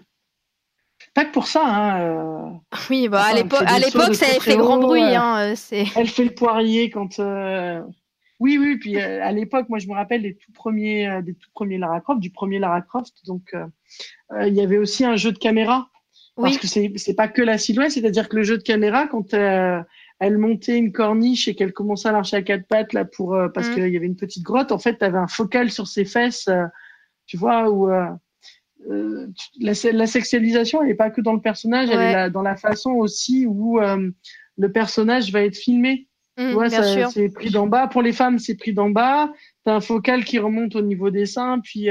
Pas 1.13 1.25
que 1.25 1.31
pour 1.31 1.47
ça, 1.47 1.63
hein. 1.65 2.59
Oui, 2.89 3.07
bah 3.07 3.23
à 3.23 3.33
l'époque, 3.33 3.63
à 3.65 3.79
l'époque, 3.79 4.15
ça 4.15 4.25
avait 4.25 4.39
fait 4.39 4.57
grand 4.57 4.79
bruit, 4.79 5.01
hein. 5.03 5.53
Elle 5.95 6.07
fait 6.07 6.25
le 6.25 6.33
poirier 6.33 6.89
quand. 6.89 7.19
Oui, 8.39 8.57
oui, 8.57 8.77
puis 8.77 8.97
à 8.97 9.31
l'époque, 9.31 9.67
moi, 9.69 9.79
je 9.79 9.87
me 9.87 9.93
rappelle 9.93 10.23
des 10.23 10.35
tout 10.35 10.51
premiers, 10.53 11.21
des 11.21 11.35
tout 11.35 11.49
premiers 11.53 11.77
Lara 11.77 11.99
Croft, 12.01 12.19
du 12.19 12.31
premier 12.31 12.57
Lara 12.57 12.81
Croft, 12.81 13.13
donc 13.27 13.53
il 14.41 14.53
y 14.53 14.61
avait 14.61 14.77
aussi 14.77 15.05
un 15.05 15.17
jeu 15.17 15.31
de 15.31 15.37
caméra 15.37 15.89
Parce 16.41 16.57
que 16.57 16.67
c'est 16.67 16.91
c'est 16.95 17.13
pas 17.13 17.27
que 17.27 17.41
la 17.41 17.57
silhouette, 17.57 17.91
c'est-à-dire 17.91 18.29
que 18.29 18.35
le 18.35 18.43
jeu 18.43 18.57
de 18.57 18.63
caméra, 18.63 19.07
quand 19.07 19.33
euh, 19.33 19.81
elle 20.19 20.37
montait 20.37 20.77
une 20.77 20.91
corniche 20.91 21.47
et 21.47 21.55
qu'elle 21.55 21.73
commençait 21.73 22.09
à 22.09 22.11
marcher 22.11 22.37
à 22.37 22.41
quatre 22.41 22.67
pattes 22.67 22.93
là 22.93 23.05
pour 23.05 23.35
euh, 23.35 23.49
parce 23.49 23.69
mm. 23.69 23.73
qu'il 23.73 23.89
y 23.89 23.97
avait 23.97 24.05
une 24.05 24.15
petite 24.15 24.43
grotte, 24.43 24.71
en 24.71 24.79
fait, 24.79 24.97
tu 24.97 25.05
avais 25.05 25.17
un 25.17 25.27
focal 25.27 25.71
sur 25.71 25.87
ses 25.87 26.05
fesses, 26.05 26.47
euh, 26.47 26.65
tu 27.25 27.37
vois, 27.37 27.69
où 27.69 27.89
la, 29.59 29.73
la, 29.91 30.07
sexualisation, 30.07 30.81
elle 30.81 30.91
est 30.91 30.95
pas 30.95 31.09
que 31.09 31.21
dans 31.21 31.33
le 31.33 31.41
personnage, 31.41 31.89
elle 31.91 31.99
est 31.99 32.29
dans 32.31 32.41
la 32.41 32.55
façon 32.55 32.91
aussi 32.91 33.45
où 33.45 33.79
le 33.79 34.71
personnage 34.71 35.31
va 35.31 35.43
être 35.43 35.57
filmé. 35.57 36.07
Mm, 36.37 36.47
tu 36.47 36.53
vois, 36.53 36.69
c'est 36.69 37.29
pris 37.29 37.51
d'en 37.51 37.67
bas. 37.67 37.87
Pour 37.87 38.01
les 38.01 38.13
femmes, 38.13 38.39
c'est 38.39 38.55
pris 38.55 38.73
d'en 38.73 38.89
bas. 38.89 39.31
T'as 39.63 39.75
un 39.75 39.81
focal 39.81 40.23
qui 40.23 40.39
remonte 40.39 40.75
au 40.75 40.81
niveau 40.81 41.11
des 41.11 41.27
seins, 41.27 41.59
puis 41.59 41.89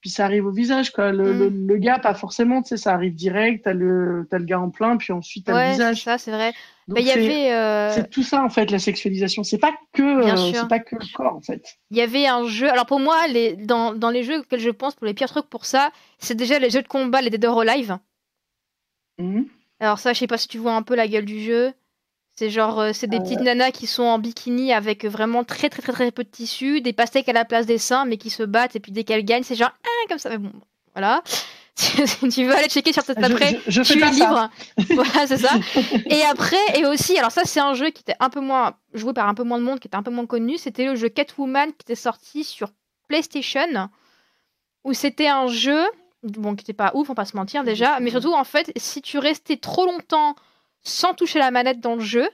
puis 0.00 0.10
ça 0.10 0.24
arrive 0.24 0.46
au 0.46 0.50
visage 0.50 0.90
quoi. 0.92 1.12
Le, 1.12 1.50
mm. 1.50 1.66
le, 1.66 1.76
gars 1.76 1.98
pas 1.98 2.14
forcément 2.14 2.62
tu 2.62 2.70
sais 2.70 2.76
ça 2.76 2.94
arrive 2.94 3.14
direct 3.14 3.64
t'as 3.64 3.72
le 3.72 4.26
as 4.30 4.38
le 4.38 4.44
gars 4.44 4.60
en 4.60 4.70
plein 4.70 4.96
puis 4.96 5.12
ensuite 5.12 5.46
t'as 5.46 5.66
le 5.66 5.72
visage. 5.72 6.02
ça 6.02 6.18
c'est 6.18 6.30
vrai. 6.30 6.52
Il 6.96 7.06
y 7.06 7.10
avait 7.12 7.52
euh... 7.52 7.92
c'est 7.92 8.10
tout 8.10 8.22
ça 8.22 8.42
en 8.42 8.48
fait 8.48 8.70
la 8.70 8.78
sexualisation. 8.78 9.44
C'est 9.44 9.58
pas 9.58 9.72
que 9.92 10.02
euh, 10.02 10.52
c'est 10.52 10.68
pas 10.68 10.80
que 10.80 10.96
le 10.96 11.12
corps 11.14 11.36
en 11.36 11.40
fait. 11.40 11.78
Il 11.90 11.96
y 11.96 12.00
avait 12.00 12.26
un 12.26 12.46
jeu. 12.46 12.68
Alors 12.70 12.86
pour 12.86 12.98
moi 12.98 13.28
les 13.28 13.54
dans, 13.56 13.94
dans 13.94 14.10
les 14.10 14.24
jeux 14.24 14.40
auxquels 14.40 14.60
je 14.60 14.70
pense 14.70 14.94
pour 14.94 15.06
les 15.06 15.14
pires 15.14 15.28
trucs 15.28 15.48
pour 15.48 15.66
ça 15.66 15.90
c'est 16.18 16.34
déjà 16.34 16.58
les 16.58 16.70
jeux 16.70 16.82
de 16.82 16.88
combat 16.88 17.20
les 17.20 17.30
Dead 17.30 17.44
or 17.44 17.60
Alive. 17.60 17.98
Mm. 19.18 19.42
alors 19.80 19.98
ça 19.98 20.14
je 20.14 20.18
sais 20.18 20.26
pas 20.26 20.38
si 20.38 20.48
tu 20.48 20.56
vois 20.56 20.74
un 20.74 20.82
peu 20.82 20.94
la 20.94 21.06
gueule 21.06 21.26
du 21.26 21.40
jeu 21.40 21.74
c'est 22.40 22.48
genre, 22.48 22.80
euh, 22.80 22.92
c'est 22.94 23.06
des 23.06 23.20
petites 23.20 23.40
nanas 23.40 23.70
qui 23.70 23.86
sont 23.86 24.02
en 24.02 24.18
bikini 24.18 24.72
avec 24.72 25.04
vraiment 25.04 25.44
très 25.44 25.68
très 25.68 25.82
très 25.82 25.92
très 25.92 26.10
peu 26.10 26.24
de 26.24 26.28
tissu, 26.30 26.80
des 26.80 26.94
pastèques 26.94 27.28
à 27.28 27.34
la 27.34 27.44
place 27.44 27.66
des 27.66 27.76
seins, 27.76 28.06
mais 28.06 28.16
qui 28.16 28.30
se 28.30 28.42
battent 28.42 28.74
et 28.76 28.80
puis 28.80 28.92
dès 28.92 29.04
qu'elles 29.04 29.26
gagnent, 29.26 29.42
c'est 29.42 29.56
genre 29.56 29.72
ah, 29.84 30.08
comme 30.08 30.16
ça. 30.16 30.30
Mais 30.30 30.38
bon, 30.38 30.50
voilà. 30.94 31.22
tu 31.76 32.44
veux 32.46 32.54
aller 32.54 32.70
checker 32.70 32.94
sur 32.94 33.02
cette 33.02 33.22
après, 33.22 33.60
je, 33.66 33.70
je, 33.70 33.82
je 33.82 33.92
suis 33.92 34.00
libre. 34.00 34.48
voilà, 34.88 35.26
c'est 35.26 35.36
ça. 35.36 35.50
Et 36.06 36.22
après, 36.22 36.56
et 36.76 36.86
aussi, 36.86 37.18
alors 37.18 37.30
ça, 37.30 37.42
c'est 37.44 37.60
un 37.60 37.74
jeu 37.74 37.90
qui 37.90 38.00
était 38.00 38.16
un 38.20 38.30
peu 38.30 38.40
moins 38.40 38.72
joué 38.94 39.12
par 39.12 39.28
un 39.28 39.34
peu 39.34 39.42
moins 39.42 39.58
de 39.58 39.64
monde, 39.64 39.78
qui 39.78 39.88
était 39.88 39.98
un 39.98 40.02
peu 40.02 40.10
moins 40.10 40.24
connu. 40.24 40.56
C'était 40.56 40.86
le 40.86 40.94
jeu 40.94 41.10
Catwoman 41.10 41.66
qui 41.72 41.82
était 41.82 41.94
sorti 41.94 42.42
sur 42.42 42.70
PlayStation, 43.08 43.90
où 44.84 44.94
c'était 44.94 45.28
un 45.28 45.46
jeu, 45.46 45.82
bon, 46.22 46.56
qui 46.56 46.62
était 46.62 46.72
pas 46.72 46.92
ouf, 46.94 47.10
on 47.10 47.12
va 47.12 47.16
pas 47.16 47.26
se 47.26 47.36
mentir 47.36 47.64
déjà, 47.64 48.00
mais 48.00 48.08
surtout, 48.08 48.32
en 48.32 48.44
fait, 48.44 48.72
si 48.76 49.02
tu 49.02 49.18
restais 49.18 49.58
trop 49.58 49.84
longtemps 49.84 50.36
sans 50.82 51.14
toucher 51.14 51.38
la 51.38 51.50
manette 51.50 51.80
dans 51.80 51.94
le 51.94 52.00
jeu. 52.00 52.28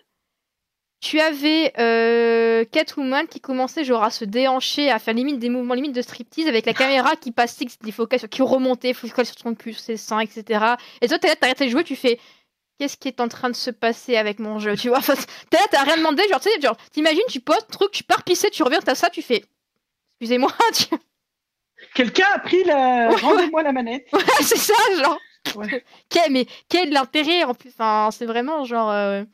Tu 1.01 1.21
avais 1.21 1.73
euh, 1.79 2.65
Catwoman 2.65 3.27
qui 3.27 3.41
commençait 3.41 3.85
genre 3.85 4.03
à 4.03 4.11
se 4.11 4.25
déhancher, 4.25 4.91
à 4.91 4.99
faire 4.99 5.15
limite 5.15 5.39
des 5.39 5.51
mouvements 5.51 5.75
limite 5.75 5.95
de 5.95 6.03
striptease 6.03 6.49
avec 6.49 6.65
la 6.65 6.73
caméra 6.73 7.17
qui 7.17 7.33
passait, 7.33 7.67
des 7.83 7.93
focales 7.93 8.29
qui 8.29 8.43
remontait, 8.43 8.95
focale 8.95 9.27
sur 9.27 9.37
ton 9.37 9.55
cul, 9.55 9.75
sur 9.75 9.83
ses 9.83 9.97
seins, 9.99 10.21
etc. 10.21 10.65
Et 11.03 11.09
toi, 11.09 11.19
t'es 11.19 11.29
là, 11.29 11.37
t'arrêtes 11.37 11.63
de 11.63 11.69
jouer, 11.69 11.85
tu 11.85 11.97
fais 11.97 12.19
qu'est-ce 12.79 12.97
qui 12.97 13.09
est 13.09 13.21
en 13.21 13.29
train 13.29 13.51
de 13.51 13.57
se 13.57 13.71
passer 13.71 14.17
avec 14.17 14.39
mon 14.39 14.59
jeu, 14.59 14.75
tu 14.77 14.89
vois? 14.89 15.01
T'es 15.51 15.59
là, 15.59 15.67
t'as 15.71 15.83
rien 15.83 15.99
demandé, 15.99 16.23
genre, 16.31 16.41
tu 16.41 16.51
sais, 16.51 16.61
genre, 16.61 16.77
t'imagines, 16.93 17.23
tu 17.29 17.41
postes 17.41 17.71
truc, 17.71 17.91
tu 17.91 18.03
pars 18.03 18.23
pisser, 18.23 18.51
tu 18.51 18.63
reviens, 18.63 18.81
t'as 18.81 18.95
ça, 18.95 19.11
tu 19.11 19.23
fais 19.23 19.45
excusez-moi, 20.21 20.53
tu... 20.75 20.87
Quelqu'un 21.95 22.27
a 22.35 22.39
pris 22.39 22.65
la. 22.65 23.11
Rendez-moi 23.11 23.63
la 23.63 23.73
manette. 23.73 24.07
Ouais, 24.13 24.21
c'est 24.41 24.57
ça, 24.57 24.75
genre. 24.99 25.19
quel, 26.09 26.33
mais 26.33 26.47
quel 26.69 26.91
l'intérêt 26.91 27.45
en 27.45 27.55
plus 27.55 27.71
enfin, 27.71 28.11
C'est 28.13 28.27
vraiment 28.27 28.65
genre. 28.65 28.91
Euh, 28.91 29.25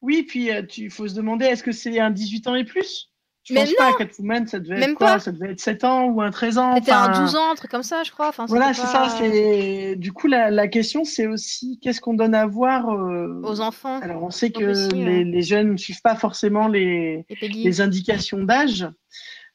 oui, 0.00 0.22
puis 0.22 0.44
il 0.46 0.86
euh, 0.86 0.90
faut 0.90 1.08
se 1.08 1.14
demander 1.14 1.46
est-ce 1.46 1.62
que 1.62 1.72
c'est 1.72 1.98
un 1.98 2.10
18 2.10 2.46
ans 2.46 2.54
et 2.54 2.64
plus? 2.64 3.10
Je 3.44 3.54
mais 3.54 3.60
pense 3.60 3.70
non. 3.70 3.76
pas, 3.78 3.92
Catwoman, 3.96 4.46
ça 4.46 4.58
devait 4.58 4.82
être 4.82 4.94
quoi? 4.94 5.18
Ça 5.18 5.32
devait 5.32 5.52
être 5.52 5.60
7 5.60 5.84
ans 5.84 6.04
ou 6.04 6.20
un 6.20 6.30
13 6.30 6.58
ans. 6.58 6.74
C'était 6.74 6.92
un 6.92 7.18
12 7.18 7.34
ans, 7.34 7.52
un 7.52 7.54
truc 7.54 7.70
comme 7.70 7.82
ça, 7.82 8.02
je 8.02 8.10
crois. 8.10 8.28
Enfin, 8.28 8.44
voilà, 8.46 8.74
c'est 8.74 8.82
pas... 8.82 9.08
ça. 9.08 9.94
Du 9.96 10.12
coup, 10.12 10.26
la, 10.26 10.50
la 10.50 10.68
question, 10.68 11.04
c'est 11.04 11.26
aussi 11.26 11.78
qu'est-ce 11.80 12.02
qu'on 12.02 12.12
donne 12.12 12.34
à 12.34 12.46
voir 12.46 12.90
euh... 12.90 13.40
aux 13.44 13.60
enfants. 13.60 14.00
Alors, 14.00 14.22
on 14.22 14.30
sait 14.30 14.50
que 14.50 14.64
aussi, 14.64 14.88
les, 14.90 15.04
ouais. 15.04 15.24
les, 15.24 15.42
jeunes 15.42 15.72
ne 15.72 15.76
suivent 15.78 16.02
pas 16.02 16.14
forcément 16.14 16.68
les, 16.68 17.24
les 17.40 17.80
indications 17.80 18.38
d'âge. 18.38 18.86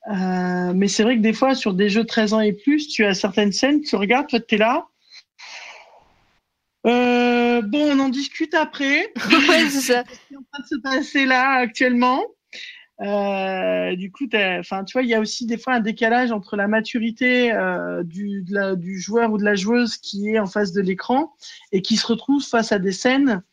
Euh, 0.07 0.73
mais 0.75 0.87
c'est 0.87 1.03
vrai 1.03 1.17
que 1.17 1.21
des 1.21 1.33
fois, 1.33 1.55
sur 1.55 1.73
des 1.73 1.89
jeux 1.89 2.03
de 2.03 2.07
13 2.07 2.33
ans 2.33 2.39
et 2.41 2.53
plus, 2.53 2.87
tu 2.87 3.05
as 3.05 3.13
certaines 3.13 3.51
scènes, 3.51 3.81
tu 3.81 3.95
regardes, 3.95 4.27
toi, 4.27 4.39
tu 4.39 4.55
es 4.55 4.57
là, 4.57 4.87
euh, 6.85 7.61
bon, 7.61 7.91
on 7.91 7.99
en 7.99 8.09
discute 8.09 8.53
après. 8.53 9.11
ouais, 9.49 9.69
c'est 9.69 9.93
ça. 9.93 10.03
Ce 10.05 10.27
qui 10.27 10.33
est 10.33 10.37
en 10.37 10.43
train 10.51 10.61
de 10.61 10.67
se 10.67 10.81
passer 10.81 11.25
là 11.25 11.51
actuellement. 11.59 12.23
Euh, 13.01 13.95
du 13.95 14.11
coup, 14.11 14.25
enfin, 14.59 14.83
tu 14.83 14.93
vois, 14.93 15.01
il 15.01 15.09
y 15.09 15.15
a 15.15 15.19
aussi 15.19 15.45
des 15.45 15.57
fois 15.57 15.73
un 15.73 15.79
décalage 15.79 16.31
entre 16.31 16.55
la 16.55 16.67
maturité 16.67 17.51
euh, 17.51 18.03
du, 18.03 18.43
de 18.43 18.53
la, 18.53 18.75
du 18.75 18.99
joueur 18.99 19.31
ou 19.31 19.37
de 19.37 19.43
la 19.43 19.55
joueuse 19.55 19.97
qui 19.97 20.29
est 20.29 20.39
en 20.39 20.45
face 20.45 20.71
de 20.71 20.81
l'écran 20.81 21.33
et 21.71 21.81
qui 21.81 21.97
se 21.97 22.05
retrouve 22.05 22.43
face 22.43 22.71
à 22.71 22.79
des 22.79 22.91
scènes 22.91 23.43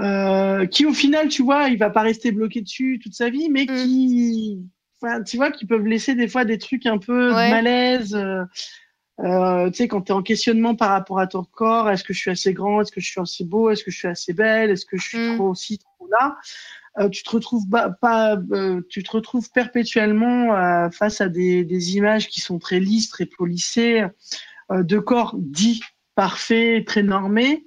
euh, 0.00 0.66
qui, 0.66 0.86
au 0.86 0.92
final, 0.92 1.28
tu 1.28 1.42
vois, 1.42 1.68
il 1.68 1.78
va 1.78 1.90
pas 1.90 2.02
rester 2.02 2.32
bloqué 2.32 2.62
dessus 2.62 3.00
toute 3.02 3.14
sa 3.14 3.28
vie, 3.28 3.48
mais 3.50 3.64
mm. 3.64 3.76
qui, 3.76 4.58
tu 5.26 5.36
vois, 5.36 5.50
qui 5.50 5.66
peuvent 5.66 5.86
laisser 5.86 6.14
des 6.14 6.28
fois 6.28 6.44
des 6.44 6.58
trucs 6.58 6.86
un 6.86 6.98
peu 6.98 7.34
ouais. 7.34 7.46
de 7.46 7.50
malaise. 7.50 8.18
Euh, 9.20 9.70
tu 9.70 9.76
sais, 9.76 9.88
quand 9.88 10.02
tu 10.02 10.12
es 10.12 10.14
en 10.14 10.22
questionnement 10.22 10.74
par 10.74 10.90
rapport 10.90 11.20
à 11.20 11.26
ton 11.26 11.44
corps, 11.44 11.88
est-ce 11.90 12.02
que 12.02 12.12
je 12.12 12.18
suis 12.18 12.30
assez 12.30 12.52
grand, 12.52 12.80
est-ce 12.80 12.90
que 12.92 13.00
je 13.00 13.08
suis 13.08 13.20
assez 13.20 13.44
beau, 13.44 13.70
est-ce 13.70 13.84
que 13.84 13.90
je 13.90 13.96
suis 13.98 14.08
assez 14.08 14.32
belle, 14.32 14.70
est-ce 14.70 14.84
que 14.86 14.96
je 14.96 15.06
suis 15.08 15.18
Mm. 15.18 15.34
trop 15.36 15.48
aussi, 15.50 15.78
trop 15.78 16.08
là, 16.10 16.36
euh, 16.98 17.08
tu 17.08 17.22
te 17.22 17.30
retrouves 17.30 17.68
pas, 17.70 17.90
pas 17.90 18.36
euh, 18.52 18.80
tu 18.88 19.02
te 19.04 19.10
retrouves 19.12 19.50
perpétuellement 19.52 20.90
face 20.90 21.20
à 21.20 21.28
des, 21.28 21.64
des 21.64 21.96
images 21.96 22.28
qui 22.28 22.40
sont 22.40 22.58
très 22.58 22.80
lisses, 22.80 23.08
très 23.08 23.26
polissées, 23.26 24.04
de 24.72 24.98
corps 24.98 25.34
dits 25.38 25.82
parfaits, 26.14 26.84
très 26.86 27.02
normés. 27.02 27.64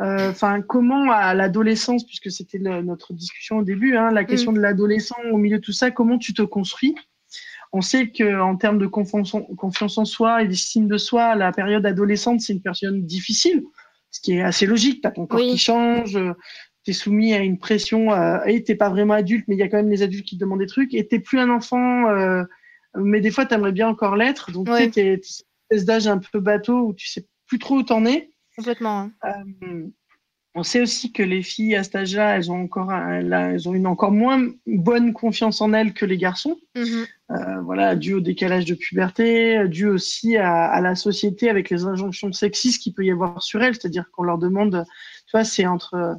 Enfin, 0.00 0.62
comment 0.62 1.10
à 1.10 1.34
l'adolescence, 1.34 2.06
puisque 2.06 2.30
c'était 2.30 2.58
le- 2.58 2.82
notre 2.82 3.12
discussion 3.12 3.58
au 3.58 3.62
début, 3.64 3.96
hein, 3.96 4.10
la 4.12 4.24
question 4.24 4.52
de 4.52 4.60
l'adolescent 4.60 5.16
au 5.32 5.38
milieu 5.38 5.56
de 5.58 5.62
tout 5.62 5.72
ça, 5.72 5.90
comment 5.90 6.18
tu 6.18 6.32
te 6.34 6.42
construis 6.42 6.94
on 7.72 7.80
sait 7.80 8.10
que 8.10 8.40
en 8.40 8.56
termes 8.56 8.78
de 8.78 8.86
confiance 8.86 9.34
en, 9.34 9.42
confiance 9.42 9.98
en 9.98 10.04
soi 10.04 10.42
et 10.42 10.48
d'estime 10.48 10.88
de 10.88 10.98
soi, 10.98 11.34
la 11.34 11.52
période 11.52 11.84
adolescente, 11.86 12.40
c'est 12.40 12.52
une 12.54 12.62
période 12.62 13.04
difficile, 13.06 13.62
ce 14.10 14.20
qui 14.20 14.32
est 14.34 14.42
assez 14.42 14.66
logique. 14.66 15.02
Tu 15.02 15.06
as 15.08 15.10
ton 15.10 15.26
corps 15.26 15.40
Oui. 15.40 15.50
qui 15.50 15.58
change, 15.58 16.18
tu 16.84 16.90
es 16.90 16.94
soumis 16.94 17.34
à 17.34 17.40
une 17.40 17.58
pression, 17.58 18.12
euh, 18.12 18.38
et 18.46 18.64
tu 18.64 18.76
pas 18.76 18.88
vraiment 18.88 19.14
adulte, 19.14 19.44
mais 19.48 19.54
il 19.56 19.58
y 19.58 19.62
a 19.62 19.68
quand 19.68 19.76
même 19.76 19.90
les 19.90 20.02
adultes 20.02 20.26
qui 20.26 20.36
te 20.36 20.40
demandent 20.40 20.60
des 20.60 20.66
trucs, 20.66 20.94
et 20.94 21.06
tu 21.06 21.20
plus 21.20 21.38
un 21.38 21.50
enfant, 21.50 22.08
euh, 22.08 22.42
mais 22.96 23.20
des 23.20 23.30
fois, 23.30 23.44
tu 23.44 23.54
aimerais 23.54 23.72
bien 23.72 23.88
encore 23.88 24.16
l'être. 24.16 24.50
Donc, 24.50 24.68
Ouais. 24.68 24.90
tu 24.90 25.00
es 25.00 25.20
d'âge 25.84 26.08
un 26.08 26.18
peu 26.18 26.40
bateau 26.40 26.88
où 26.88 26.94
tu 26.94 27.06
sais 27.06 27.26
plus 27.46 27.58
trop 27.58 27.76
où 27.76 27.82
t'en 27.82 28.06
es. 28.06 28.30
Complètement. 28.56 29.10
hein. 29.22 29.44
Euh, 29.62 29.86
on 30.58 30.64
sait 30.64 30.80
aussi 30.80 31.12
que 31.12 31.22
les 31.22 31.42
filles 31.42 31.76
à 31.76 31.84
cet 31.84 31.94
âge-là, 31.94 32.36
elles 32.36 32.50
ont 32.50 32.60
encore, 32.60 32.92
elles 32.92 33.68
ont 33.68 33.74
une 33.74 33.86
encore 33.86 34.10
moins 34.10 34.44
bonne 34.66 35.12
confiance 35.12 35.60
en 35.60 35.72
elles 35.72 35.92
que 35.94 36.04
les 36.04 36.18
garçons. 36.18 36.58
Mhm. 36.76 37.06
Euh, 37.30 37.60
voilà, 37.62 37.94
dû 37.94 38.14
au 38.14 38.20
décalage 38.20 38.64
de 38.64 38.74
puberté, 38.74 39.68
dû 39.68 39.86
aussi 39.86 40.36
à, 40.36 40.64
à 40.64 40.80
la 40.80 40.94
société 40.94 41.48
avec 41.48 41.70
les 41.70 41.84
injonctions 41.84 42.32
sexistes 42.32 42.82
qu'il 42.82 42.92
peut 42.94 43.04
y 43.04 43.10
avoir 43.10 43.42
sur 43.42 43.62
elles, 43.62 43.74
c'est-à-dire 43.74 44.10
qu'on 44.10 44.24
leur 44.24 44.38
demande, 44.38 44.84
tu 45.26 45.30
vois, 45.32 45.44
c'est 45.44 45.66
entre, 45.66 46.16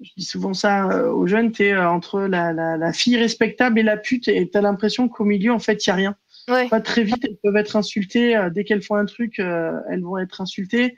je 0.00 0.10
dis 0.16 0.24
souvent 0.24 0.54
ça 0.54 0.88
euh, 0.90 1.10
aux 1.10 1.26
jeunes, 1.26 1.52
t'es 1.52 1.72
euh, 1.72 1.90
entre 1.90 2.20
la, 2.20 2.52
la, 2.52 2.76
la 2.78 2.92
fille 2.92 3.18
respectable 3.18 3.78
et 3.80 3.82
la 3.82 3.96
pute, 3.96 4.28
et 4.28 4.48
t'as 4.48 4.62
l'impression 4.62 5.08
qu'au 5.08 5.24
milieu, 5.24 5.52
en 5.52 5.58
fait, 5.58 5.84
il 5.84 5.90
y 5.90 5.92
a 5.92 5.96
rien. 5.96 6.16
Ouais. 6.48 6.68
Pas 6.68 6.80
très 6.80 7.02
vite, 7.02 7.24
elles 7.24 7.38
peuvent 7.42 7.56
être 7.56 7.76
insultées 7.76 8.38
dès 8.54 8.64
qu'elles 8.64 8.82
font 8.82 8.96
un 8.96 9.06
truc, 9.06 9.38
elles 9.38 10.02
vont 10.02 10.18
être 10.18 10.40
insultées. 10.40 10.96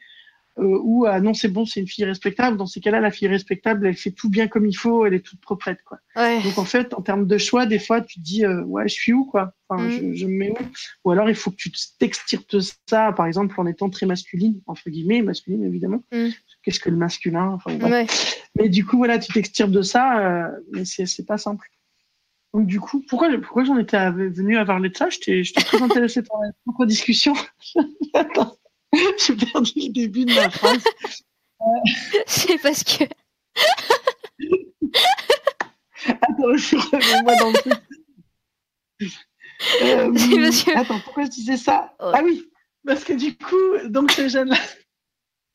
Euh, 0.59 0.80
ou 0.82 1.04
ah 1.04 1.20
non 1.20 1.34
c'est 1.34 1.48
bon 1.48 1.66
c'est 1.66 1.80
une 1.80 1.86
fille 1.86 2.07
respectable 2.07 2.57
dans 2.57 2.64
ces 2.64 2.80
cas-là 2.80 2.98
la 3.00 3.11
fille 3.11 3.28
respectable 3.28 3.86
elle 3.86 3.94
fait 3.94 4.11
tout 4.11 4.30
bien 4.30 4.48
comme 4.48 4.64
il 4.66 4.72
faut 4.74 5.04
elle 5.04 5.12
est 5.12 5.20
toute 5.20 5.38
proprette 5.42 5.82
quoi 5.84 5.98
Ouais. 6.16 6.42
donc 6.42 6.57
en 6.57 6.64
fait, 6.64 6.94
en 6.94 7.02
termes 7.02 7.26
de 7.26 7.36
choix, 7.36 7.66
des 7.66 7.78
fois, 7.78 8.00
tu 8.00 8.20
te 8.20 8.24
dis 8.24 8.42
euh, 8.46 8.62
ouais, 8.62 8.88
je 8.88 8.94
suis 8.94 9.12
où 9.12 9.26
quoi 9.26 9.52
enfin, 9.68 9.82
Mm. 9.84 9.90
je, 9.90 10.14
je 10.14 10.26
me 10.26 10.32
mets 10.32 10.50
où? 10.50 10.57
Ou 11.04 11.11
alors 11.11 11.28
il 11.28 11.34
faut 11.34 11.50
que 11.50 11.57
tu 11.57 11.70
t'extirpes 11.98 12.48
de 12.52 12.61
ça, 12.88 13.12
par 13.12 13.26
exemple, 13.26 13.54
en 13.61 13.66
étant 13.66 13.90
très 13.90 14.07
masculine 14.07 14.59
entre 14.66 14.88
guillemets, 14.88 15.20
masculine 15.20 15.62
évidemment. 15.62 16.02
Mm. 16.11 16.28
Qu'est-ce 16.62 16.80
que 16.80 16.88
le 16.88 16.96
masculin? 16.96 17.48
Enfin. 17.50 17.78
Ouais. 17.78 18.07
Mais 18.59 18.70
du 18.70 18.86
coup, 18.86 18.96
voilà, 18.96 19.18
tu 19.18 19.30
t'extirpes 19.34 19.70
de 19.72 19.82
ça, 19.82 20.18
euh, 20.46 20.48
mais 20.72 20.86
c'est 20.86 21.04
c'est 21.04 21.26
pas 21.26 21.36
simple. 21.36 21.68
Donc 22.54 22.66
du 22.66 22.80
coup, 22.80 23.04
pourquoi 23.11 23.28
pourquoi 23.42 23.64
j'en 23.64 23.76
étais 23.76 24.11
venu 24.11 24.57
à 24.57 24.64
parler 24.64 24.88
de 24.88 24.96
ça? 24.96 25.11
J'étais 25.11 25.42
très 25.61 25.82
intéressée 25.82 26.22
par 26.22 26.38
la 26.40 26.86
discussion. 26.86 27.34
J'ai 29.18 29.36
perdu 29.36 29.72
le 29.76 29.92
début 29.92 30.24
de 30.24 30.34
ma 30.34 30.51
phrase. 30.51 30.82
C'est 32.26 32.59
parce 32.62 32.82
que. 32.84 33.05
Attends, 36.07 36.57
je 36.57 36.76
remets-moi 36.76 37.34
dans 37.36 37.51
le 37.51 37.59
truc. 37.59 37.74
Euh, 39.82 40.12
que- 40.12 40.78
Attends, 40.78 41.01
pourquoi 41.01 41.24
je 41.24 41.30
disais 41.30 41.57
ça? 41.57 41.94
Ah 41.99 42.20
oui, 42.22 42.49
parce 42.86 43.03
que 43.05 43.12
du 43.14 43.36
coup, 43.36 43.88
donc 43.88 44.12
ces 44.12 44.28
jeunes-là, 44.28 44.59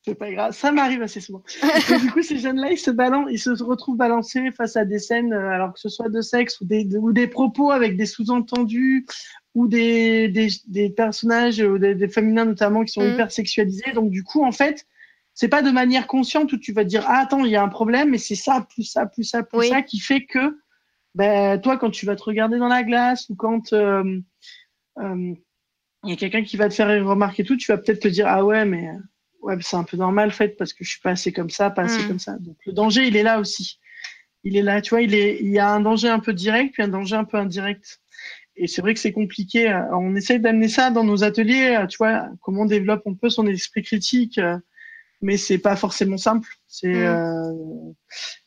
c'est 0.04 0.16
pas 0.16 0.32
grave, 0.32 0.54
ça 0.54 0.72
m'arrive 0.72 1.02
assez 1.04 1.22
souvent. 1.22 1.44
Et 1.90 1.98
du 2.00 2.12
coup, 2.12 2.22
ces 2.24 2.40
jeunes-là, 2.40 2.72
ils 2.72 2.80
se 2.80 2.90
balancent, 2.92 3.30
ils 3.32 3.40
se 3.40 3.52
retrouvent 3.64 3.98
balancés 3.98 4.52
face 4.52 4.76
à 4.76 4.84
des 4.86 5.00
scènes, 5.00 5.32
euh, 5.34 5.50
alors 5.52 5.74
que 5.74 5.80
ce 5.80 5.90
soit 5.90 6.10
de 6.10 6.22
sexe 6.22 6.60
ou 6.60 6.66
des, 6.66 6.84
de- 6.84 6.98
ou 6.98 7.14
des 7.14 7.28
propos 7.28 7.72
avec 7.72 7.96
des 7.96 8.08
sous-entendus 8.08 9.06
ou 9.54 9.68
des, 9.68 10.28
des, 10.30 10.48
des 10.68 10.90
personnages, 10.90 11.60
ou 11.60 11.78
des, 11.78 11.96
des 11.96 12.08
féminins 12.08 12.46
notamment, 12.46 12.84
qui 12.84 12.94
sont 12.94 13.02
Mhm. 13.02 13.14
hyper 13.14 13.32
sexualisés. 13.32 13.92
Donc 13.94 14.10
du 14.10 14.24
coup, 14.24 14.44
en 14.44 14.52
fait, 14.52 14.86
c'est 15.34 15.48
pas 15.48 15.62
de 15.62 15.72
manière 15.72 16.08
consciente 16.08 16.52
où 16.54 16.58
tu 16.58 16.74
vas 16.74 16.84
dire 16.84 17.04
ah 17.08 17.20
attends 17.24 17.46
il 17.46 17.52
y 17.52 17.56
a 17.56 17.64
un 17.64 17.70
problème 17.70 18.10
mais 18.10 18.18
c'est 18.18 18.36
ça 18.36 18.68
plus 18.70 18.84
ça 18.84 19.06
plus 19.06 19.24
ça 19.24 19.44
plus 19.44 19.70
ça 19.70 19.82
qui 19.82 20.00
fait 20.00 20.26
que 20.26 20.60
ben 21.16 21.60
toi 21.60 21.78
quand 21.78 21.90
tu 21.90 22.06
vas 22.06 22.16
te 22.16 22.24
regarder 22.24 22.58
dans 22.58 22.68
la 22.68 22.84
glace 22.84 23.30
ou 23.30 23.36
quand 23.36 23.74
euh, 23.74 24.20
euh, 25.00 25.34
il 26.04 26.10
y 26.10 26.14
a 26.14 26.16
quelqu'un 26.16 26.44
qui 26.44 26.58
va 26.58 26.68
te 26.70 26.74
faire 26.74 26.90
une 26.90 27.08
remarque 27.08 27.40
et 27.40 27.44
tout 27.44 27.58
tu 27.58 27.72
vas 27.72 27.78
peut-être 27.78 28.02
te 28.02 28.08
dire 28.08 28.28
ah 28.28 28.44
ouais 28.44 28.66
mais 28.66 28.90
ouais 29.42 29.56
c'est 29.62 29.78
un 29.78 29.84
peu 29.84 29.98
normal 29.98 30.32
fait 30.32 30.50
parce 30.50 30.74
que 30.74 30.84
je 30.84 30.90
suis 30.92 31.02
pas 31.02 31.12
assez 31.12 31.32
comme 31.32 31.50
ça 31.50 31.70
pas 31.70 31.84
assez 31.84 32.04
mm. 32.04 32.08
comme 32.08 32.20
ça 32.20 32.38
donc 32.38 32.58
le 32.66 32.74
danger 32.74 33.08
il 33.08 33.16
est 33.16 33.24
là 33.24 33.40
aussi 33.40 33.80
il 34.44 34.58
est 34.58 34.62
là 34.62 34.82
tu 34.82 34.90
vois 34.92 35.02
il 35.02 35.16
est 35.16 35.40
il 35.42 35.50
y 35.50 35.60
a 35.60 35.70
un 35.72 35.80
danger 35.80 36.10
un 36.10 36.20
peu 36.20 36.34
direct 36.34 36.74
puis 36.74 36.84
un 36.84 36.90
danger 36.90 37.16
un 37.16 37.26
peu 37.26 37.38
indirect 37.38 38.01
et 38.62 38.68
c'est 38.68 38.82
vrai 38.82 38.94
que 38.94 39.00
c'est 39.00 39.12
compliqué. 39.12 39.74
On 39.92 40.16
essaye 40.16 40.40
d'amener 40.40 40.68
ça 40.68 40.92
dans 40.92 41.04
nos 41.04 41.24
ateliers, 41.24 41.84
tu 41.90 41.98
vois, 41.98 42.30
comment 42.42 42.62
on 42.62 42.66
développe 42.66 43.02
un 43.08 43.16
peu 43.16 43.30
son 43.30 43.48
esprit 43.48 43.82
critique, 43.82 44.40
mais 45.22 45.38
c'est 45.38 45.58
pas 45.58 45.76
forcément 45.76 46.18
simple. 46.18 46.50
C'est 46.68 46.94
mm. 46.94 47.06
euh... 47.06 47.54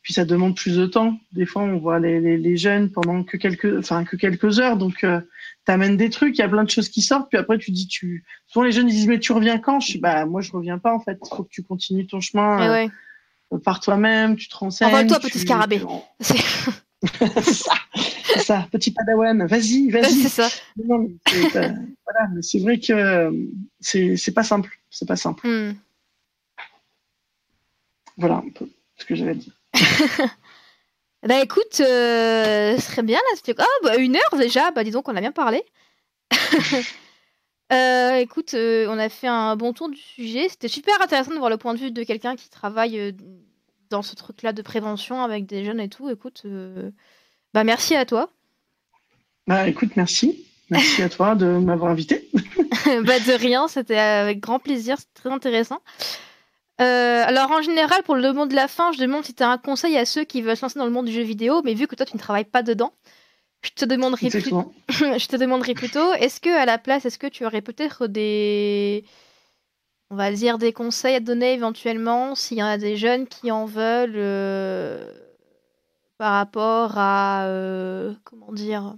puis 0.01 0.13
ça 0.13 0.25
demande 0.25 0.55
plus 0.55 0.77
de 0.77 0.85
temps. 0.85 1.17
Des 1.31 1.45
fois, 1.45 1.63
on 1.63 1.79
voit 1.79 1.99
les, 1.99 2.19
les, 2.19 2.37
les 2.37 2.57
jeunes 2.57 2.91
pendant 2.91 3.23
que 3.23 3.37
quelques, 3.37 3.77
enfin 3.77 4.03
que 4.03 4.15
quelques 4.15 4.59
heures, 4.59 4.77
donc 4.77 5.03
euh, 5.03 5.21
t'amènes 5.65 5.97
des 5.97 6.09
trucs, 6.09 6.37
il 6.37 6.41
y 6.41 6.43
a 6.43 6.49
plein 6.49 6.63
de 6.63 6.69
choses 6.69 6.89
qui 6.89 7.01
sortent, 7.01 7.29
puis 7.29 7.37
après 7.37 7.57
tu 7.57 7.71
dis 7.71 7.87
tu. 7.87 8.25
Souvent 8.47 8.65
les 8.65 8.71
jeunes 8.71 8.87
ils 8.89 8.93
disent 8.93 9.07
mais 9.07 9.19
tu 9.19 9.31
reviens 9.31 9.57
quand? 9.57 9.79
Je 9.79 9.93
dis 9.93 9.99
bah 9.99 10.25
moi 10.25 10.41
je 10.41 10.51
reviens 10.51 10.77
pas 10.77 10.93
en 10.93 10.99
fait. 10.99 11.17
Il 11.23 11.35
faut 11.35 11.43
que 11.43 11.49
tu 11.49 11.63
continues 11.63 12.07
ton 12.07 12.19
chemin 12.19 12.87
euh, 13.53 13.59
par 13.63 13.79
toi-même, 13.79 14.35
tu 14.35 14.49
te 14.49 14.55
renseignes. 14.55 14.87
Envoie-toi 14.87 15.19
petit 15.19 15.39
scarabée. 15.39 15.81
c'est 17.19 17.53
ça, 17.53 17.73
ça, 18.45 18.67
petit 18.71 18.91
padawan, 18.91 19.45
vas-y, 19.47 19.89
vas-y. 19.89 20.13
c'est 20.13 20.29
ça. 20.29 20.49
Non, 20.83 20.99
mais 20.99 21.15
c'est, 21.27 21.55
euh, 21.57 21.69
voilà, 22.05 22.29
mais 22.33 22.41
c'est 22.41 22.59
vrai 22.59 22.79
que 22.79 23.31
c'est, 23.79 24.15
c'est 24.17 24.33
pas 24.33 24.43
simple, 24.43 24.79
c'est 24.89 25.07
pas 25.07 25.15
simple. 25.15 25.47
Mm. 25.47 25.75
Voilà 28.17 28.35
un 28.35 28.49
peu 28.49 28.67
ce 28.97 29.05
que 29.05 29.15
j'avais 29.15 29.35
dit. 29.35 29.51
bah 31.23 31.41
écoute, 31.43 31.81
euh, 31.81 32.75
ce 32.77 32.81
serait 32.81 33.03
bien 33.03 33.17
là. 33.17 33.55
Oh, 33.59 33.83
bah, 33.83 33.97
une 33.97 34.15
heure 34.15 34.39
déjà. 34.39 34.71
Bah 34.71 34.83
disons 34.83 35.01
qu'on 35.01 35.15
a 35.15 35.21
bien 35.21 35.31
parlé. 35.31 35.63
euh, 37.73 38.15
écoute, 38.15 38.53
euh, 38.53 38.87
on 38.89 38.97
a 38.97 39.09
fait 39.09 39.27
un 39.27 39.55
bon 39.55 39.73
tour 39.73 39.89
du 39.89 39.97
sujet. 39.97 40.47
C'était 40.49 40.67
super 40.67 41.01
intéressant 41.01 41.31
de 41.31 41.37
voir 41.37 41.49
le 41.49 41.57
point 41.57 41.73
de 41.73 41.79
vue 41.79 41.91
de 41.91 42.03
quelqu'un 42.03 42.35
qui 42.35 42.49
travaille 42.49 42.99
euh, 42.99 43.11
dans 43.89 44.01
ce 44.01 44.15
truc-là 44.15 44.53
de 44.53 44.61
prévention 44.61 45.21
avec 45.21 45.45
des 45.45 45.65
jeunes 45.65 45.79
et 45.79 45.89
tout. 45.89 46.09
Écoute, 46.09 46.43
bah 47.55 47.63
merci 47.63 47.95
à 47.95 48.03
toi. 48.03 48.29
Bah 49.47 49.65
écoute, 49.65 49.91
merci. 49.95 50.45
Merci 50.69 51.01
à 51.01 51.07
toi 51.07 51.35
de 51.35 51.45
m'avoir 51.45 51.89
invité. 51.89 52.29
bah 52.33 53.17
de 53.19 53.39
rien, 53.39 53.69
c'était 53.69 53.97
avec 53.97 54.41
grand 54.41 54.59
plaisir, 54.59 54.97
c'est 54.99 55.13
très 55.13 55.29
intéressant. 55.29 55.79
Euh, 56.81 57.23
alors 57.25 57.49
en 57.51 57.61
général, 57.61 58.03
pour 58.03 58.15
le 58.15 58.33
monde 58.33 58.49
de 58.49 58.55
la 58.55 58.67
fin, 58.67 58.91
je 58.91 58.99
demande 58.99 59.23
si 59.23 59.33
tu 59.33 59.41
as 59.41 59.49
un 59.49 59.57
conseil 59.57 59.95
à 59.97 60.05
ceux 60.05 60.25
qui 60.25 60.41
veulent 60.41 60.57
se 60.57 60.63
lancer 60.63 60.77
dans 60.77 60.85
le 60.85 60.91
monde 60.91 61.05
du 61.05 61.13
jeu 61.13 61.21
vidéo, 61.21 61.61
mais 61.63 61.75
vu 61.75 61.87
que 61.87 61.95
toi 61.95 62.05
tu 62.05 62.17
ne 62.17 62.19
travailles 62.19 62.43
pas 62.43 62.61
dedans, 62.61 62.91
je 63.61 63.69
te 63.69 63.85
demanderai, 63.85 64.29
je 64.89 65.27
te 65.27 65.37
demanderai 65.37 65.75
plutôt, 65.75 66.11
est-ce 66.15 66.41
que 66.41 66.49
à 66.49 66.65
la 66.65 66.77
place, 66.77 67.05
est-ce 67.05 67.17
que 67.17 67.27
tu 67.27 67.45
aurais 67.45 67.61
peut-être 67.61 68.07
des, 68.07 69.05
on 70.09 70.17
va 70.17 70.29
dire 70.29 70.57
des 70.57 70.73
conseils 70.73 71.15
à 71.15 71.21
donner 71.21 71.53
éventuellement 71.53 72.35
s'il 72.35 72.57
y 72.57 72.63
en 72.63 72.67
a 72.67 72.77
des 72.77 72.97
jeunes 72.97 73.27
qui 73.27 73.49
en 73.49 73.65
veulent 73.65 74.17
euh, 74.17 75.09
par 76.17 76.33
rapport 76.33 76.93
à, 76.97 77.45
euh, 77.47 78.13
comment 78.23 78.51
dire, 78.53 78.95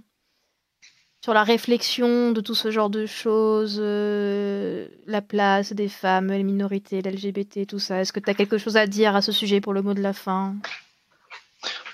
sur 1.22 1.34
la 1.34 1.42
réflexion 1.42 2.32
de 2.32 2.40
tout 2.40 2.54
ce 2.54 2.70
genre 2.70 2.90
de 2.90 3.06
choses, 3.06 3.78
euh, 3.82 4.88
la 5.06 5.20
place 5.20 5.72
des 5.72 5.88
femmes, 5.88 6.28
les 6.28 6.44
minorités, 6.44 7.02
l'LGBT, 7.02 7.66
tout 7.66 7.78
ça. 7.78 8.00
Est-ce 8.00 8.12
que 8.12 8.20
tu 8.20 8.30
as 8.30 8.34
quelque 8.34 8.58
chose 8.58 8.76
à 8.76 8.86
dire 8.86 9.16
à 9.16 9.22
ce 9.22 9.32
sujet 9.32 9.60
pour 9.60 9.72
le 9.72 9.82
mot 9.82 9.94
de 9.94 10.00
la 10.00 10.12
fin? 10.12 10.54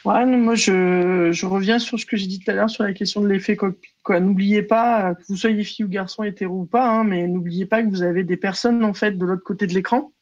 Ouais, 0.04 0.26
moi 0.26 0.54
je, 0.54 1.30
je, 1.32 1.46
reviens 1.46 1.78
sur 1.78 1.98
ce 1.98 2.04
que 2.04 2.18
j'ai 2.18 2.26
dit 2.26 2.38
tout 2.38 2.50
à 2.50 2.54
l'heure 2.54 2.68
sur 2.68 2.84
la 2.84 2.92
question 2.92 3.22
de 3.22 3.26
l'effet 3.26 3.56
cockpit. 3.56 3.88
N'oubliez 4.10 4.62
pas, 4.62 5.14
que 5.14 5.22
vous 5.28 5.36
soyez 5.36 5.64
fille 5.64 5.86
ou 5.86 5.88
garçon, 5.88 6.22
hétéro 6.22 6.60
ou 6.60 6.66
pas, 6.66 6.86
hein, 6.86 7.04
mais 7.04 7.26
n'oubliez 7.26 7.64
pas 7.64 7.82
que 7.82 7.88
vous 7.88 8.02
avez 8.02 8.22
des 8.22 8.36
personnes 8.36 8.84
en 8.84 8.92
fait 8.92 9.12
de 9.12 9.24
l'autre 9.24 9.42
côté 9.42 9.66
de 9.66 9.72
l'écran. 9.72 10.12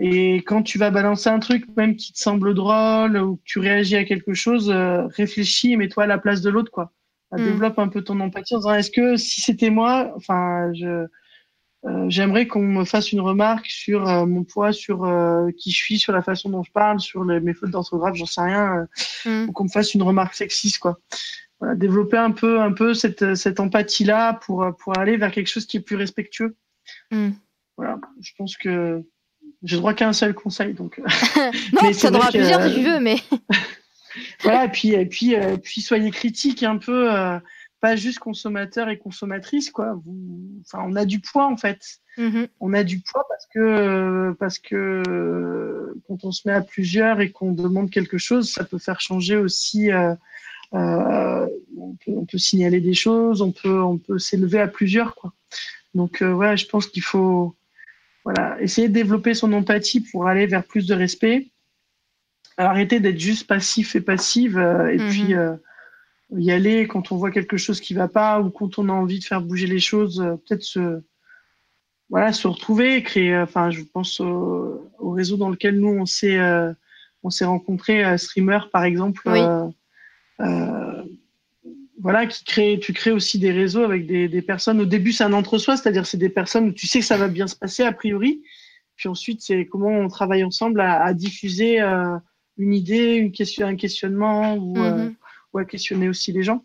Et 0.00 0.36
quand 0.36 0.62
tu 0.62 0.78
vas 0.78 0.90
balancer 0.90 1.28
un 1.28 1.40
truc, 1.40 1.64
même 1.76 1.96
qui 1.96 2.12
te 2.12 2.18
semble 2.18 2.54
drôle 2.54 3.16
ou 3.16 3.36
que 3.36 3.42
tu 3.44 3.58
réagis 3.58 3.96
à 3.96 4.04
quelque 4.04 4.34
chose, 4.34 4.70
euh, 4.70 5.06
réfléchis 5.08 5.72
et 5.72 5.76
mets-toi 5.76 6.04
à 6.04 6.06
la 6.06 6.18
place 6.18 6.40
de 6.40 6.50
l'autre, 6.50 6.70
quoi. 6.70 6.92
Mm. 7.32 7.44
développe 7.44 7.78
un 7.78 7.88
peu 7.88 8.02
ton 8.02 8.20
empathie 8.20 8.54
en 8.54 8.58
disant 8.58 8.74
est-ce 8.74 8.90
que 8.90 9.16
si 9.16 9.42
c'était 9.42 9.70
moi, 9.70 10.12
enfin, 10.16 10.72
je 10.72 11.06
euh, 11.84 12.06
j'aimerais 12.08 12.48
qu'on 12.48 12.62
me 12.62 12.84
fasse 12.84 13.12
une 13.12 13.20
remarque 13.20 13.66
sur 13.66 14.08
euh, 14.08 14.26
mon 14.26 14.42
poids, 14.42 14.72
sur 14.72 15.04
euh, 15.04 15.50
qui 15.56 15.70
je 15.70 15.76
suis, 15.76 15.98
sur 15.98 16.12
la 16.12 16.22
façon 16.22 16.50
dont 16.50 16.64
je 16.64 16.72
parle, 16.72 16.98
sur 16.98 17.24
les, 17.24 17.38
mes 17.38 17.54
fautes 17.54 17.70
d'orthographe, 17.70 18.16
j'en 18.16 18.26
sais 18.26 18.40
rien, 18.40 18.88
mm. 19.24 19.48
ou 19.48 19.52
qu'on 19.52 19.64
me 19.64 19.68
fasse 19.68 19.94
une 19.94 20.02
remarque 20.02 20.34
sexiste, 20.34 20.78
quoi. 20.78 20.98
Voilà, 21.60 21.74
développer 21.76 22.16
un 22.16 22.30
peu, 22.30 22.60
un 22.60 22.72
peu 22.72 22.94
cette, 22.94 23.34
cette 23.34 23.60
empathie-là 23.60 24.34
pour, 24.44 24.66
pour 24.78 24.98
aller 24.98 25.16
vers 25.16 25.30
quelque 25.30 25.48
chose 25.48 25.66
qui 25.66 25.76
est 25.76 25.80
plus 25.80 25.96
respectueux. 25.96 26.56
Mm. 27.12 27.30
Voilà, 27.76 28.00
je 28.20 28.32
pense 28.36 28.56
que 28.56 29.04
j'ai 29.62 29.76
droit 29.76 29.94
qu'à 29.94 30.08
un 30.08 30.12
seul 30.12 30.34
conseil, 30.34 30.74
donc. 30.74 31.00
non, 31.72 31.92
ça 31.92 32.10
droit 32.10 32.26
à 32.26 32.30
plusieurs 32.30 32.62
si 32.62 32.74
tu 32.74 32.82
veux, 32.82 33.00
mais. 33.00 33.16
voilà, 34.42 34.66
et 34.66 34.68
puis, 34.68 34.92
et 34.92 35.06
puis, 35.06 35.34
euh, 35.34 35.56
puis 35.56 35.80
soyez 35.80 36.10
critiques 36.10 36.62
un 36.62 36.76
peu, 36.76 37.12
euh, 37.12 37.38
pas 37.80 37.96
juste 37.96 38.18
consommateurs 38.18 38.88
et 38.88 38.98
consommatrices, 38.98 39.70
quoi. 39.70 39.94
Vous, 40.04 40.62
enfin, 40.64 40.84
on 40.86 40.96
a 40.96 41.04
du 41.04 41.20
poids 41.20 41.46
en 41.46 41.56
fait. 41.56 41.80
Mm-hmm. 42.16 42.48
On 42.60 42.74
a 42.74 42.84
du 42.84 43.00
poids 43.00 43.24
parce 43.28 43.46
que, 43.46 44.32
parce 44.38 44.58
que 44.58 45.94
quand 46.06 46.24
on 46.24 46.32
se 46.32 46.48
met 46.48 46.54
à 46.54 46.60
plusieurs 46.60 47.20
et 47.20 47.30
qu'on 47.30 47.52
demande 47.52 47.90
quelque 47.90 48.18
chose, 48.18 48.50
ça 48.50 48.64
peut 48.64 48.78
faire 48.78 49.00
changer 49.00 49.36
aussi. 49.36 49.90
Euh, 49.92 50.14
on 50.74 51.96
peut, 52.04 52.12
on, 52.12 52.26
peut, 52.26 52.38
signaler 52.38 52.80
des 52.80 52.94
choses, 52.94 53.40
on 53.40 53.52
peut, 53.52 53.80
on 53.80 53.98
peut 53.98 54.18
s'élever 54.18 54.60
à 54.60 54.68
plusieurs, 54.68 55.14
quoi. 55.14 55.32
Donc, 55.94 56.22
voilà, 56.22 56.56
je 56.56 56.66
pense 56.66 56.86
qu'il 56.86 57.02
faut, 57.02 57.56
voilà, 58.28 58.60
essayer 58.60 58.88
de 58.88 58.92
développer 58.92 59.32
son 59.32 59.52
empathie 59.54 60.00
pour 60.00 60.26
aller 60.26 60.46
vers 60.46 60.64
plus 60.64 60.86
de 60.86 60.94
respect 60.94 61.50
arrêter 62.58 63.00
d'être 63.00 63.18
juste 63.18 63.46
passif 63.46 63.96
et 63.96 64.00
passive 64.00 64.58
euh, 64.58 64.92
et 64.92 64.98
mhm. 64.98 65.10
puis 65.10 65.34
euh, 65.34 65.54
y 66.36 66.50
aller 66.50 66.86
quand 66.86 67.12
on 67.12 67.16
voit 67.16 67.30
quelque 67.30 67.56
chose 67.56 67.80
qui 67.80 67.94
va 67.94 68.08
pas 68.08 68.40
ou 68.40 68.50
quand 68.50 68.78
on 68.78 68.88
a 68.88 68.92
envie 68.92 69.20
de 69.20 69.24
faire 69.24 69.40
bouger 69.40 69.66
les 69.66 69.78
choses, 69.78 70.20
euh, 70.20 70.34
peut-être 70.36 70.62
se 70.62 71.00
voilà 72.10 72.32
se 72.32 72.48
retrouver, 72.48 73.02
créer. 73.02 73.36
Enfin, 73.38 73.70
je 73.70 73.82
pense 73.82 74.20
au, 74.20 74.90
réseau 74.98 75.36
dans 75.36 75.50
lequel 75.50 75.78
nous 75.78 75.88
on 75.88 76.06
s'est 76.06 76.40
on 77.22 77.28
s'est 77.28 77.44
rencontrés, 77.44 78.16
streamer 78.16 78.60
par 78.72 78.84
exemple. 78.84 79.28
Voilà, 82.00 82.26
qui 82.26 82.44
crée, 82.44 82.78
tu 82.80 82.92
crées 82.92 83.10
aussi 83.10 83.38
des 83.38 83.50
réseaux 83.50 83.82
avec 83.82 84.06
des, 84.06 84.28
des 84.28 84.42
personnes. 84.42 84.80
Au 84.80 84.84
début, 84.84 85.12
c'est 85.12 85.24
un 85.24 85.32
entre-soi, 85.32 85.76
c'est-à-dire 85.76 86.06
c'est 86.06 86.18
des 86.18 86.28
personnes 86.28 86.68
où 86.68 86.72
tu 86.72 86.86
sais 86.86 87.00
que 87.00 87.04
ça 87.04 87.16
va 87.16 87.28
bien 87.28 87.46
se 87.46 87.56
passer 87.56 87.82
a 87.82 87.92
priori. 87.92 88.42
Puis 88.96 89.08
ensuite, 89.08 89.42
c'est 89.42 89.66
comment 89.66 89.90
on 89.90 90.08
travaille 90.08 90.44
ensemble 90.44 90.80
à, 90.80 91.02
à 91.02 91.14
diffuser 91.14 91.80
euh, 91.80 92.16
une 92.56 92.74
idée, 92.74 93.14
une 93.14 93.32
question, 93.32 93.66
un 93.66 93.76
questionnement 93.76 94.54
ou, 94.54 94.76
euh, 94.78 95.04
mhm. 95.04 95.16
ou, 95.52 95.58
à 95.58 95.64
questionner 95.64 96.08
aussi 96.08 96.32
les 96.32 96.42
gens. 96.42 96.64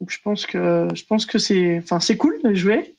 Donc 0.00 0.10
je 0.10 0.18
pense 0.22 0.46
que 0.46 0.88
je 0.94 1.04
pense 1.04 1.26
que 1.26 1.38
c'est 1.38 1.78
enfin 1.78 2.00
c'est 2.00 2.16
cool 2.16 2.40
de 2.42 2.54
jouer. 2.54 2.96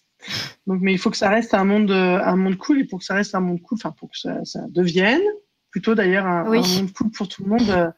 Donc 0.68 0.80
mais 0.82 0.94
il 0.94 0.98
faut 0.98 1.10
que 1.10 1.18
ça 1.18 1.30
reste 1.30 1.54
un 1.54 1.66
monde 1.66 1.92
un 1.92 2.36
monde 2.38 2.56
cool 2.58 2.80
et 2.80 2.86
pour 2.86 3.00
que 3.00 3.06
ça 3.06 3.16
reste 3.16 3.36
un 3.36 3.42
monde 3.42 3.62
cool, 3.62 3.78
enfin 3.78 3.92
pour 3.92 4.10
que 4.10 4.18
ça, 4.18 4.46
ça 4.46 4.62
devienne 4.70 5.22
plutôt 5.74 5.96
d'ailleurs 5.96 6.28
un, 6.28 6.44
monde 6.44 6.94
cool 6.94 7.10
pour 7.10 7.28
tout 7.28 7.44
le 7.44 7.50
monde. 7.50 7.70
Euh, 7.70 7.90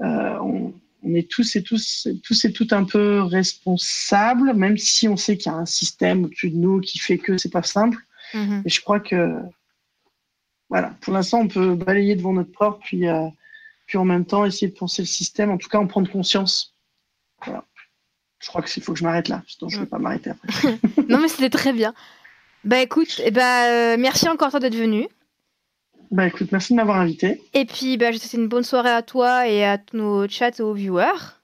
euh, 0.00 0.38
on, 0.40 0.72
on, 1.02 1.14
est 1.14 1.30
tous 1.30 1.56
et 1.56 1.62
tous 1.62 2.08
tous 2.22 2.44
et 2.44 2.52
toutes 2.52 2.72
un 2.72 2.84
peu 2.84 3.22
responsables, 3.22 4.54
même 4.54 4.78
si 4.78 5.08
on 5.08 5.16
sait 5.16 5.36
qu'il 5.36 5.50
y 5.50 5.54
a 5.54 5.58
un 5.58 5.66
système 5.66 6.24
au-dessus 6.24 6.50
de 6.50 6.56
nous 6.56 6.80
qui 6.80 6.98
fait 6.98 7.18
que 7.18 7.36
c'est 7.36 7.52
pas 7.52 7.62
simple. 7.62 7.98
Mhm. 8.34 8.62
Et 8.64 8.68
je 8.68 8.80
crois 8.80 9.00
que 9.00 9.34
voilà, 10.68 10.94
pour 11.02 11.12
l'instant, 11.12 11.40
on 11.40 11.48
peut 11.48 11.74
balayer 11.74 12.16
devant 12.16 12.32
notre 12.32 12.52
porte, 12.52 12.80
puis 12.82 13.06
euh, 13.06 13.28
puis 13.86 13.98
en 13.98 14.04
même 14.04 14.24
temps 14.24 14.44
essayer 14.44 14.68
de 14.68 14.76
penser 14.76 15.02
le 15.02 15.06
système, 15.06 15.50
en 15.50 15.58
tout 15.58 15.68
cas 15.68 15.78
en 15.78 15.86
prendre 15.86 16.10
conscience. 16.10 16.74
Voilà. 17.44 17.64
Je 18.38 18.48
crois 18.48 18.62
qu'il 18.62 18.82
faut 18.82 18.92
que 18.92 18.98
je 18.98 19.04
m'arrête 19.04 19.28
là, 19.28 19.42
sinon 19.46 19.68
je 19.68 19.76
ne 19.76 19.82
vais 19.82 19.88
pas 19.88 19.98
m'arrêter 19.98 20.30
après. 20.30 20.78
non, 21.08 21.20
mais 21.20 21.28
c'était 21.28 21.50
très 21.50 21.72
bien. 21.72 21.94
Bah 22.64 22.80
écoute, 22.80 23.20
eh 23.24 23.30
bah, 23.30 23.66
euh, 23.66 23.96
merci 23.98 24.28
encore 24.28 24.50
toi 24.50 24.60
d'être 24.60 24.74
venu. 24.74 25.08
Bah 26.12 26.26
écoute, 26.26 26.52
merci 26.52 26.74
de 26.74 26.76
m'avoir 26.76 26.98
invité. 26.98 27.42
Et 27.54 27.64
puis 27.64 27.96
bah, 27.96 28.12
je 28.12 28.18
te 28.18 28.22
souhaite 28.24 28.42
une 28.42 28.48
bonne 28.48 28.64
soirée 28.64 28.90
à 28.90 29.00
toi 29.02 29.48
et 29.48 29.64
à 29.64 29.78
tous 29.78 29.96
nos 29.96 30.28
chats 30.28 30.50
et 30.58 30.60
aux 30.60 30.74
viewers. 30.74 31.40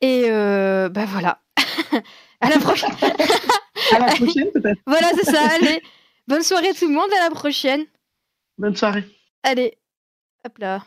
Et 0.00 0.26
euh, 0.30 0.88
bah 0.88 1.04
voilà. 1.04 1.42
à 2.40 2.48
la 2.48 2.58
prochaine. 2.58 2.92
à 3.92 3.98
la 3.98 4.06
prochaine 4.06 4.52
peut-être. 4.52 4.80
Voilà, 4.86 5.08
c'est 5.16 5.32
ça. 5.32 5.48
Allez, 5.56 5.82
bonne 6.28 6.44
soirée 6.44 6.72
tout 6.74 6.86
le 6.86 6.94
monde, 6.94 7.10
à 7.18 7.28
la 7.28 7.34
prochaine. 7.34 7.86
Bonne 8.56 8.76
soirée. 8.76 9.04
Allez, 9.42 9.76
hop 10.46 10.56
là. 10.58 10.84